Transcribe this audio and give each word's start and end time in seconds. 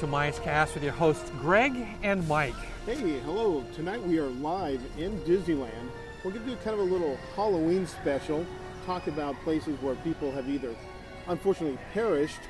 to 0.00 0.32
Cast 0.42 0.72
with 0.72 0.82
your 0.82 0.94
hosts 0.94 1.30
Greg 1.40 1.76
and 2.02 2.26
Mike. 2.26 2.54
Hey, 2.86 3.20
hello. 3.20 3.62
Tonight 3.74 4.02
we 4.02 4.18
are 4.18 4.28
live 4.28 4.80
in 4.96 5.18
Disneyland. 5.20 5.90
We're 6.24 6.30
going 6.30 6.42
to 6.46 6.50
do 6.52 6.56
kind 6.64 6.70
of 6.70 6.78
a 6.78 6.90
little 6.90 7.18
Halloween 7.36 7.86
special, 7.86 8.46
talk 8.86 9.08
about 9.08 9.38
places 9.42 9.78
where 9.82 9.94
people 9.96 10.32
have 10.32 10.48
either 10.48 10.74
unfortunately 11.28 11.78
perished 11.92 12.40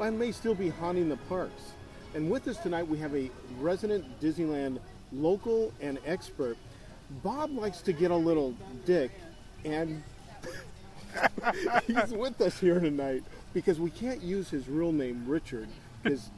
and 0.00 0.16
may 0.16 0.30
still 0.30 0.54
be 0.54 0.68
haunting 0.68 1.08
the 1.08 1.16
parks. 1.28 1.72
And 2.14 2.30
with 2.30 2.46
us 2.46 2.58
tonight 2.58 2.86
we 2.86 2.96
have 2.98 3.12
a 3.16 3.28
resident 3.58 4.04
Disneyland 4.20 4.78
local 5.10 5.72
and 5.80 5.98
expert. 6.06 6.56
Bob 7.24 7.50
likes 7.50 7.80
to 7.80 7.92
get 7.92 8.12
a 8.12 8.16
little 8.16 8.54
dick 8.86 9.10
and 9.64 10.00
he's 11.88 12.12
with 12.12 12.40
us 12.40 12.60
here 12.60 12.78
tonight 12.78 13.24
because 13.52 13.80
we 13.80 13.90
can't 13.90 14.22
use 14.22 14.48
his 14.48 14.68
real 14.68 14.92
name 14.92 15.24
Richard 15.26 15.66
because 16.04 16.30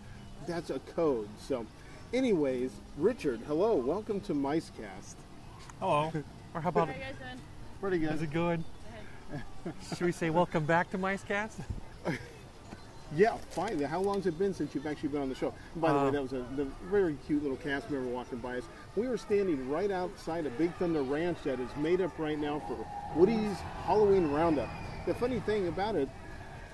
that's 0.47 0.71
a 0.71 0.79
code. 0.95 1.29
So, 1.41 1.67
anyways, 2.13 2.73
Richard, 2.99 3.41
hello, 3.47 3.75
welcome 3.77 4.21
to 4.23 4.35
Micecast. 4.35 5.15
Hello. 5.81 6.13
or 6.55 6.61
how 6.61 6.69
about 6.69 6.89
How 6.89 6.95
you 6.95 7.01
guys 7.01 7.15
doing? 7.19 7.41
Pretty 7.81 7.99
good. 7.99 8.15
Is 8.15 8.23
it 8.23 8.31
good? 8.33 8.63
Should 9.97 10.03
we 10.07 10.13
say 10.13 10.31
welcome 10.31 10.65
back 10.65 10.91
to 10.91 10.99
Micecast? 10.99 11.53
Yeah, 13.15 13.37
finally. 13.51 13.85
How 13.85 14.01
long's 14.01 14.27
it 14.27 14.39
been 14.39 14.55
since 14.55 14.75
you've 14.75 14.87
actually 14.87 15.11
been 15.11 15.21
on 15.21 15.29
the 15.29 15.35
show? 15.35 15.53
And 15.75 15.83
by 15.83 15.93
the 15.93 15.99
Uh, 15.99 16.05
way, 16.07 16.11
that 16.13 16.23
was 16.23 16.33
a 16.33 16.47
the 16.57 16.65
very 16.91 17.15
cute 17.27 17.43
little 17.43 17.59
cast 17.59 17.91
member 17.91 18.09
walking 18.09 18.39
by 18.39 18.57
us. 18.57 18.65
We 18.97 19.07
were 19.07 19.19
standing 19.19 19.69
right 19.69 19.91
outside 19.91 20.47
a 20.47 20.51
Big 20.51 20.75
Thunder 20.77 21.03
Ranch 21.03 21.37
that 21.45 21.61
is 21.61 21.69
made 21.77 22.01
up 22.01 22.19
right 22.19 22.39
now 22.39 22.61
for 22.61 22.87
Woody's 23.15 23.59
Halloween 23.85 24.31
Roundup. 24.31 24.71
The 25.05 25.13
funny 25.13 25.41
thing 25.41 25.69
about 25.69 25.95
it 25.95 26.09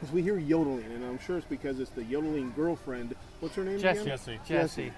is 0.02 0.12
we 0.12 0.22
hear 0.22 0.38
yodeling, 0.38 0.84
and 0.84 1.04
I'm 1.04 1.18
sure 1.18 1.38
it's 1.38 1.46
because 1.46 1.80
it's 1.80 1.90
the 1.90 2.04
yodeling 2.04 2.52
girlfriend. 2.54 3.14
What's 3.40 3.54
her 3.56 3.64
name 3.64 3.78
Jessie. 3.78 4.00
again? 4.00 4.16
Jessie. 4.16 4.40
Jessie. 4.46 4.92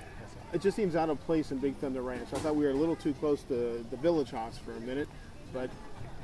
It 0.52 0.60
just 0.60 0.76
seems 0.76 0.96
out 0.96 1.10
of 1.10 1.20
place 1.20 1.52
in 1.52 1.58
Big 1.58 1.76
Thunder 1.76 2.02
Ranch. 2.02 2.28
I 2.32 2.38
thought 2.38 2.56
we 2.56 2.64
were 2.64 2.72
a 2.72 2.74
little 2.74 2.96
too 2.96 3.14
close 3.14 3.42
to 3.44 3.84
the 3.88 3.96
Village 3.96 4.30
Haus 4.30 4.58
for 4.58 4.72
a 4.72 4.80
minute, 4.80 5.08
but 5.52 5.70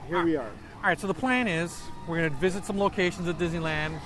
here 0.09 0.23
we 0.25 0.37
are. 0.37 0.51
All 0.77 0.83
right, 0.83 0.99
so 0.99 1.07
the 1.07 1.15
plan 1.15 1.47
is 1.49 1.81
we're 2.09 2.19
going 2.19 2.31
to 2.31 2.37
visit 2.37 2.65
some 2.65 2.79
locations 2.79 3.29
at 3.29 3.39
Disneyland 3.39 3.99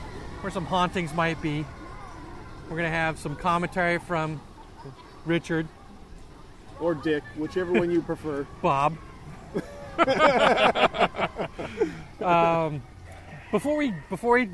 where 0.42 0.50
some 0.50 0.66
hauntings 0.66 1.14
might 1.14 1.40
be. 1.40 1.64
We're 2.64 2.76
going 2.76 2.84
to 2.84 2.90
have 2.90 3.18
some 3.18 3.34
commentary 3.34 3.98
from 3.98 4.40
Richard, 5.26 5.66
Or 6.78 6.94
Dick, 6.94 7.24
whichever 7.36 7.72
one 7.72 7.90
you 7.90 8.02
prefer. 8.02 8.46
Bob. 8.62 8.96
um, 12.22 12.82
before 13.50 13.76
we 13.76 13.92
before 14.08 14.34
we 14.38 14.48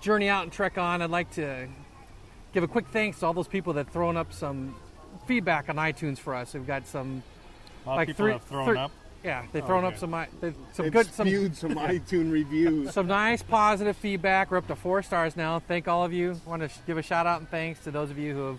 journey 0.00 0.28
out 0.28 0.44
and 0.44 0.52
trek 0.52 0.78
on, 0.78 1.02
I'd 1.02 1.10
like 1.10 1.30
to 1.32 1.68
give 2.52 2.62
a 2.62 2.68
quick 2.68 2.86
thanks 2.92 3.20
to 3.20 3.26
all 3.26 3.34
those 3.34 3.48
people 3.48 3.72
that 3.74 3.86
have 3.86 3.92
thrown 3.92 4.16
up 4.16 4.32
some 4.32 4.74
feedback 5.26 5.68
on 5.68 5.76
iTunes 5.76 6.18
for 6.18 6.34
us. 6.34 6.54
We've 6.54 6.66
got 6.66 6.86
some 6.86 7.22
A 7.84 7.88
lot 7.88 7.96
like 7.96 8.08
of 8.08 8.16
people 8.16 8.24
three, 8.26 8.32
have 8.32 8.42
thrown 8.42 8.66
three- 8.66 8.78
up. 8.78 8.90
Yeah, 9.22 9.44
they've 9.52 9.64
thrown 9.66 9.84
up 9.84 9.90
okay. 9.90 9.98
some 10.00 10.14
i- 10.14 10.28
they- 10.40 10.54
some 10.72 10.84
They've 10.86 10.92
good 10.94 11.06
some 11.12 11.28
some 11.54 11.70
iTunes 11.74 12.32
reviews. 12.32 12.92
some 12.94 13.06
nice 13.06 13.42
positive 13.42 13.94
feedback. 13.96 14.50
We're 14.50 14.56
up 14.56 14.66
to 14.68 14.76
four 14.76 15.02
stars 15.02 15.36
now. 15.36 15.58
Thank 15.58 15.88
all 15.88 16.02
of 16.04 16.12
you. 16.12 16.40
want 16.46 16.62
to 16.62 16.68
sh- 16.68 16.78
give 16.86 16.96
a 16.96 17.02
shout 17.02 17.26
out 17.26 17.38
and 17.40 17.48
thanks 17.50 17.80
to 17.84 17.90
those 17.90 18.10
of 18.10 18.18
you 18.18 18.32
who 18.34 18.46
have 18.46 18.58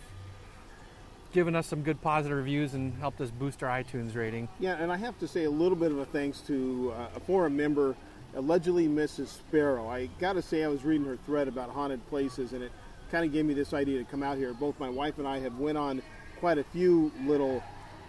given 1.33 1.55
us 1.55 1.65
some 1.65 1.81
good 1.81 1.99
positive 2.01 2.37
reviews 2.37 2.75
and 2.75 2.93
helped 2.99 3.19
us 3.21 3.31
boost 3.31 3.63
our 3.63 3.69
iTunes 3.69 4.15
rating. 4.15 4.47
Yeah, 4.59 4.75
and 4.79 4.91
I 4.91 4.97
have 4.97 5.17
to 5.19 5.27
say 5.27 5.45
a 5.45 5.49
little 5.49 5.77
bit 5.77 5.91
of 5.91 5.97
a 5.97 6.05
thanks 6.05 6.41
to 6.41 6.93
uh, 6.95 7.07
a 7.15 7.19
forum 7.21 7.55
member, 7.57 7.95
allegedly 8.35 8.87
Mrs. 8.87 9.27
Sparrow. 9.27 9.87
I 9.87 10.07
got 10.19 10.33
to 10.33 10.41
say 10.41 10.63
I 10.63 10.67
was 10.67 10.83
reading 10.83 11.05
her 11.07 11.17
thread 11.25 11.47
about 11.47 11.69
haunted 11.69 12.05
places, 12.07 12.53
and 12.53 12.63
it 12.63 12.71
kind 13.11 13.25
of 13.25 13.33
gave 13.33 13.45
me 13.45 13.53
this 13.53 13.73
idea 13.73 13.99
to 13.99 14.05
come 14.05 14.23
out 14.23 14.37
here. 14.37 14.53
Both 14.53 14.79
my 14.79 14.89
wife 14.89 15.17
and 15.17 15.27
I 15.27 15.39
have 15.39 15.57
went 15.59 15.77
on 15.77 16.01
quite 16.39 16.57
a 16.57 16.63
few 16.63 17.11
little 17.25 17.63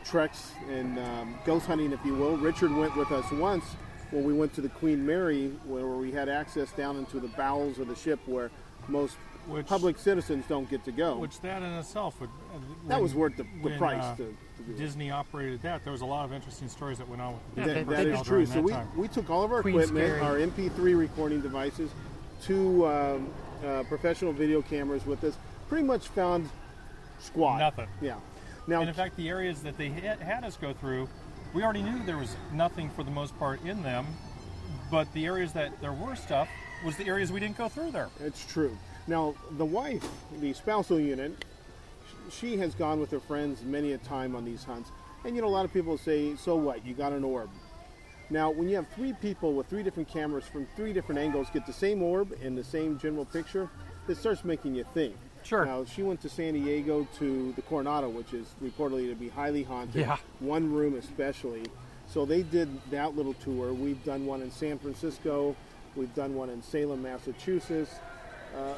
treks 0.04 0.52
and 0.68 0.98
um, 0.98 1.38
ghost 1.44 1.66
hunting, 1.66 1.92
if 1.92 2.04
you 2.04 2.14
will. 2.14 2.36
Richard 2.36 2.74
went 2.74 2.96
with 2.96 3.10
us 3.10 3.30
once 3.32 3.64
when 4.10 4.24
we 4.24 4.32
went 4.32 4.52
to 4.54 4.60
the 4.60 4.68
Queen 4.68 5.04
Mary, 5.04 5.48
where 5.64 5.86
we 5.86 6.12
had 6.12 6.28
access 6.28 6.70
down 6.72 6.96
into 6.96 7.18
the 7.18 7.28
bowels 7.28 7.78
of 7.78 7.88
the 7.88 7.96
ship, 7.96 8.20
where 8.26 8.50
most 8.88 9.16
Which- 9.46 9.66
public 9.66 9.98
citizens 9.98 10.44
don't 10.48 10.68
get 10.70 10.84
to 10.84 10.92
go. 10.92 11.16
Which 11.18 11.40
that 11.40 11.62
in 11.62 11.72
itself 11.72 12.20
would. 12.20 12.30
uh, 12.54 12.58
that 12.88 13.00
was 13.02 13.14
worth 13.14 13.36
the, 13.36 13.42
the 13.42 13.48
when, 13.60 13.78
price. 13.78 14.02
uh, 14.02 14.16
to, 14.16 14.24
to 14.24 14.62
do 14.66 14.72
it. 14.72 14.78
Disney 14.78 15.10
operated 15.10 15.62
that. 15.62 15.82
There 15.84 15.92
was 15.92 16.02
a 16.02 16.06
lot 16.06 16.24
of 16.24 16.32
interesting 16.32 16.68
stories 16.68 16.98
that 16.98 17.08
went 17.08 17.20
on 17.20 17.34
with 17.34 17.42
the 17.54 17.60
Yeah, 17.60 17.66
That, 17.66 17.88
that 17.88 18.04
they- 18.18 18.22
true. 18.22 18.46
So 18.46 18.60
we, 18.60 18.72
time. 18.72 18.88
we 18.96 19.08
took 19.08 19.30
all 19.30 19.42
of 19.42 19.52
our 19.52 19.62
Queen 19.62 19.74
equipment, 19.74 20.06
Scary. 20.06 20.20
our 20.20 20.36
MP3 20.38 20.96
recording 20.98 21.40
devices, 21.40 21.90
two 22.42 22.86
um, 22.86 23.30
uh, 23.64 23.82
professional 23.88 24.32
video 24.32 24.62
cameras 24.62 25.04
with 25.06 25.24
us. 25.24 25.36
Pretty 25.68 25.84
much 25.84 26.08
found 26.08 26.48
squat. 27.18 27.58
Nothing. 27.58 27.88
Yeah. 28.00 28.16
Now, 28.68 28.80
And 28.80 28.88
in 28.88 28.94
fact, 28.94 29.16
the 29.16 29.28
areas 29.28 29.62
that 29.62 29.76
they 29.76 29.88
had, 29.88 30.20
had 30.20 30.44
us 30.44 30.56
go 30.56 30.72
through, 30.72 31.08
we 31.52 31.64
already 31.64 31.82
knew 31.82 32.00
there 32.04 32.16
was 32.18 32.36
nothing 32.52 32.90
for 32.90 33.02
the 33.02 33.10
most 33.10 33.36
part 33.38 33.60
in 33.64 33.82
them. 33.82 34.06
But 34.90 35.12
the 35.14 35.26
areas 35.26 35.52
that 35.54 35.80
there 35.80 35.92
were 35.92 36.14
stuff 36.14 36.48
was 36.84 36.96
the 36.96 37.06
areas 37.06 37.32
we 37.32 37.40
didn't 37.40 37.56
go 37.56 37.68
through 37.68 37.90
there. 37.92 38.08
it's 38.20 38.44
true. 38.46 38.76
Now, 39.06 39.34
the 39.58 39.64
wife, 39.64 40.06
the 40.40 40.52
spousal 40.52 41.00
unit, 41.00 41.44
she 42.30 42.56
has 42.58 42.74
gone 42.74 43.00
with 43.00 43.10
her 43.10 43.20
friends 43.20 43.62
many 43.62 43.92
a 43.92 43.98
time 43.98 44.36
on 44.36 44.44
these 44.44 44.64
hunts. 44.64 44.90
And 45.24 45.36
you 45.36 45.42
know, 45.42 45.48
a 45.48 45.50
lot 45.50 45.64
of 45.64 45.72
people 45.72 45.98
say, 45.98 46.36
"So 46.36 46.56
what? 46.56 46.84
You 46.84 46.94
got 46.94 47.12
an 47.12 47.24
orb." 47.24 47.50
Now, 48.30 48.50
when 48.50 48.68
you 48.68 48.76
have 48.76 48.88
three 48.88 49.12
people 49.12 49.52
with 49.52 49.66
three 49.66 49.82
different 49.82 50.08
cameras 50.08 50.44
from 50.44 50.66
three 50.74 50.92
different 50.92 51.20
angles 51.20 51.48
get 51.52 51.66
the 51.66 51.72
same 51.72 52.02
orb 52.02 52.32
and 52.42 52.56
the 52.56 52.64
same 52.64 52.98
general 52.98 53.24
picture, 53.26 53.68
it 54.08 54.16
starts 54.16 54.44
making 54.44 54.74
you 54.74 54.84
think. 54.94 55.14
Sure. 55.42 55.66
Now, 55.66 55.84
she 55.84 56.02
went 56.02 56.20
to 56.22 56.28
San 56.28 56.54
Diego 56.54 57.06
to 57.18 57.52
the 57.52 57.62
Coronado, 57.62 58.08
which 58.08 58.32
is 58.32 58.54
reportedly 58.62 59.08
to 59.10 59.14
be 59.14 59.28
highly 59.28 59.64
haunted. 59.64 60.00
Yeah. 60.00 60.16
One 60.40 60.72
room 60.72 60.94
especially. 60.94 61.64
So 62.06 62.24
they 62.24 62.42
did 62.42 62.68
that 62.90 63.16
little 63.16 63.34
tour. 63.34 63.72
We've 63.72 64.02
done 64.04 64.24
one 64.24 64.40
in 64.42 64.50
San 64.50 64.78
Francisco. 64.78 65.56
We've 65.96 66.14
done 66.14 66.34
one 66.34 66.48
in 66.48 66.62
Salem, 66.62 67.02
Massachusetts. 67.02 67.96
Uh, 68.54 68.74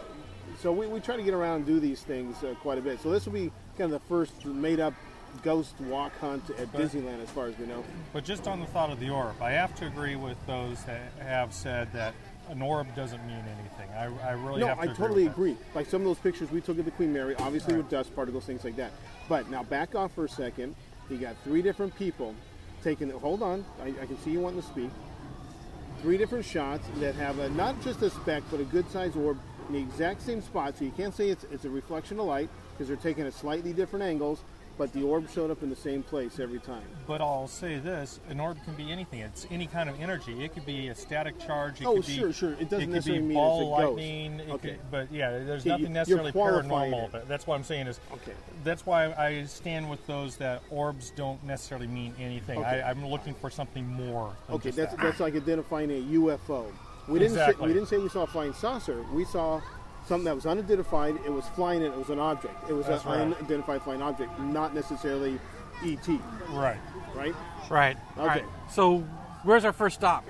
so 0.61 0.73
we, 0.73 0.87
we 0.87 1.01
try 1.01 1.17
to 1.17 1.23
get 1.23 1.35
around 1.35 1.57
and 1.57 1.67
do 1.67 1.81
these 1.81 2.03
things 2.03 2.43
uh, 2.45 2.55
quite 2.61 2.79
a 2.79 2.81
bit. 2.83 3.01
So 3.01 3.11
this 3.11 3.27
will 3.27 3.33
be 3.33 3.51
kind 3.77 3.93
of 3.93 4.01
the 4.03 4.09
first 4.09 4.45
made-up 4.45 4.95
ghost 5.43 5.75
walk 5.81 6.17
hunt 6.21 6.49
at 6.51 6.71
But- 6.73 6.81
Disneyland, 6.83 7.23
as 7.23 7.31
far 7.31 7.47
as 7.47 7.59
we 7.59 7.67
know. 7.67 7.83
But 8.13 8.25
just 8.25 8.47
on 8.47 8.61
the 8.61 8.67
thought 8.67 8.91
of 8.91 9.01
the 9.01 9.11
orb, 9.11 9.41
I 9.43 9.51
have 9.53 9.75
to 9.77 9.87
agree 9.87 10.17
with 10.17 10.37
those 10.47 10.83
that 10.85 11.01
have 11.21 11.53
said 11.53 11.93
that 11.93 12.15
an 12.51 12.63
orb 12.63 12.95
doesn't 12.95 13.27
mean 13.27 13.43
anything. 13.59 13.91
I, 13.97 14.05
I 14.29 14.33
really 14.33 14.61
No, 14.61 14.69
have 14.69 14.77
to 14.77 14.83
I 14.83 14.85
agree 14.85 14.97
totally 14.97 15.27
agree. 15.27 15.57
Like 15.75 15.89
some 15.89 16.03
of 16.03 16.07
those 16.07 16.19
pictures 16.19 16.51
we 16.51 16.61
took 16.61 16.79
at 16.79 16.85
the 16.85 16.91
Queen 16.93 17.13
Mary, 17.13 17.35
obviously 17.37 17.75
Right. 17.75 17.83
with 17.83 17.91
dust 17.91 18.15
particles, 18.15 18.45
things 18.45 18.65
like 18.65 18.77
that. 18.77 18.93
But 19.29 19.51
now 19.51 19.63
back 19.65 19.95
off 19.95 20.13
for 20.15 20.27
a 20.27 20.29
second. 20.29 20.77
You 21.11 21.17
got 21.17 21.37
three 21.43 21.63
different 21.63 21.97
people 21.97 22.35
taking 22.83 23.09
it. 23.09 23.15
Hold 23.17 23.43
on, 23.43 23.65
I, 23.83 23.89
I 24.03 24.07
can 24.07 24.19
see 24.21 24.31
you 24.31 24.41
wanting 24.41 24.61
to 24.61 24.67
speak. 24.67 24.91
Three 26.03 26.19
different 26.19 26.45
shots 26.45 26.87
that 26.97 27.15
have 27.15 27.39
a 27.39 27.49
not 27.51 27.81
just 27.83 28.03
a 28.03 28.11
speck, 28.11 28.43
but 28.51 28.61
a 28.61 28.65
good 28.65 28.89
sized 28.91 29.17
orb 29.17 29.39
in 29.69 29.75
the 29.75 29.81
exact 29.81 30.23
same 30.23 30.41
spot. 30.43 30.77
So 30.79 30.85
you 30.85 30.91
can't 30.91 31.15
say 31.15 31.29
it's, 31.31 31.45
it's 31.51 31.65
a 31.65 31.71
reflection 31.71 32.19
of 32.21 32.27
light 32.27 32.49
because 32.73 32.89
they're 32.89 32.97
taking 32.97 33.27
at 33.27 33.33
slightly 33.33 33.73
different 33.73 34.05
angles, 34.05 34.41
but 34.77 34.93
the 34.93 35.03
orb 35.05 35.31
showed 35.31 35.53
up 35.53 35.63
in 35.63 35.71
the 35.71 35.77
same 35.77 36.03
place 36.03 36.41
every 36.41 36.59
time. 36.59 36.83
But 37.07 37.21
I'll 37.21 37.47
say 37.47 37.79
this: 37.79 38.19
an 38.29 38.41
orb 38.41 38.59
can 38.65 38.75
be 38.75 38.91
anything. 38.91 39.21
It's 39.21 39.47
any 39.49 39.69
kind 39.69 39.89
of 39.89 40.01
energy. 40.01 40.45
It 40.45 40.53
could 40.53 40.67
be 40.67 40.89
a 40.89 40.95
static 40.97 41.39
charge. 41.39 41.81
It 41.81 41.87
Oh, 41.87 41.95
could 41.95 42.07
be, 42.07 42.17
sure, 42.19 42.33
sure. 42.33 42.53
It 42.55 42.69
doesn't 42.71 42.81
could 42.87 42.89
necessarily 42.89 43.21
be 43.23 43.27
mean 43.29 43.35
ball 43.37 43.61
it's 43.61 43.67
a 43.81 43.83
ghost. 43.87 43.97
lightning. 43.99 44.41
It 44.41 44.51
Okay. 44.51 44.69
could, 44.71 44.79
but 44.91 45.13
yeah, 45.13 45.31
there's 45.31 45.65
you- 45.65 45.71
nothing 45.71 45.93
necessarily 45.93 46.33
paranormal. 46.33 47.05
it. 47.05 47.13
But 47.13 47.29
that's 47.29 47.47
what 47.47 47.55
I'm 47.55 47.63
saying 47.65 47.87
is. 47.87 48.01
Okay. 48.13 48.33
That's 48.65 48.85
why 48.85 49.13
I 49.13 49.45
stand 49.45 49.89
with 49.89 50.05
those 50.09 50.37
that 50.39 50.63
orbs 50.71 51.11
don't 51.15 51.43
necessarily 51.45 51.87
mean 51.87 52.13
anything. 52.19 52.59
Okay. 52.59 52.83
I, 52.83 52.91
I'm 52.91 53.07
looking 53.07 53.35
for 53.35 53.51
something 53.51 53.87
more. 53.87 54.35
Than 54.49 54.57
Okay, 54.57 54.71
that's 54.71 54.93
that. 54.95 55.01
that's 55.01 55.21
like 55.21 55.37
identifying 55.37 55.91
a 55.93 56.03
UFO. 56.15 56.65
We 57.09 57.19
didn't 57.19 57.35
say, 57.37 57.53
we 57.61 57.69
didn't 57.73 57.87
say 57.87 57.99
we 57.99 58.09
saw 58.09 58.23
a 58.23 58.27
flying 58.27 58.53
saucer. 58.55 59.05
We 59.13 59.25
saw 59.25 59.61
something 60.07 60.25
that 60.25 60.35
was 60.35 60.47
unidentified. 60.47 61.17
It 61.25 61.31
was 61.33 61.47
flying 61.49 61.83
and 61.83 61.93
it 61.93 61.99
was 61.99 62.09
an 62.11 62.19
object. 62.19 62.55
It 62.69 62.73
was 62.73 62.87
That's 62.87 63.05
an 63.05 63.11
right. 63.11 63.21
unidentified 63.21 63.83
flying 63.83 64.03
object, 64.03 64.39
not 64.41 64.75
necessarily 64.75 65.39
ET. 65.85 66.09
right. 66.51 66.79
Right? 67.15 67.35
Right. 67.71 67.97
All 68.17 68.27
right. 68.27 68.43
Okay. 68.43 68.47
So, 68.71 68.99
where's 69.45 69.65
our 69.65 69.73
first 69.73 69.97
stop? 69.97 70.25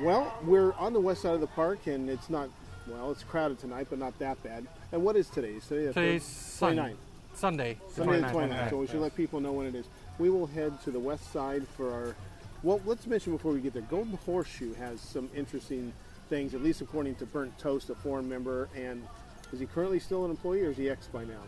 Well, 0.00 0.32
we're 0.44 0.72
on 0.74 0.92
the 0.92 1.00
west 1.00 1.22
side 1.22 1.34
of 1.34 1.40
the 1.40 1.46
park, 1.48 1.86
and 1.86 2.08
it's 2.08 2.30
not 2.30 2.48
well. 2.86 3.10
It's 3.10 3.24
crowded 3.24 3.58
tonight, 3.58 3.88
but 3.90 3.98
not 3.98 4.16
that 4.20 4.40
bad. 4.42 4.66
And 4.92 5.02
what 5.02 5.16
is 5.16 5.28
today? 5.28 5.52
Is 5.54 5.66
today 5.66 5.86
the 5.86 5.92
Today's 5.92 6.24
third- 6.24 6.76
29th. 6.76 6.96
Sunday. 7.34 7.76
Sunday 7.94 8.20
the 8.20 8.26
29th. 8.28 8.32
29th. 8.32 8.70
So 8.70 8.76
we 8.78 8.86
should 8.86 8.94
yes. 8.94 9.02
let 9.02 9.16
people 9.16 9.40
know 9.40 9.52
when 9.52 9.66
it 9.66 9.74
is. 9.74 9.86
We 10.18 10.30
will 10.30 10.46
head 10.46 10.80
to 10.84 10.90
the 10.90 10.98
west 11.00 11.32
side 11.32 11.66
for 11.76 11.92
our. 11.92 12.16
Well, 12.62 12.80
let's 12.84 13.06
mention 13.06 13.32
before 13.32 13.52
we 13.52 13.60
get 13.60 13.72
there. 13.72 13.82
Golden 13.82 14.16
Horseshoe 14.26 14.74
has 14.74 15.00
some 15.00 15.30
interesting 15.34 15.92
things, 16.28 16.54
at 16.54 16.62
least 16.62 16.80
according 16.80 17.14
to 17.16 17.26
Burnt 17.26 17.56
Toast, 17.58 17.88
a 17.90 17.94
foreign 17.94 18.28
member. 18.28 18.68
And 18.76 19.06
is 19.52 19.60
he 19.60 19.66
currently 19.66 20.00
still 20.00 20.24
an 20.24 20.30
employee, 20.30 20.62
or 20.62 20.70
is 20.70 20.76
he 20.76 20.90
ex 20.90 21.06
by 21.06 21.24
now? 21.24 21.40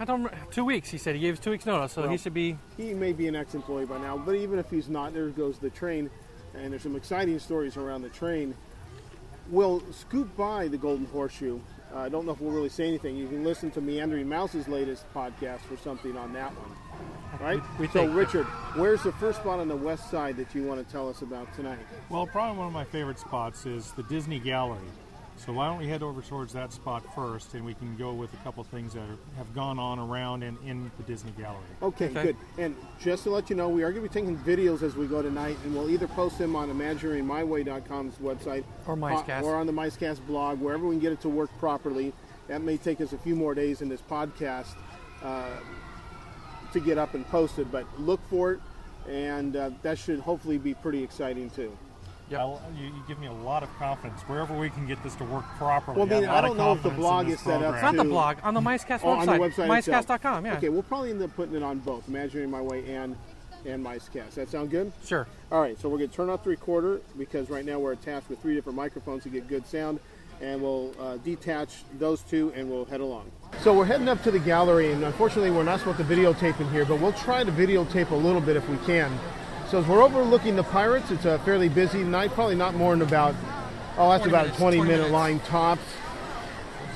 I 0.00 0.04
don't. 0.04 0.30
Two 0.50 0.64
weeks. 0.64 0.90
He 0.90 0.98
said 0.98 1.14
he 1.14 1.20
gave 1.20 1.34
us 1.34 1.40
two 1.40 1.50
weeks 1.50 1.66
notice, 1.66 1.92
so 1.92 2.02
Well- 2.02 2.10
he 2.10 2.16
should 2.18 2.34
be. 2.34 2.56
He 2.76 2.94
may 2.94 3.12
be 3.12 3.26
an 3.28 3.34
ex-employee 3.36 3.86
by 3.86 3.98
now, 3.98 4.16
but 4.16 4.34
even 4.34 4.58
if 4.58 4.70
he's 4.70 4.88
not, 4.88 5.12
there 5.12 5.28
goes 5.28 5.58
the 5.58 5.70
train, 5.70 6.10
and 6.54 6.72
there's 6.72 6.82
some 6.82 6.96
exciting 6.96 7.38
stories 7.38 7.76
around 7.76 8.02
the 8.02 8.08
train. 8.08 8.54
We'll 9.50 9.82
scoot 9.92 10.36
by 10.36 10.68
the 10.68 10.76
Golden 10.76 11.06
Horseshoe 11.06 11.58
Uh, 11.94 11.98
I 12.00 12.08
don't 12.08 12.26
know 12.26 12.32
if 12.32 12.40
we'll 12.40 12.52
really 12.52 12.68
say 12.68 12.86
anything. 12.86 13.16
You 13.16 13.26
can 13.28 13.44
listen 13.44 13.70
to 13.72 13.80
Meandering 13.80 14.28
Mouse's 14.28 14.68
latest 14.68 15.04
podcast 15.14 15.60
for 15.60 15.76
something 15.76 16.16
on 16.16 16.32
that 16.34 16.50
one. 16.52 16.76
Right? 17.40 17.62
We- 17.78 17.86
we 17.86 17.92
so, 17.92 18.06
Richard, 18.06 18.44
where's 18.74 19.02
the 19.02 19.12
first 19.12 19.40
spot 19.40 19.58
on 19.60 19.68
the 19.68 19.76
west 19.76 20.10
side 20.10 20.36
that 20.36 20.54
you 20.54 20.64
want 20.64 20.84
to 20.84 20.92
tell 20.92 21.08
us 21.08 21.22
about 21.22 21.52
tonight? 21.54 21.78
Well, 22.10 22.26
probably 22.26 22.58
one 22.58 22.66
of 22.66 22.72
my 22.72 22.84
favorite 22.84 23.18
spots 23.18 23.64
is 23.66 23.92
the 23.92 24.02
Disney 24.04 24.38
Gallery. 24.38 24.78
So 25.38 25.52
why 25.52 25.68
don't 25.68 25.78
we 25.78 25.86
head 25.88 26.02
over 26.02 26.20
towards 26.20 26.52
that 26.54 26.72
spot 26.72 27.02
first, 27.14 27.54
and 27.54 27.64
we 27.64 27.72
can 27.74 27.96
go 27.96 28.12
with 28.12 28.32
a 28.34 28.36
couple 28.38 28.62
things 28.64 28.92
that 28.94 29.00
are, 29.02 29.16
have 29.36 29.54
gone 29.54 29.78
on 29.78 29.98
around 29.98 30.42
and 30.42 30.58
in 30.66 30.90
the 30.98 31.02
Disney 31.04 31.30
Gallery. 31.38 31.62
Okay, 31.80 32.06
Okay. 32.06 32.22
good. 32.22 32.36
And 32.58 32.76
just 33.00 33.22
to 33.22 33.30
let 33.30 33.48
you 33.48 33.56
know, 33.56 33.68
we 33.68 33.82
are 33.84 33.92
going 33.92 34.02
to 34.06 34.08
be 34.12 34.20
taking 34.20 34.36
videos 34.38 34.82
as 34.82 34.96
we 34.96 35.06
go 35.06 35.22
tonight, 35.22 35.56
and 35.64 35.74
we'll 35.74 35.88
either 35.90 36.08
post 36.08 36.38
them 36.38 36.54
on 36.56 36.68
ImagineeringMyWay.com's 36.70 38.16
website 38.16 38.64
Or 38.86 38.96
Micecast. 38.96 39.42
uh, 39.42 39.46
or 39.46 39.54
on 39.54 39.66
the 39.66 39.72
Micecast 39.72 40.26
blog, 40.26 40.60
wherever 40.60 40.86
we 40.86 40.96
can 40.96 41.00
get 41.00 41.12
it 41.12 41.20
to 41.22 41.28
work 41.28 41.50
properly. 41.58 42.12
That 42.48 42.62
may 42.62 42.76
take 42.76 43.00
us 43.00 43.12
a 43.12 43.18
few 43.18 43.36
more 43.36 43.54
days 43.54 43.80
in 43.80 43.88
this 43.88 44.00
podcast 44.02 44.74
uh, 45.22 45.48
to 46.72 46.80
get 46.80 46.98
up 46.98 47.14
and 47.14 47.26
posted, 47.28 47.70
but 47.70 47.86
look 48.00 48.20
for 48.28 48.52
it, 48.52 48.60
and 49.08 49.54
uh, 49.54 49.70
that 49.82 49.98
should 49.98 50.18
hopefully 50.20 50.58
be 50.58 50.74
pretty 50.74 51.02
exciting 51.02 51.48
too. 51.50 51.76
Yep. 52.30 52.40
I'll- 52.40 52.60
you, 52.76 52.86
you 52.86 52.92
give 53.06 53.18
me 53.18 53.26
a 53.26 53.32
lot 53.32 53.62
of 53.62 53.68
confidence. 53.78 54.20
Wherever 54.22 54.56
we 54.56 54.70
can 54.70 54.86
get 54.86 55.02
this 55.02 55.14
to 55.16 55.24
work 55.24 55.44
properly. 55.56 55.96
Well, 55.98 56.06
I 56.06 56.10
mean, 56.20 56.24
have 56.24 56.34
I 56.36 56.40
don't 56.46 56.56
know 56.56 56.72
if 56.72 56.82
the 56.82 56.90
blog 56.90 57.26
this 57.26 57.36
is 57.36 57.40
set 57.40 57.54
up 57.54 57.60
program. 57.60 57.74
It's 57.74 57.82
not 57.82 57.96
the 58.04 58.08
blog 58.10 58.36
on 58.42 58.54
the 58.54 58.60
MiceCast 58.60 59.00
Oh, 59.02 59.08
website. 59.08 59.18
on 59.18 59.26
the 59.26 59.32
website. 59.32 59.68
MiceCast.com. 59.68 60.46
Yeah. 60.46 60.56
Okay, 60.56 60.68
we'll 60.68 60.82
probably 60.82 61.10
end 61.10 61.22
up 61.22 61.34
putting 61.36 61.54
it 61.54 61.62
on 61.62 61.78
both, 61.78 62.06
Imagineering 62.08 62.50
My 62.50 62.60
Way 62.62 62.94
and 62.94 63.16
and 63.66 63.84
Micecast. 63.84 64.34
That 64.34 64.48
sound 64.48 64.70
good? 64.70 64.92
Sure. 65.04 65.26
All 65.50 65.60
right, 65.60 65.78
so 65.80 65.88
we're 65.88 65.98
going 65.98 66.08
to 66.10 66.14
turn 66.16 66.30
off 66.30 66.44
the 66.44 66.50
recorder 66.50 67.00
because 67.18 67.50
right 67.50 67.64
now 67.64 67.78
we're 67.80 67.90
attached 67.92 68.28
with 68.30 68.40
three 68.40 68.54
different 68.54 68.76
microphones 68.76 69.24
to 69.24 69.28
get 69.30 69.48
good 69.48 69.66
sound, 69.66 69.98
and 70.40 70.62
we'll 70.62 70.94
uh, 71.00 71.16
detach 71.18 71.82
those 71.98 72.20
two 72.22 72.52
and 72.54 72.70
we'll 72.70 72.84
head 72.84 73.00
along. 73.00 73.30
So 73.60 73.74
we're 73.76 73.84
heading 73.84 74.08
up 74.08 74.22
to 74.22 74.30
the 74.30 74.38
gallery, 74.38 74.92
and 74.92 75.02
unfortunately 75.02 75.50
we're 75.50 75.64
not 75.64 75.80
supposed 75.80 75.98
to 75.98 76.04
videotape 76.04 76.60
in 76.60 76.70
here, 76.70 76.84
but 76.84 77.00
we'll 77.00 77.12
try 77.12 77.42
to 77.42 77.50
videotape 77.50 78.10
a 78.12 78.14
little 78.14 78.40
bit 78.40 78.56
if 78.56 78.66
we 78.68 78.76
can. 78.86 79.10
So 79.70 79.80
as 79.80 79.86
we're 79.86 80.02
overlooking 80.02 80.56
the 80.56 80.62
Pirates, 80.62 81.10
it's 81.10 81.26
a 81.26 81.38
fairly 81.40 81.68
busy 81.68 82.02
night, 82.02 82.30
probably 82.32 82.54
not 82.54 82.74
more 82.74 82.96
than 82.96 83.06
about, 83.06 83.34
oh, 83.98 84.10
that's 84.10 84.24
about 84.26 84.44
minutes, 84.44 84.56
a 84.56 84.60
20, 84.60 84.76
20 84.78 84.88
minute 84.90 84.96
minutes. 85.08 85.12
line 85.12 85.40
tops. 85.40 85.82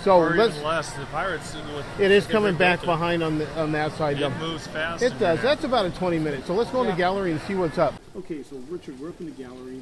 So 0.04 0.16
or 0.16 0.30
let's. 0.34 0.54
even 0.54 0.66
less. 0.66 0.92
The 0.94 1.04
Pirates. 1.06 1.54
With, 1.54 2.00
It 2.00 2.10
is 2.10 2.26
coming 2.26 2.56
back 2.56 2.80
built 2.80 2.96
behind 2.96 3.22
on 3.22 3.38
the 3.38 3.60
on 3.60 3.70
that 3.72 3.92
side. 3.92 4.18
It 4.20 4.30
moves 4.38 4.66
fast. 4.66 5.02
It 5.02 5.16
does. 5.20 5.40
That's 5.42 5.64
about 5.64 5.86
a 5.86 5.90
20 5.90 6.18
minutes. 6.18 6.46
So 6.46 6.54
let's 6.54 6.70
go 6.70 6.80
in 6.82 6.88
the 6.88 6.96
gallery 6.96 7.30
and 7.30 7.40
see 7.42 7.54
what's 7.54 7.78
up. 7.78 7.94
Okay, 8.16 8.42
so 8.42 8.56
Richard, 8.68 8.98
we're 8.98 9.10
up 9.10 9.20
in 9.20 9.26
the 9.26 9.32
gallery. 9.32 9.80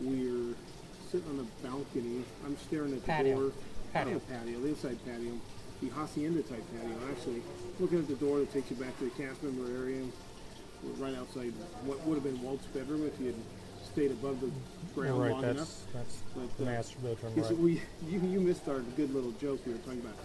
We're 0.00 0.54
sitting 1.10 1.28
on 1.30 1.36
the 1.38 1.46
balcony. 1.66 2.24
I'm 2.44 2.56
staring 2.58 2.92
at 2.92 3.00
the 3.00 3.06
Patio. 3.06 3.40
door. 3.40 3.52
Patio. 3.94 4.12
Not 4.14 4.28
the 4.28 4.34
patio, 4.34 4.58
the 4.60 4.68
inside 4.68 4.98
patio. 5.06 5.32
The 5.80 5.88
hacienda 5.90 6.42
type 6.42 6.62
patio, 6.76 6.96
actually. 7.10 7.42
Looking 7.78 8.00
at 8.00 8.08
the 8.08 8.16
door 8.16 8.40
that 8.40 8.52
takes 8.52 8.68
you 8.70 8.76
back 8.76 8.98
to 8.98 9.04
the 9.04 9.10
cast 9.10 9.42
member 9.42 9.70
area. 9.80 10.02
Right 10.98 11.16
outside 11.16 11.52
what 11.84 12.04
would 12.06 12.14
have 12.14 12.24
been 12.24 12.40
Walt's 12.42 12.66
bedroom 12.66 13.06
if 13.06 13.16
he 13.18 13.26
had 13.26 13.34
stayed 13.92 14.10
above 14.12 14.40
the 14.40 14.50
ground 14.94 15.20
right. 15.20 15.30
long 15.32 15.42
That's 15.42 15.56
enough. 15.56 15.92
that's 15.92 16.16
But, 16.34 16.56
the 16.58 16.64
uh, 16.64 16.66
master 16.66 16.98
bedroom. 16.98 17.32
Right. 17.36 17.58
we 17.58 17.72
you, 18.08 18.20
you 18.20 18.40
missed 18.40 18.68
our 18.68 18.80
good 18.96 19.12
little 19.14 19.32
joke 19.32 19.60
we 19.66 19.72
were 19.72 19.78
talking 19.78 20.00
about 20.00 20.16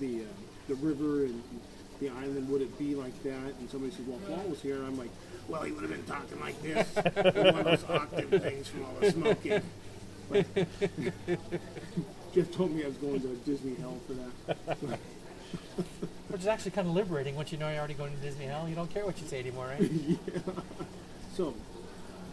the 0.00 0.20
uh, 0.22 0.24
the 0.68 0.74
river 0.76 1.24
and 1.24 1.42
the 2.00 2.08
island. 2.10 2.48
Would 2.50 2.62
it 2.62 2.78
be 2.78 2.94
like 2.94 3.20
that? 3.24 3.54
And 3.58 3.70
somebody 3.70 3.92
said, 3.92 4.06
"Well, 4.06 4.18
Walt 4.28 4.48
was 4.48 4.60
here," 4.60 4.76
and 4.76 4.86
I'm 4.86 4.98
like, 4.98 5.10
"Well, 5.48 5.62
he 5.62 5.72
would 5.72 5.82
have 5.82 5.90
been 5.90 6.04
talking 6.04 6.40
like 6.40 6.60
this, 6.62 6.86
one 6.96 7.56
of 7.56 7.64
those 7.64 7.84
octave 7.88 8.42
things 8.42 8.68
from 8.68 8.84
all 8.84 8.94
the 9.00 9.10
smoking." 9.10 9.62
Jeff 12.34 12.50
told 12.52 12.72
me 12.74 12.84
I 12.84 12.88
was 12.88 12.96
going 12.96 13.20
to 13.20 13.28
Disney 13.46 13.74
hell 13.76 13.96
for 14.06 14.12
that. 14.14 14.98
Which 16.28 16.40
is 16.40 16.46
actually 16.46 16.72
kind 16.72 16.88
of 16.88 16.94
liberating 16.94 17.36
once 17.36 17.52
you 17.52 17.58
know 17.58 17.68
you're 17.68 17.78
already 17.78 17.94
going 17.94 18.14
to 18.14 18.20
Disney 18.20 18.46
Hell. 18.46 18.68
You 18.68 18.74
don't 18.74 18.92
care 18.92 19.04
what 19.06 19.20
you 19.20 19.26
say 19.26 19.40
anymore, 19.40 19.66
right? 19.66 19.80
yeah. 20.06 20.16
So, 21.36 21.54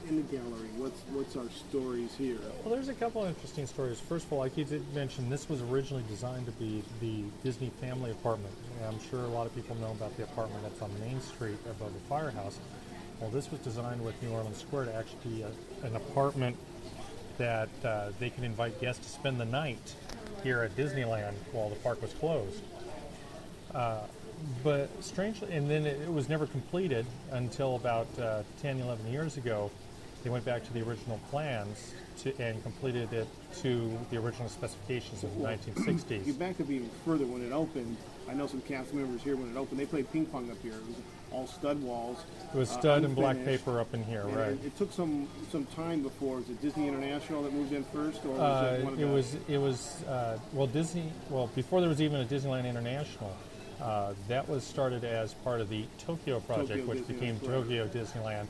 in 0.09 0.17
the 0.17 0.21
gallery, 0.23 0.69
what's 0.77 0.99
what's 1.11 1.35
our 1.35 1.49
stories 1.69 2.13
here? 2.17 2.39
Well, 2.63 2.73
there's 2.73 2.89
a 2.89 2.93
couple 2.93 3.23
of 3.23 3.29
interesting 3.29 3.67
stories. 3.67 3.99
First 3.99 4.25
of 4.25 4.33
all, 4.33 4.39
like 4.39 4.57
you 4.57 4.65
did 4.65 4.93
mention, 4.93 5.29
this 5.29 5.47
was 5.47 5.61
originally 5.61 6.03
designed 6.09 6.45
to 6.47 6.51
be 6.53 6.83
the 6.99 7.23
Disney 7.43 7.71
family 7.79 8.11
apartment. 8.11 8.53
And 8.79 8.93
I'm 8.93 8.99
sure 9.09 9.23
a 9.23 9.27
lot 9.27 9.45
of 9.45 9.55
people 9.55 9.75
know 9.77 9.91
about 9.91 10.15
the 10.17 10.23
apartment 10.23 10.63
that's 10.63 10.81
on 10.81 10.91
Main 10.99 11.21
Street 11.21 11.57
above 11.69 11.93
the 11.93 11.99
firehouse. 12.09 12.59
Well, 13.19 13.29
this 13.29 13.51
was 13.51 13.61
designed 13.61 14.03
with 14.03 14.21
New 14.21 14.31
Orleans 14.31 14.57
Square 14.57 14.85
to 14.85 14.95
actually 14.95 15.35
be 15.35 15.41
a, 15.43 15.85
an 15.85 15.95
apartment 15.95 16.57
that 17.37 17.69
uh, 17.83 18.09
they 18.19 18.29
could 18.29 18.43
invite 18.43 18.79
guests 18.81 19.05
to 19.05 19.11
spend 19.11 19.39
the 19.39 19.45
night 19.45 19.95
here 20.43 20.61
at 20.61 20.75
Disneyland 20.75 21.33
while 21.51 21.69
the 21.69 21.75
park 21.75 22.01
was 22.01 22.13
closed. 22.13 22.61
Uh, 23.73 24.01
but 24.63 24.89
strangely, 25.01 25.51
and 25.53 25.69
then 25.69 25.85
it, 25.85 26.01
it 26.01 26.11
was 26.11 26.27
never 26.27 26.45
completed 26.47 27.05
until 27.31 27.75
about 27.77 28.07
uh, 28.19 28.43
10, 28.61 28.79
11 28.81 29.11
years 29.11 29.37
ago. 29.37 29.71
They 30.23 30.29
went 30.29 30.45
back 30.45 30.63
to 30.65 30.73
the 30.73 30.81
original 30.81 31.19
plans 31.29 31.93
to, 32.19 32.33
and 32.41 32.61
completed 32.63 33.11
it 33.13 33.27
to 33.61 33.97
the 34.09 34.17
original 34.17 34.47
specifications 34.49 35.23
of 35.23 35.33
the 35.35 35.39
You 35.41 35.45
1960s. 35.73 36.39
back 36.39 36.59
up 36.61 36.69
even 36.69 36.89
further 37.05 37.25
when 37.25 37.41
it 37.45 37.51
opened. 37.51 37.95
I 38.29 38.33
know 38.33 38.47
some 38.47 38.61
cast 38.61 38.93
members 38.93 39.21
here 39.21 39.35
when 39.35 39.49
it 39.51 39.57
opened. 39.57 39.79
They 39.79 39.85
played 39.85 40.09
ping 40.13 40.25
pong 40.25 40.49
up 40.49 40.57
here. 40.61 40.73
It 40.73 40.87
was 40.87 40.95
all 41.31 41.47
stud 41.47 41.81
walls. 41.81 42.23
It 42.53 42.57
was 42.57 42.71
uh, 42.71 42.79
stud 42.79 43.03
and 43.03 43.15
black 43.15 43.43
paper 43.43 43.79
up 43.81 43.93
in 43.93 44.03
here, 44.05 44.21
And 44.21 44.35
right? 44.35 44.51
It, 44.51 44.65
it 44.67 44.77
took 44.77 44.93
some 44.93 45.27
some 45.51 45.65
time 45.67 46.03
before. 46.03 46.37
Was 46.37 46.49
it 46.49 46.61
Disney 46.61 46.87
International 46.87 47.43
that 47.43 47.51
moved 47.53 47.73
in 47.73 47.83
first, 47.85 48.23
or 48.23 48.29
was 48.29 48.39
Uh, 48.39 48.77
it 48.79 48.83
one 48.85 48.93
of 48.93 48.99
it 48.99 49.05
the? 49.05 49.11
was 49.11 49.35
it 49.49 49.57
was 49.57 50.03
uh, 50.03 50.37
well 50.53 50.67
Disney 50.67 51.11
well 51.29 51.47
before 51.55 51.79
there 51.81 51.89
was 51.89 52.01
even 52.01 52.21
a 52.21 52.25
Disneyland 52.25 52.65
International. 52.69 53.35
Uh, 53.83 54.13
that 54.29 54.47
was 54.47 54.63
started 54.63 55.03
as 55.03 55.33
part 55.33 55.59
of 55.59 55.67
the 55.67 55.83
Tokyo 55.97 56.39
project, 56.39 56.69
Tokyo 56.69 56.85
which 56.85 56.99
Disneyland, 56.99 57.07
became. 57.07 57.39
Tokyo 57.41 57.87
Disneyland, 57.89 58.47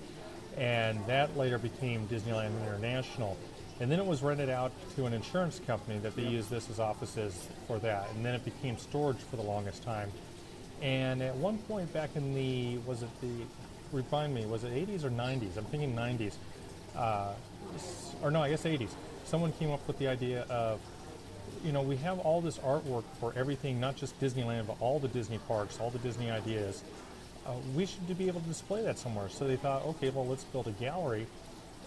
and 0.57 1.03
that 1.07 1.35
later 1.35 1.57
became 1.57 2.07
Disneyland 2.07 2.51
International. 2.61 3.35
And 3.79 3.91
then 3.91 3.99
it 3.99 4.05
was 4.05 4.21
rented 4.21 4.51
out 4.51 4.71
to 4.95 5.07
an 5.07 5.13
insurance 5.13 5.59
company 5.65 5.97
that 5.99 6.15
they 6.15 6.21
used 6.21 6.51
this 6.51 6.69
as 6.69 6.79
offices 6.79 7.47
for 7.65 7.79
that, 7.79 8.11
and 8.11 8.23
then 8.23 8.35
it 8.35 8.45
became 8.45 8.77
storage 8.77 9.17
for 9.17 9.37
the 9.37 9.41
longest 9.41 9.81
time. 9.81 10.11
And 10.83 11.23
at 11.23 11.35
one 11.35 11.57
point 11.57 11.91
back 11.91 12.15
in 12.15 12.35
the 12.35 12.77
was 12.85 13.01
it 13.01 13.09
the 13.21 13.31
remind 13.91 14.35
me 14.35 14.45
was 14.45 14.63
it 14.63 14.71
80s 14.71 15.03
or 15.03 15.09
90s? 15.09 15.57
I'm 15.57 15.65
thinking 15.65 15.95
90s, 15.95 16.33
uh, 16.95 17.33
or 18.21 18.29
no, 18.29 18.43
I 18.43 18.49
guess 18.49 18.65
80s. 18.65 18.91
Someone 19.25 19.51
came 19.53 19.71
up 19.71 19.85
with 19.87 19.97
the 19.97 20.07
idea 20.07 20.43
of 20.43 20.79
you 21.63 21.71
know, 21.71 21.81
we 21.81 21.95
have 21.97 22.19
all 22.19 22.41
this 22.41 22.57
artwork 22.59 23.03
for 23.19 23.33
everything, 23.35 23.79
not 23.79 23.95
just 23.95 24.19
Disneyland, 24.19 24.67
but 24.67 24.77
all 24.79 24.99
the 24.99 25.07
Disney 25.07 25.39
parks, 25.47 25.79
all 25.79 25.89
the 25.89 25.99
Disney 25.99 26.29
ideas. 26.29 26.83
Uh, 27.45 27.53
we 27.75 27.85
should 27.85 28.17
be 28.17 28.27
able 28.27 28.41
to 28.41 28.47
display 28.47 28.83
that 28.83 28.97
somewhere. 28.97 29.29
So 29.29 29.47
they 29.47 29.55
thought, 29.55 29.85
okay, 29.85 30.09
well, 30.09 30.25
let's 30.25 30.43
build 30.45 30.67
a 30.67 30.71
gallery. 30.71 31.27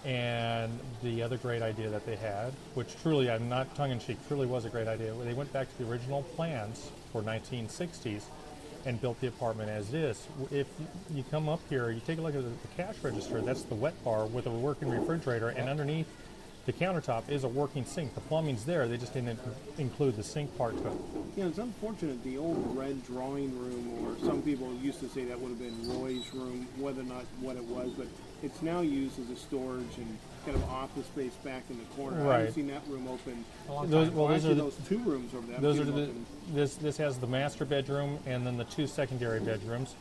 And 0.05 0.79
the 1.03 1.23
other 1.23 1.37
great 1.37 1.63
idea 1.63 1.91
that 1.91 2.07
they 2.07 2.17
had, 2.17 2.53
which 2.75 2.95
truly, 3.03 3.31
I'm 3.31 3.49
not 3.49 3.75
tongue 3.75 3.91
in 3.91 3.99
cheek, 3.99 4.19
truly 4.29 4.47
was 4.47 4.65
a 4.65 4.71
great 4.71 4.87
idea, 4.87 5.13
they 5.25 5.35
went 5.35 5.53
back 5.53 5.69
to 5.69 5.83
the 5.83 5.91
original 5.91 6.23
plans 6.37 6.91
for 7.13 7.23
1960s 7.23 8.23
and 8.85 9.01
built 9.01 9.21
the 9.21 9.27
apartment 9.27 9.69
as 9.69 9.93
it 9.93 9.97
is. 9.97 10.29
If 10.53 10.69
you 11.13 11.25
come 11.31 11.49
up 11.49 11.61
here, 11.69 11.91
you 11.91 12.01
take 12.07 12.19
a 12.19 12.23
look 12.23 12.37
at 12.37 12.43
the 12.43 12.69
cash 12.77 12.95
register, 13.03 13.41
that's 13.41 13.63
the 13.63 13.75
wet 13.75 13.95
bar 14.05 14.27
with 14.27 14.47
a 14.47 14.51
working 14.51 14.89
refrigerator, 14.89 15.49
and 15.49 15.69
underneath 15.69 16.07
the 16.67 16.73
countertop 16.73 17.29
is 17.31 17.45
a 17.45 17.49
working 17.49 17.85
sink. 17.85 18.15
The 18.15 18.21
plumbing's 18.23 18.65
there, 18.65 18.89
they 18.89 18.97
just 18.97 19.15
didn't 19.15 19.39
include 19.79 20.17
the 20.17 20.23
sink 20.23 20.57
part 20.59 20.77
to 20.77 20.89
it. 20.89 20.95
Yeah, 21.37 21.47
it's 21.47 21.59
unfortunate. 21.59 22.23
The 22.25 22.39
old 22.39 22.77
red 22.77 23.07
drawing 23.07 23.57
room, 23.59 24.05
or 24.05 24.17
some 24.27 24.43
people 24.43 24.75
used 24.75 24.99
to 25.01 25.09
say 25.09 25.25
that 25.25 25.39
would 25.41 25.51
have 25.51 25.59
been 25.61 25.89
Roy's 25.89 26.35
room, 26.35 26.67
whether 26.79 27.03
or 27.03 27.05
not 27.05 27.25
what 27.41 27.57
it 27.57 27.65
was, 27.65 27.91
but 27.97 28.09
it's 28.43 28.63
now 28.63 28.81
used 28.81 29.19
as 29.21 29.31
a 29.31 29.37
storage 29.37 29.97
and 29.97 30.19
kind 30.45 30.57
of 30.57 30.65
office 30.69 31.07
space 31.07 31.35
back 31.45 31.63
in 31.71 31.79
the 31.79 31.85
corner. 31.97 32.29
I 32.31 32.39
haven't 32.39 32.55
seen 32.55 32.67
that 32.69 32.83
room 32.89 33.07
open. 33.09 33.45
A 33.69 33.73
long 33.73 33.91
Those, 33.91 34.09
time. 34.09 34.17
well, 34.17 34.29
those 34.29 34.45
are 34.45 34.49
the, 34.49 34.55
those 34.55 34.77
two 34.89 34.99
rooms 34.99 35.35
over 35.35 35.47
there. 35.47 35.61
Those 35.61 35.79
are 35.81 35.85
the 35.85 36.11
this 36.53 36.77
this 36.77 36.97
has 36.99 37.19
the 37.19 37.27
master 37.27 37.65
bedroom 37.65 38.19
and 38.27 38.47
then 38.47 38.57
the 38.57 38.65
two 38.65 38.87
secondary 38.87 39.41
bedrooms. 39.41 39.95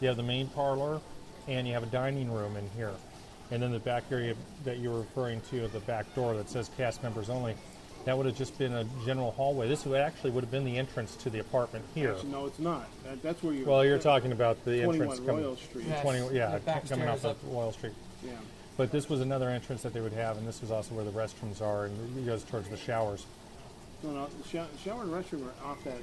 You 0.00 0.08
have 0.08 0.16
the 0.16 0.22
main 0.22 0.48
parlor, 0.48 1.00
and 1.48 1.66
you 1.66 1.74
have 1.74 1.82
a 1.82 1.86
dining 1.86 2.30
room 2.32 2.56
in 2.56 2.68
here, 2.76 2.92
and 3.50 3.62
then 3.62 3.72
the 3.72 3.78
back 3.78 4.04
area 4.10 4.34
that 4.64 4.78
you're 4.78 4.98
referring 4.98 5.40
to, 5.50 5.66
the 5.68 5.80
back 5.80 6.12
door 6.14 6.34
that 6.34 6.48
says 6.48 6.70
cast 6.76 7.02
members 7.02 7.28
only. 7.30 7.54
That 8.06 8.16
would 8.16 8.24
have 8.24 8.36
just 8.36 8.56
been 8.58 8.72
a 8.72 8.84
general 9.04 9.32
hallway. 9.32 9.68
This 9.68 9.84
would 9.84 10.00
actually 10.00 10.30
would 10.30 10.42
have 10.42 10.50
been 10.50 10.64
the 10.64 10.78
entrance 10.78 11.16
to 11.16 11.30
the 11.30 11.40
apartment 11.40 11.84
here. 11.94 12.12
Actually, 12.12 12.30
no, 12.30 12.46
it's 12.46 12.58
not. 12.58 12.88
That, 13.04 13.22
that's 13.22 13.42
where 13.42 13.52
you. 13.52 13.66
Well, 13.66 13.84
you're 13.84 13.98
talking 13.98 14.32
about 14.32 14.64
the 14.64 14.82
entrance 14.82 15.18
coming. 15.18 15.42
Royal 15.42 15.56
Street. 15.56 15.84
Yeah. 15.86 16.02
20, 16.02 16.34
yeah, 16.34 16.58
coming 16.88 17.08
off 17.08 17.18
stairs 17.18 17.36
of 17.42 17.52
Royal 17.52 17.72
Street. 17.72 17.92
Yeah. 18.24 18.32
But 18.78 18.90
this 18.90 19.10
was 19.10 19.20
another 19.20 19.50
entrance 19.50 19.82
that 19.82 19.92
they 19.92 20.00
would 20.00 20.14
have, 20.14 20.38
and 20.38 20.48
this 20.48 20.62
was 20.62 20.70
also 20.70 20.94
where 20.94 21.04
the 21.04 21.10
restrooms 21.10 21.60
are, 21.60 21.84
and 21.86 22.18
it 22.18 22.24
goes 22.24 22.42
towards 22.42 22.70
the 22.70 22.78
showers. 22.78 23.26
No, 24.02 24.12
no. 24.12 24.28
The 24.42 24.48
shower, 24.48 24.66
shower 24.82 25.02
and 25.02 25.12
restroom 25.12 25.44
are 25.44 25.70
off 25.70 25.84
that 25.84 25.98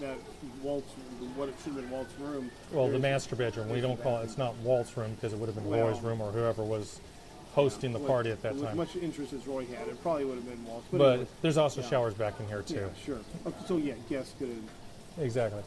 that 0.00 0.16
Walt's 0.62 0.90
what 1.36 1.48
it 1.48 1.54
should 1.62 1.72
have 1.74 1.82
been 1.82 1.90
Walt's 1.90 2.18
room. 2.18 2.50
Well, 2.72 2.88
the 2.88 2.98
master 2.98 3.36
bedroom. 3.36 3.68
We 3.68 3.80
don't 3.80 4.00
call 4.02 4.20
it. 4.20 4.24
It's 4.24 4.38
not 4.38 4.56
Walt's 4.58 4.96
room 4.96 5.14
because 5.14 5.32
it 5.32 5.38
would 5.38 5.46
have 5.46 5.54
been 5.56 5.68
Well- 5.68 5.88
Roy's 5.88 6.00
room 6.02 6.20
or 6.20 6.30
whoever 6.30 6.62
was 6.62 7.00
hosting 7.54 7.92
the 7.92 7.98
with- 7.98 8.08
party 8.08 8.30
at 8.30 8.42
that 8.42 8.54
with 8.56 8.64
time. 8.64 8.76
much 8.76 8.96
interest 8.96 9.32
as 9.32 9.46
Roy 9.46 9.64
had, 9.66 9.86
it 9.88 10.02
probably 10.02 10.24
would 10.24 10.36
have 10.36 10.48
been 10.48 10.64
Walt's. 10.66 10.86
But, 10.90 10.98
But 10.98 11.10
anyway, 11.12 11.26
there's 11.42 11.56
also 11.56 11.80
yeah. 11.82 11.88
showers 11.88 12.14
back 12.14 12.38
in 12.40 12.48
here 12.48 12.62
too. 12.62 12.74
yeah, 12.74 13.04
sure. 13.04 13.18
Okay, 13.46 13.56
so 13.66 13.76
yeah, 13.76 13.94
guests 14.08 14.34
could 14.38 14.48
have. 14.48 15.24
Exactly. 15.24 15.62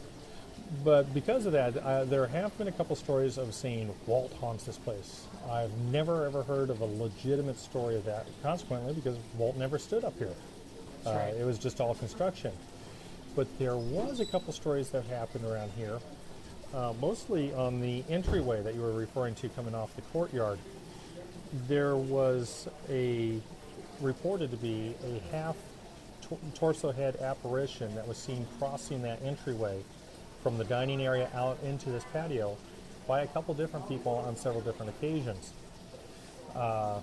But 0.84 1.14
because 1.14 1.46
of 1.46 1.52
that, 1.52 1.78
uh, 1.78 2.04
there 2.04 2.26
have 2.26 2.56
been 2.58 2.68
a 2.68 2.72
couple 2.72 2.94
stories 2.94 3.38
of 3.38 3.54
saying 3.54 3.90
Walt 4.06 4.30
haunts 4.38 4.64
this 4.64 4.76
place. 4.76 5.24
I've 5.50 5.74
never 5.90 6.26
ever 6.26 6.42
heard 6.42 6.68
of 6.68 6.82
a 6.82 6.84
legitimate 6.84 7.58
story 7.58 7.96
of 7.96 8.04
that. 8.04 8.26
Consequently, 8.42 8.92
because 8.92 9.16
Walt 9.38 9.56
never 9.56 9.78
stood 9.78 10.04
up 10.04 10.18
here, 10.18 10.34
uh, 11.06 11.12
right. 11.12 11.34
it 11.34 11.46
was 11.46 11.58
just 11.58 11.80
all 11.80 11.94
construction. 11.94 12.52
But 13.38 13.56
there 13.60 13.76
was 13.76 14.18
a 14.18 14.26
couple 14.26 14.52
stories 14.52 14.90
that 14.90 15.04
happened 15.04 15.44
around 15.44 15.70
here, 15.76 16.00
uh, 16.74 16.92
mostly 17.00 17.54
on 17.54 17.80
the 17.80 18.02
entryway 18.10 18.62
that 18.62 18.74
you 18.74 18.80
were 18.80 18.90
referring 18.90 19.36
to 19.36 19.48
coming 19.50 19.76
off 19.76 19.94
the 19.94 20.02
courtyard. 20.02 20.58
There 21.68 21.94
was 21.94 22.66
a 22.90 23.40
reported 24.00 24.50
to 24.50 24.56
be 24.56 24.96
a 25.04 25.20
half 25.30 25.54
tor- 26.20 26.38
torso 26.54 26.90
head 26.90 27.14
apparition 27.20 27.94
that 27.94 28.08
was 28.08 28.16
seen 28.16 28.44
crossing 28.58 29.02
that 29.02 29.22
entryway 29.22 29.84
from 30.42 30.58
the 30.58 30.64
dining 30.64 31.00
area 31.00 31.30
out 31.32 31.58
into 31.62 31.90
this 31.90 32.02
patio 32.12 32.56
by 33.06 33.20
a 33.20 33.26
couple 33.28 33.54
different 33.54 33.88
people 33.88 34.16
on 34.16 34.34
several 34.34 34.62
different 34.62 34.90
occasions. 34.90 35.52
Uh, 36.56 36.98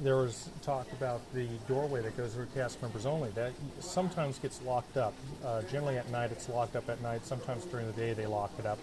there 0.00 0.16
was 0.16 0.50
talk 0.62 0.90
about 0.92 1.20
the 1.34 1.46
doorway 1.68 2.02
that 2.02 2.16
goes 2.16 2.34
through 2.34 2.46
cast 2.54 2.82
members 2.82 3.06
only. 3.06 3.30
That 3.30 3.52
sometimes 3.80 4.38
gets 4.38 4.60
locked 4.62 4.96
up. 4.96 5.14
Uh, 5.44 5.62
generally 5.62 5.98
at 5.98 6.10
night, 6.10 6.32
it's 6.32 6.48
locked 6.48 6.74
up 6.76 6.88
at 6.88 7.00
night. 7.00 7.24
Sometimes 7.24 7.64
during 7.66 7.86
the 7.86 7.92
day, 7.92 8.12
they 8.12 8.26
lock 8.26 8.50
it 8.58 8.66
up. 8.66 8.78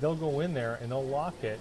They'll 0.00 0.14
go 0.14 0.40
in 0.40 0.52
there 0.52 0.78
and 0.82 0.90
they'll 0.90 1.04
lock 1.04 1.42
it. 1.42 1.60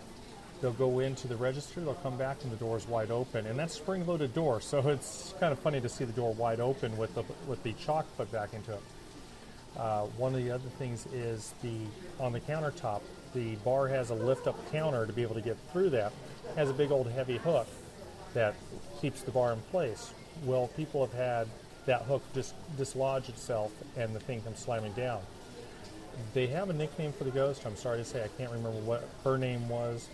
They'll 0.62 0.74
go 0.74 1.00
into 1.00 1.28
the 1.28 1.38
register. 1.38 1.82
They'll 1.82 1.94
come 1.96 2.18
back 2.18 2.44
and 2.44 2.52
the 2.52 2.58
door's 2.58 2.88
wide 2.88 3.10
open, 3.10 3.48
and 3.48 3.58
that's 3.58 3.74
spring-loaded 3.74 4.34
door. 4.34 4.62
So 4.62 4.80
it's 4.90 5.34
kind 5.40 5.54
of 5.54 5.60
funny 5.60 5.80
to 5.82 5.90
see 5.90 6.04
the 6.04 6.14
door 6.14 6.34
wide 6.34 6.60
open 6.60 6.96
with 6.98 7.16
the 7.16 7.24
with 7.48 7.64
the 7.64 7.74
chalk 7.74 8.06
put 8.18 8.32
back 8.32 8.54
into 8.54 8.74
it. 8.74 8.82
Uh, 9.78 10.02
one 10.18 10.36
of 10.36 10.44
the 10.44 10.52
other 10.52 10.70
things 10.78 11.08
is 11.14 11.54
the 11.64 11.78
on 12.20 12.34
the 12.34 12.42
countertop, 12.42 13.02
the 13.34 13.56
bar 13.58 13.88
has 13.88 14.10
a 14.10 14.14
lift-up 14.14 14.72
counter 14.72 15.08
to 15.08 15.14
be 15.14 15.22
able 15.22 15.36
to 15.36 15.42
get 15.42 15.58
through 15.72 15.90
that. 15.92 16.12
Has 16.58 16.70
a 16.70 16.74
big 16.74 16.92
old 16.92 17.10
heavy 17.10 17.38
hook 17.38 17.68
that 18.34 18.56
keeps 19.02 19.22
the 19.22 19.32
bar 19.32 19.54
in 19.54 19.60
place. 19.72 20.14
Well, 20.46 20.68
people 20.76 21.06
have 21.06 21.18
had 21.18 21.48
that 21.86 22.04
hook 22.04 22.24
dis- 22.34 22.54
dislodge 22.78 23.30
itself 23.30 23.72
and 23.98 24.16
the 24.16 24.20
thing 24.20 24.42
comes 24.42 24.60
slamming 24.60 24.94
down. 24.94 25.22
They 26.34 26.48
have 26.48 26.70
a 26.70 26.74
nickname 26.74 27.14
for 27.14 27.24
the 27.24 27.32
ghost. 27.32 27.66
I'm 27.66 27.76
sorry 27.76 27.98
to 27.98 28.06
say 28.06 28.24
I 28.24 28.28
can't 28.38 28.52
remember 28.52 28.80
what 28.82 29.08
her 29.24 29.38
name 29.38 29.68
was, 29.70 30.08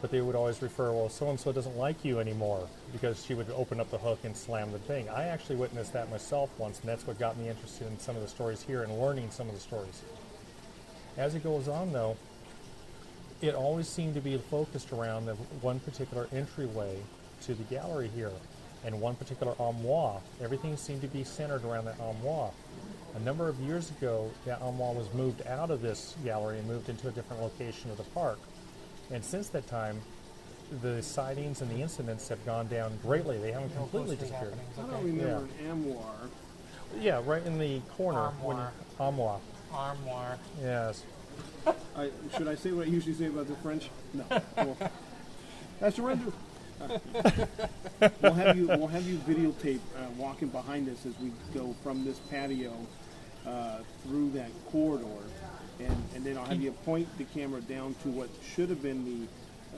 but 0.00 0.10
they 0.10 0.20
would 0.20 0.36
always 0.36 0.62
refer, 0.62 0.92
well, 0.92 1.08
so 1.08 1.30
and 1.30 1.38
so 1.38 1.52
doesn't 1.52 1.76
like 1.76 2.04
you 2.04 2.20
anymore 2.20 2.68
because 2.92 3.24
she 3.24 3.34
would 3.34 3.50
open 3.50 3.80
up 3.80 3.90
the 3.90 3.98
hook 3.98 4.20
and 4.24 4.36
slam 4.36 4.72
the 4.72 4.78
thing. 4.78 5.08
I 5.08 5.24
actually 5.24 5.56
witnessed 5.56 5.92
that 5.92 6.10
myself 6.10 6.50
once, 6.58 6.80
and 6.80 6.88
that's 6.88 7.06
what 7.06 7.18
got 7.18 7.36
me 7.36 7.48
interested 7.48 7.86
in 7.88 7.98
some 7.98 8.16
of 8.16 8.22
the 8.22 8.28
stories 8.28 8.62
here 8.62 8.82
and 8.82 9.00
learning 9.00 9.30
some 9.30 9.48
of 9.48 9.54
the 9.54 9.60
stories. 9.60 10.02
As 11.16 11.34
it 11.34 11.42
goes 11.42 11.68
on, 11.68 11.92
though, 11.92 12.16
it 13.40 13.54
always 13.54 13.88
seemed 13.88 14.14
to 14.14 14.20
be 14.20 14.36
focused 14.38 14.92
around 14.92 15.26
the 15.26 15.34
one 15.60 15.80
particular 15.80 16.28
entryway 16.32 16.96
to 17.44 17.54
the 17.54 17.64
gallery 17.64 18.10
here 18.14 18.30
and 18.84 19.00
one 19.00 19.14
particular 19.14 19.54
armoire. 19.58 20.20
Everything 20.42 20.76
seemed 20.76 21.00
to 21.02 21.06
be 21.08 21.24
centered 21.24 21.64
around 21.64 21.84
that 21.86 21.98
armoire. 22.00 22.50
A 23.14 23.20
number 23.20 23.48
of 23.48 23.58
years 23.60 23.90
ago, 23.90 24.30
that 24.44 24.60
armoire 24.60 24.94
was 24.94 25.12
moved 25.14 25.46
out 25.46 25.70
of 25.70 25.80
this 25.80 26.14
gallery 26.24 26.58
and 26.58 26.66
moved 26.66 26.88
into 26.88 27.08
a 27.08 27.10
different 27.10 27.42
location 27.42 27.90
of 27.90 27.96
the 27.96 28.02
park. 28.04 28.38
And 29.10 29.24
since 29.24 29.48
that 29.50 29.66
time, 29.66 30.00
the 30.82 31.02
sightings 31.02 31.60
and 31.62 31.70
the 31.70 31.80
incidents 31.80 32.28
have 32.28 32.44
gone 32.44 32.66
down 32.68 32.98
greatly. 33.02 33.38
They 33.38 33.52
haven't 33.52 33.74
completely 33.76 34.16
disappeared. 34.16 34.54
happenings, 34.54 34.78
I 34.78 34.82
don't 34.82 35.04
remember 35.04 35.48
an 35.62 35.70
amoir. 35.70 36.14
Yeah, 37.00 37.22
right 37.24 37.44
in 37.44 37.58
the 37.58 37.80
corner. 37.96 38.30
when 38.42 38.56
you- 38.56 38.62
Armoire. 39.00 39.40
Armoire. 39.72 40.38
Yes. 40.60 41.02
I, 41.96 42.10
should 42.36 42.48
I 42.48 42.54
say 42.54 42.72
what 42.72 42.86
I 42.86 42.90
usually 42.90 43.14
say 43.14 43.26
about 43.26 43.48
the 43.48 43.56
French? 43.56 43.90
No. 44.12 44.24
Well, 44.56 44.76
I 45.82 45.90
surrender. 45.90 46.28
Uh, 46.28 46.32
we'll 48.22 48.32
have 48.34 48.56
you. 48.56 48.66
We'll 48.68 48.86
have 48.88 49.06
you 49.06 49.16
videotape 49.18 49.80
uh, 49.96 50.06
walking 50.16 50.48
behind 50.48 50.88
us 50.88 51.06
as 51.06 51.14
we 51.20 51.32
go 51.52 51.74
from 51.82 52.04
this 52.04 52.18
patio 52.30 52.72
uh, 53.46 53.78
through 54.02 54.30
that 54.32 54.50
corridor, 54.70 55.06
and, 55.80 55.96
and 56.14 56.24
then 56.24 56.36
I'll 56.38 56.44
have 56.44 56.60
you 56.60 56.72
point 56.84 57.08
the 57.18 57.24
camera 57.24 57.60
down 57.62 57.94
to 58.02 58.08
what 58.10 58.28
should 58.54 58.68
have 58.70 58.82
been 58.82 59.04
the 59.04 59.26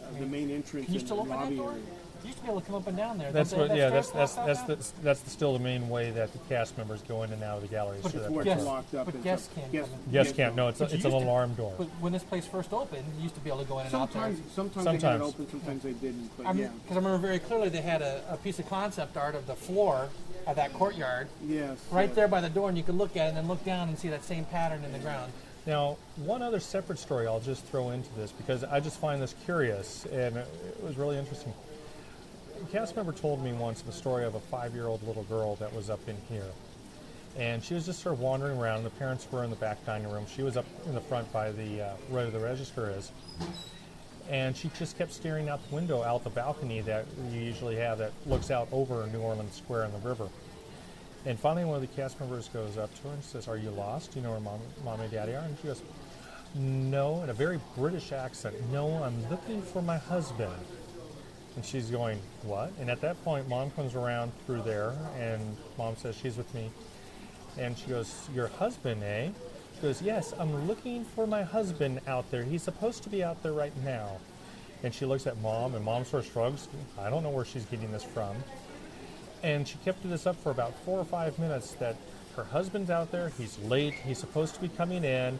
uh, 0.06 0.18
the 0.20 0.26
main 0.26 0.50
entrance 0.50 0.86
Can 0.86 0.94
you 0.94 1.00
and 1.00 1.08
still 1.08 1.20
open 1.20 1.30
that 1.30 1.36
lobby 1.36 1.56
door? 1.56 1.72
area. 1.72 1.82
You 2.26 2.30
used 2.30 2.38
to 2.38 2.44
be 2.44 2.50
able 2.50 2.60
to 2.60 2.66
come 2.66 2.74
up 2.74 2.88
and 2.88 2.96
down 2.96 3.18
there. 3.18 3.30
That's 3.30 3.52
what. 3.52 3.76
Yeah, 3.76 3.88
that's 3.88 4.10
that's 4.10 4.34
that's 4.34 4.62
the, 4.62 4.92
that's 5.00 5.20
the, 5.20 5.30
still 5.30 5.52
the 5.52 5.60
main 5.60 5.88
way 5.88 6.10
that 6.10 6.32
the 6.32 6.40
cast 6.48 6.76
members 6.76 7.00
go 7.02 7.22
in 7.22 7.32
and 7.32 7.40
out 7.44 7.58
of 7.58 7.62
the 7.62 7.68
galleries. 7.68 8.02
But 8.02 8.10
through 8.10 8.20
that 8.22 8.28
Before 8.30 8.42
Guests- 8.42 8.56
it's 8.56 8.64
door. 8.64 8.74
locked 8.74 8.94
up. 8.96 9.06
but 9.06 9.14
and 9.14 9.22
guests 9.22 9.44
stuff. 9.46 9.58
can't 9.60 9.72
Guests- 9.72 9.90
come 9.92 10.00
in. 10.08 10.12
Yes, 10.12 10.32
can't. 10.32 10.56
No, 10.56 10.66
it's 10.66 10.80
a, 10.80 10.84
But 10.84 10.90
you 10.90 10.96
it's 10.96 11.04
an 11.04 11.12
used 11.12 11.22
to- 11.22 11.28
alarm 11.30 11.54
door. 11.54 11.74
But 11.78 11.86
when 12.00 12.12
this 12.12 12.24
place 12.24 12.44
first 12.44 12.72
opened, 12.72 13.04
you 13.16 13.22
used 13.22 13.36
to 13.36 13.40
be 13.42 13.48
able 13.48 13.60
to 13.60 13.68
go 13.68 13.78
in 13.78 13.86
and 13.86 13.94
out 13.94 14.12
there. 14.12 14.22
Sometimes, 14.22 14.52
sometimes, 14.52 14.84
they 14.84 14.90
had 14.90 14.96
it 14.96 15.00
Sometimes. 15.00 15.22
open, 15.34 15.50
sometimes 15.50 15.82
they 15.84 15.92
didn't. 15.92 16.30
But 16.36 16.46
I 16.46 16.52
mean, 16.52 16.62
yeah, 16.64 16.70
because 16.82 16.96
I 16.96 17.00
remember 17.00 17.18
very 17.18 17.38
clearly 17.38 17.68
they 17.68 17.80
had 17.80 18.02
a, 18.02 18.24
a 18.28 18.36
piece 18.38 18.58
of 18.58 18.68
concept 18.68 19.16
art 19.16 19.36
of 19.36 19.46
the 19.46 19.54
floor 19.54 20.08
of 20.48 20.56
that 20.56 20.72
courtyard 20.72 21.28
yes. 21.46 21.78
right 21.92 22.08
yes. 22.08 22.16
there 22.16 22.26
by 22.26 22.40
the 22.40 22.50
door, 22.50 22.68
and 22.68 22.76
you 22.76 22.82
could 22.82 22.96
look 22.96 23.16
at 23.16 23.26
it 23.26 23.28
and 23.28 23.36
then 23.36 23.46
look 23.46 23.64
down 23.64 23.88
and 23.88 23.96
see 23.96 24.08
that 24.08 24.24
same 24.24 24.44
pattern 24.46 24.84
in 24.84 24.90
the 24.90 24.98
ground. 24.98 25.32
Now, 25.64 25.96
one 26.16 26.42
other 26.42 26.60
separate 26.60 26.98
story 26.98 27.26
I'll 27.26 27.40
just 27.40 27.64
throw 27.64 27.90
into 27.90 28.12
this 28.14 28.30
because 28.30 28.62
I 28.62 28.78
just 28.80 29.00
find 29.00 29.20
this 29.20 29.34
curious 29.44 30.06
and 30.06 30.36
it 30.36 30.46
was 30.82 30.96
really 30.96 31.18
interesting. 31.18 31.52
A 32.62 32.68
cast 32.70 32.96
member 32.96 33.12
told 33.12 33.44
me 33.44 33.52
once 33.52 33.82
the 33.82 33.92
story 33.92 34.24
of 34.24 34.34
a 34.34 34.40
five-year-old 34.40 35.06
little 35.06 35.24
girl 35.24 35.56
that 35.56 35.72
was 35.74 35.90
up 35.90 36.00
in 36.08 36.16
here, 36.28 36.50
and 37.36 37.62
she 37.62 37.74
was 37.74 37.86
just 37.86 38.00
sort 38.00 38.14
of 38.14 38.20
wandering 38.20 38.58
around. 38.58 38.82
The 38.82 38.90
parents 38.90 39.26
were 39.30 39.44
in 39.44 39.50
the 39.50 39.56
back 39.56 39.84
dining 39.84 40.10
room. 40.10 40.26
She 40.26 40.42
was 40.42 40.56
up 40.56 40.64
in 40.86 40.94
the 40.94 41.00
front 41.00 41.30
by 41.32 41.52
the 41.52 41.82
uh, 41.82 41.90
where 42.08 42.30
the 42.30 42.40
register 42.40 42.90
is, 42.90 43.12
and 44.30 44.56
she 44.56 44.70
just 44.78 44.96
kept 44.96 45.12
staring 45.12 45.48
out 45.48 45.60
the 45.68 45.74
window, 45.74 46.02
out 46.02 46.24
the 46.24 46.30
balcony 46.30 46.80
that 46.80 47.04
you 47.30 47.40
usually 47.40 47.76
have 47.76 47.98
that 47.98 48.12
looks 48.26 48.50
out 48.50 48.68
over 48.72 49.06
New 49.12 49.20
Orleans 49.20 49.54
Square 49.54 49.84
and 49.84 49.94
the 49.94 50.08
river. 50.08 50.28
And 51.24 51.38
finally, 51.38 51.64
one 51.64 51.76
of 51.76 51.82
the 51.82 51.94
cast 51.94 52.18
members 52.20 52.48
goes 52.48 52.78
up 52.78 52.94
to 52.96 53.08
her 53.08 53.14
and 53.14 53.22
says, 53.22 53.48
"Are 53.48 53.56
you 53.56 53.70
lost? 53.70 54.12
Do 54.12 54.18
you 54.18 54.24
know 54.24 54.32
where 54.32 54.40
mom, 54.40 54.60
mom 54.84 55.00
and 55.00 55.10
daddy 55.10 55.34
are?" 55.34 55.44
And 55.44 55.56
she 55.60 55.68
goes, 55.68 55.82
"No," 56.54 57.22
in 57.22 57.30
a 57.30 57.34
very 57.34 57.60
British 57.76 58.12
accent. 58.12 58.56
"No, 58.72 59.02
I'm 59.02 59.28
looking 59.28 59.62
for 59.62 59.82
my 59.82 59.98
husband." 59.98 60.52
And 61.56 61.64
she's 61.64 61.90
going, 61.90 62.20
"What?" 62.42 62.72
And 62.80 62.90
at 62.90 63.00
that 63.00 63.22
point, 63.24 63.48
mom 63.48 63.70
comes 63.70 63.94
around 63.94 64.32
through 64.44 64.62
there, 64.62 64.92
and 65.18 65.56
mom 65.78 65.96
says, 65.96 66.16
"She's 66.16 66.36
with 66.36 66.54
me." 66.54 66.70
And 67.58 67.76
she 67.76 67.86
goes, 67.86 68.28
"Your 68.34 68.48
husband, 68.48 69.02
eh?" 69.02 69.30
She 69.74 69.82
goes, 69.82 70.02
"Yes, 70.02 70.34
I'm 70.38 70.66
looking 70.66 71.04
for 71.04 71.26
my 71.26 71.42
husband 71.42 72.00
out 72.06 72.30
there. 72.30 72.44
He's 72.44 72.62
supposed 72.62 73.02
to 73.04 73.08
be 73.08 73.24
out 73.24 73.42
there 73.42 73.52
right 73.52 73.76
now." 73.84 74.18
And 74.82 74.94
she 74.94 75.06
looks 75.06 75.26
at 75.26 75.38
mom, 75.38 75.74
and 75.74 75.84
mom 75.84 76.04
sort 76.04 76.26
of 76.26 76.32
shrugs. 76.32 76.68
I 76.98 77.08
don't 77.08 77.22
know 77.22 77.30
where 77.30 77.46
she's 77.46 77.64
getting 77.64 77.90
this 77.90 78.04
from 78.04 78.36
and 79.42 79.66
she 79.66 79.78
kept 79.78 80.02
this 80.08 80.26
up 80.26 80.36
for 80.36 80.50
about 80.50 80.74
four 80.84 80.98
or 80.98 81.04
five 81.04 81.38
minutes 81.38 81.72
that 81.74 81.96
her 82.36 82.44
husband's 82.44 82.90
out 82.90 83.10
there 83.12 83.28
he's 83.38 83.58
late 83.60 83.94
he's 83.94 84.18
supposed 84.18 84.54
to 84.54 84.60
be 84.60 84.68
coming 84.68 85.04
in 85.04 85.38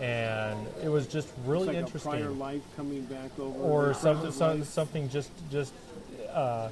and 0.00 0.66
it 0.82 0.88
was 0.88 1.06
just 1.06 1.28
really 1.46 1.68
It's 1.68 1.74
like 1.74 1.84
interesting 1.86 2.12
a 2.12 2.16
prior 2.16 2.28
life 2.30 2.62
coming 2.76 3.02
back 3.04 3.30
over. 3.38 3.58
or 3.58 3.86
the 3.88 3.94
something 3.94 4.32
some, 4.32 4.64
something 4.64 5.08
just 5.08 5.30
just 5.50 5.72
uh, 6.32 6.68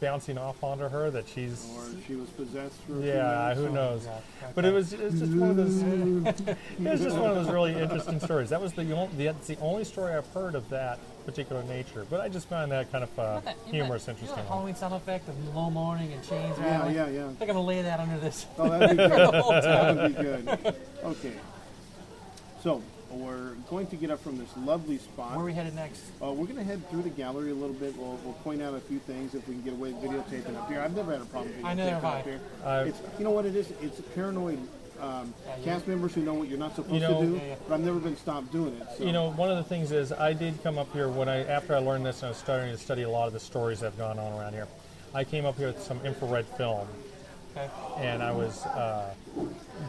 bouncing 0.00 0.36
off 0.36 0.62
onto 0.62 0.88
her 0.88 1.10
that 1.10 1.26
she's 1.28 1.66
Or 1.76 1.82
she 2.06 2.14
was 2.14 2.28
possessed 2.30 2.76
for. 2.86 3.00
a 3.00 3.04
yeah 3.06 3.54
minutes. 3.54 3.60
who 3.60 3.68
knows 3.70 4.04
Yeah, 4.06 4.48
but 4.54 4.64
it 4.64 4.72
was 4.74 4.92
it's 4.92 5.18
just 5.18 5.32
one 5.32 5.50
of 5.50 5.56
those 5.56 5.82
it 5.82 6.56
was 6.80 7.00
just 7.00 7.16
one 7.16 7.30
of 7.30 7.36
those 7.36 7.48
really 7.50 7.74
interesting 7.80 8.20
stories 8.20 8.50
that 8.50 8.60
was 8.60 8.72
the 8.74 8.92
only 8.92 9.24
that's 9.24 9.46
the 9.46 9.58
only 9.60 9.84
story 9.84 10.12
I've 10.12 10.26
heard 10.34 10.54
of 10.56 10.68
that 10.70 10.98
particular 11.24 11.62
nature 11.64 12.04
but 12.10 12.20
I 12.20 12.28
just 12.28 12.48
found 12.48 12.70
that 12.72 12.90
kind 12.92 13.04
of 13.04 13.18
uh, 13.18 13.22
Isn't 13.22 13.44
that- 13.44 13.56
isn't 13.62 13.72
humorous 13.74 14.04
that- 14.04 14.12
interesting 14.12 14.38
You 14.38 14.44
know. 14.44 14.48
Halloween 14.50 14.74
sound 14.76 14.94
effect 14.94 15.28
of 15.28 15.54
low 15.56 15.70
moaning 15.70 16.12
and 16.12 16.22
chains 16.28 16.56
Yeah, 16.58 16.64
rattling? 16.70 16.94
yeah, 16.96 17.08
yeah. 17.08 17.24
I 17.24 17.28
think 17.28 17.40
I'm 17.42 17.46
gonna 17.48 17.62
lay 17.62 17.80
that 17.82 18.00
under 18.00 18.18
this. 18.18 18.46
Oh, 18.58 18.68
that'd 18.68 18.90
be 18.90 18.96
good. 19.08 19.10
the 19.10 19.40
whole 19.42 19.52
time. 19.52 19.62
that 19.62 19.96
would 19.96 20.16
be 20.16 20.22
good. 20.22 20.76
Okay. 21.04 21.32
So 22.64 22.82
we're 23.10 23.50
going 23.68 23.86
to 23.88 23.96
get 23.96 24.10
up 24.10 24.22
from 24.22 24.38
this 24.38 24.48
lovely 24.56 24.96
spot. 24.96 25.32
Where 25.32 25.40
are 25.40 25.44
we 25.44 25.52
headed 25.52 25.74
next? 25.74 26.00
Uh, 26.22 26.32
we're 26.32 26.46
going 26.46 26.56
to 26.56 26.64
head 26.64 26.88
through 26.88 27.02
the 27.02 27.10
gallery 27.10 27.50
a 27.50 27.54
little 27.54 27.74
bit. 27.74 27.94
We'll, 27.94 28.18
we'll 28.24 28.32
point 28.42 28.62
out 28.62 28.72
a 28.74 28.80
few 28.80 28.98
things 29.00 29.34
if 29.34 29.46
we 29.46 29.56
can 29.56 29.62
get 29.64 29.74
away 29.74 29.92
with 29.92 30.02
videotaping 30.02 30.56
up 30.56 30.70
here. 30.70 30.80
I've 30.80 30.96
never 30.96 31.12
had 31.12 31.20
a 31.20 31.26
problem 31.26 31.52
videotaping 31.52 31.64
I 31.66 31.74
neither 31.74 31.90
have 31.90 32.04
up 32.06 32.24
here. 32.24 32.40
I've- 32.64 32.88
it's, 32.88 32.98
you 33.18 33.24
know 33.24 33.32
what 33.32 33.44
it 33.44 33.54
is? 33.54 33.70
It's 33.82 34.00
paranoid 34.14 34.58
um, 34.98 35.34
Yeah, 35.46 35.58
you- 35.58 35.64
cast 35.64 35.86
members 35.86 36.14
who 36.14 36.22
know 36.22 36.32
what 36.32 36.48
you're 36.48 36.58
not 36.58 36.74
supposed 36.74 36.94
You 36.94 37.00
know- 37.00 37.20
to 37.20 37.26
do, 37.26 37.34
Yeah, 37.34 37.42
yeah. 37.48 37.54
but 37.68 37.74
I've 37.74 37.80
never 37.84 37.98
been 37.98 38.16
stopped 38.16 38.50
doing 38.50 38.72
it. 38.80 38.86
So. 38.96 39.04
You 39.04 39.12
know, 39.12 39.32
one 39.32 39.50
of 39.50 39.58
the 39.58 39.64
things 39.64 39.92
is 39.92 40.10
I 40.10 40.32
did 40.32 40.62
come 40.62 40.78
up 40.78 40.90
here 40.94 41.10
when 41.10 41.28
I 41.28 41.44
after 41.44 41.76
I 41.76 41.80
learned 41.80 42.06
this 42.06 42.20
and 42.22 42.28
I 42.28 42.28
was 42.30 42.38
starting 42.38 42.72
to 42.72 42.78
study 42.78 43.02
a 43.02 43.10
lot 43.10 43.26
of 43.26 43.34
the 43.34 43.40
stories 43.40 43.80
that 43.80 43.90
have 43.90 43.98
gone 43.98 44.18
on 44.18 44.32
around 44.40 44.54
here. 44.54 44.68
I 45.12 45.22
came 45.24 45.44
up 45.44 45.58
here 45.58 45.66
with 45.66 45.82
some 45.82 46.00
infrared 46.06 46.46
film 46.56 46.88
Okay. 47.56 47.70
and 47.98 48.20
I 48.22 48.32
was 48.32 48.64
uh, 48.66 49.14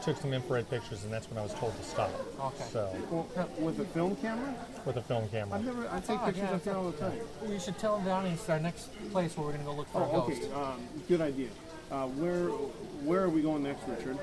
took 0.03 0.17
some 0.17 0.33
infrared 0.33 0.69
pictures, 0.69 1.03
and 1.03 1.11
that's 1.11 1.27
when 1.29 1.39
I 1.39 1.41
was 1.41 1.53
told 1.55 1.75
to 1.77 1.83
stop. 1.83 2.11
Okay. 2.39 2.63
So 2.71 2.95
Well, 3.09 3.27
with 3.59 3.79
a 3.79 3.85
film 3.85 4.15
camera? 4.17 4.53
with 4.85 4.97
a 4.97 5.01
film 5.01 5.27
camera. 5.29 5.57
I've 5.57 5.65
never. 5.65 5.87
I 5.89 5.99
take 5.99 6.21
Oh, 6.21 6.25
pictures 6.25 6.43
yeah, 6.49 6.55
up 6.55 6.63
there 6.63 6.75
all 6.75 6.91
the 6.91 6.97
time. 6.97 7.19
We 7.47 7.57
should 7.59 7.77
tell 7.79 7.97
them 7.97 8.05
down 8.05 8.25
it's 8.27 8.47
our 8.49 8.59
next 8.59 8.89
place 9.11 9.35
where 9.35 9.47
we're 9.47 9.53
gonna 9.53 9.63
go 9.63 9.73
look 9.73 9.91
for 9.91 10.01
a 10.03 10.07
Oh, 10.11 10.27
ghost. 10.27 10.43
okay. 10.43 10.53
Um, 10.53 10.87
good 11.07 11.21
idea. 11.21 11.49
Uh, 11.91 12.07
where 12.07 12.49
Where 13.03 13.23
are 13.23 13.29
we 13.29 13.41
going 13.41 13.63
next, 13.63 13.87
Richard? 13.87 14.17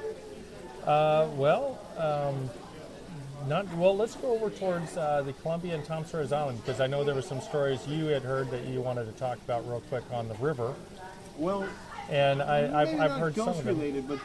Uh, 0.85 1.29
well, 1.37 1.79
um, 1.99 2.51
not 3.49 3.73
well. 3.77 3.97
Let's 3.97 4.15
go 4.17 4.33
over 4.33 4.51
towards 4.51 4.97
uh, 4.97 5.23
the 5.23 5.33
Columbia 5.33 5.75
and 5.75 5.85
Tom 5.85 6.05
Sawyer's 6.05 6.33
Island 6.33 6.61
because 6.65 6.81
I 6.81 6.87
know 6.87 7.03
there 7.05 7.15
were 7.15 7.23
some 7.23 7.41
stories 7.41 7.87
you 7.89 8.07
had 8.07 8.23
heard 8.23 8.51
that 8.51 8.65
you 8.67 8.81
wanted 8.81 9.05
to 9.07 9.13
talk 9.13 9.39
about 9.39 9.69
real 9.69 9.81
quick 9.89 10.05
on 10.13 10.29
the 10.29 10.35
river, 10.35 10.75
Well, 11.39 11.67
and 12.11 12.43
I, 12.43 12.83
I've, 12.83 12.89
maybe 12.89 13.01
I've 13.01 13.11
not 13.11 13.21
heard 13.21 13.35
some 13.35 13.47
ghost 13.47 13.59
of 13.61 13.65
them. 13.65 13.79
related, 13.79 14.09
but 14.09 14.19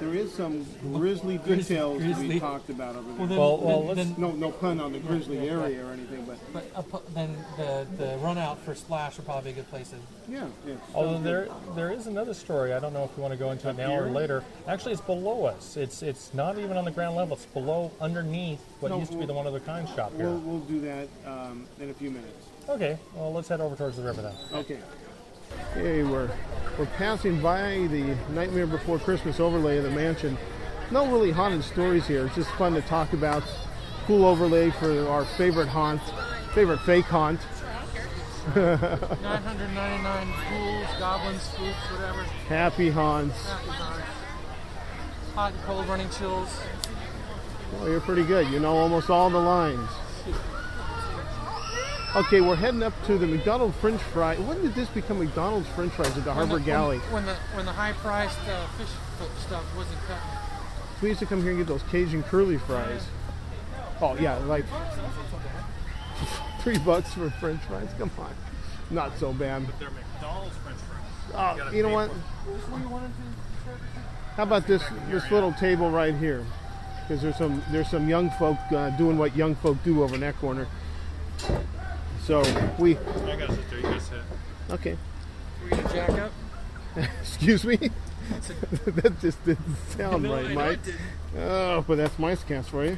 there 0.00 0.14
is 0.14 0.32
some 0.34 0.66
grisly 0.92 1.38
Gris- 1.38 1.68
details 1.68 1.98
to 2.02 2.04
grisly. 2.14 2.40
talked 2.40 2.70
about 2.70 2.96
over 2.96 3.08
there. 3.12 3.18
Well, 3.18 3.26
then, 3.28 3.38
Well, 3.38 3.58
well, 3.58 3.84
let's- 3.86 3.96
then, 3.98 4.14
no, 4.18 4.32
no 4.32 4.50
pun 4.50 4.80
on 4.80 4.92
the 4.92 4.98
grizzly 4.98 5.38
area 5.48 5.84
or 5.86 5.90
anything, 5.92 6.24
but 6.24 6.38
but 6.52 6.64
up, 6.74 7.14
then 7.14 7.36
the 7.56 7.86
the 7.98 8.16
run 8.18 8.36
out 8.38 8.58
for 8.64 8.74
Splash 8.74 9.16
would 9.16 9.26
probably 9.26 9.52
be 9.52 9.60
a 9.60 9.62
good 9.62 9.70
place. 9.70 9.90
To, 9.90 9.96
yeah. 10.28 10.46
yeah 10.66 10.74
Although 10.94 11.20
there 11.20 11.48
there 11.76 11.92
is 11.92 12.06
another 12.08 12.34
story. 12.34 12.72
I 12.72 12.80
don't 12.80 12.92
know 12.92 13.04
if 13.04 13.10
you 13.16 13.22
want 13.22 13.32
to 13.32 13.38
go 13.38 13.50
into 13.52 13.68
it 13.68 13.76
now 13.76 13.92
or 13.94 14.04
here? 14.06 14.14
later. 14.14 14.44
Actually, 14.66 14.92
it's 14.92 15.00
below 15.02 15.44
us. 15.44 15.76
It's 15.76 16.02
it's 16.02 16.34
not 16.34 16.58
even 16.58 16.76
on 16.76 16.84
the 16.84 16.90
ground 16.90 17.16
level. 17.16 17.36
It's 17.36 17.46
below, 17.46 17.92
underneath 18.00 18.60
what 18.80 18.88
No, 18.90 18.98
used 18.98 19.12
to 19.12 19.18
be 19.18 19.24
the 19.26 19.32
we'll- 19.32 19.44
one 19.44 19.46
of 19.46 19.52
the 19.52 19.60
kind 19.60 19.88
shop 19.90 20.12
here. 20.16 20.26
We'll, 20.26 20.38
we'll 20.40 20.60
do 20.60 20.80
that 20.80 21.08
um, 21.26 21.66
in 21.80 21.90
a 21.90 21.94
few 21.94 22.10
minutes. 22.10 22.46
Okay, 22.68 22.96
well 23.14 23.32
let's 23.32 23.48
head 23.48 23.60
over 23.60 23.74
towards 23.76 23.96
the 23.96 24.02
river 24.02 24.22
then. 24.22 24.34
Okay. 24.52 24.78
Hey, 25.74 26.02
we're 26.02 26.30
we're 26.78 26.86
passing 26.86 27.40
by 27.40 27.86
the 27.90 28.16
Nightmare 28.30 28.66
Before 28.66 28.98
Christmas 28.98 29.40
overlay 29.40 29.78
of 29.78 29.84
the 29.84 29.90
mansion. 29.90 30.38
No 30.90 31.06
really 31.06 31.30
haunted 31.30 31.64
stories 31.64 32.06
here. 32.06 32.26
It's 32.26 32.34
just 32.34 32.50
fun 32.52 32.74
to 32.74 32.82
talk 32.82 33.12
about. 33.12 33.42
Cool 34.06 34.24
overlay 34.24 34.70
for 34.70 35.08
our 35.08 35.24
favorite 35.24 35.68
haunt, 35.68 36.00
favorite 36.54 36.80
fake 36.80 37.04
haunt. 37.04 37.40
999 38.54 40.34
ghouls, 40.50 40.98
goblins, 40.98 41.42
spooks, 41.42 41.90
whatever. 41.92 42.22
Happy 42.48 42.90
haunts. 42.90 43.50
Hot 45.34 45.52
and 45.52 45.62
cold, 45.62 45.86
running 45.86 46.10
chills. 46.10 46.60
Well, 47.72 47.88
you're 47.88 48.00
pretty 48.00 48.24
good. 48.24 48.48
You 48.48 48.60
know 48.60 48.76
almost 48.76 49.08
all 49.10 49.30
the 49.30 49.38
lines. 49.38 49.88
Okay, 52.14 52.42
we're 52.42 52.56
heading 52.56 52.82
up 52.82 52.92
to 53.06 53.16
the 53.16 53.26
McDonald's 53.26 53.74
French 53.78 53.98
fry. 54.02 54.36
When 54.36 54.60
did 54.60 54.74
this 54.74 54.86
become 54.90 55.18
McDonald's 55.18 55.66
French 55.68 55.94
fries 55.94 56.14
at 56.14 56.24
the 56.24 56.32
Harbor 56.34 56.54
when 56.54 56.62
the, 56.62 56.66
Galley? 56.66 56.98
When, 56.98 57.12
when 57.12 57.24
the 57.24 57.34
when 57.54 57.64
the 57.64 57.72
high 57.72 57.92
priced 57.92 58.38
uh, 58.46 58.66
fish 58.76 58.88
stuff 59.46 59.64
wasn't 59.74 59.98
cut. 60.06 60.18
We 61.00 61.08
used 61.08 61.20
to 61.20 61.26
come 61.26 61.40
here 61.40 61.52
and 61.52 61.60
get 61.60 61.68
those 61.68 61.82
Cajun 61.84 62.22
curly 62.24 62.58
fries. 62.58 63.06
Oh 64.02 64.14
yeah, 64.20 64.36
like 64.44 64.66
three 66.60 66.76
bucks 66.80 67.14
for 67.14 67.30
French 67.30 67.62
fries. 67.62 67.88
Come 67.98 68.10
on, 68.18 68.34
not 68.90 69.16
so 69.16 69.32
bad. 69.32 69.64
But 69.64 69.80
they're 69.80 69.90
McDonald's 69.90 70.56
French 70.56 70.78
fries. 70.80 71.58
Oh, 71.64 71.70
you 71.70 71.82
know 71.82 71.94
what? 71.94 72.10
How 74.36 74.42
about 74.42 74.66
this 74.66 74.82
this 75.08 75.30
little 75.30 75.54
table 75.54 75.90
right 75.90 76.14
here? 76.14 76.44
Because 77.08 77.22
there's 77.22 77.38
some 77.38 77.62
there's 77.70 77.88
some 77.88 78.06
young 78.06 78.28
folk 78.32 78.58
uh, 78.70 78.90
doing 78.98 79.16
what 79.16 79.34
young 79.34 79.54
folk 79.54 79.82
do 79.82 80.02
over 80.02 80.14
in 80.14 80.20
that 80.20 80.36
corner. 80.36 80.68
So 82.22 82.40
we 82.78 82.96
I 82.96 83.36
got 83.36 83.50
sit 83.50 83.70
there. 83.70 83.78
You 83.78 83.82
guys 83.84 84.02
sit. 84.02 84.18
okay. 84.70 84.96
Were 85.62 85.76
you 85.76 85.82
gonna 85.82 85.94
jack 85.94 86.10
up? 86.10 86.32
Excuse 87.20 87.64
me. 87.64 87.76
that 88.86 89.14
just 89.20 89.44
didn't 89.44 89.76
sound 89.96 90.22
No, 90.22 90.34
right, 90.34 90.46
I 90.46 90.54
Mike. 90.54 90.78
Oh, 91.36 91.84
but 91.86 91.96
that's 91.96 92.18
my 92.18 92.36
cast 92.36 92.70
for 92.70 92.84
you. 92.84 92.96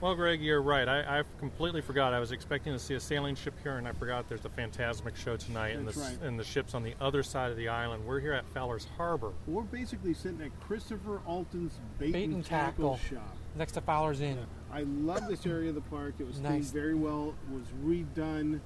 Well, 0.00 0.14
Greg, 0.16 0.42
you're 0.42 0.60
right. 0.60 0.86
I, 0.88 1.20
I 1.20 1.22
completely 1.38 1.80
forgot. 1.80 2.12
I 2.12 2.18
was 2.20 2.32
expecting 2.32 2.72
to 2.72 2.78
see 2.78 2.94
a 2.94 3.00
sailing 3.00 3.36
ship 3.36 3.54
here, 3.62 3.78
and 3.78 3.86
I 3.88 3.92
forgot 3.92 4.28
there's 4.28 4.44
a 4.44 4.50
Phantasmic 4.50 5.16
show 5.16 5.36
tonight, 5.36 5.76
and 5.76 5.86
the, 5.86 5.92
That's 5.92 6.10
right. 6.10 6.22
and 6.22 6.38
the 6.38 6.44
ship's 6.44 6.74
on 6.74 6.82
the 6.82 6.94
other 7.00 7.22
side 7.22 7.50
of 7.50 7.56
the 7.56 7.68
island. 7.68 8.04
We're 8.04 8.20
here 8.20 8.32
at 8.32 8.44
Fowler's 8.52 8.86
Harbor. 8.96 9.32
We're 9.46 9.62
basically 9.62 10.12
sitting 10.12 10.42
at 10.42 10.50
Christopher 10.66 11.20
Alton's 11.26 11.78
bait, 11.98 12.12
Bait 12.12 12.24
and 12.24 12.34
and 12.34 12.44
tackle, 12.44 12.98
tackle. 12.98 13.16
shop. 13.18 13.36
Next 13.56 13.72
to 13.72 13.80
Fowler's 13.80 14.20
Inn. 14.20 14.38
I 14.72 14.82
love 14.82 15.28
this 15.28 15.46
area 15.46 15.68
of 15.68 15.76
the 15.76 15.80
park. 15.82 16.14
It 16.18 16.26
was 16.26 16.40
Nice. 16.40 16.70
very 16.70 16.94
well. 16.94 17.34
It 17.50 17.54
was 17.54 17.66
redone 17.84 18.60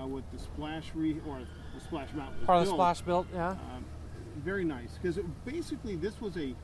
uh, 0.00 0.06
with 0.06 0.24
the 0.32 0.38
splash 0.38 0.90
re 0.94 1.20
or 1.28 1.38
the 1.74 1.80
splash 1.80 2.12
mountain. 2.14 2.44
Part 2.44 2.62
of 2.62 2.66
the 2.66 2.72
splash 2.72 3.00
built, 3.02 3.26
yeah. 3.32 3.50
Um, 3.50 3.84
very 4.38 4.64
nice 4.64 4.98
because 5.00 5.18
basically 5.44 5.94
this 5.94 6.20
was 6.20 6.36
a, 6.36 6.54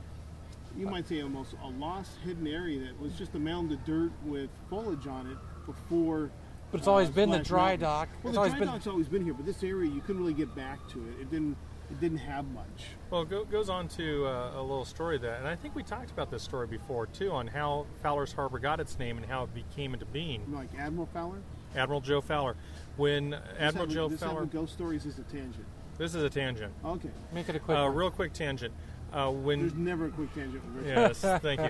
you 0.75 0.87
might 0.87 1.07
say 1.07 1.21
almost 1.21 1.53
a 1.63 1.67
lost 1.79 2.17
hidden 2.25 2.47
area 2.47 2.79
that 2.81 2.99
was 2.99 3.13
just 3.13 3.33
a 3.35 3.39
mound 3.39 3.71
of 3.71 3.83
dirt 3.85 4.11
with 4.25 4.49
foliage 4.69 5.07
on 5.07 5.27
it 5.27 5.37
before. 5.65 6.31
But 6.71 6.79
it's 6.79 6.87
always 6.87 7.07
uh, 7.09 7.13
been 7.13 7.29
the 7.29 7.39
dry 7.39 7.69
Mountain. 7.77 7.79
dock. 7.81 8.09
Well, 8.23 8.29
It's 8.31 8.33
the 8.33 8.37
always 8.39 8.51
dry 8.53 8.59
been- 8.59 8.67
dock's 8.67 8.87
always 8.87 9.07
been 9.07 9.23
here, 9.23 9.33
but 9.33 9.45
this 9.45 9.63
area 9.63 9.89
you 9.89 10.01
couldn't 10.01 10.21
really 10.21 10.33
get 10.33 10.53
back 10.55 10.85
to 10.89 10.99
it. 11.07 11.21
It 11.21 11.31
didn't. 11.31 11.55
It 11.91 11.99
didn't 11.99 12.19
have 12.19 12.45
much. 12.51 12.85
Well, 13.09 13.23
it 13.23 13.29
go, 13.29 13.43
goes 13.45 13.69
on 13.69 13.87
to 13.89 14.27
uh, 14.27 14.51
a 14.55 14.61
little 14.61 14.85
story 14.85 15.17
that, 15.17 15.39
and 15.39 15.47
I 15.47 15.55
think 15.55 15.75
we 15.75 15.81
talked 15.83 16.11
about 16.11 16.29
this 16.29 16.43
story 16.43 16.67
before 16.67 17.07
too, 17.07 17.31
on 17.31 17.47
how 17.47 17.85
Fowler's 18.03 18.31
Harbor 18.31 18.59
got 18.59 18.79
its 18.79 18.99
name 18.99 19.17
and 19.17 19.25
how 19.25 19.43
it 19.43 19.53
became 19.53 19.93
into 19.93 20.05
being. 20.05 20.43
Like 20.53 20.69
Admiral 20.77 21.07
Fowler. 21.13 21.39
Admiral 21.75 22.01
Joe 22.01 22.21
Fowler. 22.21 22.55
When 22.97 23.35
Admiral 23.57 23.87
this 23.87 23.95
Joe 23.95 24.07
this 24.09 24.19
Fowler, 24.19 24.33
having 24.45 24.49
ghost 24.49 24.73
stories 24.73 25.05
is 25.05 25.17
a 25.17 25.23
tangent. 25.23 25.65
this 25.97 26.13
is 26.13 26.23
a 26.23 26.29
tangent, 26.29 26.73
Okay. 26.85 27.09
Make 27.33 27.49
it 27.49 27.55
a 27.55 27.59
quick 27.59 27.77
uh, 27.77 27.83
one. 27.83 27.95
real 27.95 28.11
quick 28.11 28.33
tangent. 28.33 28.73
Uh, 29.11 29.31
when 29.31 29.61
There's 29.61 29.73
never 29.73 30.05
a 30.05 30.09
quick 30.11 30.33
tangent 30.35 30.63
with 30.65 30.85
Richard. 30.85 31.15
yes, 31.21 31.21
thank 31.41 31.61
you. 31.61 31.69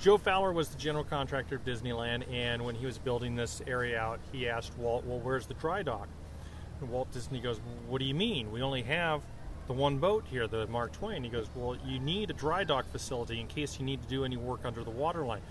Joe 0.00 0.16
Fowler 0.18 0.52
was 0.52 0.70
the 0.70 0.78
general 0.78 1.04
contractor 1.04 1.56
of 1.56 1.64
Disneyland, 1.64 2.24
and 2.32 2.64
when 2.64 2.74
he 2.74 2.86
was 2.86 2.98
building 2.98 3.36
this 3.36 3.62
area 3.66 4.00
out, 4.00 4.18
he 4.32 4.48
asked 4.48 4.76
Walt, 4.78 5.04
"Well, 5.04 5.20
where's 5.20 5.46
the 5.46 5.54
dry 5.54 5.82
dock?" 5.82 6.08
And 6.80 6.88
Walt 6.90 7.12
Disney 7.12 7.38
goes, 7.38 7.60
"What 7.86 7.98
do 7.98 8.06
you 8.06 8.14
mean? 8.14 8.50
We 8.50 8.62
only 8.62 8.82
have 8.82 9.20
the 9.66 9.72
one 9.72 9.98
boat 9.98 10.24
here, 10.30 10.46
the 10.46 10.66
Mark 10.66 10.92
Twain." 10.92 11.22
He 11.22 11.30
goes, 11.30 11.48
"Well, 11.54 11.76
you 11.84 11.98
need 12.00 12.30
a 12.30 12.32
dry 12.32 12.64
dock 12.64 12.90
facility 12.90 13.40
in 13.40 13.46
case 13.46 13.78
you 13.78 13.84
need 13.84 14.02
to 14.02 14.08
do 14.08 14.24
any 14.24 14.36
work 14.36 14.60
under 14.64 14.84
the 14.84 14.90
waterline." 14.90 15.42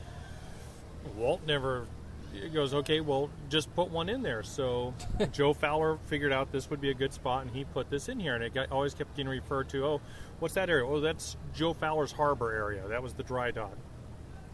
Walt 1.16 1.42
never 1.46 1.88
goes, 2.54 2.74
"Okay, 2.74 3.02
well, 3.02 3.30
just 3.50 3.74
put 3.76 3.90
one 3.90 4.10
in 4.10 4.22
there." 4.22 4.44
So 4.44 4.94
Joe 5.32 5.54
Fowler 5.54 5.98
figured 6.08 6.32
out 6.32 6.52
this 6.52 6.70
would 6.70 6.82
be 6.82 6.90
a 6.90 6.96
good 6.96 7.14
spot, 7.14 7.44
and 7.44 7.52
he 7.52 7.64
put 7.64 7.90
this 7.90 8.10
in 8.10 8.20
here, 8.20 8.36
and 8.36 8.44
it 8.44 8.54
got, 8.54 8.72
always 8.72 8.94
kept 8.94 9.16
getting 9.16 9.30
referred 9.30 9.70
to. 9.70 9.86
Oh, 9.86 10.02
what's 10.40 10.54
that 10.56 10.70
area? 10.70 10.86
Oh, 10.86 11.00
that's 11.00 11.38
Joe 11.54 11.74
Fowler's 11.74 12.12
harbor 12.12 12.52
area. 12.52 12.88
That 12.88 13.04
was 13.04 13.14
the 13.14 13.24
dry 13.24 13.52
dock. 13.52 13.78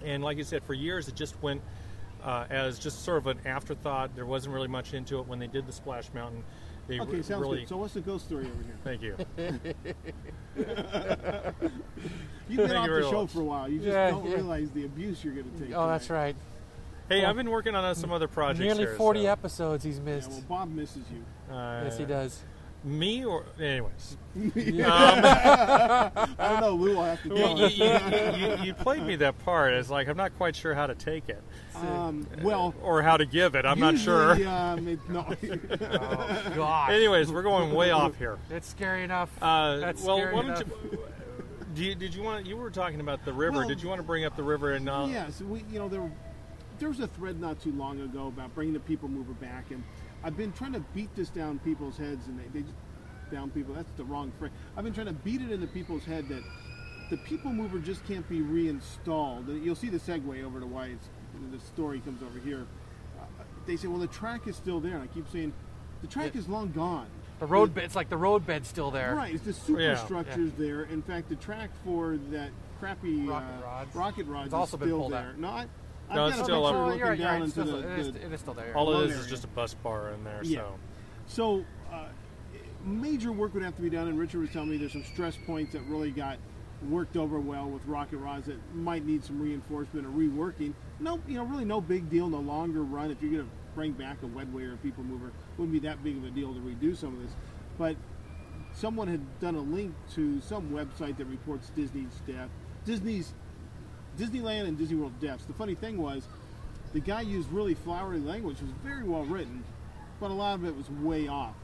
And 0.04 0.24
like 0.24 0.38
you 0.38 0.44
said, 0.44 0.63
for 0.63 0.74
years 0.74 1.08
it 1.08 1.15
just 1.15 1.41
went 1.41 1.62
uh, 2.24 2.46
as 2.50 2.80
just 2.80 3.04
sort 3.04 3.18
of 3.18 3.28
an 3.28 3.39
afterthought. 3.46 4.15
There 4.15 4.26
wasn't 4.26 4.54
really 4.54 4.68
much 4.68 4.94
into 4.94 5.20
it 5.20 5.28
when 5.28 5.39
they 5.39 5.48
did 5.48 5.68
the 5.68 5.72
Splash 5.72 6.12
Mountain. 6.13 6.44
They 6.88 7.00
Okay, 7.00 7.12
re- 7.17 7.24
sounds 7.24 7.41
really. 7.41 7.60
good. 7.62 7.69
So 7.69 7.78
what's 7.78 7.93
the 7.95 8.02
ghost 8.02 8.26
story 8.26 8.45
over 8.45 8.63
here? 8.63 8.78
Thank 8.84 9.02
you. 9.02 9.15
You've 12.48 12.58
been 12.58 12.67
Thank 12.69 12.80
off 12.80 12.86
you 12.88 12.93
the 12.93 13.00
very 13.00 13.04
show 13.04 13.21
much. 13.24 13.32
for 13.32 13.41
a 13.41 13.43
while. 13.43 13.67
You 13.67 13.80
just 13.80 13.88
Yeah, 13.89 14.12
don't 14.12 14.28
yeah. 14.30 14.36
realize 14.36 14.69
the 14.71 14.86
abuse 14.86 15.24
you're 15.24 15.34
going 15.34 15.52
to 15.52 15.60
take. 15.65 15.76
Oh, 15.76 15.88
that's 15.88 16.06
tonight. 16.08 16.19
right. 16.21 16.36
Hey, 17.10 17.26
I've 17.26 17.36
been 17.36 17.50
working 17.50 17.76
on 17.76 17.84
uh, 17.84 17.93
some 17.95 18.12
other 18.12 18.28
projects. 18.28 18.60
Nearly 18.63 18.86
here, 18.86 18.95
40 18.95 19.24
so, 19.24 19.30
episodes 19.32 19.84
he's 19.84 19.98
Yeah, 19.98 20.04
missed. 20.04 20.30
well, 20.30 20.41
Bob 20.48 20.69
misses 20.74 21.04
you. 21.12 21.54
uh, 21.56 21.82
yes, 21.86 21.98
he 21.98 22.06
does. 22.06 22.39
Me 22.86 23.26
or 23.26 23.45
anyways. 23.60 24.15
I 24.56 26.12
don't 26.38 26.62
know. 26.62 26.69
Lou 26.76 26.95
will 26.95 27.04
have 27.04 27.24
to 27.24 27.30
you, 27.30 27.67
you, 27.67 27.67
you, 27.67 28.48
you, 28.58 28.63
you 28.65 28.74
played 28.76 29.02
me 29.02 29.15
that 29.15 29.39
part. 29.43 29.74
It's 29.74 29.89
like 29.89 30.08
I'm 30.08 30.17
not 30.17 30.36
quite 30.38 30.56
sure 30.56 30.76
how 30.76 30.86
to 30.86 30.93
take 30.93 31.28
it 31.30 31.41
Um, 31.76 32.28
well, 32.43 32.76
or 32.84 33.02
how 33.02 33.17
to 33.17 33.26
give 33.26 33.56
it. 33.56 33.65
I'm 33.65 33.80
not 33.80 33.98
sure. 33.98 34.34
Um, 34.48 34.88
it, 34.88 35.00
no. 35.10 35.26
Oh, 35.71 36.52
gosh. 36.56 36.91
Anyways, 36.91 37.32
we're 37.32 37.41
going 37.41 37.74
way 37.74 37.89
off 37.91 38.17
here. 38.17 38.38
It's 38.52 38.69
scary 38.69 39.04
enough. 39.04 39.30
Uh, 39.41 39.78
That's 39.78 40.04
well, 40.04 40.17
scary 40.17 40.38
enough. 40.38 40.63
you? 40.91 41.00
Do 41.74 41.84
you, 41.84 41.95
did 41.95 42.13
you 42.13 42.21
want? 42.21 42.45
You 42.45 42.56
were 42.56 42.69
talking 42.69 43.00
about 43.00 43.26
the 43.26 43.34
river. 43.34 43.58
Well, 43.60 43.67
did 43.67 43.82
you 43.82 43.89
want 43.89 44.00
to 44.00 44.06
bring 44.06 44.26
up 44.26 44.36
the 44.36 44.43
river 44.43 44.74
and? 44.74 44.88
Uh, 44.88 45.08
yes, 45.10 45.41
we, 45.41 45.63
you 45.71 45.80
know, 45.80 45.89
there, 45.89 46.02
were- 46.02 46.12
there 46.80 46.89
was 46.89 47.00
a 47.00 47.08
thread 47.08 47.39
not 47.41 47.60
too 47.62 47.71
long 47.71 48.00
ago 48.02 48.28
about 48.28 48.54
bringing 48.54 48.74
the 48.74 48.80
people 48.80 49.10
mover 49.10 49.34
back, 49.34 49.71
and 49.71 49.84
I've 50.26 50.36
been 50.36 50.52
trying 50.52 50.74
to 50.74 50.80
beat 50.96 51.16
this 51.16 51.30
down 51.30 51.60
people's 51.60 51.98
heads, 51.98 52.26
and 52.28 52.40
they, 52.40 52.60
they 52.62 52.66
down 53.32 53.52
people. 53.52 53.76
That's 53.76 53.92
the 53.96 54.04
wrong 54.04 54.32
phrase. 54.40 54.52
I've 54.76 54.84
been 54.84 54.94
trying 54.94 55.06
to 55.06 55.14
beat 55.14 55.40
it 55.42 55.52
into 55.52 55.68
people's 55.68 56.04
head 56.04 56.28
that 56.30 56.42
the 57.12 57.18
people 57.18 57.54
mover 57.54 57.78
just 57.78 58.04
can't 58.08 58.28
be 58.28 58.42
reinstalled. 58.42 59.48
You'll 59.48 59.76
see 59.76 59.90
the 59.90 60.00
segue 60.00 60.44
over 60.44 60.60
to 60.60 60.66
why 60.66 60.88
it's, 60.88 61.08
the 61.52 61.60
story 61.60 62.00
comes 62.00 62.24
over 62.24 62.40
here. 62.40 62.66
Uh, 63.20 63.24
they 63.68 63.76
say, 63.78 63.88
well, 63.88 64.00
the 64.00 64.08
track 64.08 64.48
is 64.48 64.56
still 64.56 64.80
there, 64.80 64.96
and 64.96 65.04
I 65.04 65.08
keep 65.14 65.30
saying, 65.32 65.54
the 66.02 66.08
track 66.08 66.36
is 66.36 66.50
long 66.50 66.72
gone. 66.72 67.08
the 67.40 67.46
road 67.46 67.76
bed, 67.76 67.84
it's 67.84 67.96
like 67.96 68.10
the 68.10 68.18
road 68.18 68.48
bed's 68.48 68.68
still 68.68 68.90
there. 68.90 69.14
Right, 69.16 69.36
it's 69.36 69.44
the 69.44 69.52
Yeah. 69.80 69.96
superstructure's 69.96 70.52
there. 70.58 70.84
In 70.84 71.04
fact, 71.04 71.30
the 71.30 71.36
track 71.36 71.70
for 71.84 72.18
that 72.32 72.50
crappy 72.80 73.28
Rocket 73.28 73.46
uh, 73.46 73.64
rods. 73.64 73.96
rocket 73.96 74.26
rods 74.28 74.46
It's 74.48 74.54
also 74.56 74.78
is 74.78 74.80
been 74.80 74.90
still 74.90 75.00
pulled 75.02 75.14
there. 75.14 75.30
out. 75.30 75.38
No, 75.38 75.50
I, 75.50 75.62
I've 75.62 75.70
No, 76.13 76.28
it's 76.28 76.41
still 76.41 76.65
up. 76.65 76.88
Looking 76.88 77.02
right, 77.02 77.18
down 77.18 77.41
right. 77.41 77.48
It's 77.48 77.58
into 77.58 77.70
still, 77.70 77.82
the, 77.82 77.94
it, 77.94 78.00
is, 78.00 78.12
the- 78.12 78.26
it 78.26 78.34
is 78.34 78.39
still 78.39 78.54
there. 78.54 78.74
All 78.76 78.88
One 78.88 79.04
it 79.04 79.10
is 79.10 79.18
is 79.18 79.28
just 79.28 79.44
a 79.44 79.48
bus 79.48 79.74
bar 79.74 80.12
in 80.12 80.24
there. 80.24 80.41
Yeah. 80.44 80.60
So 80.60 80.76
So, 81.28 81.65
uh, 81.91 82.08
major 82.84 83.32
work 83.32 83.54
would 83.54 83.63
have 83.63 83.76
to 83.76 83.82
be 83.82 83.89
done, 83.89 84.08
and 84.08 84.20
Richard 84.20 84.41
was 84.41 84.52
telling 84.52 84.70
me 84.70 84.78
there's 84.78 84.91
some 84.91 85.04
stress 85.04 85.38
points 85.46 85.74
that 85.74 85.82
really 85.88 86.12
got 86.12 86.38
worked 86.89 87.18
over 87.18 87.39
well 87.39 87.68
with 87.68 87.86
rocket 87.88 88.18
rods 88.18 88.48
that 88.48 88.58
might 88.76 89.06
need 89.06 89.24
some 89.24 89.41
reinforcement 89.41 90.06
or 90.06 90.10
reworking. 90.10 90.74
No, 91.00 91.20
you 91.28 91.36
know, 91.36 91.46
really 91.46 91.65
no 91.65 91.82
big 91.82 92.10
deal. 92.10 92.30
No 92.30 92.39
longer 92.39 92.84
run. 92.84 93.10
If 93.10 93.22
you're 93.22 93.32
going 93.32 93.44
to 93.46 93.50
bring 93.74 93.94
back 93.94 94.22
a 94.24 94.28
wet 94.28 94.48
or 94.54 94.74
a 94.74 94.78
people 94.78 95.04
mover, 95.04 95.32
wouldn't 95.58 95.74
be 95.74 95.80
that 95.88 96.04
big 96.04 96.18
of 96.18 96.26
a 96.26 96.30
deal 96.30 96.54
to 96.54 96.60
redo 96.60 96.96
some 96.96 97.15
of 97.15 97.22
this. 97.22 97.32
But 97.78 97.96
someone 98.74 99.08
had 99.08 99.39
done 99.39 99.56
a 99.56 99.62
link 99.62 99.94
to 100.13 100.39
some 100.41 100.70
website 100.70 101.18
that 101.18 101.26
reports 101.26 101.72
Disney's 101.76 102.22
death, 102.28 102.50
Disney's 102.86 103.34
Disneyland 104.17 104.67
and 104.67 104.78
Disney 104.78 104.95
World 104.97 105.19
deaths. 105.19 105.45
The 105.45 105.54
funny 105.54 105.75
thing 105.75 105.97
was, 105.97 106.23
the 106.93 106.99
guy 106.99 107.21
used 107.21 107.49
really 107.51 107.73
flowery 107.73 108.19
language. 108.19 108.58
It 108.58 108.63
was 108.63 108.73
very 108.84 109.04
well 109.04 109.23
written, 109.23 109.63
but 110.19 110.32
a 110.32 110.34
lot 110.34 110.56
of 110.56 110.65
it 110.65 110.75
was 110.75 110.89
way 110.89 111.28
off. 111.28 111.56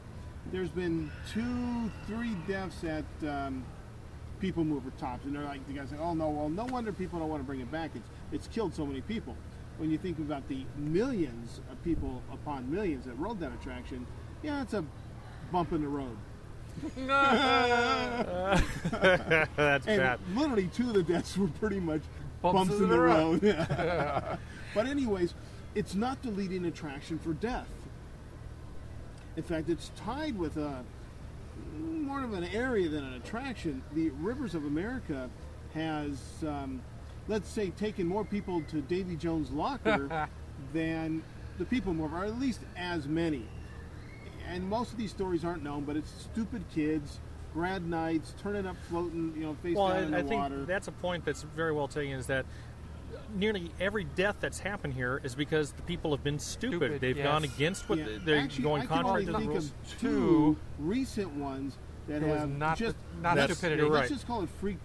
There's 0.50 0.70
been 0.70 1.10
two, 1.32 1.90
three 2.06 2.34
deaths 2.48 2.82
at 2.84 3.04
um, 3.28 3.64
People 4.40 4.64
Mover 4.64 4.90
tops, 4.98 5.24
and 5.24 5.34
they're 5.34 5.44
like 5.44 5.64
the 5.68 5.72
guys 5.72 5.90
say, 5.90 5.96
"Oh 6.00 6.14
no, 6.14 6.28
well, 6.28 6.48
no 6.48 6.64
wonder 6.64 6.92
people 6.92 7.20
don't 7.20 7.28
want 7.28 7.40
to 7.42 7.46
bring 7.46 7.60
it 7.60 7.70
back. 7.70 7.92
It's 7.94 8.08
it's 8.32 8.48
killed 8.48 8.74
so 8.74 8.84
many 8.84 9.00
people." 9.02 9.36
When 9.78 9.90
you 9.90 9.98
think 9.98 10.18
about 10.18 10.46
the 10.48 10.64
millions 10.76 11.60
of 11.70 11.82
people 11.82 12.22
upon 12.32 12.70
millions 12.70 13.04
that 13.06 13.14
rode 13.18 13.38
that 13.40 13.52
attraction, 13.54 14.04
yeah, 14.42 14.60
it's 14.62 14.74
a 14.74 14.84
bump 15.52 15.72
in 15.72 15.80
the 15.82 15.88
road. 15.88 16.16
That's 19.56 19.86
And 19.86 20.00
bad. 20.00 20.18
literally, 20.34 20.68
two 20.74 20.88
of 20.88 20.94
the 20.94 21.02
deaths 21.02 21.36
were 21.38 21.48
pretty 21.48 21.80
much 21.80 22.02
Bumps 22.42 22.58
bumps, 22.58 22.74
in 22.74 22.84
in 22.84 22.90
the 22.90 23.00
road. 23.00 23.42
road. 23.42 24.38
but 24.74 24.86
anyways, 24.86 25.34
it's 25.74 25.94
not 25.94 26.22
the 26.22 26.30
leading 26.30 26.66
attraction 26.66 27.18
for 27.18 27.32
death. 27.32 27.68
In 29.36 29.42
fact, 29.42 29.68
it's 29.68 29.90
tied 29.96 30.36
with 30.36 30.56
a 30.56 30.84
more 31.78 32.22
of 32.22 32.34
an 32.34 32.44
area 32.44 32.88
than 32.88 33.04
an 33.04 33.14
attraction. 33.14 33.82
The 33.94 34.10
Rivers 34.10 34.54
of 34.54 34.64
America 34.64 35.30
has, 35.74 36.18
um, 36.42 36.82
let's 37.28 37.48
say, 37.48 37.70
taken 37.70 38.06
more 38.06 38.24
people 38.24 38.62
to 38.70 38.80
Davy 38.82 39.16
Jones' 39.16 39.50
locker 39.50 40.28
than 40.72 41.22
the 41.58 41.64
People 41.64 41.94
Mover, 41.94 42.18
or 42.18 42.24
at 42.24 42.38
least 42.38 42.60
as 42.76 43.06
many. 43.06 43.46
And 44.48 44.68
most 44.68 44.92
of 44.92 44.98
these 44.98 45.10
stories 45.10 45.44
aren't 45.44 45.62
known, 45.62 45.84
but 45.84 45.96
it's 45.96 46.10
stupid 46.32 46.64
kids, 46.74 47.20
grad 47.52 47.86
nights, 47.86 48.34
turning 48.42 48.66
up, 48.66 48.76
floating, 48.88 49.32
you 49.36 49.42
know, 49.42 49.54
face 49.62 49.76
Well, 49.76 49.88
down 49.88 50.04
in 50.04 50.14
I, 50.14 50.18
I 50.18 50.22
the 50.22 50.28
think 50.28 50.66
that's 50.66 50.88
a 50.88 50.92
point 50.92 51.24
that's 51.24 51.42
very 51.42 51.72
well 51.72 51.88
taken. 51.88 52.14
Is 52.18 52.26
that 52.26 52.46
nearly 53.34 53.70
every 53.80 54.04
death 54.04 54.36
that's 54.40 54.58
happened 54.58 54.94
here 54.94 55.20
is 55.22 55.34
because 55.34 55.72
the 55.72 55.82
people 55.82 56.10
have 56.12 56.24
been 56.24 56.38
stupid. 56.38 56.76
Stupid, 56.78 57.00
They've 57.00 57.16
yes. 57.16 57.24
gone 57.26 57.44
against 57.44 57.88
what 57.88 57.98
Yeah, 57.98 58.06
they're 58.24 58.38
actually, 58.38 58.64
going 58.64 58.82
I 58.82 58.86
can 58.86 59.02
contrary 59.02 59.26
only 59.26 59.26
to 59.26 59.32
the 59.32 59.48
rules. 59.52 59.64
of 59.66 59.98
Two. 60.00 60.08
two 60.08 60.56
recent 60.78 61.34
ones 61.34 61.76
that 62.08 62.22
It 62.22 62.28
have 62.28 62.50
not 62.50 62.78
just 62.78 62.96
the- 63.16 63.22
not 63.22 63.36
let's- 63.36 63.52
stupidity. 63.54 63.82
You're 63.82 63.90
Let's 63.90 64.10
just 64.10 64.26
call 64.26 64.42
it 64.42 64.48
freak. 64.60 64.78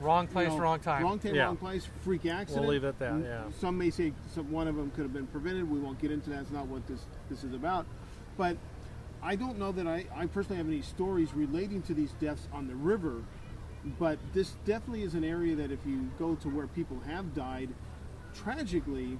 Wrong 0.00 0.26
you 0.26 0.32
place, 0.32 0.48
know, 0.48 0.58
wrong 0.60 0.78
time. 0.78 1.02
Wrong 1.02 1.18
time, 1.18 1.34
Yeah. 1.34 1.46
wrong 1.46 1.56
place. 1.56 1.88
Freak 2.04 2.24
accident. 2.26 2.60
We'll 2.64 2.70
leave 2.74 2.84
it 2.84 2.88
at 2.88 2.98
that, 3.00 3.12
Mm, 3.14 3.24
yeah. 3.24 3.42
Some 3.60 3.76
may 3.78 3.90
say 3.90 4.12
some, 4.32 4.48
one 4.52 4.68
of 4.68 4.76
them 4.76 4.92
could 4.92 5.02
have 5.02 5.12
been 5.12 5.26
prevented. 5.26 5.68
We 5.68 5.80
won't 5.80 5.98
get 5.98 6.12
into 6.12 6.30
that. 6.30 6.42
It's 6.42 6.50
not 6.52 6.66
what 6.66 6.86
this 6.86 7.04
this 7.28 7.42
is 7.42 7.52
about. 7.52 7.84
But 8.36 8.56
I 9.22 9.36
don't 9.36 9.58
know 9.58 9.72
that 9.72 9.86
I, 9.86 10.06
I 10.14 10.26
personally 10.26 10.58
have 10.58 10.68
any 10.68 10.82
stories 10.82 11.34
relating 11.34 11.82
to 11.82 11.94
these 11.94 12.12
deaths 12.20 12.48
on 12.52 12.68
the 12.68 12.74
river. 12.74 13.22
But 13.98 14.18
this 14.32 14.54
definitely 14.64 15.02
is 15.02 15.14
an 15.14 15.24
area 15.24 15.54
that 15.56 15.70
if 15.70 15.80
you 15.86 16.10
go 16.18 16.34
to 16.36 16.48
where 16.48 16.66
people 16.66 17.00
have 17.06 17.34
died, 17.34 17.70
tragically, 18.34 19.18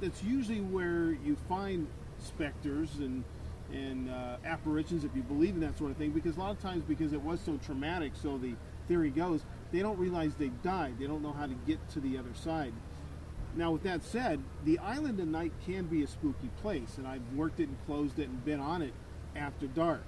that's 0.00 0.22
usually 0.22 0.60
where 0.60 1.12
you 1.24 1.36
find 1.48 1.86
specters 2.18 2.96
and 2.98 3.24
and 3.72 4.08
uh, 4.08 4.36
apparitions 4.44 5.04
if 5.04 5.10
you 5.16 5.22
believe 5.22 5.54
in 5.54 5.60
that 5.60 5.76
sort 5.76 5.90
of 5.90 5.96
thing 5.96 6.10
because 6.12 6.36
a 6.36 6.38
lot 6.38 6.52
of 6.52 6.60
times 6.62 6.84
because 6.86 7.12
it 7.12 7.20
was 7.20 7.40
so 7.40 7.58
traumatic 7.66 8.12
so 8.14 8.38
the 8.38 8.54
theory 8.86 9.10
goes 9.10 9.44
they 9.72 9.80
don't 9.80 9.98
realize 9.98 10.32
they 10.36 10.52
died 10.62 10.94
they 11.00 11.06
don't 11.06 11.20
know 11.20 11.32
how 11.32 11.46
to 11.46 11.54
get 11.66 11.76
to 11.90 11.98
the 11.98 12.16
other 12.16 12.32
side 12.32 12.72
now 13.56 13.72
with 13.72 13.82
that 13.82 14.04
said 14.04 14.40
the 14.64 14.78
island 14.78 15.18
at 15.18 15.26
night 15.26 15.52
can 15.66 15.84
be 15.86 16.04
a 16.04 16.06
spooky 16.06 16.48
place 16.62 16.96
and 16.96 17.08
i've 17.08 17.20
worked 17.34 17.58
it 17.58 17.68
and 17.68 17.76
closed 17.86 18.20
it 18.20 18.28
and 18.28 18.44
been 18.44 18.60
on 18.60 18.82
it 18.82 18.92
after 19.36 19.66
dark 19.68 20.02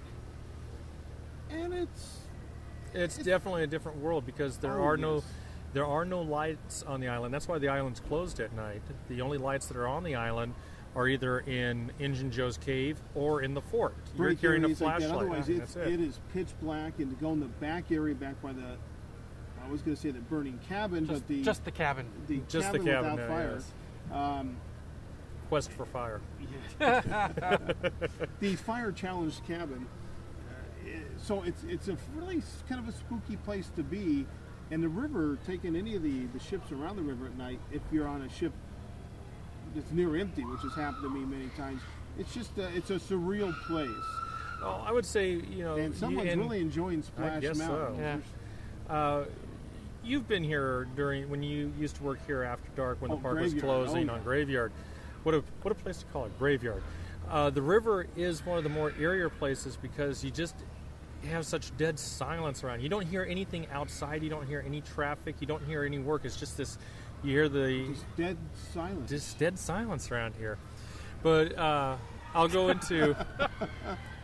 and 1.51 1.73
it's 1.73 2.19
It's 2.95 3.17
definitely 3.19 3.63
a 3.63 3.67
different 3.67 3.99
world 3.99 4.25
because 4.27 4.57
there 4.59 4.79
Oh, 4.81 4.85
are 4.85 4.97
no 4.97 5.15
yes. 5.17 5.25
there 5.73 5.85
are 5.87 6.05
no 6.05 6.21
lights 6.23 6.83
on 6.83 7.01
the 7.01 7.09
island. 7.09 7.33
That's 7.35 7.47
why 7.49 7.59
the 7.59 7.69
island's 7.69 8.01
closed 8.01 8.41
at 8.41 8.53
night. 8.55 8.83
The 9.09 9.21
only 9.21 9.39
lights 9.39 9.67
that 9.67 9.77
are 9.77 9.87
on 9.87 10.03
the 10.05 10.15
island 10.15 10.55
are 10.97 11.07
either 11.07 11.41
in 11.41 11.93
Injun 11.99 12.31
Joe's 12.31 12.57
cave 12.59 12.99
or 13.15 13.43
in 13.43 13.53
the 13.55 13.61
fort. 13.61 13.95
You're 14.17 14.29
break 14.29 14.41
carrying 14.41 14.63
a 14.65 14.67
areas 14.69 14.81
like 14.81 14.97
flashlight. 14.99 15.19
Otherwise, 15.21 15.49
it's, 15.51 15.77
it. 15.77 15.87
it 15.89 16.01
is 16.01 16.19
pitch 16.33 16.49
black, 16.63 16.99
and 16.99 17.11
to 17.11 17.17
go 17.23 17.33
in 17.33 17.41
the 17.41 17.47
back 17.47 17.93
area, 17.93 18.15
back 18.15 18.41
by 18.43 18.53
the, 18.55 18.77
I 19.63 19.71
was 19.71 19.83
going 19.83 19.95
to 19.95 20.01
say 20.03 20.11
the 20.11 20.21
burning 20.21 20.59
cabin, 20.67 21.07
Just, 21.07 21.21
but 21.21 21.29
the 21.29 21.43
just 21.43 21.65
the 21.67 21.71
cabin. 21.71 22.07
the 22.27 22.41
Just 22.49 22.73
the 22.73 22.79
cabin, 22.79 22.87
cabin 22.95 23.11
without 23.13 23.17
there, 23.17 23.29
fire. 23.29 23.53
yes. 23.55 23.73
Um, 24.13 24.57
Quest 25.49 25.71
for 25.73 25.87
fire. 25.87 26.21
the 26.79 28.55
fire 28.65 28.93
challenged 28.93 29.45
cabin. 29.47 29.87
uh, 30.85 30.91
So 31.23 31.43
it's 31.43 31.63
it's 31.65 31.89
a 31.89 31.97
really 32.15 32.43
kind 32.69 32.81
of 32.81 32.89
a 32.89 32.93
spooky 32.93 33.37
place 33.37 33.71
to 33.77 33.83
be, 33.83 34.27
and 34.71 34.83
the 34.83 34.89
river. 34.89 35.39
Taking 35.47 35.75
any 35.77 35.97
of 35.97 36.03
the 36.03 36.27
the 36.27 36.39
ships 36.41 36.71
around 36.73 36.97
the 36.97 37.03
river 37.03 37.27
at 37.27 37.37
night, 37.39 37.61
if 37.73 37.83
you're 37.91 38.07
on 38.09 38.23
a 38.23 38.29
ship 38.29 38.53
that's 39.75 39.91
near 39.93 40.17
empty, 40.17 40.45
which 40.45 40.61
has 40.63 40.75
happened 40.75 41.03
to 41.05 41.11
me 41.11 41.21
many 41.25 41.49
times, 41.57 41.81
it's 42.19 42.33
just 42.35 42.57
a, 42.59 42.69
it's 42.77 42.91
a 42.91 42.95
surreal 42.97 43.53
place, 43.67 43.89
Oh, 44.63 44.83
I 44.87 44.93
would 44.93 45.05
say 45.07 45.33
you 45.33 45.65
know. 45.65 45.77
and 45.77 45.95
someone's 45.95 46.31
and, 46.31 46.41
really 46.43 46.61
enjoying 46.61 47.03
Splash 47.03 47.41
guess 47.43 47.59
so. 47.59 47.67
Mountain. 47.69 48.23
Yeah. 48.89 48.93
Uh, 48.95 49.25
you've 50.05 50.27
been 50.29 50.43
here 50.45 50.87
during 50.97 51.29
when 51.29 51.43
you 51.43 51.71
used 51.79 51.97
to 51.97 52.03
work 52.03 52.19
here 52.27 52.43
after 52.43 52.69
dark 52.77 53.01
when 53.03 53.11
Oh, 53.13 53.17
the 53.17 53.23
park 53.23 53.41
was 53.41 53.53
closing 53.55 54.09
Oh, 54.09 54.15
on. 54.15 54.23
Graveyard. 54.23 54.73
What 55.29 55.35
a 55.35 55.43
what 55.61 55.73
a 55.73 55.75
place 55.75 55.99
to 55.99 56.07
call 56.07 56.25
it, 56.25 56.39
Graveyard. 56.39 56.83
Uh, 57.29 57.51
the 57.51 57.61
river 57.61 58.07
is 58.17 58.47
one 58.47 58.57
of 58.57 58.65
the 58.65 58.71
more 58.71 58.93
eerier 58.93 59.31
places 59.31 59.77
because 59.77 60.25
you 60.25 60.31
just 60.31 60.55
have 61.29 61.45
such 61.45 61.77
dead 61.77 61.99
silence 61.99 62.65
around. 62.65 62.81
You 62.81 62.89
don't 62.89 63.07
hear 63.07 63.27
anything 63.29 63.67
outside. 63.71 64.23
You 64.23 64.31
don't 64.31 64.47
hear 64.47 64.65
any 64.67 64.81
traffic. 64.81 65.35
You 65.41 65.47
don't 65.47 65.63
hear 65.67 65.85
any 65.85 65.99
work. 65.99 66.25
It's 66.25 66.35
just 66.41 66.57
this. 66.57 66.79
You 67.23 67.33
hear 67.33 67.51
the 67.51 67.89
Just 67.91 68.17
dead 68.17 68.39
silence. 68.73 69.11
just 69.11 69.39
dead 69.39 69.59
silence 69.59 70.11
around 70.11 70.35
here. 70.39 70.57
But 71.23 71.59
uh, 71.59 71.99
I'll 72.33 72.49
go 72.49 72.71
into. 72.71 73.15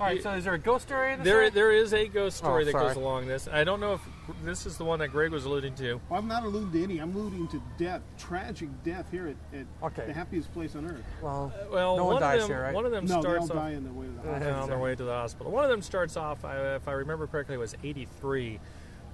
All 0.00 0.06
right, 0.08 0.20
so 0.22 0.32
is 0.32 0.44
there 0.44 0.54
a 0.54 0.58
ghost 0.58 0.86
story 0.88 1.12
in 1.12 1.20
this? 1.20 1.26
There, 1.26 1.38
area? 1.38 1.50
there 1.52 1.70
is 1.72 1.92
a 1.94 2.08
ghost 2.08 2.38
story 2.38 2.62
Oh, 2.62 2.66
that 2.66 2.72
goes 2.72 2.96
along 2.96 3.26
this. 3.28 3.46
I 3.46 3.62
don't 3.62 3.78
know 3.78 3.94
if 3.94 4.00
this 4.44 4.66
is 4.66 4.76
the 4.76 4.84
one 4.84 4.98
that 4.98 5.08
Greg 5.08 5.30
was 5.30 5.44
alluding 5.44 5.74
to. 5.76 6.00
Well, 6.08 6.18
I'm 6.18 6.26
not 6.26 6.42
alluding 6.44 6.72
to 6.72 6.82
any. 6.82 6.98
I'm 6.98 7.14
alluding 7.14 7.46
to 7.48 7.62
death, 7.78 8.02
tragic 8.18 8.68
death 8.82 9.06
here 9.12 9.28
at, 9.28 9.58
at 9.60 9.66
Okay. 9.82 10.06
the 10.06 10.12
happiest 10.12 10.52
place 10.52 10.74
on 10.74 10.86
earth. 10.86 11.04
Well, 11.22 11.52
Well, 11.70 11.96
no 11.96 12.04
one, 12.04 12.14
one, 12.14 12.22
dies 12.22 12.42
of 12.42 12.48
them, 12.48 12.56
here, 12.56 12.64
right? 12.64 12.74
one 12.74 12.84
of 12.84 12.90
them 12.90 13.04
No, 13.04 13.22
they 13.22 13.28
all 13.28 13.46
starts 13.46 13.48
die 13.48 13.54
off 13.72 13.76
on 13.76 13.84
the 13.84 13.92
way 13.92 14.06
to 14.06 14.12
the 14.12 14.20
Uh, 14.28 14.32
hospital. 14.32 14.62
on 14.62 14.68
their 14.70 14.78
way 14.78 14.94
to 14.96 15.04
the 15.04 15.12
hospital. 15.12 15.52
One 15.52 15.64
of 15.64 15.70
them 15.70 15.82
starts 15.82 16.16
off, 16.16 16.38
if 16.44 16.88
I 16.88 16.92
remember 16.92 17.26
correctly, 17.28 17.54
it 17.54 17.58
was 17.58 17.76
'83. 17.84 18.58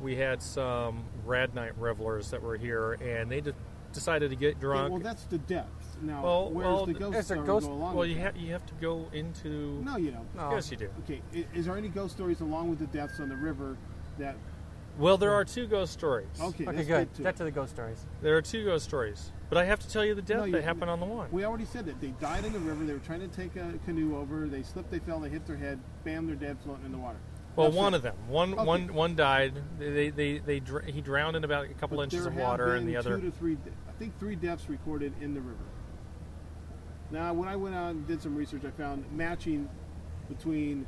We 0.00 0.16
had 0.16 0.40
some 0.40 1.04
Grad 1.26 1.54
Night 1.54 1.72
revelers 1.76 2.30
that 2.30 2.40
were 2.42 2.56
here, 2.56 2.92
and 2.94 3.30
they 3.30 3.40
de- 3.42 3.52
decided 3.92 4.30
to 4.30 4.36
get 4.36 4.54
Yeah, 4.54 4.60
drunk. 4.60 4.90
well, 4.92 5.00
that's 5.00 5.24
the 5.24 5.38
depth. 5.38 5.87
Now, 6.02 6.22
Well, 6.22 6.50
where's 6.50 6.66
well, 6.66 6.86
the 6.86 6.92
ghost 6.94 7.16
is 7.18 7.28
there 7.28 7.36
story 7.38 7.46
ghost- 7.46 7.66
go 7.66 7.72
along 7.72 7.90
well, 7.94 7.98
with 8.00 8.08
you 8.10 8.14
that? 8.16 8.20
have 8.22 8.36
you 8.36 8.52
have 8.52 8.66
to 8.66 8.74
go 8.80 9.06
into. 9.12 9.48
No, 9.82 9.96
you 9.96 10.10
don't. 10.12 10.34
No. 10.36 10.50
Yes, 10.52 10.70
you 10.70 10.76
do. 10.76 10.88
Okay, 11.04 11.20
i- 11.34 11.46
is 11.54 11.66
there 11.66 11.76
any 11.76 11.88
ghost 11.88 12.14
stories 12.14 12.40
along 12.40 12.70
with 12.70 12.78
the 12.78 12.86
deaths 12.86 13.18
on 13.20 13.28
the 13.28 13.36
river 13.36 13.76
that? 14.18 14.36
Well, 14.98 15.16
there 15.16 15.32
are 15.32 15.44
two 15.44 15.66
ghost 15.66 15.92
stories. 15.92 16.26
Okay, 16.40 16.64
Okay, 16.64 16.64
let's 16.66 16.78
good. 16.78 16.86
get 16.88 17.14
to 17.14 17.22
Get 17.22 17.36
to 17.36 17.44
the 17.44 17.50
ghost 17.52 17.72
stories. 17.74 18.04
There 18.20 18.36
are 18.36 18.42
two 18.42 18.64
ghost 18.64 18.84
stories, 18.84 19.30
but 19.48 19.56
I 19.58 19.64
have 19.64 19.78
to 19.80 19.88
tell 19.88 20.04
you 20.04 20.14
the 20.14 20.22
death 20.22 20.38
No, 20.38 20.44
you- 20.44 20.52
that 20.52 20.64
happened 20.64 20.90
on 20.90 20.98
the 21.00 21.06
one. 21.06 21.28
We 21.30 21.44
already 21.44 21.64
said 21.66 21.86
that 21.86 22.00
they 22.00 22.08
died 22.20 22.44
in 22.44 22.52
the 22.52 22.58
river. 22.58 22.84
They 22.84 22.92
were 22.94 22.98
trying 23.00 23.20
to 23.20 23.28
take 23.28 23.54
a 23.56 23.74
canoe 23.84 24.16
over. 24.16 24.46
They 24.48 24.62
slipped. 24.62 24.90
They 24.90 24.98
fell. 25.00 25.20
They 25.20 25.28
hit 25.28 25.46
their 25.46 25.56
head. 25.56 25.78
Bam! 26.04 26.26
They're 26.26 26.36
dead, 26.36 26.58
floating 26.64 26.84
in 26.86 26.92
the 26.92 26.98
water. 26.98 27.18
Well, 27.56 27.68
That's 27.68 27.76
one 27.76 27.94
it. 27.94 27.96
of 27.98 28.02
them. 28.02 28.14
One, 28.28 28.54
Okay. 28.54 28.64
one, 28.64 28.94
one 28.94 29.16
died. 29.16 29.52
They, 29.80 30.10
they, 30.10 30.38
they, 30.38 30.60
dr- 30.60 30.84
he 30.84 31.00
drowned 31.00 31.34
in 31.36 31.42
about 31.42 31.64
a 31.64 31.74
couple 31.74 31.96
But 31.96 32.04
inches 32.04 32.24
of 32.26 32.36
water, 32.36 32.74
and 32.76 32.88
the 32.88 32.96
other. 32.96 33.18
two 33.18 33.30
to 33.30 33.36
three. 33.36 33.54
de- 33.56 33.70
I 33.88 33.92
think 33.98 34.16
three 34.20 34.36
deaths 34.36 34.68
recorded 34.68 35.12
in 35.20 35.34
the 35.34 35.40
river. 35.40 35.58
Now, 37.10 37.32
when 37.32 37.48
I 37.48 37.56
went 37.56 37.74
out 37.74 37.90
and 37.92 38.06
did 38.06 38.20
some 38.22 38.34
research, 38.36 38.62
I 38.66 38.70
found 38.70 39.04
matching 39.14 39.68
between 40.28 40.86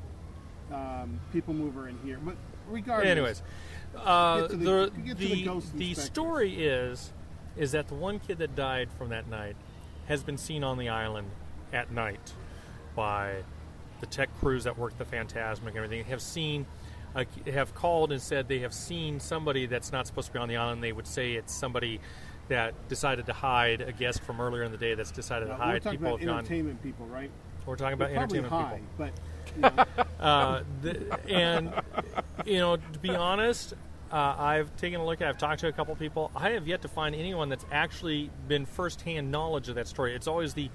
um, 0.72 1.18
People 1.33 1.54
Mover 1.54 1.87
and 1.88 1.98
here. 2.04 2.18
But 2.22 2.37
regardless, 2.68 3.11
Anyways, 3.11 3.42
uh, 3.96 4.46
the- 4.48 4.56
the 4.56 4.92
the 5.14 5.14
the, 5.14 5.62
the 5.74 5.94
story 5.94 6.64
is 6.64 7.12
is 7.56 7.72
that 7.72 7.88
the 7.88 7.94
one 7.94 8.18
kid 8.20 8.38
that 8.38 8.54
died 8.54 8.88
from 8.96 9.09
that 9.09 9.28
night 9.28 9.56
has 10.06 10.22
been 10.22 10.38
seen 10.38 10.62
on 10.62 10.78
the 10.78 10.88
island 10.88 11.28
at 11.72 11.90
night 11.90 12.33
by 12.94 13.35
the 14.00 14.06
tech 14.06 14.28
crews 14.38 14.64
that 14.64 14.78
work 14.78 14.96
the 14.98 15.04
Phantasmic 15.04 15.74
and 15.74 15.85
everything. 15.85 16.04
Have 16.06 16.22
seen, 16.22 16.64
uh, 17.14 17.24
have 17.46 17.74
called 17.74 18.12
and 18.12 18.20
said 18.22 18.46
they 18.48 18.61
have 18.61 18.72
seen 18.72 19.18
somebody 19.20 19.66
that's 19.66 19.90
not 19.92 20.06
supposed 20.06 20.28
to 20.28 20.33
be 20.35 20.38
on 20.38 20.48
the 20.48 20.56
island. 20.56 20.83
They 20.83 20.92
would 20.92 21.06
say 21.06 21.33
it's 21.33 21.52
somebody 21.54 22.00
that 22.51 22.75
decided 22.89 23.27
to 23.27 23.33
hide 23.33 23.81
a 23.81 23.93
guest 23.93 24.21
from 24.23 24.41
earlier 24.41 24.65
in 24.65 24.73
the 24.73 24.77
day 24.79 24.95
that's 24.95 25.11
decided 25.11 25.49
uh, 25.49 25.55
to 25.55 25.59
we're 25.59 25.65
hide. 25.65 25.83
talking 25.83 25.99
People 25.99 26.09
about 26.15 26.21
have 26.21 26.29
gone. 26.29 26.39
entertainment 26.41 26.83
people, 26.83 27.07
right? 27.07 27.31
We're 27.65 27.77
talking 27.77 27.95
about 27.95 28.11
They're 28.11 28.19
entertainment 28.19 28.53
high, 28.53 28.81
people. 28.99 29.13
but 29.57 29.57
you 29.57 29.63
know, 29.63 30.05
Uh, 30.21 30.63
the, 30.83 31.19
and 31.31 31.73
you 32.45 32.59
know, 32.59 32.77
to 32.77 32.99
be 33.01 33.09
honest, 33.11 33.73
uh, 34.13 34.35
I've 34.39 34.75
taken 34.77 35.01
a 35.01 35.07
look 35.07 35.23
at. 35.23 35.29
I've 35.29 35.39
talked 35.39 35.61
to 35.61 35.69
a 35.69 35.73
couple 35.73 35.95
people. 35.97 36.31
I 36.37 36.51
have 36.51 36.69
yet 36.69 36.83
to 36.83 36.89
find 36.89 37.15
anyone 37.15 37.49
that's 37.49 37.65
actually 37.73 38.31
been 38.49 38.67
firsthand 38.67 39.31
knowledge 39.31 39.69
of 39.71 39.77
that 39.77 39.87
story. 39.89 40.15
It's 40.15 40.27
always 40.27 40.53
the 40.53 40.69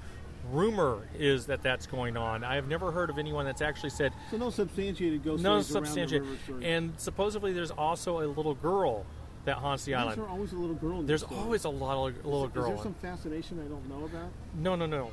rumor 0.52 1.00
is 1.20 1.46
that 1.48 1.62
that's 1.62 1.86
going 1.86 2.18
on. 2.18 2.44
I 2.44 2.56
have 2.56 2.68
never 2.68 2.92
heard 2.92 3.10
of 3.12 3.18
anyone 3.20 3.46
that's 3.46 3.62
actually 3.62 3.90
said 3.92 4.14
So 4.32 4.38
no 4.38 4.50
substantiated 4.50 5.24
ghost 5.24 5.44
no 5.44 5.62
stories 5.62 5.76
around 5.76 6.10
the 6.10 6.18
substantiated. 6.20 6.64
And 6.64 6.94
supposedly 6.98 7.52
there's 7.54 7.72
also 7.72 8.22
a 8.22 8.28
little 8.28 8.54
girl 8.56 9.06
that 9.46 9.58
haunts 9.58 9.86
the 9.86 9.94
is 9.94 9.98
island. 9.98 10.18
There's 10.18 10.30
always 10.30 10.52
a 10.52 10.56
little 10.56 10.76
girl 10.76 11.00
in 11.00 11.06
There's 11.06 11.22
story? 11.22 11.40
always 11.42 11.64
a 11.66 11.70
lot 11.70 12.08
of 12.10 12.26
little 12.26 12.46
Is 12.46 12.52
girl. 12.52 12.70
there 12.70 12.78
some 12.84 12.94
fascination 12.96 13.60
I 13.64 13.68
don't 13.70 13.88
know 13.90 14.06
about? 14.06 14.30
No, 14.56 14.76
no, 14.76 14.86
no. 14.86 15.12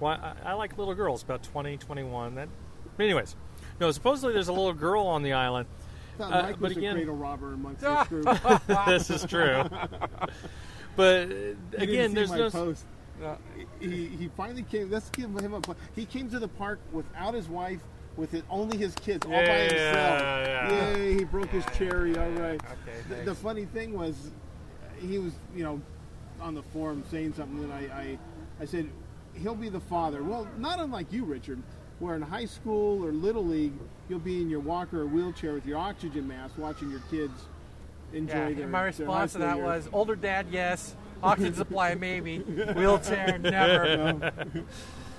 Well, 0.00 0.12
I, 0.44 0.50
I 0.50 0.52
like 0.54 0.76
little 0.78 0.94
girls, 0.94 1.22
about 1.22 1.42
20, 1.44 1.76
21. 1.78 2.34
That, 2.34 2.48
but 2.96 3.04
anyways, 3.04 3.36
no. 3.80 3.90
Supposedly 3.92 4.34
there's 4.34 4.48
a 4.48 4.52
little 4.52 4.72
girl 4.72 5.06
on 5.06 5.22
the 5.22 5.32
island. 5.32 5.66
Uh, 6.20 6.28
Mike 6.28 6.50
but 6.60 6.68
was 6.68 6.76
again- 6.76 6.92
a 6.92 6.94
cradle 7.00 7.16
robber 7.16 7.54
amongst 7.54 7.80
this 7.82 8.08
group. 8.08 8.26
this 8.86 9.10
is 9.10 9.24
true. 9.24 9.62
but 10.96 11.30
uh, 11.30 11.34
again, 11.78 12.12
there's 12.14 12.30
no. 12.30 12.50
post. 12.50 12.84
Uh, 13.22 13.36
He, 13.78 14.06
he 14.08 14.28
finally 14.36 14.62
came. 14.64 14.90
Let's 14.90 15.08
give 15.10 15.30
him 15.38 15.54
a. 15.54 15.60
He 15.94 16.04
came 16.04 16.28
to 16.30 16.38
the 16.40 16.48
park 16.48 16.80
without 16.92 17.34
his 17.34 17.48
wife, 17.48 17.80
with 18.16 18.34
it, 18.34 18.44
only 18.50 18.76
his 18.76 18.94
kids, 18.96 19.24
all 19.26 19.32
by 19.32 19.38
Yeah, 19.42 19.62
himself. 19.62 20.20
yeah. 20.20 20.94
Yay! 20.96 21.14
He 21.18 21.24
broke 21.24 21.48
his 21.48 21.64
cherry. 21.76 22.16
All 22.16 22.28
right. 22.30 22.60
Okay, 22.62 22.98
The, 23.08 23.14
the 23.26 23.34
funny 23.34 23.64
thing 23.66 23.92
was, 23.92 24.14
he 25.00 25.18
was 25.18 25.32
you 25.54 25.64
know 25.64 25.80
on 26.40 26.54
the 26.54 26.62
forum 26.62 27.04
saying 27.10 27.34
something 27.34 27.68
that 27.68 27.72
I, 27.74 27.78
I 28.02 28.18
I 28.60 28.64
said 28.64 28.88
he'll 29.34 29.54
be 29.54 29.68
the 29.68 29.80
father. 29.80 30.22
Well, 30.22 30.46
not 30.58 30.78
unlike 30.80 31.12
you, 31.12 31.24
Richard. 31.24 31.62
Where 31.98 32.16
in 32.16 32.22
high 32.22 32.46
school 32.46 33.04
or 33.04 33.12
little 33.12 33.44
league, 33.46 33.74
you'll 34.08 34.18
be 34.18 34.42
in 34.42 34.50
your 34.50 34.58
walker 34.60 35.02
or 35.02 35.06
wheelchair 35.06 35.52
with 35.54 35.64
your 35.66 35.78
oxygen 35.78 36.26
mask, 36.26 36.58
watching 36.58 36.90
your 36.90 37.00
kids 37.10 37.32
enjoy 38.12 38.48
Yeah, 38.48 38.54
their. 38.54 38.66
my 38.68 38.82
response 38.82 39.34
high 39.34 39.38
to 39.40 39.44
that 39.46 39.60
was 39.60 39.88
older 39.92 40.16
dad, 40.16 40.46
yes. 40.50 40.96
Oxygen 41.22 41.54
supply, 41.54 41.94
maybe. 41.94 42.38
Wheelchair, 42.74 43.38
never. 43.38 44.32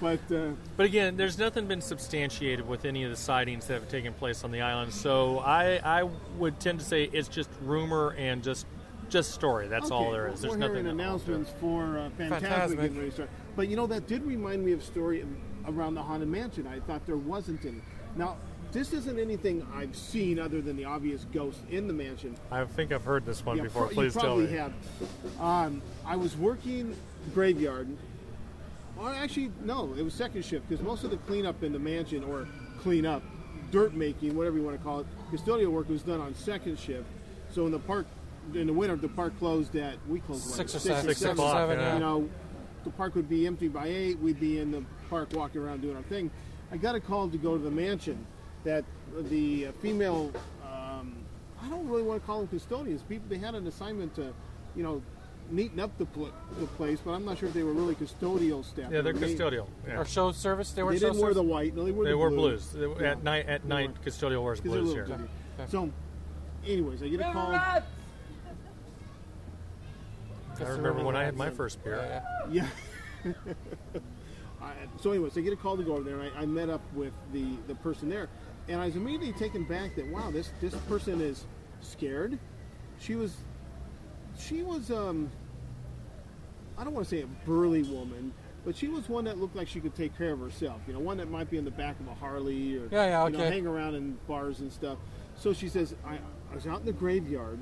But 0.03 0.35
uh, 0.35 0.49
But 0.75 0.85
again, 0.85 1.15
there's 1.15 1.37
nothing 1.37 1.65
been 1.65 1.79
substantiated 1.81 2.67
with 2.67 2.83
any 2.83 3.05
of 3.05 3.09
the 3.09 3.15
sightings 3.15 3.67
that 3.67 3.75
have 3.75 3.87
taken 3.87 4.11
place 4.13 4.43
on 4.43 4.51
the 4.51 4.59
island. 4.59 4.93
So 4.93 5.39
I, 5.39 5.79
I 5.83 6.03
would 6.37 6.59
tend 6.59 6.79
to 6.79 6.85
say 6.85 7.05
it's 7.05 7.29
just 7.29 7.49
rumor 7.61 8.13
and 8.17 8.43
just 8.43 8.65
just 9.09 9.31
story. 9.31 9.67
That's 9.69 9.91
all 9.91 10.03
Okay, 10.03 10.11
there 10.11 10.23
well. 10.27 10.35
There's 10.35 10.51
we're 10.51 10.57
nothing 10.57 10.75
hearing 10.75 10.87
announcements 10.87 11.51
for 11.61 11.97
uh, 11.99 12.09
Phantasmic. 12.17 12.41
Phantasmic. 12.49 12.79
getting 12.81 12.97
ready 12.97 13.09
to 13.09 13.13
start. 13.15 13.29
But 13.55 13.67
you 13.69 13.77
know 13.77 13.87
that 13.87 14.07
did 14.07 14.23
remind 14.25 14.65
me 14.65 14.73
of 14.73 14.83
story 14.83 15.25
around 15.67 15.95
the 15.95 16.01
haunted 16.03 16.27
mansion. 16.27 16.67
I 16.67 16.81
thought 16.81 17.05
there 17.05 17.15
wasn't 17.17 17.63
any. 17.63 17.77
Now 18.17 18.35
this 18.73 18.91
isn't 18.91 19.17
anything 19.19 19.65
I've 19.73 19.95
seen 19.95 20.37
other 20.37 20.59
than 20.59 20.75
the 20.75 20.83
obvious 20.85 21.25
ghost 21.31 21.59
in 21.69 21.87
the 21.87 21.93
mansion. 21.93 22.35
I 22.51 22.65
think 22.65 22.91
I've 22.91 23.05
heard 23.05 23.25
this 23.25 23.45
one 23.45 23.55
Yeah, 23.57 23.63
before. 23.63 23.85
pro- 23.85 23.93
Please 23.93 24.15
you 24.15 24.19
tell 24.21 24.29
probably 24.35 24.47
me. 24.47 24.57
have. 24.57 24.73
Um, 25.39 25.81
I 26.05 26.17
was 26.17 26.35
working 26.35 26.93
graveyard. 27.33 27.87
Well, 28.97 29.07
actually, 29.07 29.51
no, 29.63 29.93
it 29.97 30.03
was 30.03 30.13
second 30.13 30.45
shift 30.45 30.67
because 30.69 30.83
most 30.83 31.03
of 31.03 31.11
the 31.11 31.17
cleanup 31.17 31.63
in 31.63 31.73
the 31.73 31.79
mansion, 31.79 32.23
or 32.23 32.47
cleanup, 32.79 33.23
dirt 33.71 33.93
making, 33.93 34.35
whatever 34.35 34.57
you 34.57 34.63
want 34.63 34.77
to 34.77 34.83
call 34.83 34.99
it, 34.99 35.07
custodial 35.31 35.71
work 35.71 35.89
was 35.89 36.03
done 36.03 36.21
on 36.21 36.35
second 36.35 36.77
shift. 36.77 37.07
So 37.49 37.65
in 37.65 37.71
the 37.71 37.79
park, 37.79 38.05
in 38.53 38.67
the 38.67 38.73
winter, 38.73 38.95
the 38.95 39.09
park 39.09 39.37
closed 39.39 39.75
at 39.75 39.95
we 40.07 40.19
closed 40.19 40.45
what, 40.47 40.55
Six 40.55 40.75
or 40.75 40.79
six 40.79 40.95
seven. 40.95 41.15
Six 41.15 41.21
o'clock, 41.23 41.55
seven, 41.55 41.79
yeah. 41.79 41.87
yeah. 41.87 41.93
You 41.95 41.99
know, 41.99 42.29
the 42.83 42.91
park 42.91 43.15
would 43.15 43.29
be 43.29 43.47
empty 43.47 43.67
by 43.67 43.87
eight. 43.87 44.19
We'd 44.19 44.39
be 44.39 44.59
in 44.59 44.71
the 44.71 44.83
park 45.09 45.29
walking 45.33 45.61
around 45.61 45.81
doing 45.81 45.95
our 45.95 46.03
thing. 46.03 46.29
I 46.71 46.77
got 46.77 46.95
a 46.95 46.99
call 46.99 47.29
to 47.29 47.37
go 47.37 47.57
to 47.57 47.63
the 47.63 47.71
mansion 47.71 48.25
that 48.63 48.83
the 49.29 49.67
uh, 49.67 49.71
female, 49.81 50.31
um, 50.63 51.15
I 51.61 51.69
don't 51.69 51.87
really 51.87 52.03
want 52.03 52.21
to 52.21 52.25
call 52.25 52.39
them 52.39 52.47
custodians. 52.47 53.01
People 53.03 53.25
they 53.29 53.37
had 53.37 53.55
an 53.55 53.67
assignment 53.67 54.15
to, 54.15 54.33
you 54.75 54.83
know, 54.83 55.01
neaten 55.51 55.79
up 55.79 55.97
the, 55.97 56.05
pl- 56.05 56.31
the 56.59 56.65
place, 56.67 56.99
but 57.03 57.11
I'm 57.11 57.25
not 57.25 57.37
sure 57.37 57.47
if 57.47 57.53
they 57.53 57.63
were 57.63 57.73
really 57.73 57.95
custodial 57.95 58.63
staff. 58.63 58.91
Yeah, 58.91 59.01
they're 59.01 59.13
They- 59.13 59.33
custodial. 59.35 59.67
Yeah. 59.87 59.99
Or 59.99 60.05
show 60.05 60.31
service. 60.31 60.71
They 60.71 60.83
were 60.83 60.91
They 60.93 60.99
show 60.99 61.07
didn't 61.07 61.21
wear 61.21 61.31
service? 61.33 61.35
the 61.37 61.43
white. 61.43 61.75
No, 61.75 61.83
they 61.85 61.91
wore 61.91 62.03
They 62.05 62.11
the 62.11 62.17
wore 62.17 62.29
blues. 62.29 62.65
blues. 62.67 62.97
They- 62.97 63.03
Yeah. 63.03 63.11
At 63.11 63.23
night, 63.23 63.47
at 63.47 63.61
They 63.63 63.67
night, 63.69 63.89
were- 63.89 64.11
custodial 64.11 64.43
wears 64.43 64.59
'Cause 64.61 64.71
they're 64.71 64.81
blues 64.81 64.93
here. 64.93 65.03
busy. 65.05 65.13
Okay. 65.13 65.27
So, 65.69 65.89
anyways, 66.65 67.03
I 67.03 67.07
get 67.09 67.19
a 67.21 67.31
call. 67.33 67.51
I 70.59 70.69
remember 70.69 71.03
when 71.03 71.15
I 71.15 71.23
had 71.23 71.35
my 71.35 71.49
first 71.49 71.83
beer. 71.83 72.21
Yeah, 72.49 72.67
Yeah. 73.25 73.33
I, 74.61 74.71
so, 75.01 75.11
anyways, 75.11 75.37
I 75.37 75.41
get 75.41 75.51
a 75.53 75.57
call 75.57 75.75
to 75.77 75.83
go 75.83 75.93
over 75.95 76.03
there, 76.03 76.19
and 76.19 76.31
I, 76.37 76.41
I 76.41 76.45
met 76.45 76.69
up 76.69 76.81
with 76.93 77.11
the, 77.33 77.45
the 77.67 77.75
person 77.75 78.07
there, 78.09 78.29
and 78.69 78.79
I 78.79 78.85
was 78.85 78.95
immediately 78.95 79.33
taken 79.33 79.63
back 79.65 79.95
that 79.95 80.07
wow, 80.07 80.31
this 80.31 80.51
this 80.61 80.73
person 80.87 81.19
is 81.21 81.45
scared. 81.81 82.37
She 82.99 83.15
was, 83.15 83.35
she 84.37 84.63
was 84.63 84.91
um, 84.91 85.31
I 86.77 86.83
don't 86.83 86.93
want 86.93 87.07
to 87.07 87.15
say 87.15 87.21
a 87.21 87.27
burly 87.45 87.83
woman, 87.83 88.33
but 88.65 88.75
she 88.75 88.87
was 88.87 89.07
one 89.09 89.25
that 89.25 89.37
looked 89.37 89.55
like 89.55 89.67
she 89.67 89.79
could 89.79 89.95
take 89.95 90.17
care 90.17 90.31
of 90.31 90.39
herself. 90.39 90.81
You 90.87 90.93
know, 90.93 90.99
one 90.99 91.17
that 91.17 91.29
might 91.29 91.49
be 91.49 91.57
in 91.57 91.65
the 91.65 91.71
back 91.71 91.99
of 91.99 92.07
a 92.07 92.13
Harley 92.13 92.77
or 92.77 92.87
Yeah, 92.91 93.05
yeah, 93.05 93.27
you 93.27 93.37
know, 93.37 93.49
hang 93.49 93.67
around 93.67 93.95
in 93.95 94.17
bars 94.27 94.59
and 94.59 94.71
stuff. 94.71 94.97
So 95.37 95.53
she 95.53 95.67
says, 95.67 95.95
I, 96.05 96.15
I 96.51 96.55
was 96.55 96.67
out 96.67 96.79
in 96.79 96.85
the 96.85 96.93
graveyard, 96.93 97.59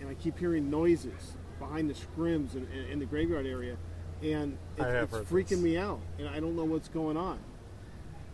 and 0.00 0.08
I 0.08 0.14
keep 0.14 0.38
hearing 0.38 0.70
noises 0.70 1.36
behind 1.58 1.88
the 1.88 1.94
scrims 1.94 2.54
in, 2.54 2.66
in, 2.72 2.92
in 2.92 2.98
the 2.98 3.06
graveyard 3.06 3.46
area, 3.46 3.76
and 4.22 4.56
it, 4.76 4.82
it's 4.82 5.12
freaking 5.30 5.48
this. 5.48 5.60
me 5.60 5.78
out, 5.78 6.00
and 6.18 6.28
I 6.28 6.40
don't 6.40 6.56
know 6.56 6.64
what's 6.64 6.88
going 6.88 7.16
on. 7.16 7.38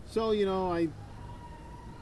So 0.07 0.31
you 0.31 0.45
know, 0.45 0.71
I 0.71 0.89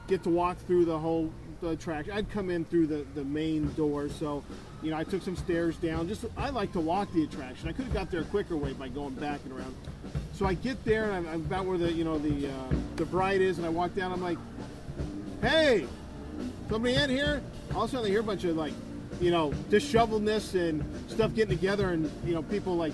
get 0.08 0.22
to 0.24 0.30
walk 0.30 0.58
through 0.66 0.86
the 0.86 0.98
whole 0.98 1.32
the 1.60 1.70
attraction. 1.70 2.12
I'd 2.12 2.30
come 2.30 2.50
in 2.50 2.64
through 2.64 2.88
the, 2.88 3.06
the 3.14 3.24
main 3.24 3.72
door, 3.74 4.08
so 4.08 4.42
you 4.82 4.90
know 4.90 4.96
I 4.96 5.04
took 5.04 5.22
some 5.22 5.36
stairs 5.36 5.76
down. 5.76 6.08
Just 6.08 6.24
I 6.36 6.50
like 6.50 6.72
to 6.72 6.80
walk 6.80 7.12
the 7.12 7.24
attraction. 7.24 7.68
I 7.68 7.72
could 7.72 7.84
have 7.84 7.94
got 7.94 8.10
there 8.10 8.20
a 8.20 8.24
quicker 8.24 8.56
way 8.56 8.72
by 8.72 8.88
going 8.88 9.14
back 9.14 9.40
and 9.44 9.52
around. 9.52 9.74
So 10.32 10.46
I 10.46 10.54
get 10.54 10.84
there 10.84 11.04
and 11.04 11.28
I'm, 11.28 11.34
I'm 11.34 11.40
about 11.42 11.66
where 11.66 11.78
the 11.78 11.92
you 11.92 12.04
know 12.04 12.18
the 12.18 12.48
uh, 12.48 12.74
the 12.96 13.04
bride 13.04 13.40
is, 13.40 13.58
and 13.58 13.66
I 13.66 13.70
walk 13.70 13.94
down. 13.94 14.12
I'm 14.12 14.22
like, 14.22 14.38
hey, 15.40 15.86
somebody 16.68 16.94
in 16.94 17.10
here? 17.10 17.42
All 17.74 17.84
of 17.84 17.90
a 17.90 17.92
sudden 17.92 18.06
I 18.06 18.10
hear 18.10 18.20
a 18.20 18.24
bunch 18.24 18.44
of 18.44 18.56
like, 18.56 18.74
you 19.20 19.30
know, 19.30 19.50
disheveledness 19.70 20.54
and 20.54 20.84
stuff 21.08 21.34
getting 21.34 21.56
together, 21.56 21.90
and 21.90 22.10
you 22.24 22.34
know 22.34 22.42
people 22.42 22.76
like 22.76 22.92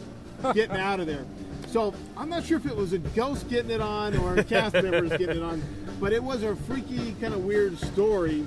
getting 0.55 0.77
out 0.77 1.01
of 1.01 1.07
there. 1.07 1.25
So 1.69 1.95
I'm 2.17 2.31
not 2.31 2.45
sure 2.45 2.57
if 2.57 2.67
it 2.67 2.75
was 2.75 2.93
a 2.93 2.99
ghost 2.99 3.49
getting 3.51 3.71
it 3.71 3.81
on 3.81 4.17
or 4.17 4.37
a 4.37 4.45
cast 4.45 4.75
members 4.75 5.11
getting 5.11 5.37
it 5.37 5.43
on, 5.43 5.63
but 6.01 6.13
it 6.13 6.23
was 6.23 6.43
a 6.43 6.57
freaky 6.57 7.15
kind 7.21 7.35
of 7.35 7.45
weird 7.45 7.79
story. 7.79 8.47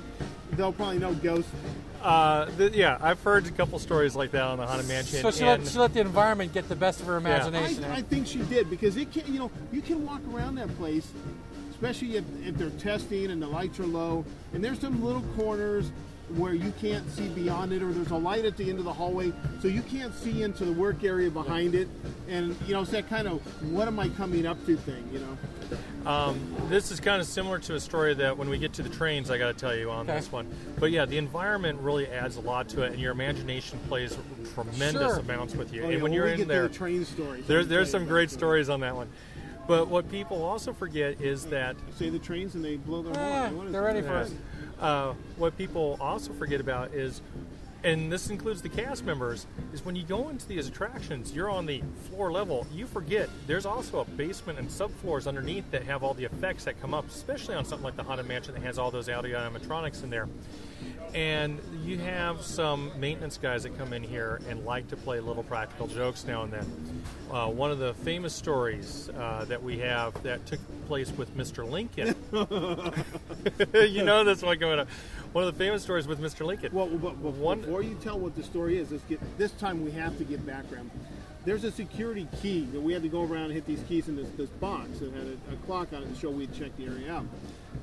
They'll 0.52 0.72
probably 0.72 0.98
know 0.98 1.14
ghosts. 1.14 1.50
Uh, 2.02 2.46
th- 2.58 2.72
yeah, 2.74 2.98
I've 3.00 3.22
heard 3.22 3.46
a 3.46 3.50
couple 3.50 3.78
stories 3.78 4.16
like 4.16 4.32
that 4.32 4.42
on 4.42 4.58
the 4.58 4.66
Haunted 4.66 4.88
Mansion. 4.88 5.20
So 5.22 5.30
she 5.30 5.44
let, 5.44 5.60
and- 5.60 5.68
she 5.68 5.78
let 5.78 5.94
the 5.94 6.00
environment 6.00 6.52
get 6.52 6.68
the 6.68 6.74
best 6.76 7.00
of 7.00 7.06
her 7.06 7.16
imagination. 7.16 7.84
I, 7.84 7.98
I 7.98 8.02
think 8.02 8.26
she 8.26 8.40
did 8.42 8.68
because 8.68 8.96
it 8.96 9.12
can, 9.12 9.32
you 9.32 9.38
know, 9.38 9.50
you 9.72 9.80
can 9.82 10.04
walk 10.04 10.20
around 10.32 10.56
that 10.56 10.76
place, 10.78 11.06
especially 11.70 12.16
if, 12.16 12.24
if 12.44 12.56
they're 12.56 12.70
testing 12.70 13.30
and 13.30 13.40
the 13.40 13.46
lights 13.46 13.78
are 13.78 13.86
low, 13.86 14.24
and 14.52 14.64
there's 14.64 14.80
some 14.80 15.02
little 15.04 15.22
corners 15.36 15.92
where 16.36 16.54
you 16.54 16.72
can't 16.80 17.08
see 17.10 17.28
beyond 17.28 17.72
it, 17.72 17.82
or 17.82 17.92
there's 17.92 18.10
a 18.10 18.16
light 18.16 18.44
at 18.44 18.56
the 18.56 18.68
end 18.68 18.78
of 18.78 18.84
the 18.84 18.92
hallway, 18.92 19.32
so 19.60 19.68
you 19.68 19.82
can't 19.82 20.14
see 20.14 20.42
into 20.42 20.64
the 20.64 20.72
work 20.72 21.04
area 21.04 21.30
behind 21.30 21.74
it, 21.74 21.88
and 22.28 22.56
you 22.66 22.74
know, 22.74 22.82
it's 22.82 22.90
that 22.90 23.08
kind 23.08 23.28
of 23.28 23.40
what 23.72 23.88
am 23.88 23.98
I 23.98 24.08
coming 24.10 24.46
up 24.46 24.64
to 24.66 24.76
thing, 24.76 25.08
you 25.12 25.20
know. 25.20 25.38
Um, 26.10 26.40
this 26.68 26.90
is 26.90 26.98
kind 26.98 27.20
of 27.20 27.28
similar 27.28 27.60
to 27.60 27.74
a 27.76 27.80
story 27.80 28.12
that 28.14 28.36
when 28.36 28.48
we 28.48 28.58
get 28.58 28.72
to 28.74 28.82
the 28.82 28.88
trains, 28.88 29.30
I 29.30 29.38
got 29.38 29.48
to 29.48 29.54
tell 29.54 29.74
you 29.74 29.90
on 29.90 30.08
Okay. 30.08 30.18
this 30.18 30.32
one. 30.32 30.48
But 30.80 30.90
yeah, 30.90 31.04
the 31.04 31.16
environment 31.16 31.78
really 31.80 32.08
adds 32.08 32.36
a 32.36 32.40
lot 32.40 32.68
to 32.70 32.82
it, 32.82 32.92
and 32.92 33.00
your 33.00 33.12
imagination 33.12 33.78
plays 33.88 34.18
tremendous 34.52 34.92
Sure. 34.92 35.18
amounts 35.20 35.54
with 35.54 35.72
you. 35.72 35.82
Oh, 35.82 35.84
and 35.84 35.92
yeah, 35.92 35.96
when 36.02 36.02
when 36.10 36.12
you're 36.12 36.24
we 36.26 36.32
in 36.32 36.36
get 36.38 36.48
there, 36.48 36.66
the 36.66 36.74
train 36.74 37.04
stories, 37.04 37.46
there's 37.46 37.68
there's 37.68 37.90
some 37.90 38.06
great 38.06 38.30
about 38.30 38.38
stories 38.38 38.68
on 38.68 38.80
that 38.80 38.96
one. 38.96 39.08
But 39.68 39.86
what 39.88 40.10
people 40.10 40.42
also 40.42 40.72
forget 40.72 41.20
is 41.20 41.44
that 41.46 41.76
Say 41.96 42.10
the 42.10 42.18
trains 42.18 42.56
and 42.56 42.64
they 42.64 42.76
blow 42.78 43.02
their 43.02 43.14
horn. 43.14 43.56
What 43.56 43.66
is 43.66 43.72
they're 43.72 43.82
it? 43.82 43.84
ready 43.84 44.02
for 44.02 44.08
Yeah. 44.08 44.20
us. 44.22 44.34
Uh, 44.82 45.14
what 45.36 45.56
people 45.56 45.96
also 46.00 46.32
forget 46.32 46.60
about 46.60 46.92
is, 46.92 47.22
and 47.84 48.12
this 48.12 48.30
includes 48.30 48.62
the 48.62 48.68
cast 48.68 49.04
members, 49.04 49.46
is 49.72 49.84
when 49.84 49.96
you 49.96 50.04
go 50.04 50.28
into 50.28 50.46
these 50.46 50.68
attractions, 50.68 51.32
you're 51.32 51.50
on 51.50 51.66
the 51.66 51.82
floor 52.08 52.30
level. 52.30 52.66
You 52.72 52.86
forget 52.86 53.28
there's 53.46 53.66
also 53.66 54.00
a 54.00 54.04
basement 54.04 54.58
and 54.58 54.68
subfloors 54.68 55.26
underneath 55.26 55.70
that 55.70 55.82
have 55.84 56.02
all 56.02 56.14
the 56.14 56.24
effects 56.24 56.64
that 56.64 56.80
come 56.80 56.94
up, 56.94 57.08
especially 57.08 57.54
on 57.54 57.64
something 57.64 57.84
like 57.84 57.96
the 57.96 58.02
Haunted 58.04 58.26
Mansion 58.26 58.54
that 58.54 58.62
has 58.62 58.78
all 58.78 58.90
those 58.90 59.08
audio 59.08 59.38
animatronics 59.38 60.02
in 60.02 60.10
there. 60.10 60.28
And 61.14 61.60
you 61.84 61.98
have 61.98 62.40
some 62.40 62.90
maintenance 62.98 63.36
guys 63.36 63.64
that 63.64 63.76
come 63.76 63.92
in 63.92 64.02
here 64.02 64.40
and 64.48 64.64
like 64.64 64.88
to 64.88 64.96
play 64.96 65.20
little 65.20 65.42
practical 65.42 65.86
jokes 65.86 66.24
now 66.26 66.42
and 66.44 66.52
then. 66.52 67.02
Uh, 67.30 67.48
one 67.48 67.70
of 67.70 67.78
the 67.78 67.92
famous 67.94 68.34
stories 68.34 69.10
uh, 69.10 69.44
that 69.46 69.62
we 69.62 69.78
have 69.78 70.20
that 70.22 70.44
took 70.46 70.60
place 70.86 71.10
with 71.12 71.36
Mr. 71.36 71.68
Lincoln 71.68 72.14
you 73.74 74.02
know 74.02 74.24
this 74.24 74.42
one 74.42 74.58
going 74.58 74.80
up. 74.80 74.88
One 75.32 75.44
of 75.44 75.56
the 75.56 75.58
famous 75.64 75.82
stories 75.82 76.06
with 76.06 76.20
Mr. 76.20 76.44
Lincoln. 76.44 76.72
Well, 76.74 76.88
but, 76.88 77.22
but 77.22 77.32
One- 77.32 77.60
before 77.60 77.82
you 77.82 77.94
tell 78.02 78.18
what 78.18 78.36
the 78.36 78.42
story 78.42 78.76
is, 78.78 78.90
let's 78.92 79.04
get 79.04 79.18
this 79.38 79.52
time 79.52 79.82
we 79.84 79.90
have 79.92 80.18
to 80.18 80.24
give 80.24 80.44
background. 80.46 80.90
There's 81.44 81.64
a 81.64 81.72
security 81.72 82.28
key 82.40 82.66
that 82.72 82.80
we 82.80 82.92
had 82.92 83.02
to 83.02 83.08
go 83.08 83.22
around 83.22 83.44
and 83.46 83.52
hit 83.52 83.66
these 83.66 83.82
keys 83.88 84.06
in 84.08 84.14
this, 84.14 84.28
this 84.36 84.50
box 84.50 85.00
that 85.00 85.12
had 85.12 85.26
a, 85.26 85.54
a 85.54 85.56
clock 85.66 85.92
on 85.92 86.02
it 86.04 86.14
to 86.14 86.20
show 86.20 86.30
we'd 86.30 86.54
checked 86.54 86.76
the 86.76 86.84
area 86.86 87.12
out. 87.12 87.24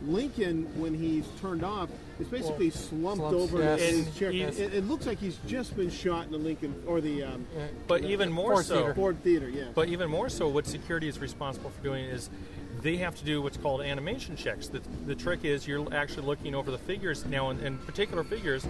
Lincoln, 0.03 0.63
when 0.79 0.93
he's 0.93 1.25
turned 1.41 1.63
off, 1.63 1.89
is 2.21 2.27
basically 2.27 2.69
slumped 2.69 3.17
slumps, 3.17 3.33
over 3.53 3.61
yes. 3.61 3.81
in 3.81 4.05
his 4.05 4.15
chair. 4.15 4.31
he- 4.31 4.43
It, 4.43 4.73
it 4.75 4.87
looks 4.87 5.05
like 5.07 5.17
he's 5.19 5.37
just 5.47 5.75
been 5.75 5.89
shot 5.89 6.25
in 6.27 6.31
the 6.31 6.37
Lincoln 6.37 6.81
or 6.87 7.01
the 7.01 7.23
um, 7.23 7.45
But 7.87 8.03
even 8.05 8.31
more 8.31 8.53
Ford 8.53 8.65
so, 8.65 8.75
Theater. 8.75 8.93
Ford 8.93 9.23
Theater. 9.23 9.49
Yeah. 9.49 9.63
But 9.73 9.89
even 9.89 10.09
more 10.09 10.29
so, 10.29 10.47
what 10.47 10.65
security 10.67 11.07
is 11.09 11.19
responsible 11.19 11.71
for 11.71 11.83
doing 11.83 12.05
is 12.05 12.29
they 12.81 12.97
have 12.97 13.15
to 13.15 13.25
do 13.25 13.41
what's 13.41 13.57
called 13.57 13.81
animation 13.81 14.35
checks. 14.35 14.67
The, 14.67 14.81
the 15.05 15.15
trick 15.15 15.43
is 15.43 15.67
you're 15.67 15.93
actually 15.93 16.25
looking 16.25 16.55
over 16.55 16.71
the 16.71 16.77
figures. 16.77 17.25
Now, 17.25 17.49
in, 17.49 17.59
in 17.59 17.77
particular 17.79 18.23
figures, 18.23 18.65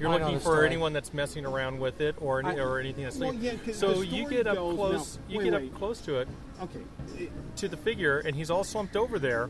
you're 0.00 0.10
I 0.10 0.18
looking 0.18 0.40
for 0.40 0.64
anyone 0.64 0.92
that's 0.92 1.14
messing 1.14 1.46
around 1.46 1.78
with 1.78 2.00
it 2.00 2.16
or 2.20 2.40
any, 2.40 2.58
I- 2.60 2.62
or 2.64 2.78
anything 2.80 3.04
that's 3.04 3.16
Well, 3.16 3.32
like- 3.32 3.42
yeah, 3.66 3.72
So 3.72 4.02
you 4.02 4.28
get 4.28 4.46
up 4.46 4.56
goes- 4.56 4.74
close. 4.76 5.16
now, 5.16 5.22
you 5.28 5.38
wait, 5.38 5.44
get 5.44 5.52
wait. 5.54 5.72
up 5.72 5.78
close 5.78 6.00
to 6.02 6.16
it 6.18 6.28
okay. 6.62 6.80
It- 7.24 7.30
to 7.56 7.68
the 7.68 7.76
figure, 7.76 8.18
and 8.20 8.34
he's 8.34 8.50
all 8.50 8.64
slumped 8.64 8.96
over 8.96 9.18
there. 9.18 9.48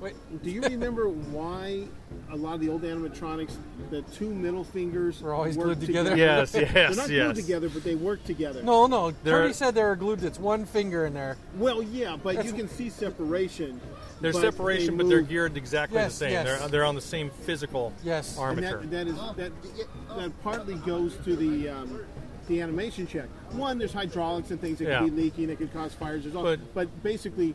Wait, 0.00 0.14
Do 0.44 0.50
you 0.50 0.60
remember 0.62 1.08
why 1.08 1.84
a 2.30 2.36
lot 2.36 2.54
of 2.54 2.60
the 2.60 2.68
old 2.68 2.82
animatronics, 2.82 3.56
the 3.90 4.02
two 4.02 4.32
middle 4.32 4.62
fingers 4.64 5.20
Were 5.20 5.34
always 5.34 5.56
glued 5.56 5.80
together? 5.80 6.16
Yes, 6.16 6.54
yes, 6.54 6.72
They're 6.72 6.90
not 6.90 7.08
yes. 7.10 7.32
glued 7.32 7.36
together, 7.36 7.68
but 7.68 7.82
they 7.84 7.94
work 7.96 8.22
together. 8.24 8.62
no, 8.62 8.86
no. 8.86 9.10
They're- 9.24 9.40
Tony 9.42 9.52
said 9.52 9.74
they 9.74 9.82
were 9.82 9.96
glued. 9.96 10.22
It's 10.22 10.38
one 10.38 10.64
finger 10.66 11.06
in 11.06 11.14
there. 11.14 11.36
Well, 11.56 11.82
yeah, 11.82 12.16
but 12.16 12.36
That's- 12.36 12.46
you 12.46 12.52
can 12.56 12.68
see 12.68 12.90
separation. 12.90 13.80
There's 14.20 14.34
but 14.34 14.42
separation, 14.42 14.96
they 14.96 15.04
but 15.04 15.08
they're 15.08 15.20
geared 15.20 15.56
exactly 15.56 15.96
Yes, 15.96 16.12
the 16.12 16.18
same. 16.26 16.32
yes. 16.32 16.44
They're 16.60 16.68
they're 16.68 16.84
on 16.84 16.96
the 16.96 17.00
same 17.00 17.30
physical 17.30 17.92
Yes. 18.02 18.36
And 18.36 18.58
And 18.58 18.66
armature. 18.66 18.80
that, 18.90 18.90
that 18.90 19.06
is 19.06 19.16
that 19.36 20.16
that 20.16 20.42
partly 20.42 20.74
goes 20.74 21.16
to 21.24 21.36
the 21.36 21.68
um, 21.68 22.00
the 22.48 22.60
animation 22.60 23.06
check. 23.06 23.28
One, 23.52 23.78
there's 23.78 23.92
hydraulics 23.92 24.50
and 24.50 24.60
things 24.60 24.78
that 24.78 24.88
Yeah. 24.88 25.00
could 25.02 25.14
be 25.14 25.22
leaking, 25.22 25.46
that 25.48 25.58
could 25.58 25.72
cause 25.72 25.92
fires. 25.92 26.22
There's 26.24 26.34
all, 26.34 26.42
But- 26.42 26.74
but, 26.74 27.02
basically, 27.02 27.54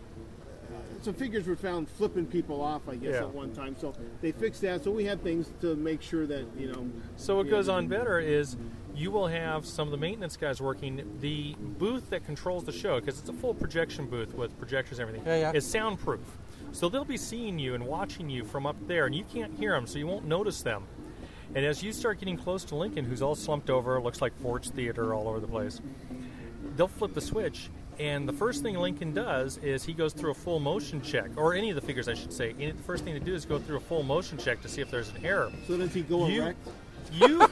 some 1.03 1.13
figures 1.13 1.47
were 1.47 1.55
found 1.55 1.89
flipping 1.89 2.25
people 2.25 2.61
off, 2.61 2.87
I 2.87 2.95
guess, 2.95 3.13
Yeah. 3.13 3.21
at 3.23 3.33
one 3.33 3.53
time. 3.53 3.75
So 3.77 3.93
they 4.21 4.31
fixed 4.31 4.61
that. 4.61 4.83
So 4.83 4.91
we 4.91 5.05
had 5.05 5.21
things 5.21 5.51
to 5.61 5.75
make 5.75 6.01
sure 6.01 6.25
that 6.27 6.45
you 6.57 6.71
know. 6.71 6.87
So 7.17 7.35
what 7.37 7.45
yeah, 7.45 7.51
goes 7.51 7.69
on 7.69 7.87
better 7.87 8.19
is 8.19 8.55
you 8.95 9.11
will 9.11 9.27
have 9.27 9.65
some 9.65 9.87
of 9.87 9.91
the 9.91 9.97
maintenance 9.97 10.37
guys 10.37 10.61
working 10.61 11.17
the 11.19 11.55
booth 11.59 12.09
that 12.11 12.25
controls 12.25 12.63
the 12.63 12.71
show 12.71 12.99
because 12.99 13.19
it's 13.19 13.29
a 13.29 13.33
full 13.33 13.53
projection 13.53 14.07
booth 14.07 14.33
with 14.33 14.57
projectors 14.57 14.99
and 14.99 15.07
everything. 15.07 15.27
Yeah, 15.27 15.51
yeah. 15.51 15.57
Is 15.57 15.65
soundproof, 15.65 16.37
so 16.71 16.89
they'll 16.89 17.03
be 17.03 17.17
seeing 17.17 17.59
you 17.59 17.73
and 17.75 17.85
watching 17.85 18.29
you 18.29 18.43
from 18.45 18.65
up 18.65 18.75
there, 18.87 19.05
and 19.05 19.13
you 19.15 19.23
can't 19.25 19.57
hear 19.57 19.71
them, 19.71 19.87
so 19.87 19.99
you 19.99 20.07
won't 20.07 20.25
notice 20.25 20.61
them. 20.61 20.83
And 21.55 21.65
as 21.65 21.83
you 21.83 21.91
start 21.91 22.19
getting 22.19 22.37
close 22.37 22.63
to 22.65 22.75
Lincoln, 22.75 23.05
who's 23.05 23.21
all 23.21 23.35
slumped 23.35 23.69
over, 23.69 24.01
looks 24.01 24.21
like 24.21 24.33
Ford's 24.41 24.69
Theater 24.69 25.13
all 25.13 25.27
over 25.27 25.39
the 25.39 25.47
place, 25.47 25.81
they'll 26.75 26.87
flip 26.87 27.13
the 27.13 27.21
switch. 27.21 27.69
And 27.99 28.27
the 28.27 28.33
first 28.33 28.61
thing 28.63 28.75
Lincoln 28.75 29.13
does 29.13 29.57
is 29.57 29.83
he 29.83 29.93
goes 29.93 30.13
through 30.13 30.31
a 30.31 30.35
full 30.35 30.59
motion 30.59 31.01
check, 31.01 31.29
or 31.35 31.53
any 31.53 31.69
of 31.69 31.75
the 31.75 31.81
figures, 31.81 32.07
I 32.07 32.13
should 32.13 32.33
say. 32.33 32.53
And 32.59 32.77
the 32.77 32.83
first 32.83 33.03
thing 33.03 33.13
to 33.13 33.19
do 33.19 33.33
is 33.33 33.45
go 33.45 33.59
through 33.59 33.77
a 33.77 33.81
full 33.81 34.03
motion 34.03 34.37
check 34.37 34.61
to 34.61 34.67
see 34.67 34.81
if 34.81 34.89
there's 34.91 35.09
an 35.09 35.25
error 35.25 35.51
So 35.67 35.77
does 35.77 35.93
he 35.93 36.01
go 36.01 36.27
you, 36.27 36.41
erect? 36.43 36.67
you 37.11 37.45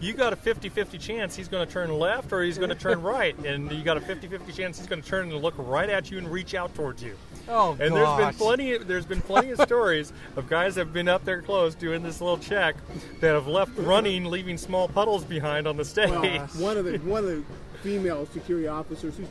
you 0.00 0.12
got 0.12 0.32
a 0.32 0.36
50-50 0.36 1.00
chance 1.00 1.34
he's 1.34 1.48
going 1.48 1.66
to 1.66 1.72
turn 1.72 1.90
left 1.90 2.32
or 2.32 2.42
he's 2.42 2.58
going 2.58 2.68
to 2.68 2.74
turn 2.74 3.00
right 3.00 3.36
and 3.46 3.70
you 3.72 3.82
got 3.82 3.96
a 3.96 4.00
50-50 4.00 4.54
chance 4.54 4.76
he's 4.78 4.86
going 4.86 5.00
to 5.00 5.08
turn 5.08 5.32
and 5.32 5.40
look 5.40 5.54
right 5.56 5.88
at 5.88 6.10
you 6.10 6.18
and 6.18 6.30
reach 6.30 6.54
out 6.54 6.74
towards 6.74 7.02
you 7.02 7.16
Oh, 7.48 7.70
and 7.72 7.80
there's 7.94 8.08
been 8.08 8.18
gosh. 8.18 8.36
plenty 8.36 8.76
there's 8.78 9.06
been 9.06 9.20
plenty 9.22 9.50
of 9.50 9.60
stories 9.62 10.12
of 10.36 10.48
guys 10.48 10.74
that 10.74 10.82
have 10.82 10.92
been 10.92 11.08
up 11.08 11.24
there 11.24 11.40
close 11.42 11.74
doing 11.74 12.02
this 12.02 12.20
little 12.20 12.38
check 12.38 12.76
that 13.20 13.32
have 13.34 13.46
left 13.46 13.72
running 13.78 14.26
leaving 14.26 14.58
small 14.58 14.88
puddles 14.88 15.24
behind 15.24 15.66
on 15.66 15.76
the 15.76 15.84
stage 15.84 16.10
Well, 16.10 16.48
one 16.58 16.76
of 16.76 16.84
the 16.84 16.98
one 16.98 17.24
of 17.24 17.30
the 17.30 17.42
female 17.84 18.26
security 18.32 18.66
officers, 18.66 19.16
who, 19.18 19.24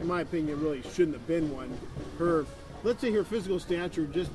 in 0.00 0.06
my 0.06 0.20
opinion, 0.20 0.62
really 0.62 0.80
shouldn't 0.94 1.16
have 1.16 1.26
been 1.26 1.52
one. 1.54 1.76
Her, 2.18 2.46
let's 2.84 3.00
say, 3.00 3.10
her 3.10 3.24
physical 3.24 3.58
stature 3.58 4.06
just 4.06 4.30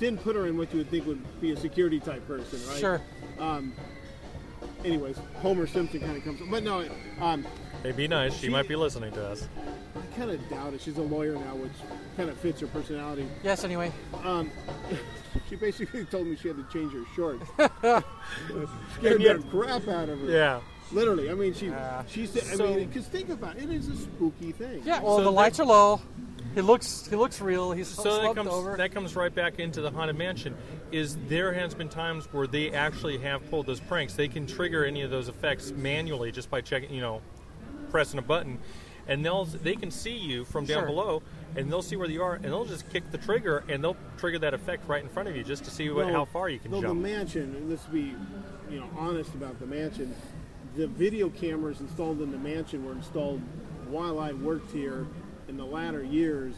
didn't 0.00 0.20
put 0.22 0.34
her 0.34 0.48
in 0.48 0.58
what 0.58 0.72
you 0.72 0.78
would 0.78 0.90
think 0.90 1.06
would 1.06 1.40
be 1.40 1.52
a 1.52 1.56
security 1.56 2.00
type 2.00 2.26
person, 2.26 2.58
right? 2.68 2.78
Sure. 2.80 3.00
Um, 3.38 3.72
anyways, 4.84 5.16
Homer 5.36 5.68
Simpson 5.68 6.00
kind 6.00 6.16
of 6.16 6.24
comes, 6.24 6.40
but 6.50 6.64
no, 6.64 6.84
um, 7.20 7.46
hey 7.84 7.92
be 7.92 8.08
nice 8.08 8.34
she 8.34 8.46
She- 8.46 8.48
might 8.48 8.68
be 8.68 8.76
listening 8.76 9.12
to 9.12 9.26
us 9.26 9.48
I 9.96 10.16
kind 10.16 10.30
of 10.30 10.48
doubt 10.48 10.74
it. 10.74 10.80
She's 10.80 10.98
a 10.98 11.02
lawyer 11.02 11.34
now, 11.34 11.54
which 11.54 11.72
kind 12.16 12.30
of 12.30 12.36
fits 12.38 12.60
her 12.60 12.66
personality. 12.66 13.26
Yes. 13.44 13.64
Anyway. 13.64 13.92
She 15.48 15.56
basically 15.56 16.04
told 16.04 16.26
me 16.26 16.36
she 16.36 16.48
had 16.48 16.58
to 16.58 16.64
change 16.72 16.92
her 16.92 17.04
shorts. 17.16 17.42
Scared 18.98 19.22
the 19.22 19.44
crap 19.50 19.88
out 19.88 20.10
of 20.10 20.20
her. 20.20 20.26
yeah 20.30 20.60
Literally, 20.92 21.30
I 21.30 21.34
mean, 21.34 21.54
she 21.54 21.66
Yeah. 21.66 22.02
she 22.06 22.26
said, 22.26 22.42
I 22.52 22.56
So- 22.56 22.74
mean, 22.74 22.88
because 22.88 23.06
think 23.06 23.30
about 23.30 23.56
it, 23.56 23.64
it 23.64 23.70
is 23.70 23.88
a 23.88 23.96
spooky 23.96 24.52
thing. 24.52 24.82
Yeah. 24.84 25.00
Well, 25.02 25.16
So 25.18 25.24
the 25.24 25.30
that- 25.30 25.36
lights 25.36 25.60
are 25.60 25.66
low. 25.66 26.00
He 26.54 26.60
looks. 26.60 27.06
He 27.06 27.16
looks 27.16 27.40
real. 27.40 27.72
He's 27.72 27.88
so 27.88 28.20
that 28.20 28.34
comes 28.34 28.50
over. 28.50 28.76
that 28.76 28.92
comes 28.92 29.16
right 29.16 29.34
back 29.34 29.58
into 29.58 29.80
the 29.80 29.90
haunted 29.90 30.18
mansion. 30.18 30.54
Is 30.90 31.16
there 31.28 31.52
has 31.54 31.72
been 31.74 31.88
times 31.88 32.26
where 32.32 32.46
they 32.46 32.72
actually 32.72 33.16
have 33.18 33.48
pulled 33.48 33.64
those 33.66 33.80
pranks. 33.80 34.12
They 34.14 34.28
can 34.28 34.46
trigger 34.46 34.84
any 34.84 35.00
of 35.00 35.10
those 35.10 35.28
effects 35.28 35.70
manually 35.72 36.30
just 36.30 36.50
by 36.50 36.60
checking, 36.60 36.92
you 36.92 37.00
know, 37.00 37.22
pressing 37.90 38.18
a 38.18 38.22
button, 38.22 38.58
and 39.08 39.24
they'll 39.24 39.46
they 39.46 39.76
can 39.76 39.90
see 39.90 40.14
you 40.16 40.44
from 40.44 40.66
down 40.66 40.80
Sure. 40.80 40.88
below, 40.88 41.22
and 41.56 41.72
they'll 41.72 41.80
see 41.80 41.96
where 41.96 42.10
you 42.10 42.22
are, 42.22 42.34
and 42.34 42.44
they'll 42.44 42.66
just 42.66 42.90
kick 42.90 43.10
the 43.12 43.18
trigger, 43.18 43.64
and 43.68 43.82
they'll 43.82 43.96
trigger 44.18 44.38
that 44.40 44.52
effect 44.52 44.86
right 44.86 45.02
in 45.02 45.08
front 45.08 45.30
of 45.30 45.36
you 45.36 45.42
just 45.42 45.64
to 45.64 45.70
see 45.70 45.88
what, 45.88 46.04
Well, 46.04 46.14
how 46.14 46.24
far 46.26 46.50
you 46.50 46.58
can 46.58 46.70
though 46.70 46.82
jump. 46.82 47.02
the 47.02 47.08
mansion, 47.08 47.54
and 47.56 47.70
let's 47.70 47.86
be, 47.86 48.14
you 48.70 48.78
know, 48.80 48.90
honest 48.98 49.32
about 49.34 49.58
the 49.58 49.66
mansion. 49.66 50.14
The 50.76 50.86
video 50.86 51.28
cameras 51.28 51.80
installed 51.80 52.20
in 52.22 52.30
the 52.32 52.38
mansion 52.38 52.84
were 52.84 52.92
installed 52.92 53.40
while 53.88 54.18
I 54.18 54.32
worked 54.32 54.72
here 54.72 55.06
in 55.48 55.56
the 55.56 55.64
latter 55.64 56.02
years. 56.02 56.54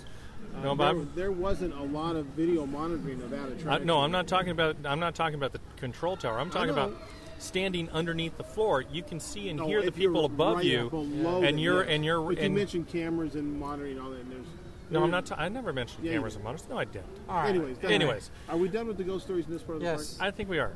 Uh, 0.57 0.61
No, 0.63 0.75
but 0.77 0.93
there, 0.95 1.05
there 1.17 1.33
wasn't 1.33 1.75
a 1.75 1.83
lot 1.83 2.15
of 2.15 2.27
video 2.27 2.65
monitoring 2.65 3.21
of 3.23 3.31
that 3.31 3.67
Uh, 3.67 3.79
no, 3.79 4.01
I'm 4.01 4.13
not 4.13 4.29
talking 4.29 4.51
about. 4.51 4.77
I'm 4.85 5.01
not 5.01 5.15
talking 5.17 5.35
about 5.35 5.53
the 5.53 5.61
control 5.77 6.17
tower. 6.17 6.39
I'm 6.39 6.51
talking 6.51 6.71
about 6.71 6.95
standing 7.39 7.91
underneath 7.91 8.37
the 8.37 8.45
floor. 8.45 8.83
You 8.83 9.03
can 9.03 9.19
see 9.19 9.49
and 9.49 9.59
No, 9.59 9.67
hear 9.67 9.81
the 9.83 9.89
if 9.89 9.99
you're 9.99 10.13
people 10.13 10.27
above 10.27 10.57
right 10.59 10.65
you, 10.65 10.85
up 10.87 10.91
below 10.93 11.37
and 11.39 11.45
them, 11.47 11.59
you're 11.59 11.83
yes. 11.83 11.91
and 11.91 12.05
you're. 12.05 12.21
But 12.23 12.39
you 12.39 12.45
and- 12.45 12.55
mentioned 12.55 12.89
cameras 12.89 13.35
and 13.35 13.59
monitoring 13.59 13.99
all 13.99 14.11
that. 14.11 14.21
And 14.21 14.31
there's 14.31 14.47
no, 14.91 15.03
I'm 15.03 15.11
not. 15.11 15.27
ta- 15.27 15.37
I 15.39 15.49
never 15.49 15.73
mentioned 15.73 16.05
Yeah, 16.05 16.13
cameras 16.13 16.37
and 16.37 16.45
monitors. 16.45 16.69
No, 16.69 16.79
I 16.79 16.85
didn't. 16.85 17.07
All 17.29 17.37
right. 17.37 17.49
Anyways, 17.49 17.79
Anyways. 17.83 18.31
matter. 18.47 18.57
are 18.57 18.61
we 18.61 18.69
done 18.69 18.87
with 18.87 18.97
the 18.97 19.03
ghost 19.05 19.25
stories 19.25 19.47
in 19.47 19.53
this 19.53 19.63
part 19.63 19.77
of 19.77 19.81
the 19.83 19.87
Yes. 19.89 20.15
park? 20.15 20.29
I 20.29 20.31
think 20.37 20.49
we 20.49 20.61
are. 20.61 20.73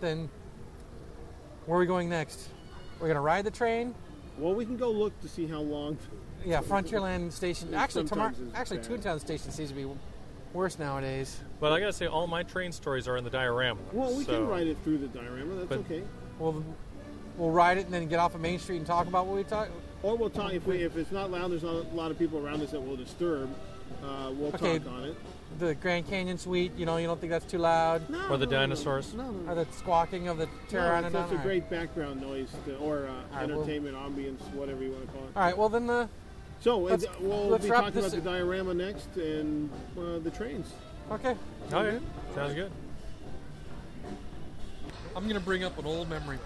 Then, 0.00 0.28
where 1.66 1.76
are 1.76 1.80
we 1.80 1.86
going 1.86 2.08
next? 2.08 2.48
We're 3.00 3.08
gonna 3.08 3.20
ride 3.20 3.44
the 3.44 3.50
train. 3.50 3.94
Well, 4.38 4.54
we 4.54 4.64
can 4.64 4.76
go 4.76 4.90
look 4.90 5.18
to 5.20 5.28
see 5.28 5.46
how 5.46 5.60
long. 5.60 5.96
Yeah, 6.44 6.60
Frontierland 6.60 7.32
Station. 7.32 7.72
Actually, 7.74 8.04
tomorrow. 8.06 8.32
Actually, 8.54 8.78
bad. 8.78 8.90
Toontown 8.90 9.20
Station 9.20 9.50
seems 9.50 9.70
to 9.70 9.74
be 9.74 9.86
worse 10.52 10.78
nowadays. 10.78 11.40
But 11.60 11.72
I 11.72 11.80
gotta 11.80 11.92
say, 11.92 12.06
all 12.06 12.26
my 12.26 12.42
train 12.42 12.72
stories 12.72 13.08
are 13.08 13.16
in 13.16 13.24
the 13.24 13.30
diorama. 13.30 13.80
Well, 13.92 14.14
we 14.14 14.24
so- 14.24 14.32
can 14.40 14.48
ride 14.48 14.66
it 14.66 14.76
through 14.84 14.98
the 14.98 15.08
diorama. 15.08 15.54
That's 15.56 15.68
But- 15.68 15.78
okay. 15.80 16.02
We'll 16.38 16.64
we'll 17.38 17.50
ride 17.50 17.78
it 17.78 17.84
and 17.84 17.94
then 17.94 18.06
get 18.08 18.18
off 18.18 18.34
of 18.34 18.40
Main 18.40 18.58
Street 18.58 18.78
and 18.78 18.86
talk 18.86 19.06
about 19.06 19.26
what 19.26 19.36
we 19.36 19.44
talk. 19.44 19.68
Or 20.02 20.16
we'll 20.16 20.30
talk 20.30 20.52
if 20.52 20.66
we 20.66 20.82
if 20.82 20.96
it's 20.96 21.12
not 21.12 21.30
loud. 21.30 21.50
There's 21.50 21.62
not 21.62 21.74
a 21.74 21.94
lot 21.94 22.10
of 22.10 22.18
people 22.18 22.44
around 22.44 22.60
us 22.62 22.72
that 22.72 22.80
will 22.80 22.96
disturb. 22.96 23.48
Uh, 24.02 24.30
we'll 24.36 24.48
Okay. 24.54 24.78
talk 24.80 24.88
on 24.92 25.04
it. 25.04 25.16
The 25.58 25.74
Grand 25.76 26.08
Canyon 26.08 26.38
Suite. 26.38 26.72
You 26.76 26.84
know, 26.86 26.96
you 26.96 27.06
don't 27.06 27.20
think 27.20 27.30
that's 27.30 27.44
too 27.44 27.58
loud, 27.58 28.08
No, 28.10 28.18
Or 28.28 28.36
the 28.36 28.46
no, 28.46 28.50
no, 28.52 28.58
dinosaurs. 28.58 29.14
No, 29.14 29.30
no, 29.30 29.52
or 29.52 29.54
the 29.54 29.66
squawking 29.72 30.28
of 30.28 30.38
the 30.38 30.46
No, 30.46 30.52
pterodon. 30.70 31.04
it's, 31.04 31.12
that's 31.12 31.14
a 31.14 31.18
All 31.30 31.36
right. 31.36 31.42
great 31.46 31.70
background 31.70 32.20
noise, 32.20 32.50
to, 32.66 32.76
or 32.78 33.06
uh, 33.06 33.12
right, 33.36 33.48
well- 33.48 33.60
entertainment 33.62 33.96
ambience, 33.96 34.40
whatever 34.54 34.82
you 34.82 34.90
want 34.92 35.06
to 35.06 35.12
call 35.12 35.22
it. 35.24 35.30
All 35.36 35.42
right. 35.42 35.56
Well, 35.56 35.68
then 35.68 35.86
the 35.86 36.08
So 36.60 36.78
Let's- 36.78 37.04
uh, 37.04 37.08
we'll 37.20 37.48
let's 37.48 37.64
be 37.64 37.70
talking 37.70 37.92
this- 37.92 38.12
about 38.12 38.24
the 38.24 38.30
diorama 38.30 38.74
next 38.74 39.14
and 39.16 39.70
uh, 39.98 40.18
the 40.20 40.30
trains. 40.30 40.72
okay. 41.10 41.36
Oh 41.72 41.82
yeah, 41.82 41.98
sounds 42.34 42.54
good. 42.54 42.70
I'm 45.16 45.28
gonna 45.28 45.40
bring 45.40 45.62
up 45.62 45.78
an 45.78 45.86
old 45.86 46.08
memory. 46.08 46.38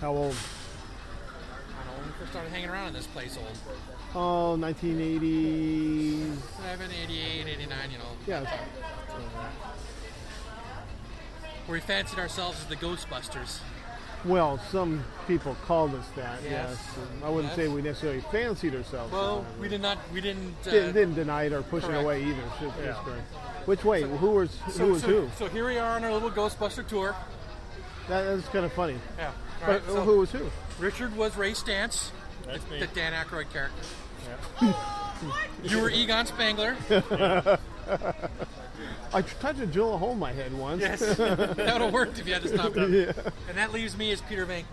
How 0.00 0.12
old? 0.12 0.34
I 0.34 1.84
don't 1.84 1.86
know 1.86 1.98
when 2.00 2.06
we 2.06 2.12
first 2.18 2.30
started 2.30 2.50
hanging 2.50 2.70
around 2.70 2.88
in 2.88 2.94
this 2.94 3.06
place. 3.08 3.36
Old. 3.36 3.58
Oh, 4.14 4.56
1980s. 4.58 6.36
7, 6.62 6.90
88, 7.04 7.46
89, 7.48 7.90
you 7.90 7.98
know. 7.98 8.04
Yeah. 8.26 8.40
Where 11.66 11.74
we 11.76 11.80
fancied 11.80 12.18
ourselves 12.18 12.60
as 12.60 12.66
the 12.66 12.76
Ghostbusters. 12.76 13.58
Well, 14.24 14.58
some 14.70 15.04
people 15.26 15.56
called 15.66 15.94
us 15.94 16.06
that. 16.16 16.38
Yes. 16.42 16.50
Yes. 16.52 16.98
I 17.24 17.28
wouldn't 17.28 17.52
Yes. 17.52 17.56
say 17.56 17.68
we 17.68 17.82
necessarily 17.82 18.20
fancied 18.20 18.74
ourselves. 18.74 19.12
Well, 19.12 19.42
that. 19.42 19.58
we 19.60 19.68
did 19.68 19.82
not, 19.82 19.98
we 20.12 20.20
didn't. 20.20 20.54
Uh, 20.66 20.70
didn't, 20.70 20.94
didn't 20.94 21.14
deny 21.14 21.44
it 21.44 21.52
or 21.52 21.62
push 21.62 21.84
correct. 21.84 21.98
it 22.00 22.04
away 22.04 22.22
either. 22.22 22.40
It's 22.52 22.60
just- 22.60 22.76
it's 22.78 22.86
Yeah. 22.86 23.02
correct. 23.04 23.34
Which 23.66 23.84
way? 23.84 24.02
who 24.02 24.30
was 24.30 24.50
so, 24.70 24.86
who 24.86 24.92
was 24.92 25.02
so, 25.02 25.08
who? 25.08 25.30
So 25.38 25.48
here 25.48 25.66
we 25.66 25.78
are 25.78 25.96
on 25.96 26.04
our 26.04 26.12
little 26.12 26.30
Ghostbuster 26.30 26.86
tour. 26.86 27.14
That, 28.08 28.22
that's 28.24 28.48
kind 28.48 28.64
of 28.64 28.72
funny. 28.72 28.98
Yeah. 29.18 29.30
But 29.60 29.68
Right, 29.68 29.82
so 29.86 30.00
who 30.02 30.18
was 30.20 30.30
who? 30.30 30.50
Richard 30.78 31.16
was 31.16 31.36
Ray 31.36 31.52
Stantz, 31.52 32.10
That's 32.46 32.62
the, 32.64 32.70
me. 32.74 32.80
the 32.80 32.86
Dan 32.88 33.12
Aykroyd 33.14 33.50
character. 33.50 33.82
You 35.62 35.80
were 35.80 35.90
Egon 35.90 36.26
Spengler. 36.26 36.76
I 39.12 39.22
tried 39.22 39.56
to 39.58 39.66
drill 39.66 39.94
a 39.94 39.98
hole 39.98 40.12
in 40.12 40.18
my 40.18 40.32
head 40.32 40.52
once. 40.52 40.80
Yes. 40.82 41.00
that 41.16 41.56
would 41.56 41.58
have 41.58 41.92
worked 41.92 42.18
if 42.18 42.26
you 42.26 42.32
had 42.34 42.42
to 42.42 42.48
stop 42.48 42.76
it. 42.76 42.90
yeah. 43.16 43.30
And 43.48 43.56
that 43.56 43.72
leaves 43.72 43.96
me 43.96 44.10
as 44.12 44.20
Peter 44.22 44.44
Vink. 44.44 44.64